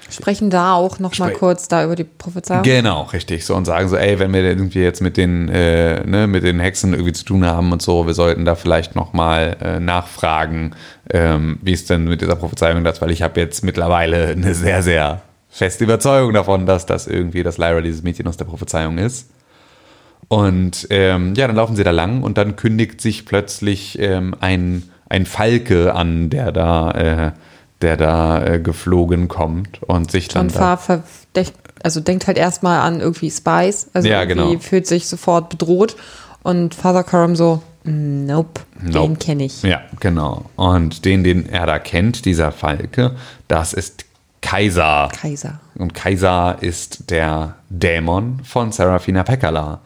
Sprechen 0.08 0.50
da 0.50 0.74
auch 0.74 0.98
noch 0.98 1.18
mal 1.18 1.30
Spre- 1.30 1.34
kurz 1.34 1.68
da 1.68 1.84
über 1.84 1.96
die 1.96 2.04
Prophezeiung. 2.04 2.62
Genau, 2.62 3.02
richtig. 3.12 3.44
So 3.44 3.56
und 3.56 3.64
sagen 3.64 3.88
so, 3.88 3.96
ey, 3.96 4.18
wenn 4.18 4.32
wir 4.32 4.42
irgendwie 4.42 4.80
jetzt 4.80 5.02
mit 5.02 5.16
den, 5.16 5.48
äh, 5.48 6.04
ne, 6.06 6.26
mit 6.26 6.44
den 6.44 6.60
Hexen 6.60 6.92
irgendwie 6.92 7.12
zu 7.12 7.24
tun 7.24 7.44
haben 7.44 7.72
und 7.72 7.82
so, 7.82 8.06
wir 8.06 8.14
sollten 8.14 8.44
da 8.44 8.54
vielleicht 8.54 8.94
nochmal 8.94 9.56
äh, 9.60 9.80
nachfragen, 9.80 10.76
ähm, 11.10 11.58
wie 11.62 11.72
es 11.72 11.86
denn 11.86 12.04
mit 12.04 12.20
dieser 12.20 12.36
Prophezeiung 12.36 12.84
das, 12.84 13.02
weil 13.02 13.10
ich 13.10 13.22
habe 13.22 13.40
jetzt 13.40 13.64
mittlerweile 13.64 14.28
eine 14.28 14.54
sehr, 14.54 14.82
sehr 14.82 15.22
feste 15.48 15.84
Überzeugung 15.84 16.32
davon, 16.34 16.66
dass 16.66 16.86
das 16.86 17.06
irgendwie 17.06 17.42
das 17.42 17.58
Lyra, 17.58 17.80
dieses 17.80 18.02
Mädchen 18.02 18.28
aus 18.28 18.36
der 18.36 18.44
Prophezeiung 18.44 18.98
ist. 18.98 19.30
Und 20.28 20.86
ähm, 20.90 21.34
ja, 21.36 21.46
dann 21.46 21.56
laufen 21.56 21.76
sie 21.76 21.84
da 21.84 21.92
lang 21.92 22.22
und 22.22 22.36
dann 22.36 22.56
kündigt 22.56 23.00
sich 23.00 23.26
plötzlich 23.26 23.98
ähm, 24.00 24.34
ein, 24.40 24.82
ein 25.08 25.24
Falke 25.24 25.94
an, 25.94 26.30
der 26.30 26.52
da, 26.52 26.90
äh, 26.90 27.32
der 27.82 27.96
da 27.96 28.44
äh, 28.44 28.60
geflogen 28.60 29.28
kommt 29.28 29.82
und 29.82 30.10
sich 30.10 30.28
dann. 30.28 30.48
John 30.48 30.58
Farr 30.58 30.78
verdächt, 30.78 31.54
also 31.82 32.00
denkt 32.00 32.26
halt 32.26 32.38
erstmal 32.38 32.80
an 32.80 33.00
irgendwie 33.00 33.30
Spies, 33.30 33.88
also 33.92 34.08
Ja, 34.08 34.22
irgendwie 34.22 34.50
genau. 34.52 34.60
fühlt 34.60 34.86
sich 34.86 35.08
sofort 35.08 35.48
bedroht 35.50 35.96
und 36.42 36.74
Father 36.74 37.04
Coram 37.04 37.36
so, 37.36 37.62
nope, 37.84 38.60
den 38.80 38.90
Nope. 38.90 39.16
kenne 39.16 39.44
ich. 39.44 39.62
Ja, 39.62 39.80
genau. 40.00 40.46
Und 40.56 41.04
den, 41.04 41.22
den 41.22 41.48
er 41.48 41.66
da 41.66 41.78
kennt, 41.78 42.24
dieser 42.24 42.50
Falke, 42.52 43.16
das 43.48 43.72
ist 43.72 44.04
Kaiser. 44.40 45.08
Kaiser. 45.12 45.60
Und 45.76 45.92
Kaiser 45.94 46.56
ist 46.60 47.10
der 47.10 47.56
Dämon 47.68 48.40
von 48.44 48.70
Serafina 48.72 49.22
Pekkala. 49.24 49.80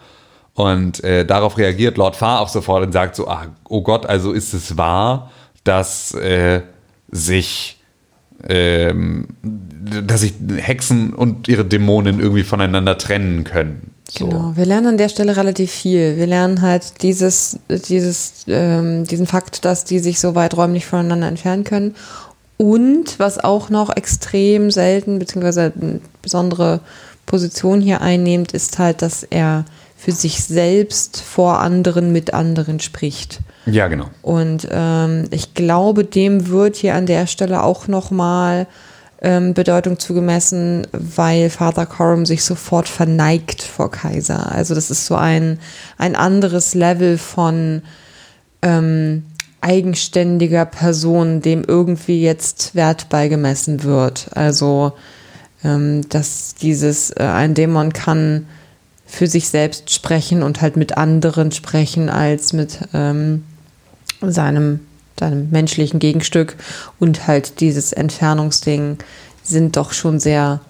Und 0.54 1.02
äh, 1.02 1.24
darauf 1.24 1.56
reagiert 1.56 1.96
Lord 1.96 2.16
Farr 2.16 2.40
auch 2.40 2.48
sofort 2.48 2.84
und 2.84 2.92
sagt 2.92 3.16
so, 3.16 3.26
ah, 3.28 3.46
oh 3.68 3.82
Gott, 3.82 4.04
also 4.04 4.32
ist 4.32 4.52
es 4.52 4.76
wahr, 4.76 5.30
dass 5.64 6.12
äh, 6.14 6.60
sich 7.10 7.79
ähm, 8.48 9.28
dass 10.06 10.20
sich 10.20 10.34
Hexen 10.56 11.14
und 11.14 11.48
ihre 11.48 11.64
Dämonen 11.64 12.20
irgendwie 12.20 12.42
voneinander 12.42 12.98
trennen 12.98 13.44
können. 13.44 13.92
So. 14.10 14.26
Genau, 14.26 14.52
wir 14.56 14.66
lernen 14.66 14.88
an 14.88 14.98
der 14.98 15.08
Stelle 15.08 15.36
relativ 15.36 15.70
viel. 15.70 16.16
Wir 16.16 16.26
lernen 16.26 16.62
halt 16.62 17.02
dieses, 17.02 17.60
dieses, 17.68 18.44
ähm, 18.48 19.04
diesen 19.04 19.26
Fakt, 19.26 19.64
dass 19.64 19.84
die 19.84 20.00
sich 20.00 20.18
so 20.18 20.34
weit 20.34 20.56
räumlich 20.56 20.86
voneinander 20.86 21.28
entfernen 21.28 21.64
können. 21.64 21.94
Und 22.56 23.18
was 23.18 23.38
auch 23.38 23.70
noch 23.70 23.94
extrem 23.96 24.70
selten, 24.70 25.18
beziehungsweise 25.18 25.72
eine 25.80 26.00
besondere 26.22 26.80
Position 27.24 27.80
hier 27.80 28.00
einnimmt, 28.00 28.52
ist 28.52 28.78
halt, 28.78 29.02
dass 29.02 29.22
er 29.22 29.64
für 29.96 30.12
sich 30.12 30.42
selbst 30.42 31.20
vor 31.20 31.60
anderen 31.60 32.10
mit 32.10 32.34
anderen 32.34 32.80
spricht. 32.80 33.40
Ja, 33.70 33.88
genau. 33.88 34.06
Und 34.22 34.68
ähm, 34.70 35.24
ich 35.30 35.54
glaube, 35.54 36.04
dem 36.04 36.48
wird 36.48 36.76
hier 36.76 36.94
an 36.94 37.06
der 37.06 37.26
Stelle 37.26 37.62
auch 37.62 37.88
nochmal 37.88 38.66
ähm, 39.22 39.54
Bedeutung 39.54 39.98
zugemessen, 39.98 40.86
weil 40.92 41.50
Father 41.50 41.86
Coram 41.86 42.26
sich 42.26 42.44
sofort 42.44 42.88
verneigt 42.88 43.62
vor 43.62 43.90
Kaiser. 43.90 44.50
Also 44.52 44.74
das 44.74 44.90
ist 44.90 45.06
so 45.06 45.14
ein, 45.14 45.58
ein 45.98 46.16
anderes 46.16 46.74
Level 46.74 47.18
von 47.18 47.82
ähm, 48.62 49.24
eigenständiger 49.60 50.64
Person, 50.64 51.42
dem 51.42 51.64
irgendwie 51.66 52.22
jetzt 52.22 52.74
Wert 52.74 53.08
beigemessen 53.10 53.82
wird. 53.82 54.28
Also 54.34 54.92
ähm, 55.64 56.08
dass 56.08 56.54
dieses, 56.54 57.10
äh, 57.10 57.24
ein 57.24 57.54
Dämon 57.54 57.92
kann 57.92 58.46
für 59.06 59.26
sich 59.26 59.48
selbst 59.48 59.92
sprechen 59.92 60.42
und 60.42 60.62
halt 60.62 60.76
mit 60.76 60.96
anderen 60.96 61.52
sprechen 61.52 62.08
als 62.08 62.52
mit 62.52 62.78
ähm, 62.94 63.44
seinem, 64.20 64.80
seinem 65.18 65.50
menschlichen 65.50 66.00
Gegenstück 66.00 66.56
und 66.98 67.26
halt 67.26 67.60
dieses 67.60 67.92
Entfernungsding 67.92 68.98
sind 69.42 69.76
doch 69.76 69.92
schon 69.92 70.20
sehr, 70.20 70.60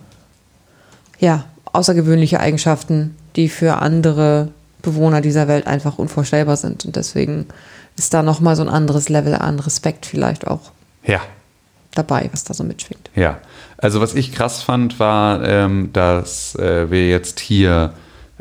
ja, 1.18 1.44
außergewöhnliche 1.72 2.40
Eigenschaften, 2.40 3.16
die 3.36 3.48
für 3.48 3.76
andere 3.76 4.48
Bewohner 4.82 5.20
dieser 5.20 5.48
Welt 5.48 5.66
einfach 5.66 5.98
unvorstellbar 5.98 6.56
sind. 6.56 6.84
Und 6.84 6.96
deswegen 6.96 7.46
ist 7.96 8.14
da 8.14 8.22
nochmal 8.22 8.56
so 8.56 8.62
ein 8.62 8.68
anderes 8.68 9.08
Level 9.08 9.34
an 9.34 9.60
Respekt 9.60 10.06
vielleicht 10.06 10.46
auch 10.46 10.72
Ja, 11.04 11.20
dabei, 11.94 12.28
was 12.32 12.44
da 12.44 12.54
so 12.54 12.64
mitschwingt. 12.64 13.10
Ja, 13.14 13.38
also 13.78 14.00
was 14.00 14.14
ich 14.14 14.32
krass 14.32 14.62
fand, 14.62 14.98
war, 14.98 15.42
ähm, 15.46 15.90
dass 15.92 16.54
äh, 16.56 16.90
wir 16.90 17.08
jetzt 17.08 17.40
hier, 17.40 17.92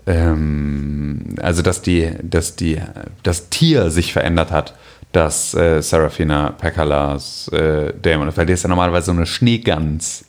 ähm, 0.05 1.36
also 1.41 1.62
dass 1.62 1.82
die, 1.82 2.12
dass 2.22 2.55
die, 2.55 2.82
das 3.24 3.49
Tier 3.49 3.91
sich 3.91 4.14
verändert 4.14 4.51
hat, 4.51 4.74
dass 5.12 5.53
äh, 5.55 5.82
Serafina 5.82 6.51
Pekalas 6.51 7.47
äh, 7.49 7.93
Dämon, 7.93 8.32
weil 8.36 8.45
der 8.45 8.53
ist 8.53 8.64
ja 8.64 8.70
normalerweise 8.70 9.07
so 9.07 9.12
eine 9.12 9.26
Schneegans. 9.26 10.26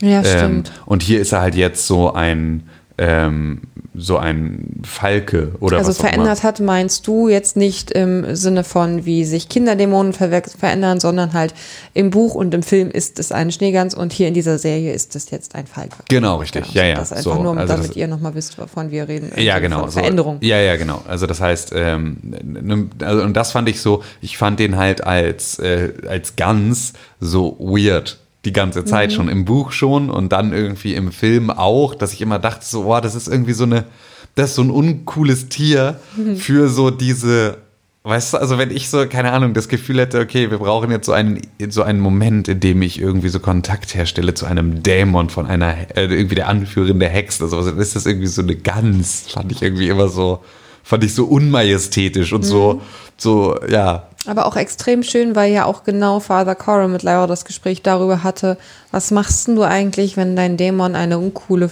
Ja, 0.00 0.22
Ähm, 0.24 0.64
und 0.86 1.02
hier 1.02 1.20
ist 1.20 1.32
er 1.32 1.40
halt 1.40 1.54
jetzt 1.54 1.86
so 1.86 2.12
ein, 2.12 2.68
ähm, 2.96 3.62
so 3.92 4.18
ein 4.18 4.82
Falke 4.84 5.52
oder 5.58 5.78
also 5.78 5.88
was 5.90 5.98
auch 5.98 6.04
immer. 6.04 6.10
verändert 6.12 6.42
hat, 6.44 6.60
meinst 6.60 7.06
du 7.08 7.28
jetzt 7.28 7.56
nicht 7.56 7.90
im 7.90 8.36
Sinne 8.36 8.62
von, 8.62 9.04
wie 9.04 9.24
sich 9.24 9.48
Kinderdämonen 9.48 10.12
verwer- 10.12 10.48
verändern, 10.56 11.00
sondern 11.00 11.32
halt 11.32 11.54
im 11.92 12.10
Buch 12.10 12.34
und 12.36 12.54
im 12.54 12.62
Film 12.62 12.88
ist 12.90 13.18
es 13.18 13.32
eine 13.32 13.50
Schneegans 13.50 13.94
und 13.96 14.12
hier 14.12 14.28
in 14.28 14.34
dieser 14.34 14.58
Serie 14.58 14.92
ist 14.92 15.16
es 15.16 15.30
jetzt 15.30 15.56
ein 15.56 15.66
Falke. 15.66 15.96
Genau, 16.08 16.36
richtig. 16.36 16.72
Ja, 16.72 16.84
ja. 16.84 16.94
Das 16.96 17.10
einfach 17.12 17.34
so. 17.36 17.42
nur, 17.42 17.56
Also 17.56 17.74
damit 17.74 17.90
das- 17.90 17.96
ihr 17.96 18.06
nochmal 18.06 18.34
wisst, 18.36 18.58
wovon 18.58 18.92
wir 18.92 19.08
reden. 19.08 19.32
Ja, 19.36 19.54
Also 19.54 19.62
genau. 19.62 19.84
So, 19.86 19.98
Veränderung. 19.98 20.38
Ja, 20.40 20.58
ja, 20.58 20.76
genau. 20.76 21.02
Also 21.08 21.26
das 21.26 21.40
heißt, 21.40 21.72
ähm, 21.74 22.18
ne, 22.22 22.86
also, 23.04 23.22
und 23.22 23.34
das 23.36 23.50
fand 23.50 23.68
ich 23.68 23.80
so, 23.80 24.04
ich 24.20 24.38
fand 24.38 24.60
den 24.60 24.76
halt 24.76 25.02
als, 25.04 25.58
äh, 25.58 25.92
als 26.08 26.36
ganz 26.36 26.92
so 27.18 27.56
weird. 27.58 28.18
Die 28.44 28.52
ganze 28.52 28.84
Zeit 28.84 29.12
schon, 29.12 29.28
im 29.28 29.44
Buch 29.44 29.72
schon 29.72 30.08
und 30.08 30.32
dann 30.32 30.52
irgendwie 30.52 30.94
im 30.94 31.12
Film 31.12 31.50
auch, 31.50 31.94
dass 31.94 32.12
ich 32.14 32.22
immer 32.22 32.38
dachte, 32.38 32.64
so, 32.64 32.84
boah, 32.84 33.00
das 33.00 33.14
ist 33.14 33.28
irgendwie 33.28 33.52
so 33.52 33.64
eine, 33.64 33.84
das 34.34 34.50
ist 34.50 34.56
so 34.56 34.62
ein 34.62 34.70
uncooles 34.70 35.48
Tier 35.48 36.00
für 36.36 36.68
so 36.68 36.90
diese, 36.90 37.58
weißt 38.04 38.34
du, 38.34 38.38
also 38.38 38.56
wenn 38.56 38.70
ich 38.70 38.88
so, 38.88 39.06
keine 39.06 39.32
Ahnung, 39.32 39.52
das 39.52 39.68
Gefühl 39.68 39.98
hätte, 40.00 40.20
okay, 40.20 40.50
wir 40.50 40.58
brauchen 40.58 40.90
jetzt 40.90 41.04
so 41.06 41.12
einen, 41.12 41.40
so 41.68 41.82
einen 41.82 42.00
Moment, 42.00 42.48
in 42.48 42.60
dem 42.60 42.80
ich 42.80 42.98
irgendwie 42.98 43.28
so 43.28 43.40
Kontakt 43.40 43.94
herstelle 43.94 44.32
zu 44.32 44.46
einem 44.46 44.82
Dämon 44.82 45.28
von 45.28 45.46
einer, 45.46 45.76
äh, 45.94 46.06
irgendwie 46.06 46.36
der 46.36 46.48
Anführerin 46.48 46.98
der 46.98 47.10
Hexe 47.10 47.42
oder 47.42 47.50
sowas, 47.50 47.66
dann 47.66 47.78
ist 47.78 47.94
das 47.94 48.06
irgendwie 48.06 48.26
so 48.26 48.40
eine 48.40 48.56
Gans, 48.56 49.26
fand 49.30 49.52
ich 49.52 49.60
irgendwie 49.60 49.88
immer 49.88 50.08
so, 50.08 50.42
fand 50.82 51.04
ich 51.04 51.14
so 51.14 51.24
unmajestätisch 51.24 52.32
und 52.32 52.42
so, 52.42 52.80
so, 53.16 53.58
ja, 53.68 54.08
Aber 54.26 54.46
auch 54.46 54.56
extrem 54.56 55.02
schön, 55.02 55.36
weil 55.36 55.52
ja 55.52 55.64
auch 55.64 55.84
genau 55.84 56.20
Father 56.20 56.54
Coram 56.54 56.92
mit 56.92 57.02
Lyra 57.02 57.26
das 57.26 57.44
Gespräch 57.44 57.82
darüber 57.82 58.22
hatte, 58.22 58.56
was 58.90 59.10
machst 59.10 59.48
denn 59.48 59.56
du 59.56 59.62
eigentlich, 59.62 60.16
wenn 60.16 60.36
dein 60.36 60.56
Dämon 60.56 60.94
eine 60.94 61.18
uncoole, 61.18 61.70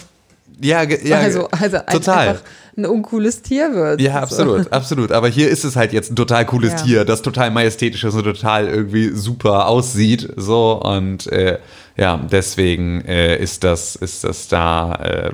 ja, 0.61 0.83
ja, 0.83 1.19
also, 1.19 1.49
also 1.51 1.77
ein- 1.79 1.87
total. 1.93 2.29
einfach 2.29 2.43
ein 2.77 2.87
uncooles 2.87 3.43
Tier 3.43 3.75
wird. 3.75 4.01
Ja, 4.01 4.13
So. 4.13 4.19
absolut, 4.21 4.73
absolut. 4.73 5.13
Aber 5.13 5.27
hier 5.29 5.49
ist 5.49 5.65
es 5.65 5.75
halt 5.75 5.93
jetzt 5.93 6.13
ein 6.13 6.17
total 6.17 6.47
cooles 6.47 6.73
Ja. 6.73 6.77
Tier, 6.79 7.05
das 7.05 7.23
total 7.23 7.51
majestätisch 7.51 8.05
ist 8.05 8.15
und 8.15 8.23
total 8.25 8.69
irgendwie 8.69 9.09
super 9.11 9.67
aussieht. 9.67 10.33
So 10.37 10.81
und 10.81 11.27
äh, 11.33 11.59
ja, 11.97 12.21
deswegen 12.31 13.01
äh, 13.05 13.37
ist 13.37 13.65
das, 13.65 13.97
ist 13.97 14.23
das 14.23 14.47
da 14.47 14.95
äh, 14.95 15.33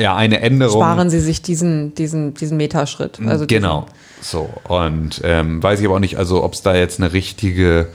ja 0.00 0.16
eine 0.16 0.40
Änderung. 0.40 0.80
Sparen 0.80 1.10
sie 1.10 1.20
sich 1.20 1.42
diesen, 1.42 1.94
diesen, 1.94 2.32
diesen 2.32 2.56
Metaschritt. 2.56 3.18
Also 3.26 3.44
diesen- 3.44 3.62
genau. 3.62 3.84
So. 4.22 4.48
Und 4.66 5.20
ähm, 5.24 5.62
weiß 5.62 5.80
ich 5.80 5.86
aber 5.86 5.96
auch 5.96 6.00
nicht, 6.00 6.16
also 6.16 6.42
ob 6.42 6.54
es 6.54 6.62
da 6.62 6.74
jetzt 6.74 7.00
eine 7.00 7.12
richtige 7.12 7.88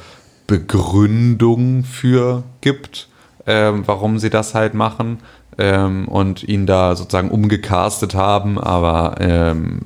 Begründung 0.46 1.84
für 1.84 2.44
gibt, 2.62 3.08
ähm, 3.46 3.84
warum 3.86 4.20
sie 4.20 4.30
das 4.30 4.54
halt 4.54 4.74
machen. 4.74 5.20
Ähm, 5.58 6.08
und 6.08 6.44
ihn 6.44 6.66
da 6.66 6.96
sozusagen 6.96 7.30
umgecastet 7.30 8.16
haben, 8.16 8.58
aber 8.60 9.16
ähm, 9.20 9.82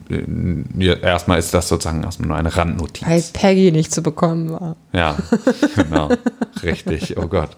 erstmal 1.01 1.39
ist 1.39 1.53
das 1.53 1.67
sozusagen 1.67 2.03
erstmal 2.03 2.27
nur 2.29 2.37
eine 2.37 2.55
Randnotiz. 2.55 3.07
Weil 3.07 3.23
Peggy 3.33 3.71
nicht 3.71 3.91
zu 3.91 4.01
bekommen 4.01 4.51
war. 4.51 4.75
Ja, 4.93 5.17
genau. 5.75 6.09
Richtig, 6.63 7.17
oh 7.17 7.27
Gott. 7.27 7.49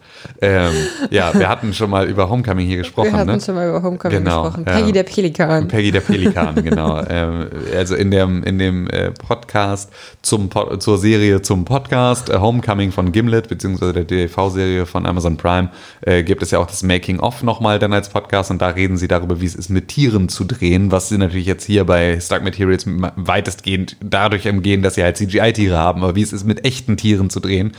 Ähm, 0.41 0.71
ja, 1.09 1.31
wir 1.33 1.47
hatten 1.49 1.73
schon 1.73 1.89
mal 1.89 2.07
über 2.09 2.29
Homecoming 2.29 2.67
hier 2.67 2.77
gesprochen, 2.77 3.11
Wir 3.11 3.19
hatten 3.19 3.31
ne? 3.31 3.41
schon 3.41 3.55
mal 3.55 3.67
über 3.69 3.81
Homecoming 3.83 4.17
Genau, 4.17 4.43
gesprochen. 4.43 4.65
Peggy 4.65 4.91
der 4.91 5.03
Pelikan. 5.03 5.67
Peggy 5.67 5.91
der 5.91 6.01
Pelikan, 6.01 6.55
genau. 6.63 7.01
ähm, 7.09 7.47
also 7.75 7.95
in 7.95 8.11
dem, 8.11 8.43
in 8.43 8.57
dem 8.59 8.87
äh, 8.89 9.11
Podcast 9.11 9.91
zum 10.21 10.49
Po- 10.49 10.77
zur 10.77 10.97
Serie 10.97 11.41
zum 11.41 11.65
Podcast 11.65 12.29
äh, 12.29 12.37
Homecoming 12.39 12.91
von 12.91 13.11
Gimlet, 13.11 13.47
beziehungsweise 13.47 13.93
der 13.93 14.05
DV-Serie 14.05 14.85
von 14.85 15.05
Amazon 15.05 15.37
Prime, 15.37 15.69
äh, 16.01 16.23
gibt 16.23 16.41
es 16.43 16.51
ja 16.51 16.59
auch 16.59 16.67
das 16.67 16.83
Making-of 16.83 17.43
nochmal 17.43 17.79
dann 17.79 17.93
als 17.93 17.98
Podcast 18.07 18.51
und 18.51 18.61
da 18.61 18.69
reden 18.69 18.95
sie 18.95 19.09
darüber, 19.09 19.41
wie 19.41 19.45
es 19.45 19.55
ist, 19.55 19.69
mit 19.69 19.89
Tieren 19.89 20.29
zu 20.29 20.45
drehen, 20.45 20.91
was 20.91 21.09
sie 21.09 21.17
natürlich 21.17 21.47
jetzt 21.47 21.65
hier 21.65 21.83
bei 21.83 22.17
Stark 22.21 22.45
Materials 22.45 22.85
weitestgehend 22.87 23.97
dadurch 23.99 24.47
umgehen, 24.47 24.81
dass 24.81 24.95
sie 24.95 25.03
halt 25.03 25.17
CGI-Tiere 25.17 25.75
haben, 25.75 26.03
aber 26.03 26.15
wie 26.15 26.21
es 26.21 26.31
ist, 26.31 26.45
mit 26.45 26.63
echten 26.63 26.95
Tieren 26.95 27.29
zu 27.29 27.41
drehen. 27.41 27.73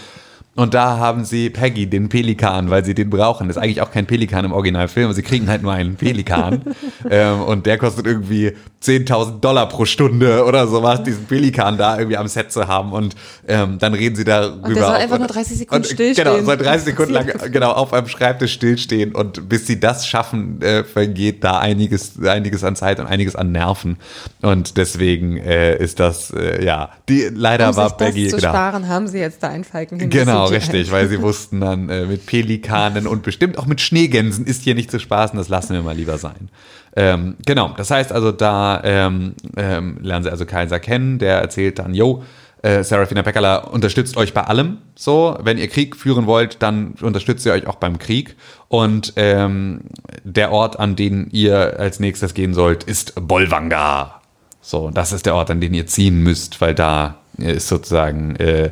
Und 0.61 0.75
da 0.75 0.99
haben 0.99 1.25
sie 1.25 1.49
Peggy, 1.49 1.87
den 1.87 2.11
Pelikan, 2.11 2.69
weil 2.69 2.85
sie 2.85 2.93
den 2.93 3.09
brauchen. 3.09 3.49
Das 3.49 3.57
ist 3.57 3.63
eigentlich 3.63 3.81
auch 3.81 3.91
kein 3.91 4.05
Pelikan 4.05 4.45
im 4.45 4.53
Originalfilm, 4.53 5.07
aber 5.07 5.15
sie 5.15 5.23
kriegen 5.23 5.49
halt 5.49 5.63
nur 5.63 5.73
einen 5.73 5.97
Pelikan. 5.97 6.61
ähm, 7.11 7.41
und 7.41 7.65
der 7.65 7.79
kostet 7.79 8.07
irgendwie 8.07 8.53
10.000 8.83 9.41
Dollar 9.41 9.71
pro 9.71 9.87
Stunde 9.87 10.45
oder 10.45 10.67
sowas, 10.67 11.03
diesen 11.03 11.25
Pelikan 11.25 11.79
da 11.79 11.97
irgendwie 11.97 12.19
am 12.19 12.29
Set 12.29 12.53
zu 12.53 12.69
haben. 12.69 12.93
Und 12.93 13.15
ähm, 13.49 13.79
dann 13.79 13.95
reden 13.95 14.17
sie 14.17 14.25
darüber. 14.25 14.69
Und 14.69 14.77
der 14.77 14.85
soll 14.85 14.97
einfach 14.97 15.19
nur 15.19 15.29
30 15.29 15.59
Sekunden 15.61 15.83
und, 15.83 15.91
stillstehen. 15.91 16.29
Genau, 16.29 16.45
soll 16.45 16.59
30 16.59 16.85
Sekunden 16.85 17.13
lang 17.15 17.27
genau, 17.51 17.71
auf 17.73 17.95
einem 17.95 18.09
Schreibtisch 18.09 18.53
stillstehen. 18.53 19.15
Und 19.15 19.49
bis 19.49 19.67
sie 19.67 19.81
das 19.81 20.07
schaffen, 20.07 20.61
äh, 20.61 20.85
vergeht 20.85 21.43
da 21.43 21.59
einiges, 21.59 22.23
einiges 22.23 22.65
an 22.65 22.77
Zeit 22.77 23.01
und 23.01 23.07
einiges 23.07 23.35
an 23.35 23.51
Nerven. 23.51 23.97
Und 24.43 24.77
deswegen 24.77 25.39
äh, 25.39 25.79
ist 25.79 26.01
das, 26.01 26.33
äh, 26.33 26.63
ja, 26.63 26.91
die, 27.09 27.31
leider 27.33 27.71
um 27.71 27.77
war 27.77 27.89
sich 27.89 27.97
das 27.97 28.09
Peggy, 28.09 28.29
zu 28.29 28.37
genau. 28.37 28.49
sparen, 28.51 28.89
haben 28.89 29.09
sie 29.09 29.21
jetzt 29.21 29.43
da 29.43 29.49
einen 29.49 29.65
Falken 29.65 29.99
hin. 29.99 30.11
Genau, 30.11 30.50
richtig, 30.51 30.91
weil 30.91 31.09
sie 31.09 31.21
wussten 31.23 31.61
dann 31.61 31.89
äh, 31.89 32.07
mit 32.07 32.27
Pelikanen 32.27 33.07
und 33.07 33.23
bestimmt 33.23 33.59
auch 33.59 33.67
mit 33.67 33.81
Schneegänsen 33.81 34.47
ist 34.47 34.63
hier 34.63 34.75
nicht 34.75 34.91
zu 34.91 34.99
spaßen, 34.99 35.37
das 35.37 35.49
lassen 35.49 35.75
wir 35.75 35.83
mal 35.83 35.97
lieber 35.97 36.19
sein. 36.19 36.51
Ähm, 36.97 37.37
genau, 37.47 37.75
das 37.77 37.91
heißt 37.91 38.13
also, 38.13 38.33
da 38.33 38.81
ähm, 38.85 39.35
ähm, 39.57 39.99
lernen 40.03 40.25
sie 40.25 40.31
also 40.31 40.45
Kaiser 40.45 40.81
kennen, 40.81 41.19
der 41.19 41.39
erzählt 41.41 41.79
dann, 41.79 41.95
yo, 41.95 42.25
äh, 42.63 42.85
Serafina 42.85 43.23
Pekkala 43.23 43.57
unterstützt 43.57 44.17
euch 44.17 44.35
bei 44.35 44.43
allem. 44.43 44.79
So, 44.95 45.39
wenn 45.43 45.57
ihr 45.57 45.69
Krieg 45.69 45.97
führen 45.97 46.27
wollt, 46.27 46.63
dann 46.63 46.95
unterstützt 47.01 47.47
ihr 47.47 47.53
euch 47.53 47.67
auch 47.67 47.77
beim 47.77 47.99
Krieg. 47.99 48.37
Und 48.69 49.15
ähm, 49.17 49.83
der 50.25 50.53
Ort, 50.53 50.79
an 50.79 50.95
den 50.95 51.29
ihr 51.31 51.79
als 51.79 52.01
nächstes 52.01 52.35
gehen 52.35 52.53
sollt, 52.53 52.85
ist 52.85 53.15
Bolvanga. 53.17 54.21
So, 54.61 54.91
das 54.91 55.13
ist 55.13 55.25
der 55.25 55.35
Ort, 55.35 55.51
an 55.51 55.61
den 55.61 55.73
ihr 55.73 55.87
ziehen 55.87 56.23
müsst, 56.23 56.61
weil 56.61 56.75
da 56.75 57.17
ist 57.39 57.69
sozusagen 57.69 58.37
äh, 58.37 58.71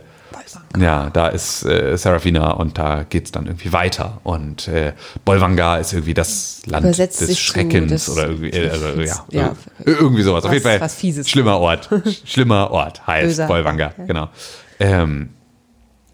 ja, 0.78 1.08
da 1.10 1.28
ist 1.28 1.64
äh, 1.64 1.96
Serafina 1.96 2.50
und 2.52 2.76
da 2.78 3.04
geht 3.08 3.26
es 3.26 3.32
dann 3.32 3.46
irgendwie 3.46 3.72
weiter. 3.72 4.20
Und 4.24 4.68
äh, 4.68 4.92
Bolvanga 5.24 5.76
ist 5.78 5.92
irgendwie 5.92 6.14
das 6.14 6.62
Land 6.66 6.84
Übersetzt 6.84 7.20
des 7.20 7.38
Schreckens 7.38 8.08
oder 8.10 8.28
irgendwie, 8.28 8.50
äh, 8.50 8.68
also, 8.68 8.86
ja, 9.00 9.24
ja, 9.30 9.46
ir- 9.48 9.54
irgendwie 10.00 10.22
sowas. 10.22 10.44
Auf 10.44 10.48
was- 10.50 10.54
jeden 10.54 10.64
Fall 10.66 10.80
was 10.80 10.94
Fieses. 10.94 11.28
schlimmer 11.30 11.58
Ort. 11.58 11.88
schlimmer 12.24 12.70
Ort 12.70 13.06
heißt 13.06 13.26
Böser. 13.26 13.46
Bolvanga, 13.46 13.92
genau. 14.06 14.28
Ähm, 14.80 15.30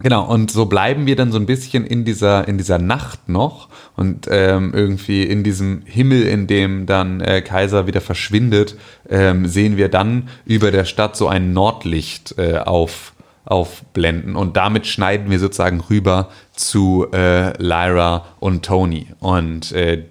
Genau, 0.00 0.24
und 0.26 0.50
so 0.50 0.66
bleiben 0.66 1.06
wir 1.06 1.14
dann 1.14 1.30
so 1.30 1.38
ein 1.38 1.46
bisschen 1.46 1.86
in 1.86 2.04
dieser, 2.04 2.46
in 2.48 2.58
dieser 2.58 2.78
Nacht 2.78 3.28
noch 3.28 3.68
und 3.96 4.26
ähm, 4.28 4.72
irgendwie 4.74 5.22
in 5.22 5.44
diesem 5.44 5.82
Himmel, 5.86 6.24
in 6.26 6.48
dem 6.48 6.84
dann 6.84 7.20
äh, 7.20 7.40
Kaiser 7.42 7.86
wieder 7.86 8.00
verschwindet, 8.00 8.76
ähm, 9.08 9.46
sehen 9.46 9.76
wir 9.76 9.88
dann 9.88 10.28
über 10.44 10.72
der 10.72 10.84
Stadt 10.84 11.16
so 11.16 11.28
ein 11.28 11.52
Nordlicht 11.52 12.34
äh, 12.38 12.58
auf, 12.58 13.13
aufblenden 13.44 14.36
und 14.36 14.56
damit 14.56 14.86
schneiden 14.86 15.30
wir 15.30 15.38
sozusagen 15.38 15.80
rüber 15.80 16.28
zu 16.52 17.06
äh, 17.12 17.52
Lyra 17.62 18.24
und 18.40 18.64
Tony. 18.64 19.08
Und 19.20 19.72
äh, 19.72 20.04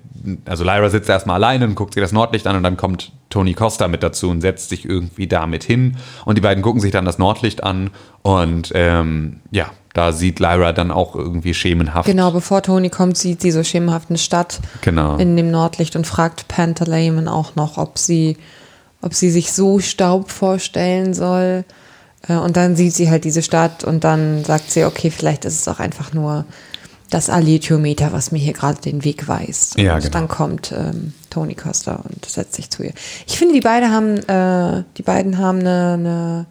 also 0.45 0.63
Lyra 0.63 0.89
sitzt 0.89 1.09
erstmal 1.09 1.35
alleine 1.35 1.65
und 1.65 1.75
guckt 1.75 1.93
sich 1.95 2.01
das 2.01 2.11
Nordlicht 2.11 2.45
an 2.47 2.55
und 2.55 2.63
dann 2.63 2.77
kommt 2.77 3.11
Tony 3.29 3.53
Costa 3.55 3.87
mit 3.87 4.03
dazu 4.03 4.29
und 4.29 4.41
setzt 4.41 4.69
sich 4.69 4.85
irgendwie 4.85 5.27
damit 5.27 5.63
hin. 5.63 5.97
Und 6.25 6.37
die 6.37 6.41
beiden 6.41 6.61
gucken 6.63 6.79
sich 6.79 6.91
dann 6.91 7.05
das 7.05 7.17
Nordlicht 7.17 7.63
an 7.63 7.89
und 8.21 8.71
ähm, 8.75 9.41
ja, 9.51 9.71
da 9.93 10.11
sieht 10.11 10.39
Lyra 10.39 10.71
dann 10.71 10.91
auch 10.91 11.15
irgendwie 11.15 11.53
schemenhaft. 11.53 12.05
Genau, 12.07 12.31
bevor 12.31 12.61
Tony 12.61 12.89
kommt, 12.89 13.17
sieht 13.17 13.41
sie 13.41 13.51
so 13.51 13.63
schemenhaft 13.63 14.09
eine 14.09 14.17
Stadt 14.17 14.59
Genau. 14.81 15.17
in 15.17 15.35
dem 15.35 15.51
Nordlicht 15.51 15.95
und 15.95 16.05
fragt 16.05 16.47
Pantaleimon 16.47 17.27
auch 17.27 17.55
noch, 17.55 17.77
ob 17.77 17.97
sie, 17.97 18.37
ob 19.01 19.13
sie 19.13 19.29
sich 19.29 19.51
so 19.51 19.79
Staub 19.79 20.31
vorstellen 20.31 21.13
soll. 21.13 21.65
Äh, 22.27 22.35
Und 22.35 22.57
dann 22.57 22.75
sieht 22.75 22.93
sie 22.93 23.09
halt 23.09 23.23
diese 23.23 23.41
Stadt 23.41 23.83
und 23.83 24.03
dann 24.03 24.43
sagt 24.43 24.71
sie, 24.71 24.85
okay, 24.85 25.11
vielleicht 25.11 25.45
ist 25.45 25.59
es 25.59 25.67
auch 25.67 25.79
einfach 25.79 26.13
nur 26.13 26.45
das 27.09 27.29
Alethiometer, 27.29 28.11
was 28.11 28.31
mir 28.31 28.39
hier 28.39 28.53
gerade 28.53 28.81
den 28.81 29.03
Weg 29.03 29.27
weist. 29.27 29.77
Ja, 29.77 29.95
und 29.95 30.01
genau. 30.01 30.13
dann 30.13 30.27
kommt 30.27 30.71
ähm, 30.71 31.13
Tony 31.29 31.53
Costa 31.53 31.95
und 31.95 32.25
setzt 32.25 32.55
sich 32.55 32.71
zu 32.71 32.83
ihr. 32.83 32.93
Ich 33.27 33.37
finde, 33.37 33.53
die 33.53 33.61
beiden 33.61 33.91
haben, 33.91 34.17
äh, 34.17 34.83
die 34.97 35.03
beiden 35.03 35.37
haben 35.37 35.59
eine, 35.59 35.93
eine, 35.93 36.45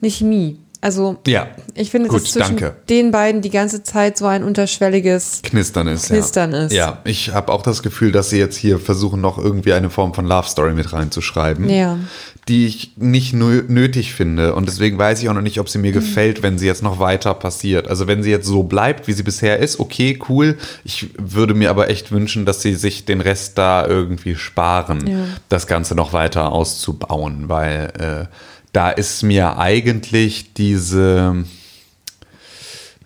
eine 0.00 0.10
Chemie. 0.10 0.60
Also 0.82 1.16
Ja. 1.26 1.48
ich 1.74 1.90
finde, 1.90 2.08
Gut, 2.08 2.22
dass 2.22 2.32
zwischen 2.32 2.56
danke. 2.58 2.76
den 2.88 3.10
beiden 3.10 3.40
die 3.40 3.50
ganze 3.50 3.82
Zeit 3.82 4.18
so 4.18 4.26
ein 4.26 4.44
unterschwelliges 4.44 5.40
Knistern 5.42 5.88
ist. 5.88 6.06
Knistern 6.06 6.52
ja. 6.52 6.64
ist. 6.66 6.72
Ja, 6.72 6.98
ich 7.04 7.32
habe 7.32 7.50
auch 7.52 7.62
das 7.62 7.82
Gefühl, 7.82 8.12
dass 8.12 8.30
sie 8.30 8.38
jetzt 8.38 8.56
hier 8.56 8.78
versuchen, 8.78 9.20
noch 9.20 9.38
irgendwie 9.38 9.72
eine 9.72 9.90
Form 9.90 10.12
von 10.14 10.26
Love 10.26 10.48
Story 10.48 10.74
mit 10.74 10.92
reinzuschreiben, 10.92 11.68
Ja. 11.70 11.98
die 12.48 12.66
ich 12.66 12.92
nicht 12.96 13.34
nö- 13.34 13.64
nötig 13.68 14.12
finde. 14.14 14.54
Und 14.54 14.68
deswegen 14.68 14.98
weiß 14.98 15.22
ich 15.22 15.28
auch 15.28 15.34
noch 15.34 15.40
nicht, 15.40 15.58
ob 15.60 15.68
sie 15.68 15.78
Mhm. 15.78 15.82
mir 15.82 15.92
gefällt, 15.92 16.42
wenn 16.42 16.58
sie 16.58 16.66
jetzt 16.66 16.82
noch 16.82 16.98
weiter 16.98 17.34
passiert. 17.34 17.88
Also 17.88 18.06
wenn 18.06 18.22
sie 18.22 18.30
jetzt 18.30 18.46
so 18.46 18.62
bleibt, 18.62 19.08
wie 19.08 19.12
sie 19.14 19.22
bisher 19.22 19.58
ist, 19.58 19.80
okay, 19.80 20.18
cool. 20.28 20.56
Ich 20.84 21.08
würde 21.18 21.54
mir 21.54 21.70
aber 21.70 21.88
echt 21.90 22.12
wünschen, 22.12 22.44
dass 22.44 22.60
sie 22.62 22.74
sich 22.74 23.04
den 23.06 23.20
Rest 23.22 23.56
da 23.58 23.86
irgendwie 23.86 24.34
sparen, 24.36 25.06
Ja. 25.06 25.16
das 25.48 25.66
Ganze 25.66 25.94
noch 25.94 26.12
weiter 26.12 26.52
auszubauen, 26.52 27.48
weil 27.48 27.92
äh, 27.98 28.26
da 28.76 28.90
ist 28.90 29.22
mir 29.22 29.56
eigentlich 29.56 30.52
diese 30.52 31.44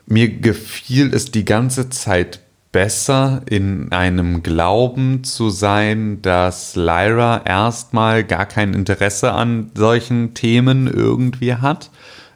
mir 0.05 0.29
gefiel 0.29 1.15
es 1.15 1.31
die 1.31 1.45
ganze 1.45 1.91
Zeit 1.91 2.41
besser, 2.73 3.43
in 3.49 3.93
einem 3.93 4.43
Glauben 4.43 5.23
zu 5.23 5.49
sein, 5.49 6.23
dass 6.23 6.75
Lyra 6.75 7.43
erstmal 7.45 8.25
gar 8.25 8.47
kein 8.47 8.75
Interesse 8.75 9.31
an 9.31 9.71
solchen 9.77 10.35
Themen 10.35 10.89
irgendwie 10.89 11.55
hat 11.55 11.93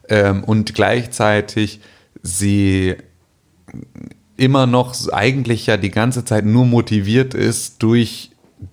ähm, 0.08 0.44
und 0.44 0.76
gleichzeitig 0.76 1.80
sie 2.22 2.94
immer 4.36 4.68
noch 4.68 4.94
eigentlich 5.12 5.66
ja 5.66 5.76
die 5.76 5.90
ganze 5.90 6.24
Zeit 6.24 6.44
nur 6.44 6.66
motiviert 6.66 7.34
ist 7.34 7.82
durch 7.82 8.30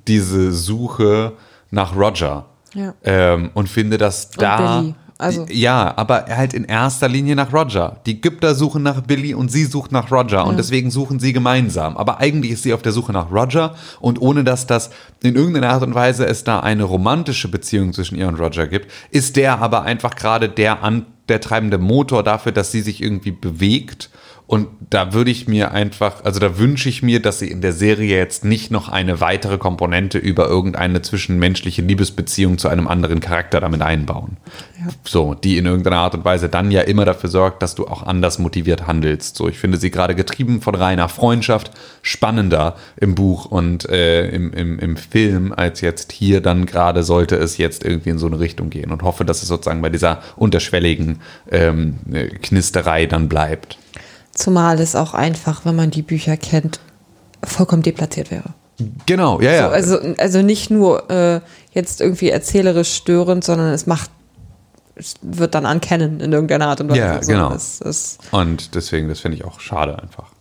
diese 0.07 0.51
Suche 0.51 1.33
nach 1.71 1.95
Roger. 1.95 2.50
Ja. 2.73 2.93
Ähm, 3.03 3.51
und 3.53 3.69
finde, 3.69 3.97
dass 3.97 4.29
da. 4.31 4.79
Billy. 4.81 4.95
Also- 5.17 5.45
ja, 5.51 5.93
aber 5.97 6.25
halt 6.29 6.55
in 6.55 6.63
erster 6.63 7.07
Linie 7.07 7.35
nach 7.35 7.53
Roger. 7.53 7.97
Die 8.07 8.13
Ägypter 8.13 8.55
suchen 8.55 8.81
nach 8.81 9.01
Billy 9.01 9.35
und 9.35 9.51
sie 9.51 9.65
sucht 9.65 9.91
nach 9.91 10.11
Roger 10.11 10.47
und 10.47 10.57
deswegen 10.57 10.89
suchen 10.89 11.19
sie 11.19 11.31
gemeinsam. 11.31 11.95
Aber 11.95 12.19
eigentlich 12.19 12.53
ist 12.53 12.63
sie 12.63 12.73
auf 12.73 12.81
der 12.81 12.91
Suche 12.91 13.11
nach 13.13 13.31
Roger 13.31 13.75
und 13.99 14.19
ohne 14.19 14.43
dass 14.43 14.65
das 14.65 14.89
in 15.21 15.35
irgendeiner 15.35 15.69
Art 15.69 15.83
und 15.83 15.93
Weise 15.93 16.25
es 16.25 16.43
da 16.43 16.61
eine 16.61 16.85
romantische 16.85 17.49
Beziehung 17.49 17.93
zwischen 17.93 18.17
ihr 18.17 18.27
und 18.27 18.39
Roger 18.39 18.65
gibt, 18.65 18.89
ist 19.11 19.35
der 19.35 19.59
aber 19.59 19.83
einfach 19.83 20.15
gerade 20.15 20.49
der 20.49 20.81
an 20.83 21.05
der 21.29 21.39
treibende 21.39 21.77
Motor 21.77 22.23
dafür, 22.23 22.51
dass 22.51 22.71
sie 22.71 22.81
sich 22.81 22.99
irgendwie 23.01 23.31
bewegt. 23.31 24.09
Und 24.51 24.67
da 24.89 25.13
würde 25.13 25.31
ich 25.31 25.47
mir 25.47 25.71
einfach, 25.71 26.25
also 26.25 26.41
da 26.41 26.57
wünsche 26.57 26.89
ich 26.89 27.01
mir, 27.01 27.21
dass 27.21 27.39
sie 27.39 27.49
in 27.49 27.61
der 27.61 27.71
Serie 27.71 28.17
jetzt 28.17 28.43
nicht 28.43 28.69
noch 28.69 28.89
eine 28.89 29.21
weitere 29.21 29.57
Komponente 29.57 30.17
über 30.17 30.49
irgendeine 30.49 31.01
zwischenmenschliche 31.01 31.81
Liebesbeziehung 31.81 32.57
zu 32.57 32.67
einem 32.67 32.89
anderen 32.89 33.21
Charakter 33.21 33.61
damit 33.61 33.81
einbauen. 33.81 34.35
So, 35.05 35.35
die 35.35 35.57
in 35.57 35.67
irgendeiner 35.67 35.99
Art 35.99 36.15
und 36.15 36.25
Weise 36.25 36.49
dann 36.49 36.69
ja 36.69 36.81
immer 36.81 37.05
dafür 37.05 37.29
sorgt, 37.29 37.63
dass 37.63 37.75
du 37.75 37.87
auch 37.87 38.03
anders 38.03 38.39
motiviert 38.39 38.87
handelst. 38.87 39.37
So, 39.37 39.47
ich 39.47 39.57
finde 39.57 39.77
sie 39.77 39.89
gerade 39.89 40.15
getrieben 40.15 40.59
von 40.59 40.75
reiner 40.75 41.07
Freundschaft 41.07 41.71
spannender 42.01 42.75
im 42.97 43.15
Buch 43.15 43.45
und 43.45 43.87
äh, 43.87 44.27
im, 44.31 44.51
im, 44.51 44.79
im 44.79 44.97
Film 44.97 45.53
als 45.55 45.79
jetzt 45.79 46.11
hier 46.11 46.41
dann 46.41 46.65
gerade 46.65 47.03
sollte 47.03 47.37
es 47.37 47.57
jetzt 47.57 47.85
irgendwie 47.85 48.09
in 48.09 48.17
so 48.17 48.27
eine 48.27 48.41
Richtung 48.41 48.69
gehen 48.69 48.91
und 48.91 49.01
hoffe, 49.01 49.23
dass 49.23 49.43
es 49.43 49.47
sozusagen 49.47 49.81
bei 49.81 49.89
dieser 49.89 50.21
unterschwelligen 50.35 51.21
ähm, 51.49 51.99
äh, 52.11 52.27
Knisterei 52.27 53.05
dann 53.05 53.29
bleibt. 53.29 53.77
Zumal 54.41 54.79
es 54.79 54.95
auch 54.95 55.13
einfach, 55.13 55.65
wenn 55.65 55.75
man 55.75 55.91
die 55.91 56.01
Bücher 56.01 56.35
kennt, 56.35 56.79
vollkommen 57.43 57.83
deplatziert 57.83 58.31
wäre. 58.31 58.55
Genau, 59.05 59.39
ja, 59.39 59.51
ja. 59.51 59.67
So, 59.67 59.95
also, 59.97 60.15
also 60.17 60.41
nicht 60.41 60.71
nur 60.71 61.11
äh, 61.11 61.41
jetzt 61.73 62.01
irgendwie 62.01 62.29
erzählerisch 62.29 62.91
störend, 62.91 63.43
sondern 63.43 63.71
es 63.71 63.85
macht, 63.85 64.09
es 64.95 65.13
wird 65.21 65.53
dann 65.53 65.67
ankennen 65.67 66.19
in 66.19 66.31
irgendeiner 66.31 66.69
Art 66.69 66.81
und 66.81 66.89
Weise. 66.89 66.99
Ja, 66.99 67.19
genau. 67.19 67.53
Es, 67.53 67.81
es, 67.81 68.17
Und 68.31 68.73
deswegen, 68.73 69.09
das 69.09 69.19
finde 69.19 69.37
ich 69.37 69.45
auch 69.45 69.59
schade 69.59 69.99
einfach. 70.01 70.31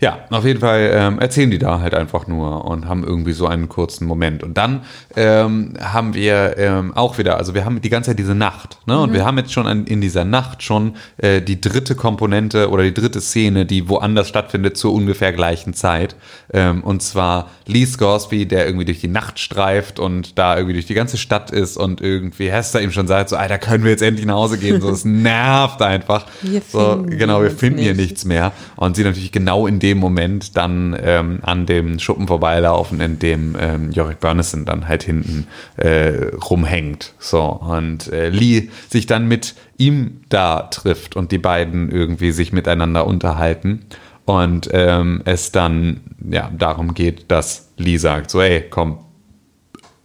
Ja, 0.00 0.18
auf 0.30 0.44
jeden 0.44 0.60
Fall 0.60 0.90
ähm, 0.92 1.18
erzählen 1.18 1.50
die 1.50 1.58
da 1.58 1.80
halt 1.80 1.94
einfach 1.94 2.26
nur 2.26 2.64
und 2.64 2.86
haben 2.86 3.04
irgendwie 3.04 3.32
so 3.32 3.46
einen 3.46 3.68
kurzen 3.68 4.06
Moment. 4.06 4.42
Und 4.42 4.56
dann 4.58 4.82
ähm, 5.16 5.74
haben 5.80 6.14
wir 6.14 6.56
ähm, 6.58 6.94
auch 6.94 7.18
wieder, 7.18 7.38
also 7.38 7.54
wir 7.54 7.64
haben 7.64 7.80
die 7.80 7.88
ganze 7.88 8.10
Zeit 8.10 8.18
diese 8.18 8.34
Nacht. 8.34 8.78
Ne? 8.86 8.98
Und 8.98 9.12
wir 9.12 9.24
haben 9.24 9.38
jetzt 9.38 9.52
schon 9.52 9.66
an, 9.66 9.86
in 9.86 10.00
dieser 10.00 10.24
Nacht 10.24 10.62
schon 10.62 10.96
äh, 11.18 11.40
die 11.40 11.60
dritte 11.60 11.94
Komponente 11.94 12.70
oder 12.70 12.82
die 12.82 12.94
dritte 12.94 13.20
Szene, 13.20 13.64
die 13.64 13.88
woanders 13.88 14.28
stattfindet 14.28 14.76
zur 14.76 14.92
ungefähr 14.92 15.32
gleichen 15.32 15.72
Zeit. 15.72 16.16
Ähm, 16.52 16.84
und 16.84 17.02
zwar 17.02 17.50
Lee 17.66 17.86
Scoresby, 17.86 18.46
der 18.46 18.66
irgendwie 18.66 18.84
durch 18.84 19.00
die 19.00 19.08
Nacht 19.08 19.38
streift 19.38 19.98
und 19.98 20.38
da 20.38 20.56
irgendwie 20.56 20.74
durch 20.74 20.86
die 20.86 20.94
ganze 20.94 21.16
Stadt 21.16 21.50
ist 21.50 21.76
und 21.76 22.00
irgendwie 22.00 22.50
Hester 22.50 22.82
ihm 22.82 22.92
schon 22.92 23.06
sagt, 23.06 23.30
so, 23.30 23.36
Alter, 23.36 23.58
können 23.58 23.84
wir 23.84 23.90
jetzt 23.90 24.02
endlich 24.02 24.26
nach 24.26 24.34
Hause 24.34 24.58
gehen? 24.58 24.80
So, 24.80 24.90
es 24.90 25.04
nervt 25.06 25.80
einfach. 25.80 26.26
Wir 26.42 26.60
so, 26.66 27.04
genau, 27.06 27.42
wir 27.42 27.50
finden 27.50 27.78
hier 27.78 27.94
nicht. 27.94 28.10
nichts 28.10 28.24
mehr. 28.24 28.52
Und 28.76 28.96
sie 28.96 29.04
natürlich 29.04 29.32
genau 29.32 29.66
in 29.66 29.78
dem 29.78 29.85
Moment 29.94 30.56
dann 30.56 30.96
ähm, 31.00 31.38
an 31.42 31.66
dem 31.66 31.98
Schuppen 31.98 32.26
vorbeilaufen, 32.26 33.00
in 33.00 33.18
dem 33.18 33.56
ähm, 33.58 33.92
Jorik 33.92 34.20
Burnison 34.20 34.64
dann 34.64 34.88
halt 34.88 35.02
hinten 35.02 35.46
äh, 35.76 36.34
rumhängt. 36.50 37.12
So, 37.18 37.42
und 37.42 38.12
äh, 38.12 38.28
Lee 38.30 38.68
sich 38.88 39.06
dann 39.06 39.28
mit 39.28 39.54
ihm 39.78 40.20
da 40.28 40.62
trifft 40.62 41.16
und 41.16 41.32
die 41.32 41.38
beiden 41.38 41.90
irgendwie 41.90 42.32
sich 42.32 42.52
miteinander 42.52 43.06
unterhalten. 43.06 43.86
Und 44.24 44.68
ähm, 44.72 45.22
es 45.24 45.52
dann 45.52 46.00
ja 46.28 46.50
darum 46.56 46.94
geht, 46.94 47.30
dass 47.30 47.72
Lee 47.76 47.96
sagt: 47.96 48.30
So, 48.30 48.40
ey, 48.40 48.64
komm, 48.68 48.98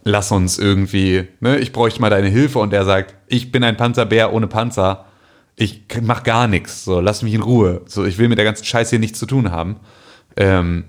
lass 0.04 0.32
uns 0.32 0.58
irgendwie, 0.58 1.28
ne, 1.40 1.58
ich 1.58 1.72
bräuchte 1.72 2.00
mal 2.00 2.10
deine 2.10 2.28
Hilfe. 2.28 2.58
Und 2.58 2.72
er 2.72 2.84
sagt, 2.84 3.14
ich 3.26 3.52
bin 3.52 3.64
ein 3.64 3.76
Panzerbär 3.76 4.32
ohne 4.32 4.46
Panzer. 4.46 5.06
Ich 5.62 5.84
mach 6.02 6.24
gar 6.24 6.48
nichts. 6.48 6.84
So, 6.84 7.00
lass 7.00 7.22
mich 7.22 7.34
in 7.34 7.42
Ruhe. 7.42 7.82
So, 7.86 8.04
ich 8.04 8.18
will 8.18 8.28
mit 8.28 8.38
der 8.38 8.44
ganzen 8.44 8.64
Scheiße 8.64 8.90
hier 8.90 8.98
nichts 8.98 9.18
zu 9.18 9.26
tun 9.26 9.52
haben. 9.52 9.76
Ähm, 10.36 10.84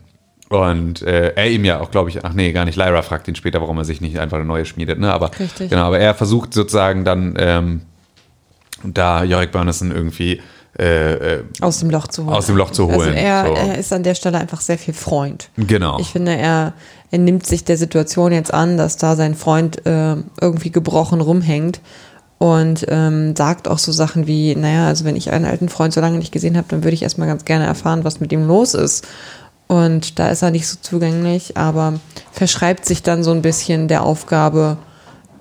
und 0.50 1.02
äh, 1.04 1.34
er 1.36 1.50
ihm 1.50 1.64
ja 1.66 1.80
auch, 1.80 1.92
glaube 1.92 2.10
ich, 2.10 2.24
ach 2.26 2.34
nee, 2.34 2.52
gar 2.52 2.66
nicht. 2.66 2.76
Lyra 2.76 3.02
fragt 3.02 3.28
ihn 3.28 3.36
später, 3.36 3.62
warum 3.62 3.78
er 3.78 3.86
sich 3.86 4.02
nicht 4.02 4.18
einfach 4.20 4.38
eine 4.38 4.46
neue 4.46 4.66
schmiedet. 4.66 5.00
Ne? 5.00 5.12
Aber, 5.12 5.32
Richtig. 5.40 5.70
Genau, 5.70 5.84
aber 5.84 6.00
er 6.00 6.16
versucht 6.16 6.54
sozusagen 6.54 7.06
dann, 7.06 7.36
ähm, 7.38 7.82
da 8.84 9.24
Jorik 9.24 9.52
Burnison 9.52 9.92
irgendwie 9.92 10.42
äh, 10.78 11.36
äh, 11.36 11.44
aus 11.62 11.80
dem 11.80 11.92
Loch 11.92 12.08
zu 12.08 12.26
holen. 12.26 12.36
Aus 12.36 12.48
dem 12.48 12.58
Loch 12.58 12.72
zu 12.72 12.88
Also 12.88 13.00
holen, 13.00 13.14
er, 13.14 13.46
so. 13.46 13.54
er 13.54 13.78
ist 13.78 13.94
an 13.94 14.04
der 14.04 14.16
Stelle 14.16 14.40
einfach 14.40 14.60
sehr 14.60 14.80
viel 14.80 14.94
Freund. 14.94 15.50
genau. 15.56 16.00
Ich 16.00 16.10
finde, 16.10 16.36
er, 16.36 16.74
er 17.12 17.20
nimmt 17.20 17.46
sich 17.46 17.64
der 17.64 17.78
Situation 17.78 18.32
jetzt 18.32 18.54
an, 18.54 18.78
dass 18.78 18.98
da 18.98 19.16
sein 19.16 19.36
Freund 19.36 19.86
äh, 19.86 20.16
irgendwie 20.42 20.72
gebrochen 20.72 21.22
rumhängt 21.22 21.80
und 22.38 22.86
ähm, 22.90 23.36
sagt 23.36 23.68
auch 23.68 23.78
so 23.78 23.92
Sachen 23.92 24.28
wie, 24.28 24.56
naja, 24.56 24.88
also 24.88 25.06
wenn 25.06 25.16
ich 25.16 25.32
einen 25.32 25.46
alten 25.46 25.70
Freund 25.70 25.94
so 25.94 26.02
lange 26.02 26.18
nicht 26.18 26.32
gesehen 26.32 26.58
habe, 26.58 26.68
dann 26.70 26.84
würde 26.84 26.94
ich 26.94 27.04
erstmal 27.04 27.28
ganz 27.28 27.46
gerne 27.46 27.66
erfahren, 27.66 28.04
was 28.04 28.20
mit 28.20 28.32
ihm 28.32 28.48
los 28.48 28.74
ist. 28.74 29.08
Und 29.68 30.20
da 30.20 30.30
ist 30.30 30.42
er 30.42 30.52
nicht 30.52 30.68
so 30.68 30.78
zugänglich, 30.82 31.58
aber 31.58 32.00
verschreibt 32.32 32.86
sich 32.86 33.02
dann 33.02 33.24
so 33.24 33.32
ein 33.32 33.42
bisschen 33.42 33.88
der 33.88 34.04
Aufgabe, 34.04 34.78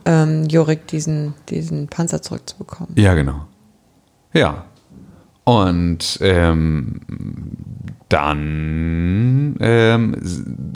ähm, 0.04 0.44
Jorik 0.46 0.86
diesen, 0.86 1.34
diesen 1.48 1.88
Panzer 1.88 2.22
zurückzubekommen. 2.22 2.94
Ja, 2.96 3.14
genau. 3.14 3.46
Ja. 4.32 4.64
Und 5.44 6.18
ähm, 6.20 7.00
dann 8.12 9.56
ähm, 9.60 10.16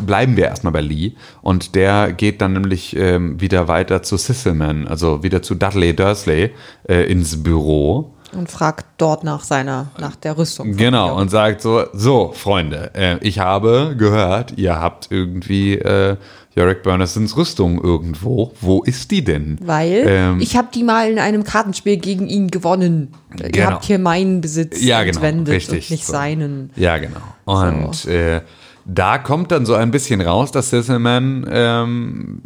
bleiben 0.07 0.37
wir 0.37 0.47
erstmal 0.47 0.72
bei 0.72 0.80
Lee 0.80 1.12
und 1.43 1.74
der 1.74 2.12
geht 2.12 2.41
dann 2.41 2.55
nämlich 2.55 2.97
ähm, 2.97 3.41
wieder 3.41 3.68
weiter 3.68 4.03
zu 4.03 4.16
Sisselman, 4.16 4.89
also 4.89 5.22
wieder 5.22 5.43
zu 5.43 5.55
Dudley 5.55 5.95
Dursley 5.95 6.53
äh, 6.89 7.11
ins 7.11 7.43
Büro. 7.43 8.12
Und 8.32 8.51
fragt 8.51 8.87
dort 8.99 9.22
nach 9.22 9.45
seiner, 9.45 9.89
nach 9.99 10.16
der 10.16 10.37
Rüstung. 10.37 10.76
Genau, 10.76 11.16
und 11.16 11.30
sagt 11.30 11.61
so, 11.61 11.84
so, 11.93 12.32
Freunde, 12.32 12.91
äh, 12.95 13.18
ich 13.20 13.39
habe 13.39 13.95
gehört, 13.97 14.57
ihr 14.57 14.80
habt 14.80 15.09
irgendwie 15.11 15.74
äh, 15.74 16.16
Yorick 16.57 16.83
Burnesons 16.83 17.37
Rüstung 17.37 17.81
irgendwo. 17.83 18.53
Wo 18.63 18.83
ist 18.83 19.11
die 19.11 19.23
denn? 19.23 19.59
Weil 19.63 20.05
Ähm, 20.07 20.41
ich 20.41 20.57
habe 20.57 20.69
die 20.75 20.83
mal 20.85 21.11
in 21.11 21.19
einem 21.19 21.45
Kartenspiel 21.45 21.99
gegen 21.99 22.29
ihn 22.29 22.49
gewonnen. 22.49 23.13
Ihr 23.39 23.51
Genau. 23.51 23.67
habt 23.73 23.85
hier 23.85 23.99
meinen 23.99 24.41
Besitz 24.41 24.83
Ja, 24.83 25.03
genau, 25.05 25.17
entwendet 25.19 25.55
richtig, 25.55 25.85
und 25.85 25.91
nicht 25.91 26.07
so. 26.07 26.13
seinen. 26.13 26.71
Ja, 26.77 26.97
genau. 26.97 27.21
Und 27.45 28.07
äh, 28.07 28.41
da 28.87 29.18
kommt 29.18 29.51
dann 29.51 29.66
so 29.66 29.74
ein 29.74 29.91
bisschen 29.91 30.20
raus, 30.20 30.53
dass 30.53 30.70
Sisselman 30.70 31.47
ähm, 31.51 32.43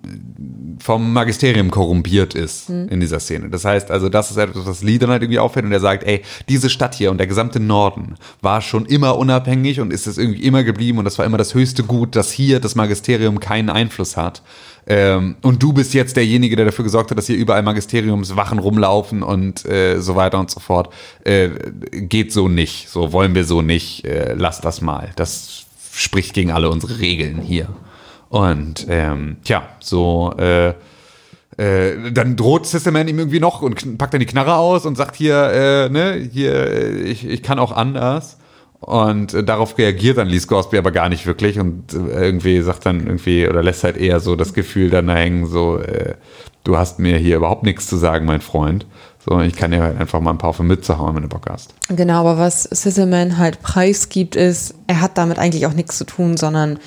vom 0.79 1.13
Magisterium 1.13 1.71
korrumpiert 1.71 2.35
ist 2.35 2.69
Hm. 2.69 2.89
in 2.89 3.01
dieser 3.01 3.21
Szene. 3.21 3.51
Das 3.51 3.65
heißt 3.65 3.91
also, 3.91 4.09
das 4.09 4.31
ist 4.31 4.39
etwas, 4.39 4.67
was 4.67 4.83
Lee 4.83 4.99
dann 4.99 5.11
halt 5.11 5.23
irgendwie 5.23 5.39
auffällt 5.39 5.67
und 5.67 5.73
er 5.73 5.81
sagt, 5.81 6.05
ey, 6.05 6.23
diese 6.49 6.71
Stadt 6.71 6.95
hier 6.95 7.11
und 7.11 7.19
der 7.19 7.27
gesamte 7.27 7.61
Norden 7.61 8.15
war 8.41 8.63
schon 8.63 8.87
immer 8.87 9.19
unabhängig 9.19 9.81
und 9.81 9.93
ist 9.93 10.07
es 10.07 10.17
irgendwie 10.17 10.43
immer 10.43 10.65
geblieben 10.65 10.99
und 10.99 11.05
das 11.05 11.19
war 11.19 11.27
immer 11.27 11.39
das 11.39 11.55
höchste 11.55 11.83
Gut, 11.83 12.17
dass 12.17 12.31
hier 12.33 12.61
das 12.61 12.75
Magisterium 12.75 13.41
keinen 13.41 13.69
Einfluss 13.69 14.17
hat. 14.17 14.43
Ähm, 14.87 15.37
und 15.43 15.63
du 15.63 15.75
bist 15.75 15.93
jetzt 15.93 16.17
derjenige, 16.17 16.57
der 16.57 16.65
dafür 16.65 16.85
gesorgt 16.85 17.11
hat, 17.11 17.19
dass 17.19 17.27
hier 17.27 17.37
überall 17.37 17.63
Magisteriumswachen 17.63 18.59
rumlaufen 18.59 19.23
und 19.23 19.67
äh, 19.67 20.01
so 20.01 20.17
weiter 20.17 20.41
und 20.41 20.51
so 20.51 20.59
fort. 20.59 20.93
Äh, 21.25 21.51
geht 21.93 22.33
so 22.33 22.49
nicht. 22.49 22.89
So 22.89 23.13
wollen 23.13 23.35
wir 23.35 23.45
so 23.45 23.61
nicht. 23.61 24.07
Äh, 24.07 24.35
lass 24.37 24.61
das 24.63 24.81
mal. 24.81 25.11
Das 25.17 25.67
spricht 25.93 26.35
gegen 26.35 26.51
alle 26.51 26.71
unsere 26.71 26.99
Regeln 26.99 27.41
hier. 27.41 27.69
Und 28.29 28.87
ähm, 28.89 29.39
tja, 29.43 29.69
so 29.81 30.33
äh, 30.39 30.75
äh, 31.61 32.13
dann 32.13 32.37
droht 32.37 32.67
Sisterman 32.67 33.09
ihm 33.09 33.19
irgendwie 33.19 33.41
noch 33.41 33.61
und 33.61 33.99
packt 33.99 34.15
dann 34.15 34.21
die 34.21 34.27
Knarre 34.27 34.55
aus 34.55 34.87
und 34.87 34.97
sagt 34.97 35.17
hier, 35.17 35.51
äh, 35.53 35.89
ne, 35.91 36.29
hier, 36.33 36.55
äh, 36.55 37.03
ich, 37.03 37.27
ich 37.27 37.43
kann 37.43 37.59
auch 37.59 37.73
anders. 37.73 38.39
Und 38.81 39.35
äh, 39.35 39.45
darauf 39.45 39.77
reagiert 39.77 40.17
dann 40.17 40.29
Lee 40.29 40.39
Scoresby 40.39 40.79
aber 40.79 40.91
gar 40.91 41.11
nicht 41.11 41.27
wirklich 41.27 41.59
und 41.59 41.93
äh, 41.93 42.25
irgendwie 42.25 42.63
sagt 42.63 42.87
dann 42.87 43.07
irgendwie 43.07 43.47
oder 43.47 43.63
lässt 43.63 43.85
halt 43.85 43.99
eher 43.99 44.21
so 44.21 44.37
das 44.37 44.55
Gefühl 44.55 44.89
dann 44.89 45.09
da 45.09 45.17
hängen, 45.17 45.47
so, 45.47 45.79
äh, 45.79 46.15
du 46.65 46.79
hast 46.79 46.99
mir 46.99 47.19
hier 47.19 47.37
überhaupt 47.37 47.65
nichts 47.65 47.87
zu 47.87 47.97
sagen, 47.97 48.25
mein 48.25 48.41
Freund. 48.41 48.87
So, 49.27 49.41
ich 49.41 49.55
kann 49.55 49.71
dir 49.71 49.83
halt 49.83 50.01
einfach 50.01 50.21
mal 50.21 50.31
ein 50.31 50.39
paar 50.39 50.51
auf 50.51 50.61
mitzuhauen, 50.61 51.15
wenn 51.15 51.23
du 51.23 51.29
Bock 51.29 51.47
hast. 51.51 51.75
Genau, 51.89 52.21
aber 52.21 52.39
was 52.39 52.63
Sizzleman 52.63 53.37
halt 53.37 53.61
preisgibt, 53.61 54.35
ist, 54.35 54.75
er 54.87 55.01
hat 55.01 55.19
damit 55.19 55.39
eigentlich 55.39 55.67
auch 55.67 55.75
nichts 55.75 55.99
zu 55.99 56.05
tun, 56.05 56.37
sondern 56.37 56.79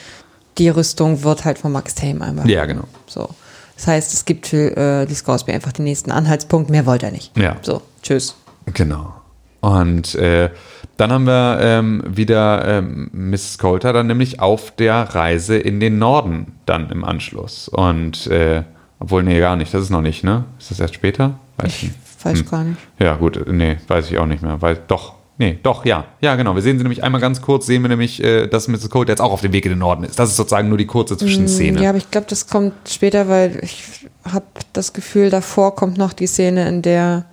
die 0.58 0.70
Rüstung 0.70 1.24
wird 1.24 1.46
halt 1.46 1.60
vom 1.60 1.72
Max 1.72 1.96
Tame 1.96 2.22
einmal. 2.22 2.50
Ja, 2.50 2.66
genau. 2.66 2.86
So. 3.08 3.30
Das 3.76 3.88
heißt, 3.88 4.14
es 4.14 4.26
gibt 4.26 4.48
für 4.48 4.76
äh, 4.78 5.06
die 5.06 5.16
Scoresby 5.16 5.52
einfach 5.52 5.72
den 5.72 5.86
nächsten 5.86 6.12
Anhaltspunkt. 6.12 6.70
Mehr 6.70 6.86
wollte 6.86 7.08
er 7.08 7.12
nicht. 7.12 7.36
Ja. 7.38 7.58
So, 7.62 7.82
tschüss. 8.02 8.36
Genau. 8.66 9.14
Und 9.62 10.16
äh, 10.16 10.50
dann 10.98 11.12
haben 11.12 11.26
wir 11.26 11.58
ähm, 11.62 12.04
wieder 12.06 12.66
ähm, 12.68 13.10
Mrs. 13.14 13.58
Coulter 13.58 13.94
dann 13.94 14.08
nämlich 14.08 14.40
auf 14.40 14.72
der 14.72 14.96
Reise 15.16 15.58
in 15.58 15.80
den 15.80 15.98
Norden 16.00 16.54
dann 16.66 16.90
im 16.92 17.04
Anschluss. 17.04 17.68
Und 17.68 18.28
äh, 18.28 18.64
obwohl, 19.00 19.24
nee, 19.24 19.40
gar 19.40 19.56
nicht, 19.56 19.74
das 19.74 19.84
ist 19.84 19.90
noch 19.90 20.02
nicht, 20.02 20.24
ne? 20.24 20.46
Ist 20.60 20.72
das 20.72 20.80
erst 20.80 20.96
später? 20.96 21.40
Weiß 21.58 21.68
Ich 21.68 21.84
nicht. 21.84 21.96
Weiß 22.26 22.50
gar 22.50 22.64
nicht. 22.64 22.80
Ja, 23.00 23.16
gut, 23.16 23.46
nee, 23.48 23.78
weiß 23.88 24.10
ich 24.12 24.18
auch 24.18 24.26
nicht 24.26 24.42
mehr. 24.42 24.62
Weil, 24.62 24.80
doch, 24.88 25.14
nee, 25.38 25.60
doch, 25.62 25.86
ja. 25.86 26.06
Ja, 26.22 26.36
genau. 26.36 26.56
Wir 26.56 26.62
sehen 26.62 26.78
sie 26.78 26.84
nämlich 26.84 27.04
einmal 27.04 27.22
ganz 27.22 27.42
kurz, 27.42 27.66
sehen 27.66 27.82
wir 27.82 27.90
nämlich, 27.90 28.24
äh, 28.24 28.48
dass 28.48 28.68
Mrs. 28.68 28.90
Coulter 28.90 29.12
jetzt 29.12 29.22
auch 29.22 29.32
auf 29.32 29.42
dem 29.42 29.54
Weg 29.54 29.66
in 29.66 29.72
den 29.72 29.80
Norden 29.80 30.04
ist. 30.04 30.18
Das 30.20 30.30
ist 30.30 30.38
sozusagen 30.38 30.70
nur 30.70 30.78
die 30.78 30.88
kurze 30.88 31.18
Zwischenszene. 31.18 31.82
Ja, 31.82 31.90
aber 31.90 31.98
ich 31.98 32.10
glaube, 32.12 32.28
das 32.30 32.48
kommt 32.48 32.74
später, 32.88 33.28
weil 33.28 33.60
ich 33.62 34.08
habe 34.24 34.46
das 34.74 34.94
Gefühl, 34.94 35.30
davor 35.30 35.76
kommt 35.76 35.98
noch 35.98 36.14
die 36.14 36.28
Szene, 36.28 36.68
in 36.68 36.82
der 36.82 37.26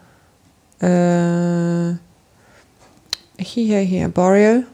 äh, 0.80 1.97
hier, 3.41 3.80
hier, 3.80 4.09
Boreal. 4.09 4.64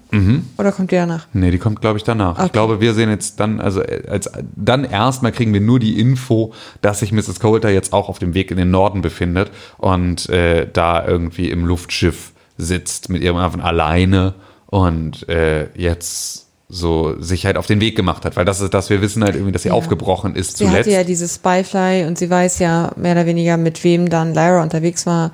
Oder 0.57 0.73
kommt 0.73 0.91
die 0.93 0.95
danach? 0.97 1.27
Nee, 1.35 1.51
die 1.51 1.59
kommt, 1.59 1.83
glaube 1.83 1.99
ich, 1.99 2.05
danach. 2.05 2.37
Okay. 2.37 2.47
Ich 2.47 2.53
glaube, 2.53 2.81
wir 2.81 2.95
sehen 2.95 3.11
jetzt 3.11 3.39
dann, 3.39 3.61
also 3.61 3.83
äh, 3.83 4.03
als 4.09 4.31
dann 4.55 4.85
erstmal 4.85 5.31
kriegen 5.33 5.53
wir 5.53 5.61
nur 5.61 5.79
die 5.79 6.01
Info, 6.01 6.55
dass 6.81 7.01
sich 7.01 7.13
Mrs. 7.13 7.39
Coulter 7.41 7.69
jetzt 7.69 7.93
auch 7.93 8.09
auf 8.09 8.19
dem 8.19 8.33
Weg 8.33 8.51
in 8.51 8.57
den 8.57 8.71
Norden 8.71 9.03
befindet 9.03 9.51
und 9.77 10.29
äh, 10.31 10.67
da 10.73 11.07
irgendwie 11.07 11.51
im 11.51 11.67
Luftschiff 11.67 12.33
sitzt 12.57 13.11
mit 13.11 13.23
ihrem 13.23 13.37
Waffen 13.37 13.61
alleine 13.61 14.35
und 14.67 15.29
äh, 15.29 15.69
jetzt 15.75 16.47
so 16.69 17.21
sich 17.21 17.45
halt 17.45 17.59
auf 17.59 17.67
den 17.67 17.81
Weg 17.81 17.95
gemacht 17.95 18.25
hat, 18.25 18.37
weil 18.37 18.45
das 18.47 18.61
ist, 18.63 18.73
dass 18.75 18.89
wir 18.91 19.01
wissen 19.03 19.23
halt 19.23 19.35
irgendwie, 19.35 19.53
dass 19.53 19.63
sie 19.63 19.69
Ja. 19.69 19.75
aufgebrochen 19.75 20.35
ist 20.35 20.57
Sie 20.57 20.65
zuletzt. 20.65 20.87
hatte 20.89 20.91
ja 20.97 21.05
dieses 21.05 21.35
Spyfly 21.37 22.07
und 22.07 22.17
sie 22.19 22.31
weiß 22.31 22.59
ja 22.59 22.91
mehr 22.97 23.13
oder 23.13 23.27
weniger, 23.27 23.57
mit 23.59 23.85
wem 23.85 24.09
dann 24.09 24.33
Lyra 24.35 24.63
unterwegs 24.63 25.05
war. 25.07 25.31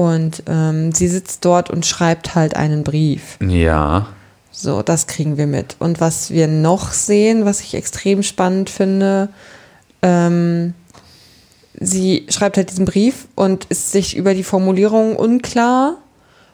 Und 0.00 0.44
ähm, 0.46 0.92
sie 0.92 1.08
sitzt 1.08 1.44
dort 1.44 1.68
und 1.68 1.84
schreibt 1.84 2.34
halt 2.34 2.56
einen 2.56 2.84
Brief. 2.84 3.36
ja. 3.46 4.06
So, 4.50 4.80
das 4.80 5.06
kriegen 5.06 5.36
wir 5.36 5.46
mit. 5.46 5.76
Und 5.78 6.00
was 6.00 6.30
wir 6.30 6.48
noch 6.48 6.92
sehen, 6.92 7.44
was 7.44 7.60
ich 7.60 7.74
extrem 7.74 8.22
spannend 8.22 8.70
finde, 8.70 9.28
ähm, 10.00 10.72
sie 11.78 12.26
schreibt 12.30 12.56
halt 12.56 12.70
diesen 12.70 12.86
Brief 12.86 13.28
und 13.34 13.66
ist 13.66 13.92
sich 13.92 14.16
über 14.16 14.32
die 14.32 14.42
Formulierung 14.42 15.16
unklar. 15.16 15.98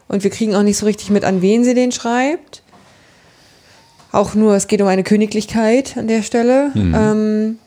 Und 0.08 0.24
wir 0.24 0.30
kriegen 0.30 0.56
auch 0.56 0.64
nicht 0.64 0.78
so 0.78 0.86
richtig 0.86 1.10
mit, 1.10 1.24
an 1.24 1.40
wen 1.40 1.62
sie 1.62 1.74
den 1.74 1.92
schreibt. 1.92 2.64
Auch 4.10 4.34
nur, 4.34 4.56
es 4.56 4.66
geht 4.66 4.82
um 4.82 4.88
eine 4.88 5.04
Königlichkeit 5.04 5.96
an 5.96 6.08
der 6.08 6.22
Stelle. 6.22 6.72
Ähm, 6.74 7.58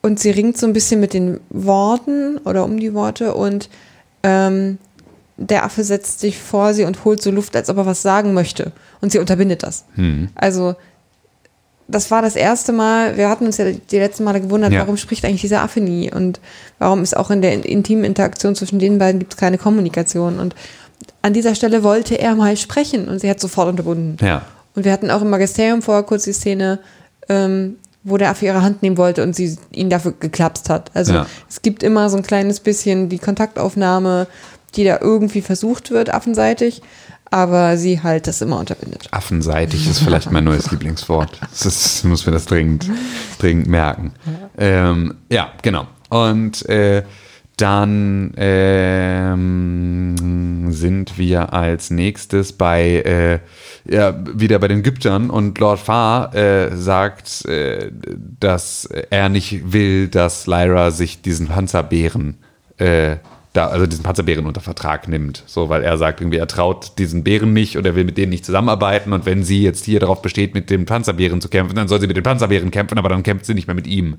und 0.00 0.20
sie 0.20 0.30
ringt 0.30 0.58
so 0.58 0.66
ein 0.68 0.72
bisschen 0.72 1.00
mit 1.00 1.12
den 1.12 1.40
Worten 1.50 2.38
oder 2.38 2.64
um 2.64 2.78
die 2.78 2.94
Worte 2.94 3.34
und 3.34 3.68
ähm, 4.22 4.78
der 5.36 5.64
Affe 5.64 5.82
setzt 5.84 6.20
sich 6.20 6.38
vor 6.38 6.74
sie 6.74 6.84
und 6.84 7.04
holt 7.04 7.20
so 7.22 7.30
Luft, 7.30 7.56
als 7.56 7.68
ob 7.68 7.76
er 7.78 7.86
was 7.86 8.02
sagen 8.02 8.34
möchte. 8.34 8.72
Und 9.00 9.10
sie 9.12 9.18
unterbindet 9.18 9.62
das. 9.62 9.84
Also, 10.34 10.76
das 11.86 12.10
war 12.10 12.22
das 12.22 12.34
erste 12.36 12.72
Mal, 12.72 13.16
wir 13.16 13.28
hatten 13.28 13.44
uns 13.44 13.58
ja 13.58 13.66
die 13.70 13.98
letzten 13.98 14.24
Male 14.24 14.40
gewundert, 14.40 14.72
Ja. 14.72 14.80
warum 14.80 14.96
spricht 14.96 15.24
eigentlich 15.24 15.42
dieser 15.42 15.62
Affe 15.62 15.80
nie? 15.80 16.10
Und 16.12 16.40
warum 16.78 17.02
ist 17.02 17.16
auch 17.16 17.30
in 17.30 17.42
der 17.42 17.52
in- 17.52 17.62
intimen 17.62 18.04
Interaktion 18.04 18.54
zwischen 18.54 18.78
den 18.78 18.98
beiden 18.98 19.18
gibt 19.18 19.34
es 19.34 19.38
keine 19.38 19.58
Kommunikation? 19.58 20.38
Und 20.38 20.54
an 21.20 21.32
dieser 21.34 21.54
Stelle 21.54 21.82
wollte 21.82 22.14
er 22.18 22.34
mal 22.36 22.56
sprechen 22.56 23.08
und 23.08 23.18
sie 23.20 23.28
hat 23.28 23.40
sofort 23.40 23.68
unterbunden. 23.68 24.16
Ja. 24.24 24.42
Und 24.74 24.84
wir 24.84 24.92
hatten 24.92 25.10
auch 25.10 25.20
im 25.22 25.30
Magisterium 25.30 25.82
vorher 25.82 26.04
kurz 26.04 26.24
die 26.24 26.32
Szene, 26.32 26.78
ähm, 27.28 27.76
wo 28.02 28.16
der 28.18 28.30
Affe 28.30 28.46
ihre 28.46 28.62
Hand 28.62 28.82
nehmen 28.82 28.96
wollte 28.98 29.22
und 29.22 29.34
sie 29.36 29.56
ihn 29.70 29.88
dafür 29.90 30.12
geklapst 30.18 30.68
hat. 30.70 30.90
Also 30.94 31.12
Ja. 31.14 31.26
es 31.48 31.60
gibt 31.62 31.82
immer 31.82 32.08
so 32.10 32.16
ein 32.16 32.22
kleines 32.22 32.60
bisschen 32.60 33.08
die 33.08 33.18
Kontaktaufnahme, 33.18 34.26
die 34.76 34.84
da 34.84 34.98
irgendwie 35.00 35.42
versucht 35.42 35.90
wird, 35.90 36.12
affenseitig, 36.12 36.82
aber 37.30 37.76
sie 37.76 38.02
halt 38.02 38.26
das 38.26 38.40
immer 38.42 38.58
unterbindet. 38.58 39.08
Affenseitig 39.10 39.88
ist 39.88 40.00
vielleicht 40.00 40.30
mein 40.30 40.44
neues 40.44 40.70
Lieblingswort. 40.70 41.40
Das 41.40 41.66
ist, 41.66 42.04
muss 42.04 42.26
mir 42.26 42.32
das 42.32 42.44
dringend, 42.46 42.88
dringend 43.38 43.66
merken. 43.66 44.12
Ähm, 44.56 45.14
ja, 45.30 45.52
genau. 45.62 45.86
Und 46.10 46.68
äh, 46.68 47.02
dann 47.56 48.32
ähm, 48.36 50.14
sind 50.70 51.18
wir 51.18 51.52
als 51.52 51.90
nächstes 51.90 52.52
bei 52.52 53.00
äh, 53.02 53.38
ja, 53.84 54.14
wieder 54.26 54.58
bei 54.58 54.68
den 54.68 54.80
Ägyptern 54.80 55.30
und 55.30 55.58
Lord 55.58 55.78
Farr 55.78 56.34
äh, 56.34 56.74
sagt, 56.76 57.44
äh, 57.46 57.92
dass 58.40 58.88
er 59.10 59.28
nicht 59.28 59.72
will, 59.72 60.08
dass 60.08 60.46
Lyra 60.46 60.90
sich 60.90 61.22
diesen 61.22 61.46
Panzerbären 61.48 62.38
äh, 62.78 63.16
da, 63.54 63.68
also 63.68 63.86
diesen 63.86 64.02
Panzerbären 64.02 64.46
unter 64.46 64.60
Vertrag 64.60 65.08
nimmt. 65.08 65.44
So, 65.46 65.68
weil 65.68 65.82
er 65.82 65.96
sagt 65.96 66.20
irgendwie, 66.20 66.38
er 66.38 66.48
traut 66.48 66.98
diesen 66.98 67.22
Bären 67.22 67.52
nicht 67.52 67.76
und 67.76 67.86
er 67.86 67.94
will 67.94 68.04
mit 68.04 68.18
denen 68.18 68.30
nicht 68.30 68.44
zusammenarbeiten. 68.44 69.12
Und 69.12 69.26
wenn 69.26 69.44
sie 69.44 69.62
jetzt 69.62 69.84
hier 69.84 70.00
darauf 70.00 70.22
besteht, 70.22 70.54
mit 70.54 70.70
dem 70.70 70.86
Panzerbären 70.86 71.40
zu 71.40 71.48
kämpfen, 71.48 71.76
dann 71.76 71.86
soll 71.86 72.00
sie 72.00 72.08
mit 72.08 72.16
den 72.16 72.24
Panzerbären 72.24 72.72
kämpfen, 72.72 72.98
aber 72.98 73.08
dann 73.08 73.22
kämpft 73.22 73.46
sie 73.46 73.54
nicht 73.54 73.68
mehr 73.68 73.76
mit 73.76 73.86
ihm. 73.86 74.18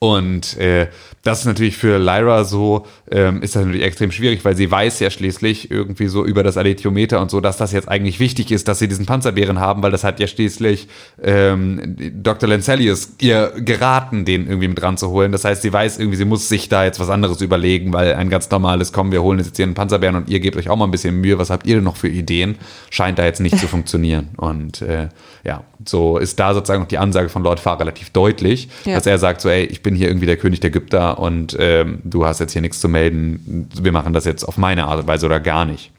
Und 0.00 0.56
äh, 0.58 0.86
das 1.24 1.40
ist 1.40 1.46
natürlich 1.46 1.76
für 1.76 1.98
Lyra 1.98 2.44
so, 2.44 2.86
ähm, 3.10 3.42
ist 3.42 3.56
das 3.56 3.64
natürlich 3.64 3.84
extrem 3.84 4.12
schwierig, 4.12 4.44
weil 4.44 4.56
sie 4.56 4.70
weiß 4.70 5.00
ja 5.00 5.10
schließlich 5.10 5.72
irgendwie 5.72 6.06
so 6.06 6.24
über 6.24 6.44
das 6.44 6.56
Alethiometer 6.56 7.20
und 7.20 7.32
so, 7.32 7.40
dass 7.40 7.56
das 7.56 7.72
jetzt 7.72 7.88
eigentlich 7.88 8.20
wichtig 8.20 8.52
ist, 8.52 8.68
dass 8.68 8.78
sie 8.78 8.86
diesen 8.86 9.06
Panzerbären 9.06 9.58
haben, 9.58 9.82
weil 9.82 9.90
das 9.90 10.04
hat 10.04 10.20
ja 10.20 10.28
schließlich 10.28 10.86
ähm, 11.20 11.96
Dr. 12.22 12.48
Lancelius 12.48 13.14
ihr 13.20 13.52
geraten, 13.56 14.24
den 14.24 14.46
irgendwie 14.46 14.68
mit 14.68 14.80
ranzuholen. 14.80 15.32
Das 15.32 15.44
heißt, 15.44 15.62
sie 15.62 15.72
weiß 15.72 15.98
irgendwie, 15.98 16.16
sie 16.16 16.24
muss 16.24 16.48
sich 16.48 16.68
da 16.68 16.84
jetzt 16.84 17.00
was 17.00 17.10
anderes 17.10 17.40
überlegen, 17.40 17.92
weil 17.92 18.14
ein 18.14 18.30
ganz 18.30 18.48
normales, 18.50 18.92
komm, 18.92 19.10
wir 19.10 19.22
holen 19.22 19.40
jetzt 19.40 19.56
hier 19.56 19.64
einen 19.64 19.74
Panzerbären 19.74 20.14
und 20.14 20.28
ihr 20.28 20.38
gebt 20.38 20.56
euch 20.56 20.68
auch 20.68 20.76
mal 20.76 20.84
ein 20.84 20.92
bisschen 20.92 21.20
Mühe, 21.20 21.38
was 21.38 21.50
habt 21.50 21.66
ihr 21.66 21.74
denn 21.74 21.84
noch 21.84 21.96
für 21.96 22.08
Ideen? 22.08 22.56
Scheint 22.90 23.18
da 23.18 23.24
jetzt 23.24 23.40
nicht 23.40 23.58
zu 23.58 23.66
funktionieren. 23.68 24.28
Und 24.36 24.80
äh, 24.82 25.08
ja, 25.44 25.64
so 25.84 26.18
ist 26.18 26.38
da 26.38 26.54
sozusagen 26.54 26.80
noch 26.82 26.88
die 26.88 26.98
Ansage 26.98 27.28
von 27.28 27.42
Lord 27.42 27.58
Farr 27.60 27.80
relativ 27.80 28.10
deutlich, 28.10 28.68
Ja. 28.84 28.94
dass 28.94 29.06
er 29.06 29.18
sagt 29.18 29.40
so, 29.40 29.48
ey, 29.48 29.64
ich 29.64 29.82
bin 29.82 29.87
hier 29.94 30.08
irgendwie 30.08 30.26
der 30.26 30.36
König 30.36 30.60
der 30.60 30.68
Ägypter 30.68 31.18
und 31.18 31.56
ähm, 31.58 32.00
du 32.04 32.24
hast 32.26 32.40
jetzt 32.40 32.52
hier 32.52 32.62
nichts 32.62 32.80
zu 32.80 32.88
melden. 32.88 33.68
Wir 33.80 33.92
machen 33.92 34.12
das 34.12 34.24
jetzt 34.24 34.44
auf 34.44 34.56
meine 34.58 34.86
Art 34.86 35.00
und 35.00 35.06
Weise 35.06 35.26
oder 35.26 35.40
gar 35.40 35.64
nicht. 35.64 35.92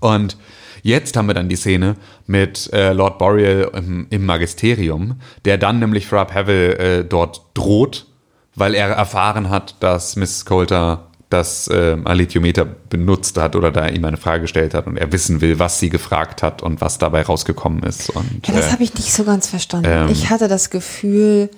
Und 0.00 0.36
jetzt 0.82 1.16
haben 1.16 1.26
wir 1.26 1.34
dann 1.34 1.48
die 1.48 1.56
Szene 1.56 1.96
mit 2.26 2.72
äh, 2.72 2.92
Lord 2.92 3.18
Boreal 3.18 3.70
im, 3.74 4.06
im 4.10 4.24
Magisterium, 4.26 5.20
der 5.44 5.58
dann 5.58 5.78
nämlich 5.78 6.06
Frab 6.06 6.34
Havel 6.34 6.72
äh, 6.78 7.04
dort 7.04 7.42
droht, 7.54 8.06
weil 8.54 8.74
er 8.74 8.88
erfahren 8.88 9.50
hat, 9.50 9.76
dass 9.80 10.16
Miss 10.16 10.44
Coulter 10.44 11.06
das 11.30 11.68
äh, 11.68 11.96
Alethiometer 12.04 12.64
benutzt 12.64 13.38
hat 13.38 13.54
oder 13.54 13.70
da 13.70 13.86
ihm 13.86 14.04
eine 14.04 14.16
Frage 14.16 14.42
gestellt 14.42 14.74
hat 14.74 14.88
und 14.88 14.96
er 14.96 15.12
wissen 15.12 15.40
will, 15.40 15.60
was 15.60 15.78
sie 15.78 15.88
gefragt 15.88 16.42
hat 16.42 16.60
und 16.60 16.80
was 16.80 16.98
dabei 16.98 17.22
rausgekommen 17.22 17.84
ist. 17.84 18.10
Und, 18.10 18.46
Ja, 18.48 18.54
das 18.54 18.66
äh, 18.66 18.72
habe 18.72 18.82
ich 18.82 18.92
nicht 18.94 19.12
so 19.12 19.22
ganz 19.22 19.46
verstanden. 19.46 19.88
ähm, 19.88 20.08
ich 20.10 20.28
hatte 20.28 20.48
das 20.48 20.70
Gefühl, 20.70 21.48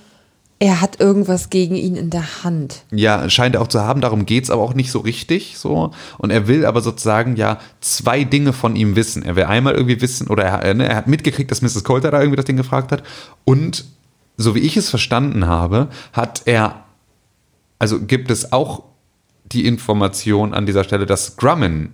er 0.62 0.80
hat 0.80 1.00
irgendwas 1.00 1.50
gegen 1.50 1.74
ihn 1.74 1.96
in 1.96 2.10
der 2.10 2.44
Hand. 2.44 2.84
Ja, 2.92 3.28
scheint 3.28 3.56
er 3.56 3.62
auch 3.62 3.66
zu 3.66 3.80
haben, 3.80 4.00
darum 4.00 4.26
geht's 4.26 4.48
aber 4.48 4.62
auch 4.62 4.74
nicht 4.74 4.92
so 4.92 5.00
richtig 5.00 5.58
so. 5.58 5.90
Und 6.18 6.30
er 6.30 6.46
will 6.46 6.64
aber 6.64 6.80
sozusagen 6.80 7.34
ja 7.34 7.58
zwei 7.80 8.22
Dinge 8.22 8.52
von 8.52 8.76
ihm 8.76 8.94
wissen. 8.94 9.24
Er 9.24 9.34
will 9.34 9.42
einmal 9.42 9.74
irgendwie 9.74 10.00
wissen, 10.00 10.28
oder 10.28 10.44
er, 10.44 10.74
ne, 10.74 10.88
er 10.88 10.94
hat 10.94 11.08
mitgekriegt, 11.08 11.50
dass 11.50 11.62
Mrs. 11.62 11.82
Coulter 11.82 12.12
da 12.12 12.20
irgendwie 12.20 12.36
das 12.36 12.44
Ding 12.44 12.56
gefragt 12.56 12.92
hat. 12.92 13.02
Und 13.42 13.86
so 14.36 14.54
wie 14.54 14.60
ich 14.60 14.76
es 14.76 14.88
verstanden 14.88 15.48
habe, 15.48 15.88
hat 16.12 16.42
er, 16.44 16.84
also 17.80 17.98
gibt 17.98 18.30
es 18.30 18.52
auch 18.52 18.84
die 19.44 19.66
Information 19.66 20.54
an 20.54 20.64
dieser 20.64 20.84
Stelle, 20.84 21.06
dass 21.06 21.36
Grumman 21.36 21.88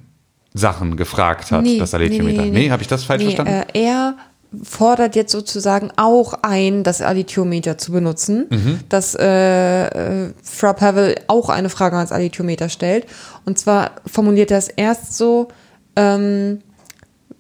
Sachen 0.53 0.99
gefragt 0.99 1.53
hat, 1.53 1.65
das 1.79 1.95
Alethiometer. 1.95 2.45
Nee, 2.45 2.71
habe 2.71 2.83
ich 2.83 2.89
das 2.89 3.05
falsch 3.05 3.23
Nee, 3.23 3.35
verstanden? 3.35 3.67
Äh, 3.73 3.85
er 3.87 4.17
fordert 4.63 5.15
jetzt 5.15 5.31
sozusagen 5.33 5.91
auch 5.97 6.33
ein, 6.43 6.83
das 6.83 7.03
Alithiometer 7.03 7.77
zu 7.77 7.93
benutzen, 7.93 8.47
Mhm. 8.51 8.81
dass 8.89 9.15
äh, 9.15 9.87
äh, 10.27 10.33
Frau 10.43 10.73
Pavel 10.73 11.17
auch 11.27 11.49
eine 11.51 11.69
Frage 11.69 11.97
ans 11.97 12.13
Alithiometer 12.13 12.69
stellt. 12.71 13.07
Und 13.45 13.59
zwar 13.59 13.91
formuliert 14.07 14.51
er 14.51 14.59
es 14.59 14.69
erst 14.69 15.17
so, 15.17 15.49
ähm, 15.97 16.61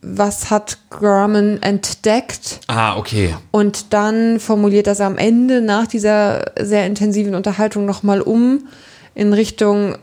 was 0.02 0.51
hat 0.51 0.78
Grumman 0.90 1.60
entdeckt? 1.62 2.60
ah, 2.68 2.97
okay. 2.98 3.35
Und 3.51 3.93
dann 3.93 4.39
formuliert 4.39 4.86
das 4.86 5.01
am 5.01 5.16
Ende 5.18 5.60
nach 5.62 5.86
dieser 5.86 6.52
sehr 6.60 6.86
intensiven 6.86 7.35
Unterhaltung 7.35 7.85
nochmal 7.86 8.20
um 8.20 8.68
in 9.14 9.32
Richtung, 9.32 9.97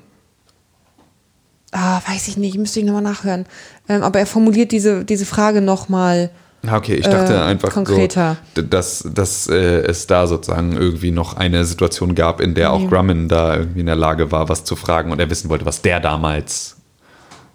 ah, 1.72 2.02
weiß 2.08 2.28
ich 2.28 2.38
nicht, 2.38 2.58
müsste 2.58 2.80
ich 2.80 2.86
nochmal 2.86 3.02
nachhören. 3.04 3.46
Ähm, 3.88 4.04
aber 4.04 4.20
er 4.20 4.26
formuliert 4.26 4.72
diese, 4.72 5.06
diese 5.06 5.26
Frage 5.26 5.62
nochmal. 5.62 6.30
Ah, 6.34 6.40
Okay, 6.72 6.96
ich 6.96 7.06
dachte 7.08 7.34
Äh, 7.34 7.40
einfach 7.42 7.70
konkreter. 7.72 8.38
so, 8.56 8.62
dass, 8.62 9.04
dass 9.12 9.48
äh, 9.48 9.56
es 9.56 10.08
da 10.08 10.28
sozusagen 10.28 10.74
irgendwie 10.78 11.12
noch 11.12 11.36
eine 11.38 11.66
Situation 11.66 12.16
gab, 12.16 12.42
in 12.42 12.54
der 12.56 12.72
auch 12.74 12.80
Nee. 12.80 12.88
Grumman 12.88 13.28
da 13.28 13.56
irgendwie 13.58 13.80
in 13.82 13.86
der 13.86 13.96
Lage 13.96 14.32
war, 14.32 14.50
was 14.50 14.64
zu 14.64 14.76
fragen 14.76 15.12
und 15.12 15.20
er 15.20 15.30
wissen 15.30 15.50
wollte, 15.50 15.66
was 15.66 15.82
der 15.82 16.00
damals 16.00 16.78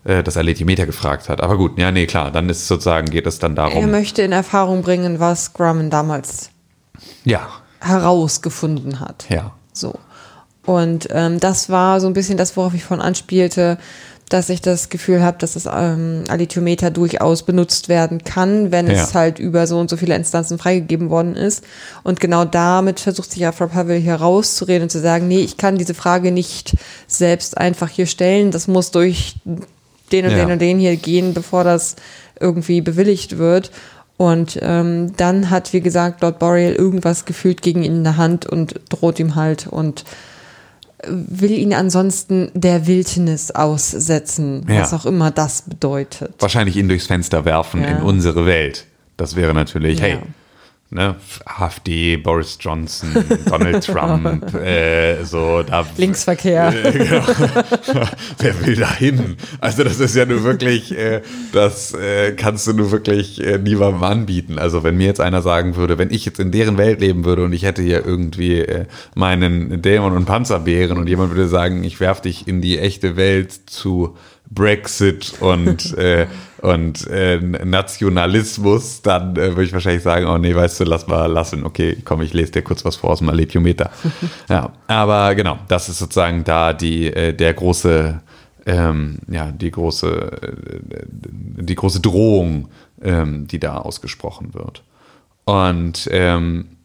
äh, 0.04 0.22
das 0.22 0.36
Alethiometer 0.36 0.86
gefragt 0.86 1.28
hat. 1.28 1.40
Aber 1.42 1.56
gut, 1.56 1.78
ja, 1.78 1.90
nee, 1.92 2.06
klar, 2.06 2.30
dann 2.30 2.48
ist 2.48 2.66
sozusagen, 2.68 3.10
geht 3.10 3.26
es 3.26 3.38
dann 3.38 3.52
Er 3.52 3.68
darum. 3.68 3.90
möchte 3.90 4.22
in 4.22 4.32
Erfahrung 4.32 4.82
bringen, 4.82 5.20
was 5.20 5.52
Grumman 5.52 5.90
damals 5.90 6.50
Ja, 7.24 7.48
herausgefunden 7.80 9.00
hat. 9.00 9.26
ja. 9.28 9.52
So. 9.72 9.94
Und 10.66 11.08
ähm, 11.10 11.40
das 11.40 11.70
war 11.70 12.00
so 12.00 12.06
ein 12.06 12.12
bisschen 12.12 12.36
das, 12.36 12.56
worauf 12.56 12.74
ich 12.74 12.84
von 12.84 13.00
anspielte, 13.00 13.78
dass 14.31 14.48
ich 14.48 14.62
das 14.62 14.89
Gefühl 14.89 15.23
habe, 15.23 15.36
dass 15.39 15.52
das 15.55 15.66
ähm, 15.70 16.24
Alithiometer 16.28 16.90
durchaus 16.90 17.43
benutzt 17.43 17.89
werden 17.90 18.24
kann, 18.24 18.70
wenn 18.73 18.89
es 18.89 19.12
Ja. 19.12 19.20
halt 19.20 19.39
über 19.39 19.66
so 19.66 19.78
und 19.78 19.90
so 19.90 19.97
viele 19.98 20.15
Instanzen 20.15 20.59
freigegeben 20.59 21.11
worden 21.11 21.36
ist. 21.36 21.62
Und 22.05 22.20
genau 22.20 22.44
damit 22.47 23.01
versucht 23.01 23.31
sich 23.32 23.40
ja 23.43 23.52
Frau 23.52 23.66
Pavel 23.66 23.98
hier 23.98 24.15
rauszureden 24.15 24.85
und 24.85 24.90
zu 24.90 25.01
sagen, 25.01 25.28
nee, 25.28 25.40
ich 25.40 25.57
kann 25.59 25.77
diese 25.77 25.94
Frage 25.94 26.32
nicht 26.32 26.74
selbst 27.07 27.59
einfach 27.59 27.89
hier 27.89 28.07
stellen. 28.07 28.51
Das 28.52 28.69
muss 28.69 28.90
durch 28.93 29.35
den 30.12 30.24
und 30.27 30.31
Ja. 30.32 30.39
den 30.44 30.52
und 30.52 30.59
den 30.61 30.78
hier 30.78 30.97
gehen, 30.97 31.35
bevor 31.35 31.65
das 31.65 31.97
irgendwie 32.39 32.81
bewilligt 32.81 33.36
wird. 33.36 33.70
Und 34.16 34.59
ähm, 34.62 35.12
dann 35.16 35.51
hat, 35.51 35.73
wie 35.73 35.81
gesagt, 35.81 36.20
Lord 36.23 36.39
Boreal 36.39 36.73
irgendwas 36.74 37.24
gefühlt 37.24 37.62
gegen 37.62 37.82
ihn 37.82 37.97
in 37.97 38.05
der 38.05 38.16
Hand 38.16 38.47
und 38.47 38.78
droht 38.90 39.19
ihm 39.19 39.35
halt 39.35 39.66
und 39.66 40.05
will 41.06 41.52
ihn 41.52 41.72
ansonsten 41.74 42.51
der 42.55 42.86
Wildnis 42.86 43.51
aussetzen, 43.51 44.66
Ja. 44.68 44.81
was 44.82 44.93
auch 44.94 45.06
immer 45.06 45.31
das 45.31 45.62
bedeutet. 45.62 46.35
Wahrscheinlich 46.39 46.77
ihn 46.77 46.89
durchs 46.89 47.06
Fenster 47.06 47.44
werfen 47.44 47.82
Ja. 47.82 47.89
in 47.98 48.02
unsere 48.02 48.47
Welt. 48.47 48.86
Das 49.16 49.36
wäre 49.36 49.55
natürlich, 49.55 49.98
Ja. 49.98 50.05
hey, 50.06 50.18
ne, 50.90 51.16
AfD, 51.44 52.16
Boris 52.16 52.58
Johnson, 52.60 53.10
Donald 53.46 53.84
Trump, 53.86 54.54
äh, 54.54 55.24
so 55.24 55.62
da 55.62 55.86
Linksverkehr. 55.96 56.74
Äh, 56.80 56.92
genau. 56.92 57.22
Wer 58.38 58.66
will 58.66 58.76
da 58.76 58.92
hin? 58.94 59.36
Also 59.60 59.84
das 59.84 60.00
ist 60.00 60.14
ja 60.14 60.24
nur 60.24 60.44
wirklich, 60.44 60.96
äh, 60.96 61.22
das 61.52 61.94
äh, 61.94 62.32
kannst 62.32 62.66
du 62.66 62.72
nur 62.72 62.90
wirklich 62.90 63.44
äh, 63.44 63.58
niemandem 63.58 64.02
anbieten. 64.02 64.58
Also 64.58 64.82
wenn 64.82 64.96
mir 64.96 65.06
jetzt 65.06 65.20
einer 65.20 65.42
sagen 65.42 65.76
würde, 65.76 65.98
wenn 65.98 66.10
ich 66.10 66.24
jetzt 66.24 66.40
in 66.40 66.50
deren 66.50 66.78
Welt 66.78 67.00
leben 67.00 67.24
würde 67.24 67.44
und 67.44 67.52
ich 67.52 67.64
hätte 67.64 67.82
hier 67.82 68.04
irgendwie 68.04 68.60
äh, 68.60 68.86
meinen 69.14 69.82
Dämon 69.82 70.16
und 70.16 70.26
Panzerbären 70.26 70.98
und 70.98 71.08
jemand 71.08 71.30
würde 71.30 71.48
sagen, 71.48 71.84
ich 71.84 72.00
werf 72.00 72.20
dich 72.20 72.46
in 72.48 72.60
die 72.60 72.78
echte 72.78 73.16
Welt 73.16 73.52
zu 73.52 74.16
Brexit 74.48 75.34
und, 75.40 75.94
und 76.62 77.06
äh, 77.06 77.38
Nationalismus, 77.38 79.02
dann 79.02 79.32
äh, 79.36 79.50
würde 79.50 79.64
ich 79.64 79.72
wahrscheinlich 79.72 80.02
sagen, 80.02 80.26
oh 80.26 80.36
nee, 80.36 80.54
weißt 80.54 80.80
du, 80.80 80.84
lass 80.84 81.06
mal 81.06 81.26
lassen. 81.26 81.64
Okay, 81.64 81.96
komm, 82.04 82.20
ich 82.22 82.34
lese 82.34 82.52
dir 82.52 82.62
kurz 82.62 82.84
was 82.84 82.96
vor 82.96 83.10
aus 83.10 83.18
dem 83.20 83.30
Alethiometer. 83.30 83.90
ja, 84.48 84.72
aber 84.86 85.34
genau, 85.34 85.58
das 85.68 85.88
ist 85.88 85.98
sozusagen 85.98 86.44
da 86.44 86.72
die, 86.72 87.06
äh, 87.06 87.32
der 87.32 87.54
große, 87.54 88.20
ähm, 88.66 89.18
ja, 89.28 89.52
die 89.52 89.70
große, 89.70 90.08
äh, 90.10 91.62
die 91.62 91.74
große 91.74 92.00
Drohung, 92.00 92.68
ähm, 93.00 93.46
die 93.46 93.58
da 93.58 93.78
ausgesprochen 93.78 94.52
wird. 94.52 94.82
Und 95.44 96.08
ähm, 96.12 96.76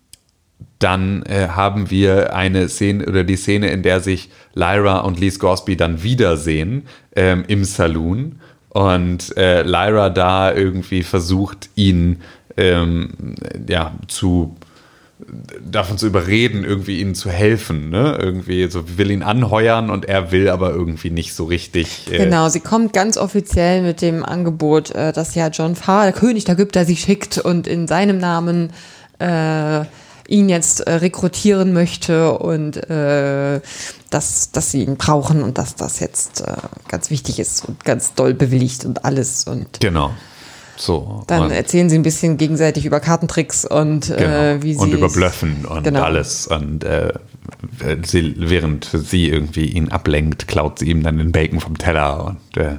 dann 0.80 1.24
äh, 1.24 1.50
haben 1.50 1.90
wir 1.92 2.34
eine 2.36 2.70
Szene 2.70 3.06
oder 3.06 3.24
die 3.24 3.36
Szene, 3.36 3.70
in 3.70 3.84
der 3.84 4.00
sich 4.00 4.30
Lyra 4.54 5.00
und 5.00 5.20
Lee 5.20 5.30
Scoresby 5.30 5.76
dann 5.76 6.02
wiedersehen 6.02 6.88
ähm, 7.16 7.44
im 7.48 7.66
Saloon 7.66 8.40
und 8.76 9.38
äh, 9.38 9.62
Lyra 9.62 10.10
da 10.10 10.54
irgendwie 10.54 11.04
versucht, 11.04 11.70
ihn 11.76 12.22
ähm, 12.58 13.36
ja 13.70 13.94
zu 14.10 14.58
davon 15.62 15.98
zu 15.98 16.08
überreden, 16.08 16.66
irgendwie 16.66 17.00
ihnen 17.00 17.16
zu 17.16 17.30
helfen, 17.30 17.90
ne? 17.90 18.18
Irgendwie 18.22 18.70
so 18.70 18.98
will 18.98 19.12
ihn 19.12 19.24
anheuern 19.24 19.90
und 19.90 20.04
er 20.04 20.34
will 20.34 20.50
aber 20.50 20.72
irgendwie 20.72 21.10
nicht 21.10 21.34
so 21.34 21.46
richtig. 21.46 22.12
Äh, 22.12 22.18
Genau, 22.18 22.50
sie 22.50 22.60
kommt 22.60 22.92
ganz 22.92 23.16
offiziell 23.16 23.82
mit 23.82 24.02
dem 24.02 24.26
Angebot, 24.26 24.92
äh, 24.92 25.14
dass 25.14 25.36
ja 25.36 25.48
John 25.48 25.78
Farr, 25.78 26.04
der 26.04 26.14
König 26.14 26.44
der 26.44 26.56
Ägypter, 26.56 26.84
sie 26.84 26.98
schickt 26.98 27.38
und 27.38 27.68
in 27.68 27.88
seinem 27.88 28.18
Namen 28.18 28.72
äh, 29.20 29.86
ihn 30.28 30.50
jetzt 30.50 30.82
äh, 30.82 30.94
rekrutieren 30.94 31.74
möchte 31.74 32.38
und 32.38 32.78
äh, 32.90 33.62
dass, 34.10 34.52
dass 34.52 34.72
sie 34.72 34.84
ihn 34.84 34.98
brauchen 34.98 35.44
und 35.44 35.58
dass 35.58 35.76
das 35.76 36.00
jetzt 36.00 36.42
äh, 36.42 36.56
ganz 36.88 37.10
wichtig 37.10 37.40
ist 37.40 37.66
und 37.68 37.84
ganz 37.86 38.14
doll 38.14 38.34
bewilligt 38.34 38.86
und 38.86 39.06
alles. 39.06 39.44
Und 39.46 39.80
Genau. 39.80 40.12
So. 40.78 41.24
dann 41.28 41.52
erzählen 41.52 41.90
sie 41.90 41.98
ein 41.98 42.04
bisschen 42.04 42.38
gegenseitig 42.38 42.86
über 42.86 43.00
Kartentricks 43.00 43.64
und 43.66 44.08
Genau. 44.08 44.20
äh, 44.22 44.62
wie 44.62 44.74
sie 44.74 44.80
und 44.80 44.92
über 44.92 45.10
Blöffen 45.10 45.66
und 45.66 45.84
Genau. 45.84 46.02
alles. 46.02 46.48
Und 46.48 46.84
äh, 46.84 47.14
sie, 48.04 48.36
während 48.38 48.90
sie 48.92 49.30
irgendwie 49.30 49.68
ihn 49.68 49.90
ablenkt, 49.90 50.48
klaut 50.48 50.80
sie 50.80 50.90
ihm 50.90 51.04
dann 51.04 51.18
den 51.18 51.32
Bacon 51.32 51.60
vom 51.62 51.78
Teller 51.78 52.26
und 52.26 52.58
äh, 52.62 52.78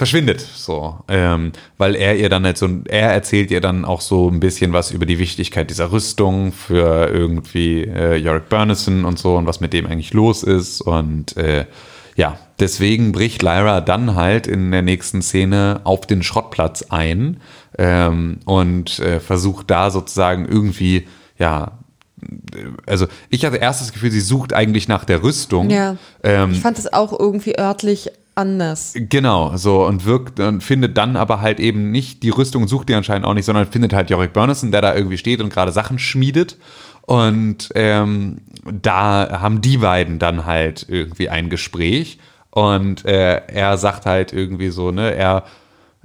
verschwindet 0.00 0.40
so. 0.40 0.96
Ähm, 1.08 1.52
weil 1.76 1.94
er 1.94 2.16
ihr 2.16 2.30
dann 2.30 2.46
halt 2.46 2.56
so, 2.56 2.66
er 2.88 3.10
erzählt 3.10 3.50
ihr 3.50 3.60
dann 3.60 3.84
auch 3.84 4.00
so 4.00 4.30
ein 4.30 4.40
bisschen 4.40 4.72
was 4.72 4.92
über 4.92 5.04
die 5.04 5.18
Wichtigkeit 5.18 5.68
dieser 5.68 5.92
Rüstung 5.92 6.52
für 6.52 7.10
irgendwie 7.12 7.82
äh, 7.82 8.16
Yorick 8.16 8.48
Burnison 8.48 9.04
und 9.04 9.18
so 9.18 9.36
und 9.36 9.44
was 9.44 9.60
mit 9.60 9.74
dem 9.74 9.84
eigentlich 9.84 10.14
los 10.14 10.42
ist. 10.42 10.80
Und 10.80 11.36
äh, 11.36 11.66
ja, 12.16 12.38
deswegen 12.58 13.12
bricht 13.12 13.42
Lyra 13.42 13.82
dann 13.82 14.14
halt 14.14 14.46
in 14.46 14.70
der 14.70 14.80
nächsten 14.80 15.20
Szene 15.20 15.82
auf 15.84 16.06
den 16.06 16.22
Schrottplatz 16.22 16.86
ein 16.88 17.42
ähm, 17.76 18.38
und 18.46 19.00
äh, 19.00 19.20
versucht 19.20 19.70
da 19.70 19.90
sozusagen 19.90 20.48
irgendwie, 20.48 21.06
ja, 21.38 21.72
also 22.86 23.06
ich 23.28 23.44
hatte 23.44 23.58
erst 23.58 23.82
das 23.82 23.92
Gefühl, 23.92 24.10
sie 24.10 24.20
sucht 24.20 24.54
eigentlich 24.54 24.88
nach 24.88 25.04
der 25.04 25.22
Rüstung. 25.22 25.68
Ja. 25.68 25.96
Ähm, 26.22 26.52
ich 26.52 26.60
fand 26.60 26.78
es 26.78 26.90
auch 26.90 27.18
irgendwie 27.18 27.58
örtlich 27.58 28.10
anders. 28.40 28.94
Genau, 28.94 29.56
so 29.56 29.86
und 29.86 30.04
wirkt 30.04 30.40
und 30.40 30.62
findet 30.62 30.96
dann 30.96 31.16
aber 31.16 31.40
halt 31.40 31.60
eben 31.60 31.90
nicht 31.90 32.22
die 32.22 32.30
Rüstung, 32.30 32.66
sucht 32.66 32.88
die 32.88 32.94
anscheinend 32.94 33.26
auch 33.26 33.34
nicht, 33.34 33.44
sondern 33.44 33.66
findet 33.66 33.92
halt 33.92 34.10
Jorik 34.10 34.32
Burnison, 34.32 34.72
der 34.72 34.82
da 34.82 34.94
irgendwie 34.94 35.18
steht 35.18 35.40
und 35.40 35.52
gerade 35.52 35.72
Sachen 35.72 35.98
schmiedet. 35.98 36.56
Und 37.02 37.70
ähm, 37.74 38.38
da 38.64 39.40
haben 39.40 39.60
die 39.60 39.78
beiden 39.78 40.18
dann 40.18 40.46
halt 40.46 40.86
irgendwie 40.88 41.28
ein 41.28 41.48
Gespräch 41.50 42.18
und 42.50 43.04
äh, 43.04 43.42
er 43.46 43.78
sagt 43.78 44.06
halt 44.06 44.32
irgendwie 44.32 44.70
so, 44.70 44.90
ne, 44.90 45.14
er 45.14 45.44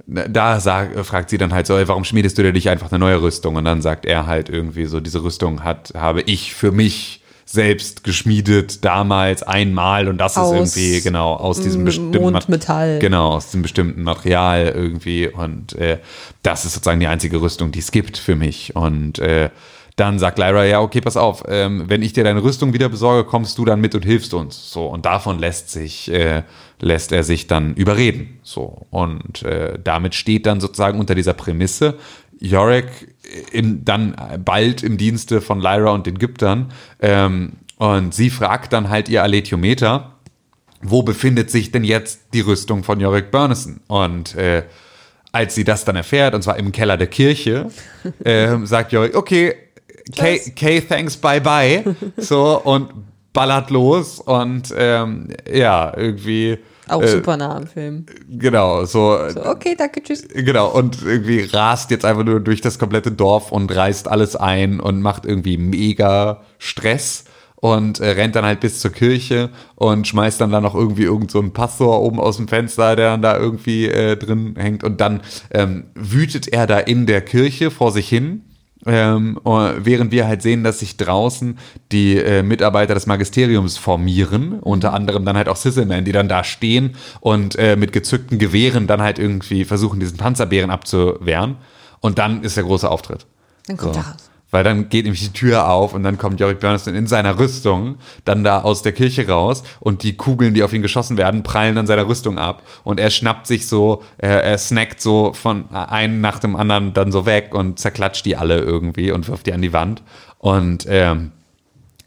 da 0.06 0.60
sag, 0.60 1.04
fragt 1.04 1.30
sie 1.30 1.38
dann 1.38 1.52
halt 1.52 1.66
so, 1.66 1.76
ey, 1.76 1.88
warum 1.88 2.04
schmiedest 2.04 2.38
du 2.38 2.42
dir 2.42 2.52
nicht 2.52 2.70
einfach 2.70 2.92
eine 2.92 2.98
neue 3.00 3.20
Rüstung? 3.20 3.56
Und 3.56 3.64
dann 3.64 3.82
sagt 3.82 4.06
er 4.06 4.26
halt 4.26 4.48
irgendwie 4.48 4.86
so, 4.86 5.00
diese 5.00 5.24
Rüstung 5.24 5.64
hat, 5.64 5.92
habe 5.96 6.22
ich 6.22 6.54
für 6.54 6.70
mich 6.70 7.22
selbst 7.48 8.02
geschmiedet 8.02 8.84
damals 8.84 9.44
einmal 9.44 10.08
und 10.08 10.18
das 10.18 10.36
Aus 10.36 10.52
ist 10.52 10.76
irgendwie 10.76 11.00
genau 11.00 11.34
aus 11.34 11.60
diesem 11.60 11.84
bestimmten 11.84 12.20
Mondmetall. 12.20 12.98
genau 12.98 13.34
aus 13.34 13.46
diesem 13.46 13.62
bestimmten 13.62 14.02
Material 14.02 14.66
irgendwie 14.74 15.28
und 15.28 15.74
äh, 15.74 15.98
das 16.42 16.64
ist 16.64 16.74
sozusagen 16.74 16.98
die 16.98 17.06
einzige 17.06 17.40
Rüstung, 17.40 17.70
die 17.70 17.78
es 17.78 17.92
gibt 17.92 18.18
für 18.18 18.34
mich 18.34 18.74
und 18.74 19.20
äh, 19.20 19.50
dann 19.96 20.18
sagt 20.18 20.38
Lyra, 20.38 20.66
ja, 20.66 20.82
okay, 20.82 21.00
pass 21.00 21.16
auf, 21.16 21.44
ähm, 21.48 21.84
wenn 21.88 22.02
ich 22.02 22.12
dir 22.12 22.22
deine 22.22 22.42
Rüstung 22.42 22.74
wieder 22.74 22.90
besorge, 22.90 23.26
kommst 23.26 23.56
du 23.56 23.64
dann 23.64 23.80
mit 23.80 23.94
und 23.94 24.04
hilfst 24.04 24.34
uns. 24.34 24.70
So, 24.70 24.86
und 24.86 25.06
davon 25.06 25.38
lässt 25.38 25.70
sich, 25.70 26.12
äh, 26.12 26.42
lässt 26.80 27.12
er 27.12 27.24
sich 27.24 27.46
dann 27.46 27.74
überreden. 27.74 28.38
So, 28.42 28.86
und 28.90 29.42
äh, 29.42 29.78
damit 29.82 30.14
steht 30.14 30.44
dann 30.44 30.60
sozusagen 30.60 31.00
unter 31.00 31.14
dieser 31.14 31.32
Prämisse, 31.32 31.94
Yorick 32.38 33.14
in, 33.52 33.84
dann 33.84 34.14
bald 34.44 34.82
im 34.82 34.98
Dienste 34.98 35.40
von 35.40 35.60
Lyra 35.60 35.90
und 35.90 36.06
den 36.06 36.18
Gyptern. 36.18 36.72
Ähm, 37.00 37.52
und 37.78 38.14
sie 38.14 38.30
fragt 38.30 38.72
dann 38.72 38.88
halt 38.88 39.08
ihr 39.08 39.22
Aletiometer, 39.22 40.16
wo 40.82 41.02
befindet 41.02 41.50
sich 41.50 41.72
denn 41.72 41.84
jetzt 41.84 42.20
die 42.32 42.40
Rüstung 42.40 42.84
von 42.84 43.00
Yorick 43.00 43.30
Burnison? 43.30 43.80
Und 43.88 44.34
äh, 44.34 44.64
als 45.32 45.54
sie 45.54 45.64
das 45.64 45.84
dann 45.84 45.96
erfährt, 45.96 46.34
und 46.34 46.42
zwar 46.42 46.56
im 46.56 46.72
Keller 46.72 46.96
der 46.96 47.08
Kirche, 47.08 47.70
äh, 48.24 48.56
sagt 48.64 48.92
Yorick, 48.92 49.16
okay, 49.16 49.54
Kay, 50.14 50.38
Kay, 50.54 50.80
thanks, 50.80 51.16
bye 51.16 51.40
bye. 51.40 51.82
So, 52.16 52.60
und 52.62 52.90
ballert 53.32 53.70
los 53.70 54.20
und 54.20 54.72
ähm, 54.76 55.28
ja, 55.52 55.92
irgendwie. 55.96 56.58
Auch 56.88 57.02
äh, 57.02 57.08
super 57.08 57.36
nah 57.36 57.56
am 57.56 57.66
Film. 57.66 58.06
Genau, 58.28 58.84
so, 58.84 59.18
So, 59.30 59.44
okay, 59.44 59.74
danke, 59.76 60.02
tschüss. 60.02 60.26
Genau, 60.28 60.68
und 60.68 61.02
irgendwie 61.02 61.40
rast 61.40 61.90
jetzt 61.90 62.04
einfach 62.04 62.24
nur 62.24 62.40
durch 62.40 62.60
das 62.60 62.78
komplette 62.78 63.10
Dorf 63.10 63.50
und 63.52 63.74
reißt 63.74 64.08
alles 64.08 64.36
ein 64.36 64.80
und 64.80 65.02
macht 65.02 65.26
irgendwie 65.26 65.58
mega 65.58 66.42
Stress 66.58 67.24
und 67.56 68.00
äh, 68.00 68.10
rennt 68.10 68.36
dann 68.36 68.44
halt 68.44 68.60
bis 68.60 68.80
zur 68.80 68.92
Kirche 68.92 69.50
und 69.74 70.06
schmeißt 70.06 70.40
dann 70.40 70.52
da 70.52 70.60
noch 70.60 70.74
irgendwie 70.74 71.04
irgend 71.04 71.30
so 71.30 71.40
einen 71.40 71.52
Pastor 71.52 72.00
oben 72.02 72.20
aus 72.20 72.36
dem 72.36 72.48
Fenster, 72.48 72.94
der 72.96 73.10
dann 73.10 73.22
da 73.22 73.36
irgendwie 73.36 73.86
äh, 73.86 74.16
drin 74.16 74.54
hängt 74.56 74.84
und 74.84 75.00
dann 75.00 75.22
ähm, 75.50 75.84
wütet 75.94 76.48
er 76.48 76.66
da 76.66 76.78
in 76.78 77.06
der 77.06 77.22
Kirche 77.22 77.70
vor 77.70 77.90
sich 77.92 78.08
hin. 78.08 78.42
Ähm, 78.86 79.38
während 79.44 80.12
wir 80.12 80.26
halt 80.26 80.42
sehen, 80.42 80.62
dass 80.62 80.78
sich 80.78 80.96
draußen 80.96 81.58
die 81.92 82.16
äh, 82.18 82.42
Mitarbeiter 82.42 82.94
des 82.94 83.06
Magisteriums 83.06 83.76
formieren, 83.76 84.60
unter 84.60 84.92
anderem 84.92 85.24
dann 85.24 85.36
halt 85.36 85.48
auch 85.48 85.56
Sisselman, 85.56 86.04
die 86.04 86.12
dann 86.12 86.28
da 86.28 86.44
stehen 86.44 86.94
und 87.20 87.56
äh, 87.56 87.76
mit 87.76 87.92
gezückten 87.92 88.38
Gewehren 88.38 88.86
dann 88.86 89.02
halt 89.02 89.18
irgendwie 89.18 89.64
versuchen, 89.64 89.98
diesen 90.00 90.16
Panzerbären 90.18 90.70
abzuwehren. 90.70 91.56
Und 92.00 92.18
dann 92.18 92.42
ist 92.42 92.56
der 92.56 92.64
große 92.64 92.88
Auftritt. 92.88 93.26
Dann 93.66 93.76
kommt 93.76 93.94
So. 93.94 94.00
er 94.00 94.06
raus. 94.06 94.30
Weil 94.50 94.62
dann 94.62 94.88
geht 94.88 95.04
nämlich 95.04 95.22
die 95.22 95.32
Tür 95.32 95.68
auf 95.68 95.92
und 95.92 96.02
dann 96.04 96.18
kommt 96.18 96.38
Jorik 96.38 96.60
Björnsson 96.60 96.94
in 96.94 97.06
seiner 97.06 97.38
Rüstung 97.38 97.96
dann 98.24 98.44
da 98.44 98.62
aus 98.62 98.82
der 98.82 98.92
Kirche 98.92 99.28
raus 99.28 99.64
und 99.80 100.02
die 100.02 100.16
Kugeln, 100.16 100.54
die 100.54 100.62
auf 100.62 100.72
ihn 100.72 100.82
geschossen 100.82 101.16
werden, 101.16 101.42
prallen 101.42 101.76
an 101.78 101.86
seiner 101.86 102.06
Rüstung 102.06 102.38
ab 102.38 102.62
und 102.84 103.00
er 103.00 103.10
schnappt 103.10 103.46
sich 103.46 103.66
so, 103.66 104.02
er, 104.18 104.44
er 104.44 104.58
snackt 104.58 105.00
so 105.00 105.32
von 105.32 105.68
einem 105.74 106.20
nach 106.20 106.38
dem 106.38 106.54
anderen 106.54 106.94
dann 106.94 107.10
so 107.10 107.26
weg 107.26 107.54
und 107.54 107.80
zerklatscht 107.80 108.24
die 108.24 108.36
alle 108.36 108.58
irgendwie 108.58 109.10
und 109.10 109.28
wirft 109.28 109.46
die 109.46 109.52
an 109.52 109.62
die 109.62 109.72
Wand 109.72 110.02
und 110.38 110.86
ähm, 110.88 111.32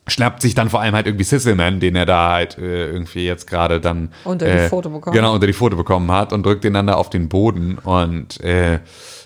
schnappt 0.07 0.41
sich 0.41 0.56
dann 0.56 0.70
vor 0.70 0.82
allem 0.82 0.95
halt 0.95 1.06
irgendwie 1.06 1.24
Sisselman, 1.24 1.80
den 1.80 1.95
er 1.95 2.06
da 2.06 2.32
halt 2.32 2.57
äh, 2.57 2.88
irgendwie 2.88 3.26
jetzt 3.26 3.48
gerade 3.48 3.80
dann 3.80 4.11
Unter 4.24 4.45
die 4.45 4.52
äh, 4.52 4.70
Pfote 4.70 4.90
bekommen. 4.90 5.16
Genau, 5.16 5.34
unter 5.34 5.48
die 5.48 5.53
Pfote 5.53 5.76
bekommen 5.76 6.11
hat 6.11 6.34
und 6.34 6.45
drückt 6.45 6.64
den 6.64 6.74
dann 6.74 6.88
da 6.88 6.94
auf 6.94 7.10
den 7.10 7.30
Boden 7.30 7.78
und 7.78 8.40
äh, 8.41 8.80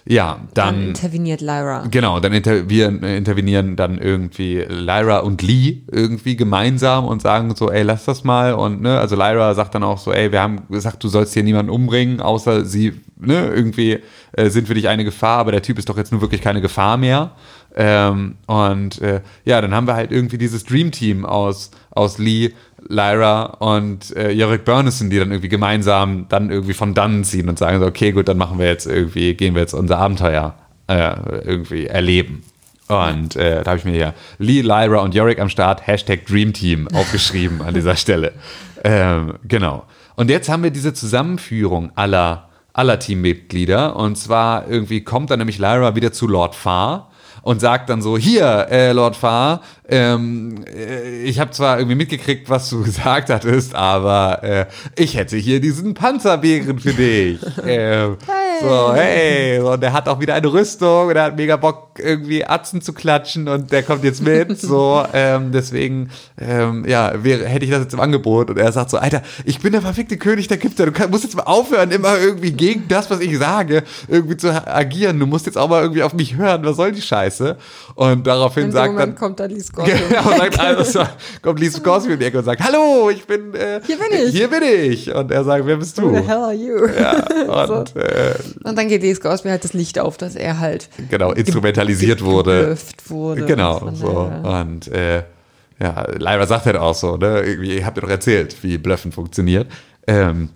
ja, 0.06 0.40
Dann 0.54 0.76
dann 0.76 0.88
interveniert 0.90 1.40
Lyra. 1.40 1.88
Genau, 1.90 2.20
dann 2.20 2.34
intervenieren, 2.34 3.04
intervenieren 3.04 3.76
dann 3.78 3.98
irgendwie 3.98 4.58
Lyra 4.68 5.20
und 5.20 5.42
Lee 5.42 5.84
irgendwie 5.90 6.36
gemeinsam 6.36 7.06
und 7.06 7.22
sagen 7.22 7.56
so, 7.56 7.72
ey, 7.72 7.84
lass 7.84 8.04
das 8.04 8.26
mal. 8.26 8.54
Und 8.54 8.82
ne, 8.82 9.00
also 9.00 9.16
Lyra 9.16 9.54
sagt 9.54 9.76
dann 9.76 9.84
auch 9.84 9.98
so, 9.98 10.12
ey, 10.12 10.32
wir 10.32 10.42
haben 10.42 10.64
gesagt, 10.70 11.04
du 11.04 11.08
sollst 11.08 11.34
hier 11.34 11.44
niemanden 11.44 11.72
umbringen, 11.72 12.20
außer 12.20 12.66
sie, 12.66 12.94
ne, 13.18 13.48
irgendwie 13.48 14.00
äh, 14.34 14.50
sind 14.50 14.68
für 14.68 14.74
dich 14.74 14.90
eine 14.90 15.06
Gefahr, 15.06 15.38
aber 15.40 15.54
der 15.54 15.62
Typ 15.62 15.80
ist 15.80 15.88
doch 15.88 15.98
jetzt 15.98 16.12
nur 16.12 16.20
wirklich 16.20 16.42
keine 16.42 16.60
Gefahr 16.60 16.98
mehr. 16.98 17.32
Ähm, 17.76 18.36
und 18.46 19.02
äh, 19.02 19.22
ja, 19.46 19.62
dann 19.62 19.74
haben 19.74 19.88
wir 19.88 19.96
halt 19.96 20.12
irgendwie 20.12 20.38
dieses 20.38 20.66
Dream 20.66 20.92
Team 20.92 21.26
aus, 21.26 21.72
aus 21.92 22.18
Lee, 22.18 22.52
Lyra 22.88 23.44
und 23.60 24.16
äh, 24.16 24.32
Jörg 24.32 24.64
Burnison, 24.64 25.10
die 25.10 25.20
dann 25.20 25.32
irgendwie 25.32 25.50
gemeinsam 25.50 26.28
dann 26.30 26.50
irgendwie 26.50 26.74
von 26.74 26.94
dannen 26.94 27.24
ziehen 27.24 27.50
und 27.50 27.58
sagen 27.58 27.80
so, 27.80 27.86
okay, 27.86 28.12
gut, 28.12 28.28
dann 28.28 28.38
machen 28.38 28.60
wir 28.60 28.68
jetzt 28.68 28.86
irgendwie, 28.86 29.34
gehen 29.34 29.56
wir 29.56 29.62
jetzt 29.62 29.74
unser 29.74 29.98
Abenteuer 29.98 30.56
äh, 30.88 31.16
irgendwie 31.44 31.88
erleben. 31.88 32.44
Und 32.88 33.36
äh, 33.36 33.64
da 33.64 33.72
habe 33.72 33.80
ich 33.80 33.86
mir 33.86 33.94
hier 33.94 34.14
Lee, 34.38 34.62
Lyra 34.62 35.00
und 35.00 35.16
Yorick 35.16 35.40
am 35.40 35.50
Start, 35.50 35.88
Hashtag 35.88 36.26
Dream 36.26 36.54
Team 36.54 36.88
aufgeschrieben 36.94 37.62
an 37.62 37.74
dieser 37.74 37.96
Stelle. 37.96 38.34
Ähm, 38.84 39.36
genau. 39.48 39.86
Und 40.16 40.30
jetzt 40.30 40.50
haben 40.50 40.64
wir 40.64 40.72
diese 40.72 40.94
Zusammenführung 40.94 41.92
aller, 41.96 42.50
aller 42.74 43.00
Teammitglieder. 43.00 43.96
Und 43.96 44.18
zwar 44.18 44.68
irgendwie 44.68 45.02
kommt 45.02 45.32
dann 45.32 45.40
nämlich 45.40 45.58
Lyra 45.58 45.96
wieder 45.96 46.12
zu 46.12 46.28
Lord 46.28 46.56
Farr 46.56 47.10
und 47.44 47.60
sagt 47.60 47.90
dann 47.90 48.02
so, 48.02 48.18
hier, 48.18 48.68
äh, 48.72 48.94
Lord 48.94 49.16
Farr, 49.16 49.62
ähm, 49.88 50.64
äh, 50.66 51.24
ich 51.24 51.40
habe 51.40 51.52
zwar 51.52 51.78
irgendwie 51.78 51.96
mitgekriegt, 51.96 52.50
was 52.50 52.70
du 52.70 52.84
gesagt 52.84 53.30
hattest, 53.30 53.76
aber 53.76 54.44
äh, 54.44 54.66
ich 54.96 55.16
hätte 55.16 55.38
hier 55.38 55.60
diesen 55.60 55.94
Panzerbären 55.94 56.80
für 56.80 56.94
dich. 56.94 57.40
ähm, 57.68 58.18
So, 58.64 58.94
hey, 58.94 59.60
so, 59.60 59.72
und 59.72 59.82
der 59.84 59.92
hat 59.92 60.08
auch 60.08 60.22
wieder 60.22 60.36
eine 60.36 60.52
Rüstung 60.52 61.08
und 61.08 61.16
er 61.18 61.24
hat 61.24 61.36
mega 61.36 61.58
Bock, 61.58 62.00
irgendwie 62.00 62.46
Atzen 62.46 62.82
zu 62.82 62.94
klatschen 62.94 63.50
und 63.50 63.72
der 63.72 63.84
kommt 63.84 64.04
jetzt 64.04 64.22
mit. 64.24 64.58
So, 64.64 65.04
ähm, 65.14 65.52
deswegen, 65.52 66.10
ähm, 66.40 66.86
ja, 66.88 67.12
wäre, 67.22 67.46
hätte 67.46 67.66
ich 67.66 67.72
das 67.72 67.82
jetzt 67.82 67.94
im 67.94 68.00
Angebot. 68.00 68.50
Und 68.50 68.58
er 68.58 68.72
sagt 68.72 68.90
so, 68.90 68.98
Alter, 68.98 69.22
ich 69.46 69.60
bin 69.60 69.74
der 69.74 69.82
verfickte 69.82 70.18
König 70.18 70.48
der 70.48 70.58
Ägypter. 70.58 70.86
Du 70.86 70.92
kann, 70.92 71.12
musst 71.12 71.24
jetzt 71.26 71.36
mal 71.36 71.44
aufhören, 71.44 71.92
immer 71.92 72.18
irgendwie 72.18 72.52
gegen 72.52 72.88
das, 72.88 73.10
was 73.10 73.20
ich 73.20 73.38
sage, 73.38 73.84
irgendwie 74.08 74.38
zu 74.38 74.50
agieren. 74.68 75.20
Du 75.20 75.26
musst 75.26 75.46
jetzt 75.46 75.58
auch 75.58 75.68
mal 75.68 75.82
irgendwie 75.82 76.02
auf 76.02 76.14
mich 76.14 76.38
hören. 76.38 76.64
Was 76.64 76.78
soll 76.78 76.94
die 76.94 77.02
Scheiße? 77.02 77.58
Und 77.96 78.26
daraufhin 78.26 78.72
sagt 78.72 78.88
dann. 78.88 78.94
Moment 78.94 79.20
kommt 79.20 79.40
da 79.40 79.46
Lee 79.46 79.60
Scorpion. 79.60 80.00
Genau, 80.10 80.38
sagt, 80.38 80.60
also, 80.60 81.04
kommt 81.42 81.60
Lee 81.60 81.70
Scorsese 81.70 82.14
in 82.14 82.20
die 82.20 82.26
Ecke 82.26 82.40
und 82.40 82.46
sagt, 82.46 82.62
hallo, 82.64 83.10
ich 83.10 83.26
bin, 83.26 83.54
äh, 83.54 83.82
Hier 83.86 83.98
bin 83.98 84.08
ich. 84.12 84.32
Hier 84.32 84.48
bin 84.48 84.64
ich. 84.64 85.14
Und 85.14 85.32
er 85.32 85.44
sagt, 85.44 85.66
wer 85.66 85.76
bist 85.78 86.02
Who 86.02 86.10
du? 86.10 86.16
the 86.16 86.28
hell 86.28 86.38
are 86.38 86.54
you? 86.54 86.88
Ja, 86.88 87.66
und, 87.80 87.96
äh, 87.96 88.34
Und 88.64 88.78
dann 88.78 88.88
geht 88.88 89.02
Lee 89.02 89.14
Scorpion 89.14 89.52
halt 89.52 89.64
das 89.64 89.74
Licht 89.74 90.00
auf, 90.00 90.18
dass 90.18 90.36
er 90.36 90.60
halt 90.60 90.90
genau, 91.10 91.32
instrumentalisiert 91.32 92.24
wurde. 92.24 92.78
wurde. 93.08 93.46
Genau, 93.46 93.80
Von 93.80 93.96
so. 93.96 94.32
der- 94.44 94.62
Und 94.62 94.88
äh, 94.90 95.24
ja, 95.82 96.06
Lyra 96.18 96.46
sagt 96.46 96.66
halt 96.66 96.78
auch 96.78 96.94
so, 96.96 97.18
ne? 97.18 97.42
Irgendwie, 97.42 97.78
ihr 97.78 97.86
habt 97.86 97.98
ihr 97.98 98.02
doch 98.02 98.10
erzählt, 98.10 98.56
wie 98.64 98.78
Bluffen 98.78 99.12
funktioniert. 99.12 99.68
Ähm, 100.08 100.50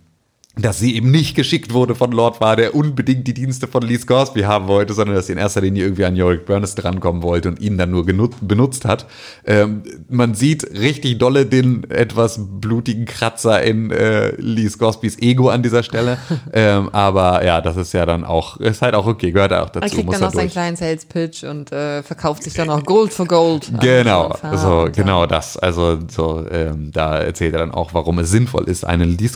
dass 0.60 0.80
sie 0.80 0.96
eben 0.96 1.12
nicht 1.12 1.36
geschickt 1.36 1.74
wurde 1.74 1.96
von 1.96 2.12
Lord 2.12 2.42
war, 2.42 2.56
der 2.56 2.76
unbedingt 2.76 3.28
die 3.28 3.34
Dienste 3.34 3.68
von 3.68 3.84
Lee 3.84 3.98
Scoresby 3.98 4.42
haben 4.42 4.68
wollte, 4.68 4.94
sondern 4.94 5.16
dass 5.16 5.28
sie 5.28 5.34
in 5.34 5.38
erster 5.38 5.62
Linie 5.62 5.84
irgendwie 5.84 6.06
an 6.06 6.16
Yorick 6.16 6.46
Burness 6.46 6.76
drankommen 6.76 7.22
wollte 7.22 7.50
und 7.50 7.60
ihn 7.60 7.78
dann 7.78 7.92
nur 7.92 8.06
benutzt 8.06 8.86
hat. 8.86 9.06
Ähm, 9.46 9.84
man 10.10 10.34
sieht 10.34 10.64
richtig 10.72 11.20
dolle 11.20 11.46
den 11.46 11.90
etwas 11.90 12.40
blutigen 12.40 13.06
Kratzer 13.06 13.62
in 13.62 13.92
äh, 13.92 14.34
Lee 14.38 14.70
Scoresbys 14.70 15.20
Ego 15.20 15.50
an 15.50 15.64
dieser 15.64 15.84
Stelle. 15.84 16.18
ähm, 16.54 16.90
aber 16.92 17.46
ja, 17.46 17.62
das 17.62 17.78
ist 17.78 17.94
ja 17.94 18.06
dann 18.06 18.24
auch, 18.24 18.58
ist 18.58 18.82
halt 18.82 18.96
auch 18.96 19.06
okay, 19.06 19.32
gehört 19.32 19.54
auch 19.54 19.70
dazu. 19.70 19.86
Er 19.86 19.90
kriegt 19.90 20.14
dann 20.14 20.22
noch 20.22 20.34
seinen 20.34 20.50
kleinen 20.50 20.76
Sales 20.76 21.06
Pitch 21.06 21.44
und 21.44 21.72
äh, 21.72 22.04
verkauft 22.04 22.44
sich 22.44 22.54
dann 22.54 22.70
auch 22.70 22.84
Gold 22.84 23.14
for 23.14 23.26
Gold. 23.26 23.72
Genau, 23.88 24.34
Farr 24.34 24.58
so, 24.58 24.82
und 24.82 24.96
genau 24.96 25.26
das. 25.28 25.56
Also 25.56 26.00
so, 26.10 26.46
ähm, 26.52 26.92
da 26.92 27.20
erzählt 27.20 27.54
er 27.54 27.60
dann 27.60 27.72
auch, 27.72 27.94
warum 27.94 28.20
es 28.20 28.32
sinnvoll 28.32 28.66
ist, 28.66 28.84
einen 28.86 29.18
Lee 29.18 29.28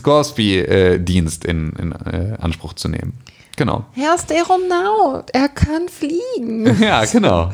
Scoresby-Dienst 1.12 1.44
in, 1.44 1.72
in 1.78 1.92
äh, 1.92 2.36
Anspruch 2.40 2.74
zu 2.74 2.88
nehmen. 2.88 3.14
Genau. 3.56 3.84
Herr 3.92 4.16
Steronaut, 4.18 5.30
er 5.32 5.48
kann 5.48 5.88
fliegen. 5.88 6.76
Ja, 6.82 7.04
genau. 7.04 7.50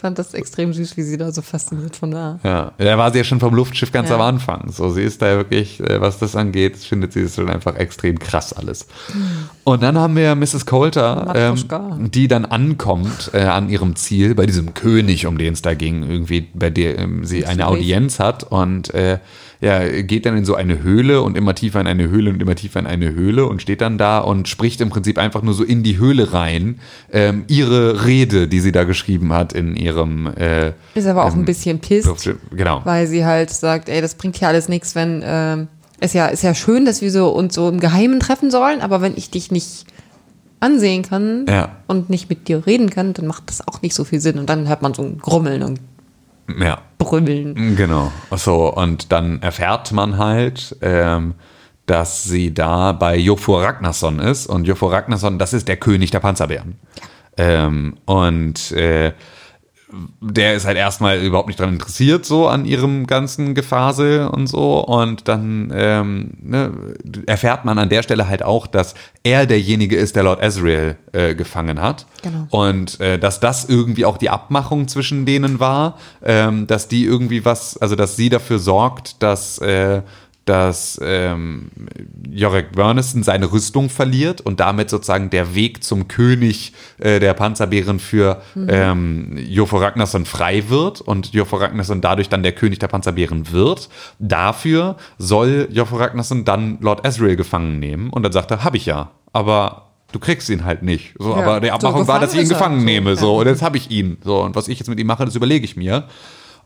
fand 0.00 0.18
das 0.18 0.34
extrem 0.34 0.72
süß, 0.74 0.96
wie 0.98 1.02
sie 1.02 1.16
da 1.16 1.32
so 1.32 1.40
fasziniert 1.40 1.96
von 1.96 2.12
war. 2.12 2.38
Ja, 2.44 2.72
da 2.76 2.98
war 2.98 3.10
sie 3.12 3.18
ja 3.18 3.24
schon 3.24 3.40
vom 3.40 3.54
Luftschiff 3.54 3.90
ganz 3.92 4.08
Ja. 4.10 4.16
am 4.16 4.20
Anfang. 4.22 4.70
So, 4.70 4.90
sie 4.90 5.02
ist 5.02 5.22
da 5.22 5.36
wirklich, 5.36 5.80
äh, 5.80 6.00
was 6.00 6.18
das 6.18 6.34
angeht, 6.36 6.76
findet 6.76 7.12
sie 7.12 7.20
es 7.20 7.36
schon 7.36 7.48
einfach 7.48 7.76
extrem 7.76 8.18
krass 8.18 8.52
alles. 8.52 8.86
Und 9.64 9.82
dann 9.82 9.96
haben 9.98 10.16
wir 10.16 10.34
Mrs. 10.34 10.66
Coulter, 10.66 11.32
ähm, 11.34 12.10
die 12.10 12.28
dann 12.28 12.44
ankommt 12.44 13.30
äh, 13.32 13.42
an 13.44 13.68
ihrem 13.70 13.96
Ziel, 13.96 14.34
bei 14.34 14.46
diesem 14.46 14.74
König, 14.74 15.26
um 15.26 15.38
den 15.38 15.54
es 15.54 15.62
da 15.62 15.74
ging, 15.74 16.02
irgendwie, 16.02 16.48
bei 16.52 16.70
der 16.70 16.98
ähm, 16.98 17.24
sie 17.24 17.46
eine. 17.46 17.66
Audienz 17.66 18.18
hat 18.18 18.44
und 18.44 18.92
äh, 18.92 19.18
ja, 19.64 20.02
geht 20.02 20.26
dann 20.26 20.36
in 20.36 20.44
so 20.44 20.54
eine 20.54 20.82
Höhle 20.82 21.22
und 21.22 21.36
immer 21.38 21.54
tiefer 21.54 21.80
in 21.80 21.86
eine 21.86 22.08
Höhle 22.10 22.30
und 22.30 22.42
immer 22.42 22.54
tiefer 22.54 22.80
in 22.80 22.86
eine 22.86 23.14
Höhle 23.14 23.46
und 23.46 23.62
steht 23.62 23.80
dann 23.80 23.96
da 23.98 24.18
und 24.18 24.46
spricht 24.46 24.80
im 24.80 24.90
Prinzip 24.90 25.16
einfach 25.18 25.42
nur 25.42 25.54
so 25.54 25.64
in 25.64 25.82
die 25.82 25.96
Höhle 25.98 26.32
rein 26.34 26.78
ähm, 27.10 27.44
ihre 27.48 28.04
Rede, 28.04 28.46
die 28.46 28.60
sie 28.60 28.72
da 28.72 28.84
geschrieben 28.84 29.32
hat 29.32 29.52
in 29.54 29.74
ihrem 29.74 30.26
äh, 30.36 30.72
Ist 30.94 31.06
aber 31.06 31.24
auch 31.24 31.32
ähm, 31.32 31.40
ein 31.40 31.44
bisschen 31.46 31.78
pisst. 31.78 32.28
Genau. 32.54 32.82
weil 32.84 33.06
sie 33.06 33.24
halt 33.24 33.50
sagt, 33.50 33.88
ey, 33.88 34.00
das 34.00 34.14
bringt 34.16 34.36
hier 34.36 34.48
alles 34.48 34.68
nichts, 34.68 34.94
wenn, 34.94 35.22
ähm, 35.24 35.68
ist 36.00 36.14
ja, 36.14 36.26
ist 36.26 36.42
ja 36.42 36.54
schön, 36.54 36.84
dass 36.84 37.00
wir 37.00 37.10
so 37.10 37.28
uns 37.30 37.54
so 37.54 37.68
im 37.68 37.80
Geheimen 37.80 38.20
treffen 38.20 38.50
sollen, 38.50 38.82
aber 38.82 39.00
wenn 39.00 39.16
ich 39.16 39.30
dich 39.30 39.50
nicht 39.50 39.86
ansehen 40.60 41.02
kann 41.02 41.46
Ja. 41.48 41.76
und 41.86 42.10
nicht 42.10 42.28
mit 42.28 42.48
dir 42.48 42.66
reden 42.66 42.90
kann, 42.90 43.12
dann 43.14 43.26
macht 43.26 43.44
das 43.48 43.66
auch 43.66 43.82
nicht 43.82 43.94
so 43.94 44.04
viel 44.04 44.20
Sinn. 44.20 44.38
Und 44.38 44.48
dann 44.50 44.68
hört 44.68 44.82
man 44.82 44.94
so 44.94 45.02
ein 45.02 45.18
Grummeln 45.18 45.62
und 45.62 45.80
Ja. 46.58 46.78
Brümmeln. 46.98 47.76
Genau. 47.76 48.12
So, 48.32 48.72
und 48.72 49.12
dann 49.12 49.42
erfährt 49.42 49.92
man 49.92 50.18
halt, 50.18 50.76
ähm, 50.80 51.34
dass 51.86 52.24
sie 52.24 52.54
da 52.54 52.92
bei 52.92 53.16
Jofur 53.16 53.62
Ragnarsson 53.62 54.18
ist. 54.18 54.46
Und 54.46 54.66
Jofur 54.66 54.92
Ragnarsson, 54.92 55.38
das 55.38 55.52
ist 55.52 55.68
der 55.68 55.76
König 55.76 56.10
der 56.10 56.20
Panzerbären. 56.20 56.78
Ähm, 57.36 57.96
und 58.06 58.72
äh, 58.72 59.12
der 60.20 60.54
ist 60.54 60.66
halt 60.66 60.76
erstmal 60.76 61.20
überhaupt 61.20 61.48
nicht 61.48 61.60
daran 61.60 61.74
interessiert, 61.74 62.24
so 62.24 62.48
an 62.48 62.64
ihrem 62.64 63.06
ganzen 63.06 63.54
Gefasel 63.54 64.26
und 64.28 64.46
so. 64.46 64.80
Und 64.84 65.28
dann 65.28 65.72
ähm, 65.74 66.30
ne, 66.42 66.72
erfährt 67.26 67.64
man 67.64 67.78
an 67.78 67.88
der 67.88 68.02
Stelle 68.02 68.28
halt 68.28 68.42
auch, 68.42 68.66
dass 68.66 68.94
er 69.22 69.46
derjenige 69.46 69.96
ist, 69.96 70.16
der 70.16 70.24
Lord 70.24 70.42
Ezreal 70.42 70.96
äh, 71.12 71.34
gefangen 71.34 71.80
hat. 71.80 72.06
Genau. 72.22 72.46
Und 72.50 73.00
äh, 73.00 73.18
dass 73.18 73.40
das 73.40 73.64
irgendwie 73.64 74.04
auch 74.04 74.18
die 74.18 74.30
Abmachung 74.30 74.88
zwischen 74.88 75.26
denen 75.26 75.60
war, 75.60 75.98
ähm, 76.22 76.66
dass 76.66 76.88
die 76.88 77.04
irgendwie 77.04 77.44
was, 77.44 77.76
also 77.76 77.96
dass 77.96 78.16
sie 78.16 78.28
dafür 78.28 78.58
sorgt, 78.58 79.22
dass, 79.22 79.58
äh, 79.58 80.02
dass 80.44 81.00
ähm, 81.02 81.70
Jorek 82.30 82.72
Burnison 82.72 83.22
seine 83.22 83.50
Rüstung 83.50 83.88
verliert 83.88 84.40
und 84.40 84.60
damit 84.60 84.90
sozusagen 84.90 85.30
der 85.30 85.54
Weg 85.54 85.82
zum 85.82 86.08
König 86.08 86.72
äh, 86.98 87.18
der 87.20 87.34
Panzerbären 87.34 87.98
für 87.98 88.42
ähm, 88.68 89.36
Jofo 89.38 89.78
Ragnarsson 89.78 90.26
frei 90.26 90.68
wird 90.68 91.00
und 91.00 91.32
Jofo 91.32 91.56
Ragnarsson 91.56 92.00
dadurch 92.00 92.28
dann 92.28 92.42
der 92.42 92.52
König 92.52 92.78
der 92.78 92.88
Panzerbären 92.88 93.52
wird. 93.52 93.88
Dafür 94.18 94.96
soll 95.18 95.68
Jofo 95.70 95.96
Ragnarsson 95.96 96.44
dann 96.44 96.78
Lord 96.80 97.06
Ezreal 97.06 97.36
gefangen 97.36 97.78
nehmen 97.78 98.10
und 98.10 98.22
dann 98.22 98.32
sagt 98.32 98.50
er, 98.50 98.64
hab 98.64 98.74
ich 98.74 98.86
ja, 98.86 99.10
aber 99.32 99.90
du 100.12 100.18
kriegst 100.18 100.48
ihn 100.50 100.64
halt 100.64 100.82
nicht. 100.82 101.14
So, 101.18 101.30
Ja. 101.30 101.36
aber 101.42 101.60
die 101.60 101.68
So, 101.68 101.72
Abmachung 101.74 102.06
war, 102.06 102.20
dass 102.20 102.34
ich 102.34 102.40
ihn 102.42 102.48
gefangen 102.48 102.76
gefangen 102.80 102.84
nehme. 102.84 103.16
So, 103.16 103.20
So, 103.22 103.34
ja. 103.34 103.40
und 103.40 103.46
jetzt 103.48 103.62
habe 103.62 103.76
ich 103.76 103.90
ihn. 103.90 104.18
So, 104.22 104.42
und 104.42 104.54
was 104.54 104.68
ich 104.68 104.78
jetzt 104.78 104.88
mit 104.88 104.98
ihm 105.00 105.06
mache, 105.06 105.24
das 105.24 105.34
überlege 105.34 105.64
ich 105.64 105.76
mir. 105.76 106.04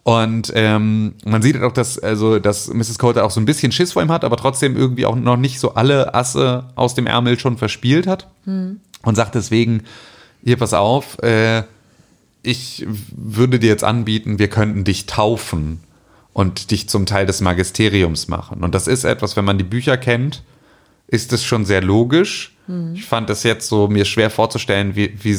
Und 0.03 0.53
ähm, 0.55 1.15
man 1.25 1.43
sieht 1.43 1.57
halt 1.57 1.65
auch, 1.65 1.73
dass, 1.73 1.99
also, 1.99 2.39
dass 2.39 2.73
Mrs. 2.73 2.99
Coulter 2.99 3.25
auch 3.25 3.31
so 3.31 3.41
ein 3.41 3.45
bisschen 3.45 3.73
Schiss 3.73 3.93
vor 3.93 4.03
ihm 4.03 4.11
hat, 4.11 4.25
aber 4.25 4.37
trotzdem 4.37 4.77
irgendwie 4.77 5.05
auch 5.05 5.17
noch 5.17 5.37
nicht 5.37 5.61
so 5.61 5.75
alle 5.75 6.15
Asse 6.15 6.65
aus 6.77 6.95
dem 6.95 7.07
Ärmel 7.07 7.39
schon 7.39 7.59
verspielt 7.59 8.07
hat. 8.07 8.29
Und 9.03 9.15
sagt 9.15 9.35
deswegen, 9.35 9.83
hier, 10.43 10.57
pass 10.57 10.73
auf, 10.73 11.23
äh, 11.23 11.63
ich 12.43 12.87
würde 13.15 13.59
dir 13.59 13.69
jetzt 13.69 13.85
anbieten, 13.85 14.39
wir 14.39 14.49
könnten 14.49 14.85
dich 14.85 15.07
taufen 15.07 15.81
und 16.33 16.71
dich 16.71 16.89
zum 16.89 17.05
Teil 17.05 17.27
des 17.27 17.41
Magisteriums 17.41 18.29
machen. 18.29 18.63
Und 18.63 18.75
das 18.75 18.87
ist 18.87 19.05
etwas, 19.05 19.37
wenn 19.37 19.45
man 19.45 19.59
die 19.59 19.65
Bücher 19.65 19.97
kennt, 19.97 20.43
ist 21.09 21.33
es 21.33 21.45
schon 21.45 21.65
sehr 21.65 21.83
logisch. 21.83 22.55
Ich 22.93 23.07
fand 23.07 23.31
es 23.31 23.45
jetzt 23.45 23.67
so 23.67 23.89
mir 23.89 24.05
schwer 24.05 24.29
vorzustellen, 24.29 24.95
wie, 24.95 25.15
wie, 25.23 25.39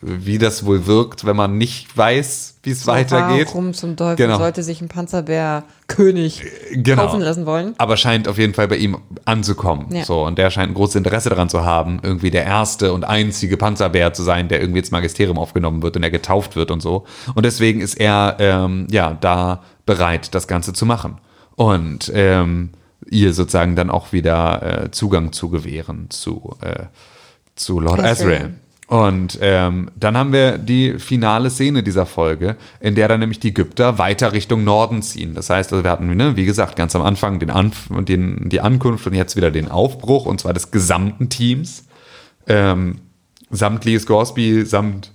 wie 0.00 0.38
das 0.38 0.64
wohl 0.64 0.86
wirkt, 0.86 1.26
wenn 1.26 1.36
man 1.36 1.58
nicht 1.58 1.94
weiß, 1.98 2.60
wie 2.62 2.70
es 2.70 2.86
weitergeht. 2.86 3.48
Warum 3.48 3.74
zum 3.74 3.94
Teufel 3.94 4.16
Genau. 4.16 4.38
sollte 4.38 4.62
sich 4.62 4.80
ein 4.80 4.88
Panzerbär-König 4.88 6.42
Genau. 6.72 7.02
kaufen 7.06 7.20
lassen 7.20 7.44
wollen? 7.44 7.74
Aber 7.76 7.98
scheint 7.98 8.26
auf 8.26 8.38
jeden 8.38 8.54
Fall 8.54 8.68
bei 8.68 8.76
ihm 8.76 8.96
anzukommen. 9.26 9.94
Ja. 9.94 10.04
So, 10.06 10.24
und 10.24 10.38
der 10.38 10.50
scheint 10.50 10.70
ein 10.70 10.74
großes 10.74 10.96
Interesse 10.96 11.28
daran 11.28 11.50
zu 11.50 11.62
haben, 11.64 12.00
irgendwie 12.02 12.30
der 12.30 12.44
erste 12.44 12.94
und 12.94 13.04
einzige 13.04 13.58
Panzerbär 13.58 14.14
zu 14.14 14.22
sein, 14.22 14.48
der 14.48 14.60
irgendwie 14.60 14.78
ins 14.80 14.90
Magisterium 14.90 15.38
aufgenommen 15.38 15.82
wird 15.82 15.96
und 15.96 16.00
der 16.02 16.10
getauft 16.10 16.56
wird 16.56 16.70
und 16.70 16.80
so. 16.80 17.04
Und 17.34 17.44
deswegen 17.44 17.82
ist 17.82 18.00
er 18.00 18.36
ähm, 18.38 18.86
ja 18.90 19.12
da 19.20 19.62
bereit, 19.84 20.34
das 20.34 20.48
Ganze 20.48 20.72
zu 20.72 20.86
machen. 20.86 21.18
Und 21.56 22.10
ähm, 22.14 22.70
ihr 23.10 23.32
sozusagen 23.32 23.76
dann 23.76 23.90
auch 23.90 24.12
wieder 24.12 24.84
äh, 24.84 24.90
Zugang 24.90 25.32
zu 25.32 25.48
gewähren 25.50 26.10
zu, 26.10 26.56
äh, 26.60 26.84
zu 27.54 27.80
Lord. 27.80 28.00
Ezreal. 28.00 28.54
Und 28.86 29.38
ähm, 29.40 29.90
dann 29.96 30.16
haben 30.16 30.32
wir 30.32 30.58
die 30.58 30.98
finale 30.98 31.48
Szene 31.48 31.82
dieser 31.82 32.04
Folge, 32.04 32.56
in 32.80 32.94
der 32.94 33.08
dann 33.08 33.20
nämlich 33.20 33.40
die 33.40 33.48
Ägypter 33.48 33.98
weiter 33.98 34.32
Richtung 34.32 34.62
Norden 34.62 35.00
ziehen. 35.00 35.34
Das 35.34 35.48
heißt, 35.48 35.72
also 35.72 35.82
wir 35.82 35.90
hatten, 35.90 36.14
ne, 36.14 36.36
wie 36.36 36.44
gesagt, 36.44 36.76
ganz 36.76 36.94
am 36.94 37.00
Anfang 37.02 37.38
den 37.38 37.50
Anf 37.50 37.88
den, 37.90 38.50
die 38.50 38.60
Ankunft 38.60 39.06
und 39.06 39.14
jetzt 39.14 39.36
wieder 39.36 39.50
den 39.50 39.70
Aufbruch, 39.70 40.26
und 40.26 40.40
zwar 40.40 40.52
des 40.52 40.70
gesamten 40.70 41.30
Teams. 41.30 41.86
Ähm, 42.46 43.00
samt 43.48 43.86
Lees 43.86 44.04
Gorsby, 44.04 44.66
samt 44.66 45.12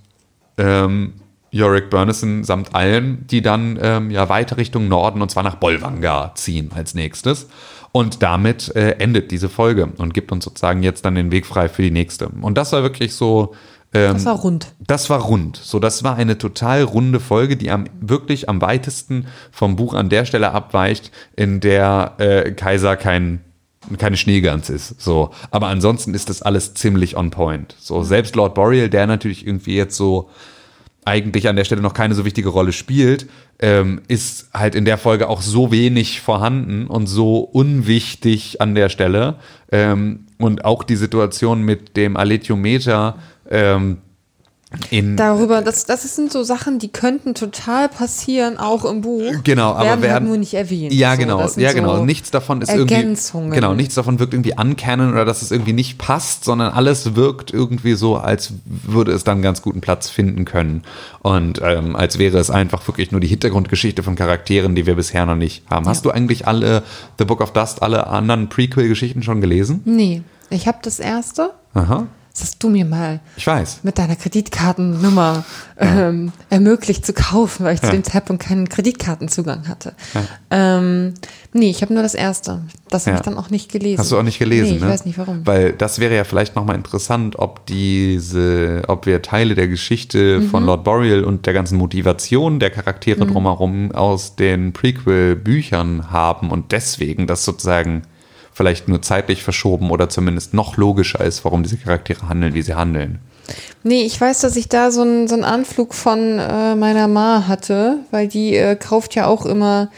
ähm, 0.58 1.12
Yorick 1.52 1.90
Burnison, 1.90 2.42
samt 2.42 2.74
allen, 2.74 3.26
die 3.28 3.42
dann 3.42 3.78
ähm, 3.80 4.10
ja 4.10 4.28
weiter 4.28 4.56
Richtung 4.56 4.88
Norden 4.88 5.22
und 5.22 5.30
zwar 5.30 5.42
nach 5.42 5.56
Bolvangar 5.56 6.34
ziehen 6.34 6.70
als 6.74 6.94
nächstes. 6.94 7.48
Und 7.92 8.22
damit 8.22 8.74
äh, 8.76 8.92
endet 8.98 9.30
diese 9.30 9.48
Folge 9.48 9.86
und 9.98 10.14
gibt 10.14 10.30
uns 10.30 10.44
sozusagen 10.44 10.82
jetzt 10.82 11.04
dann 11.04 11.16
den 11.16 11.32
Weg 11.32 11.44
frei 11.46 11.68
für 11.68 11.82
die 11.82 11.90
nächste. 11.90 12.28
Und 12.28 12.56
das 12.56 12.72
war 12.72 12.82
wirklich 12.82 13.14
so. 13.14 13.54
Ähm, 13.92 14.14
Das 14.14 14.24
war 14.26 14.36
rund. 14.36 14.72
das 14.86 15.10
war 15.10 15.20
rund. 15.20 15.56
So, 15.56 15.80
das 15.80 16.04
war 16.04 16.14
eine 16.14 16.38
total 16.38 16.82
runde 16.84 17.18
Folge, 17.18 17.56
die 17.56 17.70
am 17.70 17.86
wirklich 18.00 18.48
am 18.48 18.60
weitesten 18.60 19.26
vom 19.50 19.74
Buch 19.74 19.94
an 19.94 20.08
der 20.08 20.24
Stelle 20.24 20.52
abweicht, 20.52 21.10
in 21.34 21.58
der 21.58 22.14
äh, 22.18 22.52
Kaiser 22.52 22.96
kein 22.96 23.40
keine 23.98 24.16
Schneegans 24.18 24.68
ist. 24.68 25.00
So, 25.00 25.30
aber 25.50 25.68
ansonsten 25.68 26.14
ist 26.14 26.28
das 26.28 26.42
alles 26.42 26.74
ziemlich 26.74 27.16
on 27.16 27.30
point. 27.30 27.74
So, 27.80 28.02
selbst 28.02 28.36
Lord 28.36 28.54
Boreal, 28.54 28.90
der 28.90 29.06
natürlich 29.06 29.46
irgendwie 29.46 29.74
jetzt 29.74 29.96
so 29.96 30.28
eigentlich 31.04 31.48
an 31.48 31.56
der 31.56 31.64
Stelle 31.64 31.82
noch 31.82 31.94
keine 31.94 32.14
so 32.14 32.24
wichtige 32.24 32.50
Rolle 32.50 32.72
spielt, 32.72 33.26
ähm, 33.58 34.02
ist 34.08 34.50
halt 34.52 34.74
in 34.74 34.84
der 34.84 34.98
Folge 34.98 35.28
auch 35.28 35.42
so 35.42 35.72
wenig 35.72 36.20
vorhanden 36.20 36.86
und 36.86 37.06
so 37.06 37.38
unwichtig 37.38 38.60
an 38.60 38.74
der 38.74 38.88
Stelle. 38.88 39.36
Ähm, 39.72 40.26
und 40.38 40.64
auch 40.64 40.84
die 40.84 40.96
Situation 40.96 41.62
mit 41.62 41.96
dem 41.96 42.16
Aletiometer 42.16 43.18
ähm, 43.50 43.98
in 44.90 45.16
Darüber, 45.16 45.62
das, 45.62 45.84
das 45.84 46.02
sind 46.14 46.30
so 46.30 46.44
Sachen, 46.44 46.78
die 46.78 46.88
könnten 46.88 47.34
total 47.34 47.88
passieren, 47.88 48.56
auch 48.56 48.84
im 48.84 49.00
Buch. 49.00 49.32
Genau, 49.42 49.72
aber 49.72 49.84
werden, 49.84 50.02
werden 50.02 50.12
halt 50.14 50.24
nur 50.24 50.36
nicht 50.36 50.54
erwähnt. 50.54 50.92
Ja, 50.92 51.14
So, 51.14 51.18
genau, 51.18 51.46
sind 51.48 51.62
ja, 51.62 51.72
genau. 51.72 51.96
so 51.96 52.04
nichts 52.04 52.30
davon 52.30 52.62
ist 52.62 52.68
Ergänzungen. 52.68 53.46
irgendwie 53.48 53.60
genau, 53.60 53.74
nichts 53.74 53.96
davon 53.96 54.20
wirkt 54.20 54.32
irgendwie 54.32 54.54
uncanon 54.56 55.12
oder 55.12 55.24
dass 55.24 55.42
es 55.42 55.50
irgendwie 55.50 55.72
nicht 55.72 55.98
passt, 55.98 56.44
sondern 56.44 56.72
alles 56.72 57.16
wirkt 57.16 57.52
irgendwie 57.52 57.94
so, 57.94 58.16
als 58.16 58.52
würde 58.64 59.10
es 59.10 59.24
dann 59.24 59.42
ganz 59.42 59.60
guten 59.60 59.80
Platz 59.80 60.08
finden 60.08 60.44
können 60.44 60.82
und 61.20 61.60
ähm, 61.64 61.96
als 61.96 62.18
wäre 62.20 62.38
es 62.38 62.50
einfach 62.50 62.86
wirklich 62.86 63.10
nur 63.10 63.20
die 63.20 63.26
Hintergrundgeschichte 63.28 64.04
von 64.04 64.14
Charakteren, 64.14 64.76
die 64.76 64.86
wir 64.86 64.94
bisher 64.94 65.26
noch 65.26 65.34
nicht 65.36 65.64
haben. 65.68 65.88
Hast 65.88 66.04
du 66.04 66.12
eigentlich 66.12 66.46
alle 66.46 66.84
The 67.18 67.24
Book 67.24 67.40
of 67.40 67.52
Dust, 67.52 67.82
alle 67.82 68.06
anderen 68.06 68.48
Prequel-Geschichten 68.48 69.24
schon 69.24 69.40
gelesen? 69.40 69.82
Nee, 69.84 70.22
ich 70.48 70.68
habe 70.68 70.78
das 70.82 71.00
erste. 71.00 71.50
Aha, 71.74 72.06
hast 72.38 72.62
du 72.62 72.68
mir 72.70 72.84
mal 72.84 73.20
ich 73.36 73.46
weiß. 73.46 73.80
mit 73.82 73.98
deiner 73.98 74.16
Kreditkartennummer 74.16 75.44
ähm, 75.78 76.32
ermöglicht 76.48 77.04
zu 77.04 77.12
kaufen, 77.12 77.64
weil 77.64 77.74
ich 77.74 77.80
zu 77.82 77.90
dem 77.90 78.04
Zeitpunkt 78.04 78.42
keinen 78.44 78.68
Kreditkartenzugang 78.68 79.66
hatte. 79.68 79.94
Ähm, 80.50 81.14
nee, 81.52 81.70
ich 81.70 81.82
habe 81.82 81.92
nur 81.92 82.02
das 82.02 82.14
erste. 82.14 82.62
Das 82.88 83.06
habe 83.06 83.14
Ja. 83.16 83.20
ich 83.20 83.24
dann 83.24 83.36
auch 83.36 83.50
nicht 83.50 83.70
gelesen. 83.70 83.98
Hast 83.98 84.12
du 84.12 84.18
auch 84.18 84.22
nicht 84.22 84.38
gelesen, 84.38 84.70
nee, 84.70 84.76
ich 84.76 84.82
ne? 84.82 84.88
weiß 84.88 85.04
nicht 85.04 85.18
warum. 85.18 85.46
Weil 85.46 85.72
das 85.72 85.98
wäre 85.98 86.14
ja 86.14 86.24
vielleicht 86.24 86.56
nochmal 86.56 86.76
interessant, 86.76 87.38
ob 87.38 87.66
diese, 87.66 88.82
ob 88.88 89.06
wir 89.06 89.22
Teile 89.22 89.54
der 89.54 89.68
Geschichte 89.68 90.40
Mhm. 90.40 90.48
von 90.50 90.64
Lord 90.64 90.84
Boreal 90.84 91.24
und 91.24 91.46
der 91.46 91.52
ganzen 91.52 91.78
Motivation 91.78 92.58
der 92.60 92.70
Charaktere 92.70 93.24
Mhm. 93.24 93.32
drumherum 93.32 93.92
aus 93.92 94.36
den 94.36 94.72
Prequel-Büchern 94.72 96.10
haben 96.10 96.50
und 96.50 96.72
deswegen 96.72 97.26
das 97.26 97.44
sozusagen 97.44 98.02
vielleicht 98.60 98.88
nur 98.88 99.00
zeitlich 99.00 99.42
verschoben 99.42 99.90
oder 99.90 100.10
zumindest 100.10 100.52
noch 100.52 100.76
logischer 100.76 101.24
ist, 101.24 101.46
warum 101.46 101.62
diese 101.62 101.78
Charaktere 101.78 102.28
handeln, 102.28 102.52
wie 102.52 102.60
sie 102.60 102.74
handeln. 102.74 103.18
Nee, 103.84 104.02
ich 104.02 104.20
weiß, 104.20 104.40
dass 104.40 104.54
ich 104.54 104.68
da 104.68 104.90
so 104.90 105.00
einen 105.00 105.28
so 105.28 105.36
Anflug 105.36 105.94
von 105.94 106.38
äh, 106.38 106.74
meiner 106.74 107.08
Ma 107.08 107.48
hatte, 107.48 108.00
weil 108.10 108.28
die 108.28 108.54
äh, 108.54 108.76
kauft 108.76 109.14
ja 109.14 109.28
auch 109.28 109.46
immer 109.46 109.90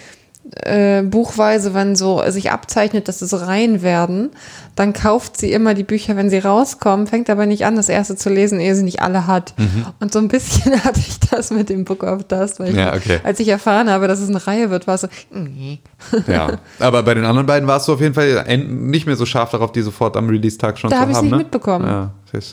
äh, 0.56 1.02
buchweise, 1.02 1.73
wenn 1.73 1.97
so 1.97 2.23
sich 2.28 2.51
abzeichnet, 2.51 3.09
dass 3.09 3.23
es 3.23 3.32
Reihen 3.47 3.82
werden, 3.82 4.31
dann 4.74 4.93
kauft 4.93 5.36
sie 5.39 5.52
immer 5.52 5.74
die 5.74 5.85
Bücher, 5.85 6.16
wenn 6.16 6.31
sie 6.31 6.39
rauskommen, 6.39 7.06
fängt 7.06 7.31
aber 7.31 7.47
nicht 7.47 7.64
an, 7.64 7.77
das 7.77 7.89
erste 7.89 8.16
zu 8.16 8.28
lesen, 8.28 8.59
ehe 8.59 8.74
sie 8.74 8.82
nicht 8.82 9.02
alle 9.02 9.27
hat. 9.27 9.55
Mhm. 9.56 9.86
Und 10.01 10.12
so 10.12 10.19
ein 10.19 10.28
bisschen 10.28 10.73
hatte 10.85 11.01
ich 11.01 11.20
das 11.20 11.51
mit 11.51 11.69
dem 11.69 11.85
Book 11.85 12.02
of 12.02 12.24
Dust, 12.24 12.59
weil 12.60 12.70
ich, 12.70 12.77
Ja, 12.77 12.94
okay. 12.94 13.20
als 13.23 13.39
ich 13.40 13.48
erfahren 13.48 13.89
habe, 13.89 14.09
dass 14.09 14.20
es 14.20 14.28
eine 14.28 14.44
Reihe 14.47 14.70
wird, 14.70 14.86
war 14.86 14.97
es 14.97 15.02
so, 15.02 15.09
nee. 15.31 15.78
Ja, 16.27 16.59
aber 16.78 17.02
bei 17.02 17.14
den 17.14 17.24
anderen 17.24 17.47
beiden 17.47 17.69
warst 17.69 17.89
du 17.89 17.93
auf 17.94 18.01
jeden 18.01 18.14
Fall 18.14 18.44
nicht 18.59 19.06
mehr 19.06 19.16
so 19.16 19.27
scharf 19.27 19.51
darauf, 19.51 19.73
die 19.73 19.82
sofort 19.82 20.16
am 20.16 20.28
Release-Tag 20.28 20.78
schon 20.78 20.90
Da 20.90 20.97
zu 20.97 21.02
hab 21.02 21.14
haben, 21.14 21.23
nicht 21.23 21.31
ne? 21.31 21.39
mitbekommen. 21.39 21.86
Ja. 21.86 22.10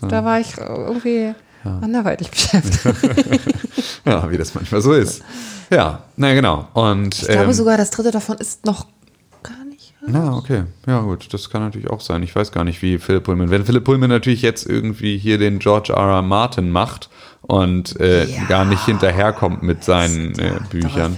Da 0.07 0.23
war 0.25 0.39
ich 0.39 0.57
irgendwie 0.57 1.33
anderweitig 1.63 2.29
beschäftigt. 2.31 2.85
ja, 4.05 4.29
wie 4.31 4.37
das 4.37 4.55
manchmal 4.55 4.81
so 4.81 4.93
ist. 4.93 5.21
Ja, 5.69 6.03
na 6.15 6.33
genau. 6.33 6.67
Und 6.73 7.15
Ich 7.21 7.27
glaube 7.27 7.45
ähm, 7.45 7.53
sogar, 7.53 7.77
das 7.77 7.91
dritte 7.91 8.11
davon 8.11 8.37
ist 8.37 8.65
noch 8.65 8.87
gar 9.43 9.63
nicht. 9.65 9.93
Na, 10.07 10.33
okay. 10.35 10.63
Ja, 10.87 11.01
gut. 11.01 11.31
Das 11.33 11.49
kann 11.49 11.61
natürlich 11.61 11.89
auch 11.89 12.01
sein. 12.01 12.23
Ich 12.23 12.35
weiß 12.35 12.51
gar 12.51 12.63
nicht, 12.63 12.81
wie 12.81 12.97
Philipp 12.97 13.23
Pullman. 13.25 13.49
Wenn 13.51 13.65
Philipp 13.65 13.83
Pullman 13.83 14.09
natürlich 14.09 14.41
jetzt 14.41 14.65
irgendwie 14.67 15.17
hier 15.17 15.37
den 15.37 15.59
George 15.59 15.93
R. 15.93 15.99
R. 15.99 16.21
Martin 16.21 16.71
macht 16.71 17.09
und 17.41 17.99
äh, 17.99 18.25
Ja. 18.25 18.43
gar 18.45 18.65
nicht 18.65 18.83
hinterherkommt 18.85 19.61
mit 19.63 19.83
seinen 19.83 20.37
äh, 20.39 20.59
Büchern. 20.69 21.17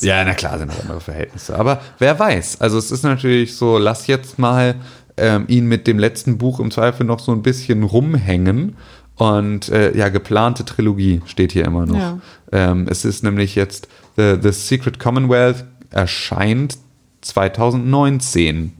Ja, 0.00 0.22
na 0.24 0.34
klar 0.34 0.58
sind 0.58 0.70
das 0.70 0.80
andere 0.80 1.00
Verhältnisse. 1.00 1.58
Aber 1.58 1.80
wer 1.98 2.16
weiß. 2.18 2.60
Also 2.60 2.78
es 2.78 2.92
ist 2.92 3.02
natürlich 3.02 3.56
so, 3.56 3.78
lass 3.78 4.06
jetzt 4.06 4.38
mal 4.38 4.76
ähm, 5.16 5.44
ihn 5.48 5.66
mit 5.66 5.88
dem 5.88 5.98
letzten 5.98 6.38
Buch 6.38 6.60
im 6.60 6.70
Zweifel 6.70 7.04
noch 7.04 7.18
so 7.18 7.32
ein 7.32 7.42
bisschen 7.42 7.82
rumhängen. 7.82 8.76
Und 9.16 9.68
äh, 9.68 9.96
ja, 9.96 10.08
geplante 10.08 10.64
Trilogie 10.64 11.20
steht 11.26 11.52
hier 11.52 11.64
immer 11.64 11.86
noch. 11.86 11.96
Ja. 11.98 12.18
Ähm, 12.50 12.86
es 12.88 13.04
ist 13.04 13.22
nämlich 13.22 13.54
jetzt 13.54 13.88
The, 14.16 14.36
The 14.42 14.52
Secret 14.52 14.98
Commonwealth 14.98 15.64
erscheint 15.90 16.78
2019. 17.20 18.72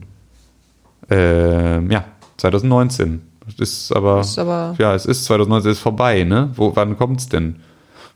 Ähm, 1.09 1.91
ja, 1.91 2.05
2019. 2.37 3.21
Das 3.45 3.55
ist 3.69 3.91
aber, 3.95 4.21
Ist 4.21 4.39
aber- 4.39 4.75
ja, 4.79 4.95
es 4.95 5.05
ist 5.05 5.25
2019 5.25 5.71
ist 5.71 5.79
vorbei, 5.79 6.23
ne? 6.23 6.51
Wo, 6.55 6.75
wann 6.75 6.97
kommt's 6.97 7.27
denn? 7.27 7.57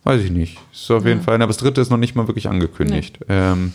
Weiß 0.03 0.22
ich 0.22 0.31
nicht. 0.31 0.57
Ist 0.72 0.89
auf 0.89 1.06
jeden 1.06 1.22
Fall, 1.22 1.35
aber 1.35 1.48
das 1.48 1.57
dritte 1.57 1.81
ist 1.81 1.89
noch 1.89 1.98
nicht 1.98 2.15
mal 2.15 2.27
wirklich 2.27 2.48
angekündigt. 2.48 3.19
Ähm, 3.27 3.73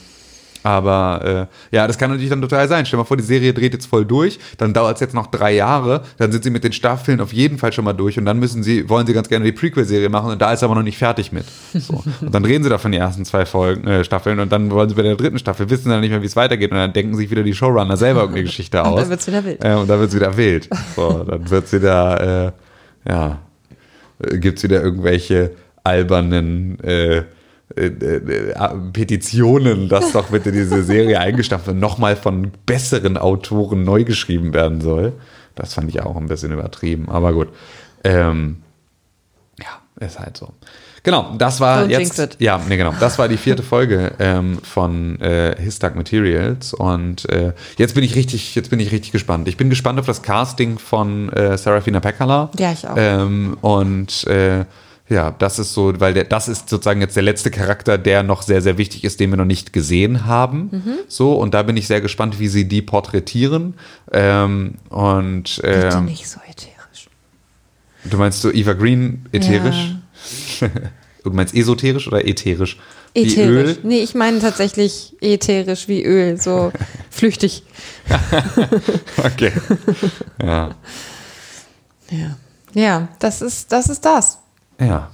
aber 0.63 1.49
äh, 1.73 1.77
ja, 1.77 1.87
das 1.87 1.99
kann 1.99 2.11
natürlich 2.11 2.31
dann 2.31 2.41
total 2.41 2.69
sein. 2.69 2.87
Stell 2.87 2.97
dir 2.97 3.03
mal 3.03 3.07
vor, 3.07 3.17
die 3.17 3.23
Serie 3.23 3.53
dreht 3.53 3.73
jetzt 3.73 3.87
voll 3.87 4.05
durch, 4.05 4.39
dann 4.59 4.73
dauert 4.73 4.97
es 4.97 5.01
jetzt 5.01 5.15
noch 5.15 5.27
drei 5.27 5.55
Jahre, 5.55 6.03
dann 6.19 6.33
sind 6.33 6.45
sie 6.45 6.51
mit 6.51 6.65
den 6.65 6.73
Staffeln 6.73 7.21
auf 7.21 7.33
jeden 7.33 7.59
Fall 7.59 7.73
schon 7.73 7.85
mal 7.85 7.93
durch 7.93 8.19
und 8.19 8.25
dann 8.25 8.39
müssen 8.39 8.63
sie, 8.63 8.89
wollen 8.89 9.07
sie 9.07 9.13
ganz 9.13 9.29
gerne 9.29 9.45
die 9.45 9.53
Prequel-Serie 9.53 10.09
machen 10.09 10.31
und 10.31 10.41
da 10.41 10.53
ist 10.53 10.63
aber 10.63 10.75
noch 10.75 10.83
nicht 10.83 10.99
fertig 10.99 11.33
mit. 11.33 11.45
So. 11.75 12.03
Und 12.21 12.35
dann 12.35 12.43
drehen 12.43 12.63
sie 12.63 12.69
davon 12.69 12.93
die 12.93 12.99
ersten 12.99 13.25
zwei 13.25 13.47
Folgen, 13.47 13.87
äh, 13.87 14.05
Staffeln 14.05 14.39
und 14.39 14.53
dann 14.53 14.71
wollen 14.71 14.89
sie 14.89 14.95
bei 14.95 15.03
der 15.03 15.17
dritten 15.17 15.39
Staffel, 15.39 15.69
wissen 15.71 15.89
dann 15.89 16.01
nicht 16.01 16.11
mehr, 16.11 16.23
wie 16.23 16.27
es 16.27 16.37
weitergeht 16.37 16.71
und 16.71 16.77
dann 16.77 16.93
denken 16.93 17.17
sich 17.17 17.31
wieder 17.31 17.43
die 17.43 17.55
Showrunner 17.55 17.97
selber 17.97 18.21
irgendeine 18.21 18.45
Geschichte 18.47 18.85
aus. 18.85 19.01
dann 19.01 19.11
wird's 19.11 19.27
wieder 19.27 19.45
wild. 19.45 19.65
Äh, 19.65 19.75
und 19.75 19.89
dann 19.89 19.99
wird 19.99 20.11
es 20.11 20.15
wieder 20.15 20.37
wild. 20.37 20.69
So, 20.97 21.25
dann 21.29 21.51
wird 21.51 21.65
es 21.67 21.73
wieder, 21.73 22.53
äh, 23.07 23.11
ja, 23.11 23.39
gibt 24.39 24.59
es 24.59 24.65
wieder 24.65 24.83
irgendwelche 24.83 25.53
albernen 25.85 26.79
äh, 27.77 27.87
äh, 27.87 28.51
äh, 28.51 28.69
Petitionen, 28.93 29.89
dass 29.89 30.13
doch 30.13 30.29
bitte 30.29 30.53
diese 30.53 30.83
Serie 30.83 31.21
eingestampft 31.21 31.69
und 31.69 31.81
nochmal 31.81 32.17
von 32.17 32.53
besseren 32.67 33.17
Autoren 33.17 33.83
neu 33.83 34.05
geschrieben 34.05 34.55
werden 34.55 34.81
soll. 34.81 35.13
Das 35.55 35.75
fand 35.75 35.89
ich 35.89 36.03
auch 36.03 36.17
ein 36.17 36.27
bisschen 36.27 36.53
übertrieben, 36.53 37.09
aber 37.09 37.33
gut. 37.33 37.49
Ähm, 38.05 38.63
ja, 39.61 40.07
ist 40.07 40.19
halt 40.19 40.37
so. 40.37 40.49
Genau, 41.05 41.35
das 41.37 41.61
war 41.61 41.87
jinx 41.87 42.17
jetzt. 42.17 42.41
Ja, 42.41 42.61
nee, 42.69 42.77
genau. 42.77 42.95
Das 43.01 43.19
war 43.19 43.27
die 43.27 43.37
vierte 43.37 43.65
Folge 43.65 44.13
ähm, 44.21 44.59
von 44.63 45.21
äh, 45.21 45.57
His 45.61 45.81
Dark 45.81 45.97
Materials. 45.97 46.75
Und 46.75 47.29
äh, 47.29 47.55
jetzt 47.77 47.95
bin 47.95 48.05
ich 48.05 48.15
richtig, 48.15 48.55
jetzt 48.55 48.71
bin 48.71 48.79
ich 48.79 48.93
richtig 48.93 49.11
gespannt. 49.11 49.49
Ich 49.49 49.57
bin 49.57 49.69
gespannt 49.69 49.99
auf 49.99 50.07
das 50.07 50.23
Casting 50.23 50.79
von 50.79 51.29
äh, 51.31 51.59
Serafina 51.59 51.99
Pekala. 51.99 52.51
Ja, 52.57 52.73
ich 52.73 52.87
auch. 52.87 52.95
Ähm, 52.97 53.57
und 53.63 54.25
äh, 54.29 54.65
ja, 55.09 55.31
das 55.33 55.59
ist 55.59 55.75
so, 55.75 55.99
weil 56.01 56.15
der, 56.15 56.25
das 56.25 56.49
ist 56.49 56.69
sozusagen 56.69 57.01
jetzt 57.01 57.17
der 57.17 57.23
letzte 57.23 57.51
Charakter, 57.51 57.99
der 57.99 58.23
noch 58.23 58.43
sehr, 58.43 58.63
sehr 58.63 58.79
wichtig 58.79 59.05
ist, 59.05 59.21
den 59.21 59.31
wir 59.31 59.37
noch 59.37 59.45
nicht 59.45 59.73
gesehen 59.73 60.27
haben. 60.27 60.71
Mhm. 60.73 60.95
So, 61.09 61.35
und 61.35 61.55
da 61.55 61.63
bin 61.63 61.77
ich 61.77 61.87
sehr 61.87 62.01
gespannt, 62.01 62.39
wie 62.39 62.49
sie 62.49 62.67
die 62.67 62.83
porträtieren. 62.83 63.75
Ähm, 64.13 64.75
und 64.89 65.57
Bitte 65.63 65.91
ähm, 65.93 66.05
nicht 66.07 66.29
so 66.29 66.41
ätherisch. 66.49 67.09
du 68.05 68.17
meinst 68.17 68.41
so 68.41 68.51
Eva 68.53 68.73
Green 68.73 69.27
ätherisch? 69.33 69.97
Du 71.25 71.31
meinst 71.31 71.55
esoterisch 71.55 72.09
oder 72.09 72.27
ätherisch? 72.27 72.79
Wie 73.15 73.23
Ätherisch. 73.23 73.77
Öl? 73.77 73.79
Nee, 73.85 74.03
ich 74.03 74.15
meine 74.15 74.41
tatsächlich 74.41 75.15
ätherisch 75.21 75.87
wie 75.87 76.03
Öl, 76.03 76.41
so 76.41 76.73
flüchtig. 77.11 77.63
Okay. 79.25 79.53
ja. 80.43 80.75
Ja. 82.11 82.37
Ja, 82.75 83.09
das 83.21 83.43
ist 83.43 83.71
das. 83.71 83.89
Ist 83.89 84.05
das. 84.05 84.39
Ja. 84.81 85.09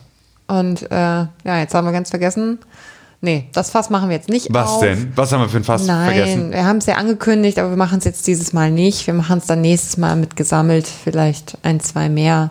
Und 0.47 0.91
äh, 0.91 0.95
ja, 0.95 1.29
jetzt 1.45 1.75
haben 1.75 1.87
wir 1.87 1.93
ganz 1.93 2.11
vergessen. 2.11 2.59
Nee, 3.21 3.49
das 3.53 3.71
Fass 3.71 3.91
machen 3.91 4.09
wir 4.09 4.17
jetzt 4.17 4.29
nicht 4.29 4.47
Was 4.51 4.69
auf. 4.71 4.81
denn? 4.81 5.13
Was 5.17 5.33
haben 5.33 5.41
wir 5.41 5.49
für 5.49 5.57
ein 5.57 5.65
Fass 5.65 5.85
Nein, 5.87 6.15
vergessen? 6.15 6.53
wir 6.53 6.65
haben 6.65 6.79
es 6.79 6.87
ja 6.87 6.95
angekündigt, 6.95 7.59
aber 7.59 7.71
wir 7.71 7.77
machen 7.77 7.99
es 7.99 8.05
jetzt 8.05 8.27
dieses 8.29 8.53
Mal 8.53 8.71
nicht. 8.71 9.07
Wir 9.07 9.15
machen 9.15 9.39
es 9.39 9.47
dann 9.47 9.61
nächstes 9.61 9.97
Mal 9.97 10.15
mit 10.15 10.37
gesammelt, 10.37 10.87
vielleicht 10.87 11.59
ein, 11.63 11.81
zwei 11.81 12.09
mehr. 12.09 12.51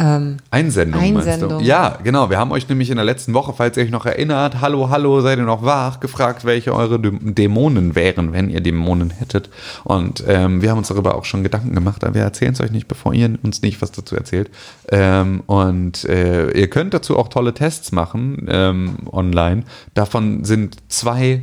Ähm, 0.00 0.36
Einsendung, 0.52 1.00
meinst 1.14 1.28
Einsendung. 1.28 1.58
du? 1.58 1.64
Ja, 1.64 1.98
genau. 2.04 2.30
Wir 2.30 2.38
haben 2.38 2.52
euch 2.52 2.68
nämlich 2.68 2.88
in 2.90 2.96
der 2.96 3.04
letzten 3.04 3.34
Woche, 3.34 3.52
falls 3.56 3.76
ihr 3.76 3.82
euch 3.82 3.90
noch 3.90 4.06
erinnert, 4.06 4.60
hallo, 4.60 4.90
hallo, 4.90 5.20
seid 5.20 5.38
ihr 5.38 5.44
noch 5.44 5.64
wach, 5.64 5.98
gefragt, 5.98 6.44
welche 6.44 6.72
eure 6.72 6.96
Dä- 6.96 7.34
Dämonen 7.34 7.96
wären, 7.96 8.32
wenn 8.32 8.48
ihr 8.48 8.60
Dämonen 8.60 9.10
hättet. 9.10 9.50
Und 9.82 10.22
ähm, 10.28 10.62
wir 10.62 10.70
haben 10.70 10.78
uns 10.78 10.88
darüber 10.88 11.16
auch 11.16 11.24
schon 11.24 11.42
Gedanken 11.42 11.74
gemacht, 11.74 12.04
aber 12.04 12.14
wir 12.14 12.22
erzählen 12.22 12.52
es 12.52 12.60
euch 12.60 12.70
nicht, 12.70 12.86
bevor 12.86 13.12
ihr 13.12 13.36
uns 13.42 13.62
nicht 13.62 13.82
was 13.82 13.90
dazu 13.90 14.14
erzählt. 14.14 14.50
Ähm, 14.90 15.42
und 15.46 16.04
äh, 16.04 16.50
ihr 16.52 16.70
könnt 16.70 16.94
dazu 16.94 17.18
auch 17.18 17.28
tolle 17.28 17.52
Tests 17.52 17.90
machen 17.90 18.46
ähm, 18.48 18.96
online. 19.10 19.64
Davon 19.94 20.44
sind 20.44 20.76
zwei 20.88 21.42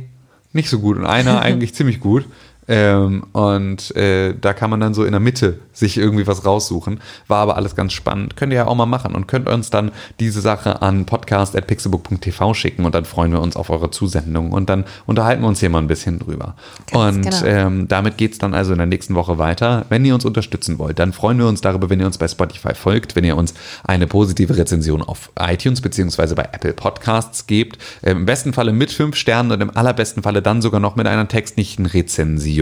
nicht 0.54 0.70
so 0.70 0.78
gut 0.78 0.96
und 0.96 1.04
einer 1.04 1.40
eigentlich 1.42 1.74
ziemlich 1.74 2.00
gut. 2.00 2.24
Ähm, 2.68 3.24
und 3.32 3.94
äh, 3.96 4.34
da 4.40 4.52
kann 4.52 4.70
man 4.70 4.80
dann 4.80 4.94
so 4.94 5.04
in 5.04 5.12
der 5.12 5.20
Mitte 5.20 5.60
sich 5.72 5.98
irgendwie 5.98 6.26
was 6.26 6.44
raussuchen. 6.44 7.00
War 7.28 7.38
aber 7.38 7.56
alles 7.56 7.76
ganz 7.76 7.92
spannend. 7.92 8.36
Könnt 8.36 8.52
ihr 8.52 8.56
ja 8.56 8.66
auch 8.66 8.74
mal 8.74 8.86
machen 8.86 9.14
und 9.14 9.28
könnt 9.28 9.48
uns 9.48 9.70
dann 9.70 9.92
diese 10.18 10.40
Sache 10.40 10.82
an 10.82 11.04
podcast.pixelbook.tv 11.04 12.54
schicken 12.54 12.84
und 12.84 12.94
dann 12.94 13.04
freuen 13.04 13.32
wir 13.32 13.40
uns 13.40 13.56
auf 13.56 13.70
eure 13.70 13.90
Zusendung 13.90 14.52
und 14.52 14.68
dann 14.68 14.84
unterhalten 15.06 15.42
wir 15.42 15.48
uns 15.48 15.60
hier 15.60 15.70
mal 15.70 15.78
ein 15.78 15.86
bisschen 15.86 16.18
drüber. 16.18 16.56
Ganz 16.90 17.16
und 17.16 17.22
genau. 17.22 17.44
ähm, 17.44 17.88
damit 17.88 18.16
geht 18.16 18.32
es 18.32 18.38
dann 18.38 18.54
also 18.54 18.72
in 18.72 18.78
der 18.78 18.86
nächsten 18.86 19.14
Woche 19.14 19.38
weiter. 19.38 19.86
Wenn 19.88 20.04
ihr 20.04 20.14
uns 20.14 20.24
unterstützen 20.24 20.78
wollt, 20.78 20.98
dann 20.98 21.12
freuen 21.12 21.38
wir 21.38 21.46
uns 21.46 21.60
darüber, 21.60 21.90
wenn 21.90 22.00
ihr 22.00 22.06
uns 22.06 22.18
bei 22.18 22.28
Spotify 22.28 22.74
folgt, 22.74 23.14
wenn 23.14 23.24
ihr 23.24 23.36
uns 23.36 23.54
eine 23.84 24.06
positive 24.06 24.56
Rezension 24.56 25.02
auf 25.02 25.30
iTunes 25.38 25.80
beziehungsweise 25.80 26.34
bei 26.34 26.48
Apple 26.52 26.72
Podcasts 26.72 27.46
gebt. 27.46 27.78
Ähm, 28.02 28.18
Im 28.18 28.26
besten 28.26 28.52
Falle 28.52 28.72
mit 28.72 28.90
fünf 28.90 29.16
Sternen 29.16 29.52
und 29.52 29.60
im 29.60 29.76
allerbesten 29.76 30.22
Falle 30.22 30.42
dann 30.42 30.62
sogar 30.62 30.80
noch 30.80 30.96
mit 30.96 31.06
einer 31.06 31.28
textlichen 31.28 31.86
Rezension. 31.86 32.55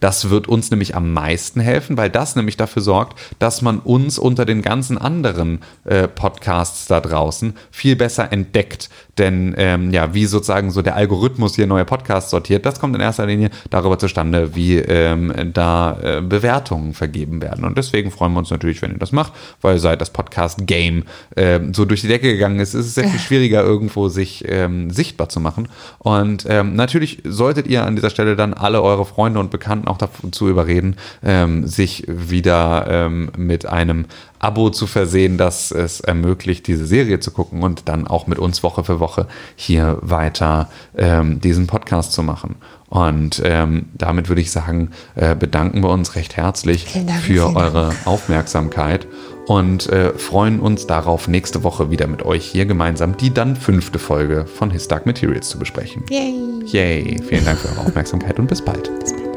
Das 0.00 0.30
wird 0.30 0.48
uns 0.48 0.70
nämlich 0.70 0.94
am 0.94 1.12
meisten 1.12 1.60
helfen, 1.60 1.96
weil 1.96 2.10
das 2.10 2.36
nämlich 2.36 2.56
dafür 2.56 2.82
sorgt, 2.82 3.18
dass 3.38 3.62
man 3.62 3.78
uns 3.78 4.18
unter 4.18 4.44
den 4.44 4.62
ganzen 4.62 4.98
anderen 4.98 5.60
äh, 5.84 6.08
Podcasts 6.08 6.86
da 6.86 7.00
draußen 7.00 7.54
viel 7.70 7.96
besser 7.96 8.32
entdeckt. 8.32 8.88
Denn 9.18 9.54
ähm, 9.58 9.90
ja, 9.90 10.14
wie 10.14 10.24
sozusagen 10.24 10.70
so 10.70 10.80
der 10.80 10.96
Algorithmus 10.96 11.54
hier 11.54 11.66
neue 11.66 11.84
Podcasts 11.84 12.30
sortiert, 12.30 12.64
das 12.64 12.80
kommt 12.80 12.94
in 12.94 13.02
erster 13.02 13.26
Linie 13.26 13.50
darüber 13.68 13.98
zustande, 13.98 14.54
wie 14.54 14.78
ähm, 14.78 15.32
da 15.52 15.98
äh, 16.02 16.22
Bewertungen 16.22 16.94
vergeben 16.94 17.42
werden. 17.42 17.64
Und 17.64 17.76
deswegen 17.76 18.10
freuen 18.10 18.32
wir 18.32 18.38
uns 18.38 18.50
natürlich, 18.50 18.80
wenn 18.80 18.92
ihr 18.92 18.98
das 18.98 19.12
macht, 19.12 19.32
weil 19.60 19.78
seit 19.78 20.00
das 20.00 20.10
Podcast-Game 20.10 21.04
ähm, 21.36 21.74
so 21.74 21.84
durch 21.84 22.00
die 22.00 22.08
Decke 22.08 22.32
gegangen 22.32 22.58
ist, 22.58 22.74
ist 22.74 22.86
es 22.86 22.94
sehr 22.94 23.08
viel 23.08 23.20
schwieriger, 23.26 23.62
irgendwo 23.62 24.08
sich 24.08 24.44
ähm, 24.48 24.90
sichtbar 24.90 25.28
zu 25.28 25.40
machen. 25.40 25.68
Und 25.98 26.46
ähm, 26.48 26.74
natürlich 26.74 27.22
solltet 27.24 27.66
ihr 27.66 27.84
an 27.84 27.96
dieser 27.96 28.10
Stelle 28.10 28.34
dann 28.34 28.54
alle 28.54 28.82
eure 28.82 29.04
Freunde 29.04 29.31
und 29.36 29.50
Bekannten 29.50 29.88
auch 29.88 29.98
dazu 29.98 30.48
überreden, 30.48 30.96
ähm, 31.22 31.66
sich 31.66 32.04
wieder 32.08 32.86
ähm, 32.88 33.30
mit 33.36 33.66
einem 33.66 34.06
Abo 34.38 34.70
zu 34.70 34.86
versehen, 34.86 35.38
das 35.38 35.70
es 35.70 36.00
ermöglicht, 36.00 36.66
diese 36.66 36.86
Serie 36.86 37.20
zu 37.20 37.30
gucken 37.30 37.62
und 37.62 37.88
dann 37.88 38.06
auch 38.06 38.26
mit 38.26 38.38
uns 38.38 38.62
Woche 38.62 38.82
für 38.82 38.98
Woche 38.98 39.28
hier 39.54 39.98
weiter 40.00 40.68
ähm, 40.96 41.40
diesen 41.40 41.66
Podcast 41.68 42.12
zu 42.12 42.22
machen. 42.22 42.56
Und 42.88 43.40
ähm, 43.44 43.86
damit 43.94 44.28
würde 44.28 44.42
ich 44.42 44.50
sagen, 44.50 44.90
äh, 45.14 45.34
bedanken 45.34 45.82
wir 45.82 45.88
uns 45.88 46.14
recht 46.14 46.36
herzlich 46.36 46.92
Dank, 46.92 47.22
für 47.22 47.44
Dank. 47.44 47.56
eure 47.56 47.94
Aufmerksamkeit 48.04 49.06
und 49.46 49.88
äh, 49.88 50.12
freuen 50.12 50.60
uns 50.60 50.86
darauf, 50.86 51.28
nächste 51.28 51.62
Woche 51.62 51.90
wieder 51.90 52.06
mit 52.06 52.24
euch 52.24 52.44
hier 52.44 52.66
gemeinsam 52.66 53.16
die 53.16 53.32
dann 53.32 53.56
fünfte 53.56 53.98
Folge 53.98 54.46
von 54.46 54.70
His 54.70 54.88
Dark 54.88 55.06
Materials 55.06 55.48
zu 55.48 55.58
besprechen. 55.58 56.04
yay. 56.10 56.34
Yay! 56.66 57.22
Vielen 57.22 57.44
Dank 57.44 57.58
für 57.58 57.68
eure 57.68 57.86
Aufmerksamkeit 57.86 58.38
und 58.38 58.46
bis 58.46 58.62
bald. 58.62 58.90
Bis 59.00 59.12
bald. 59.12 59.31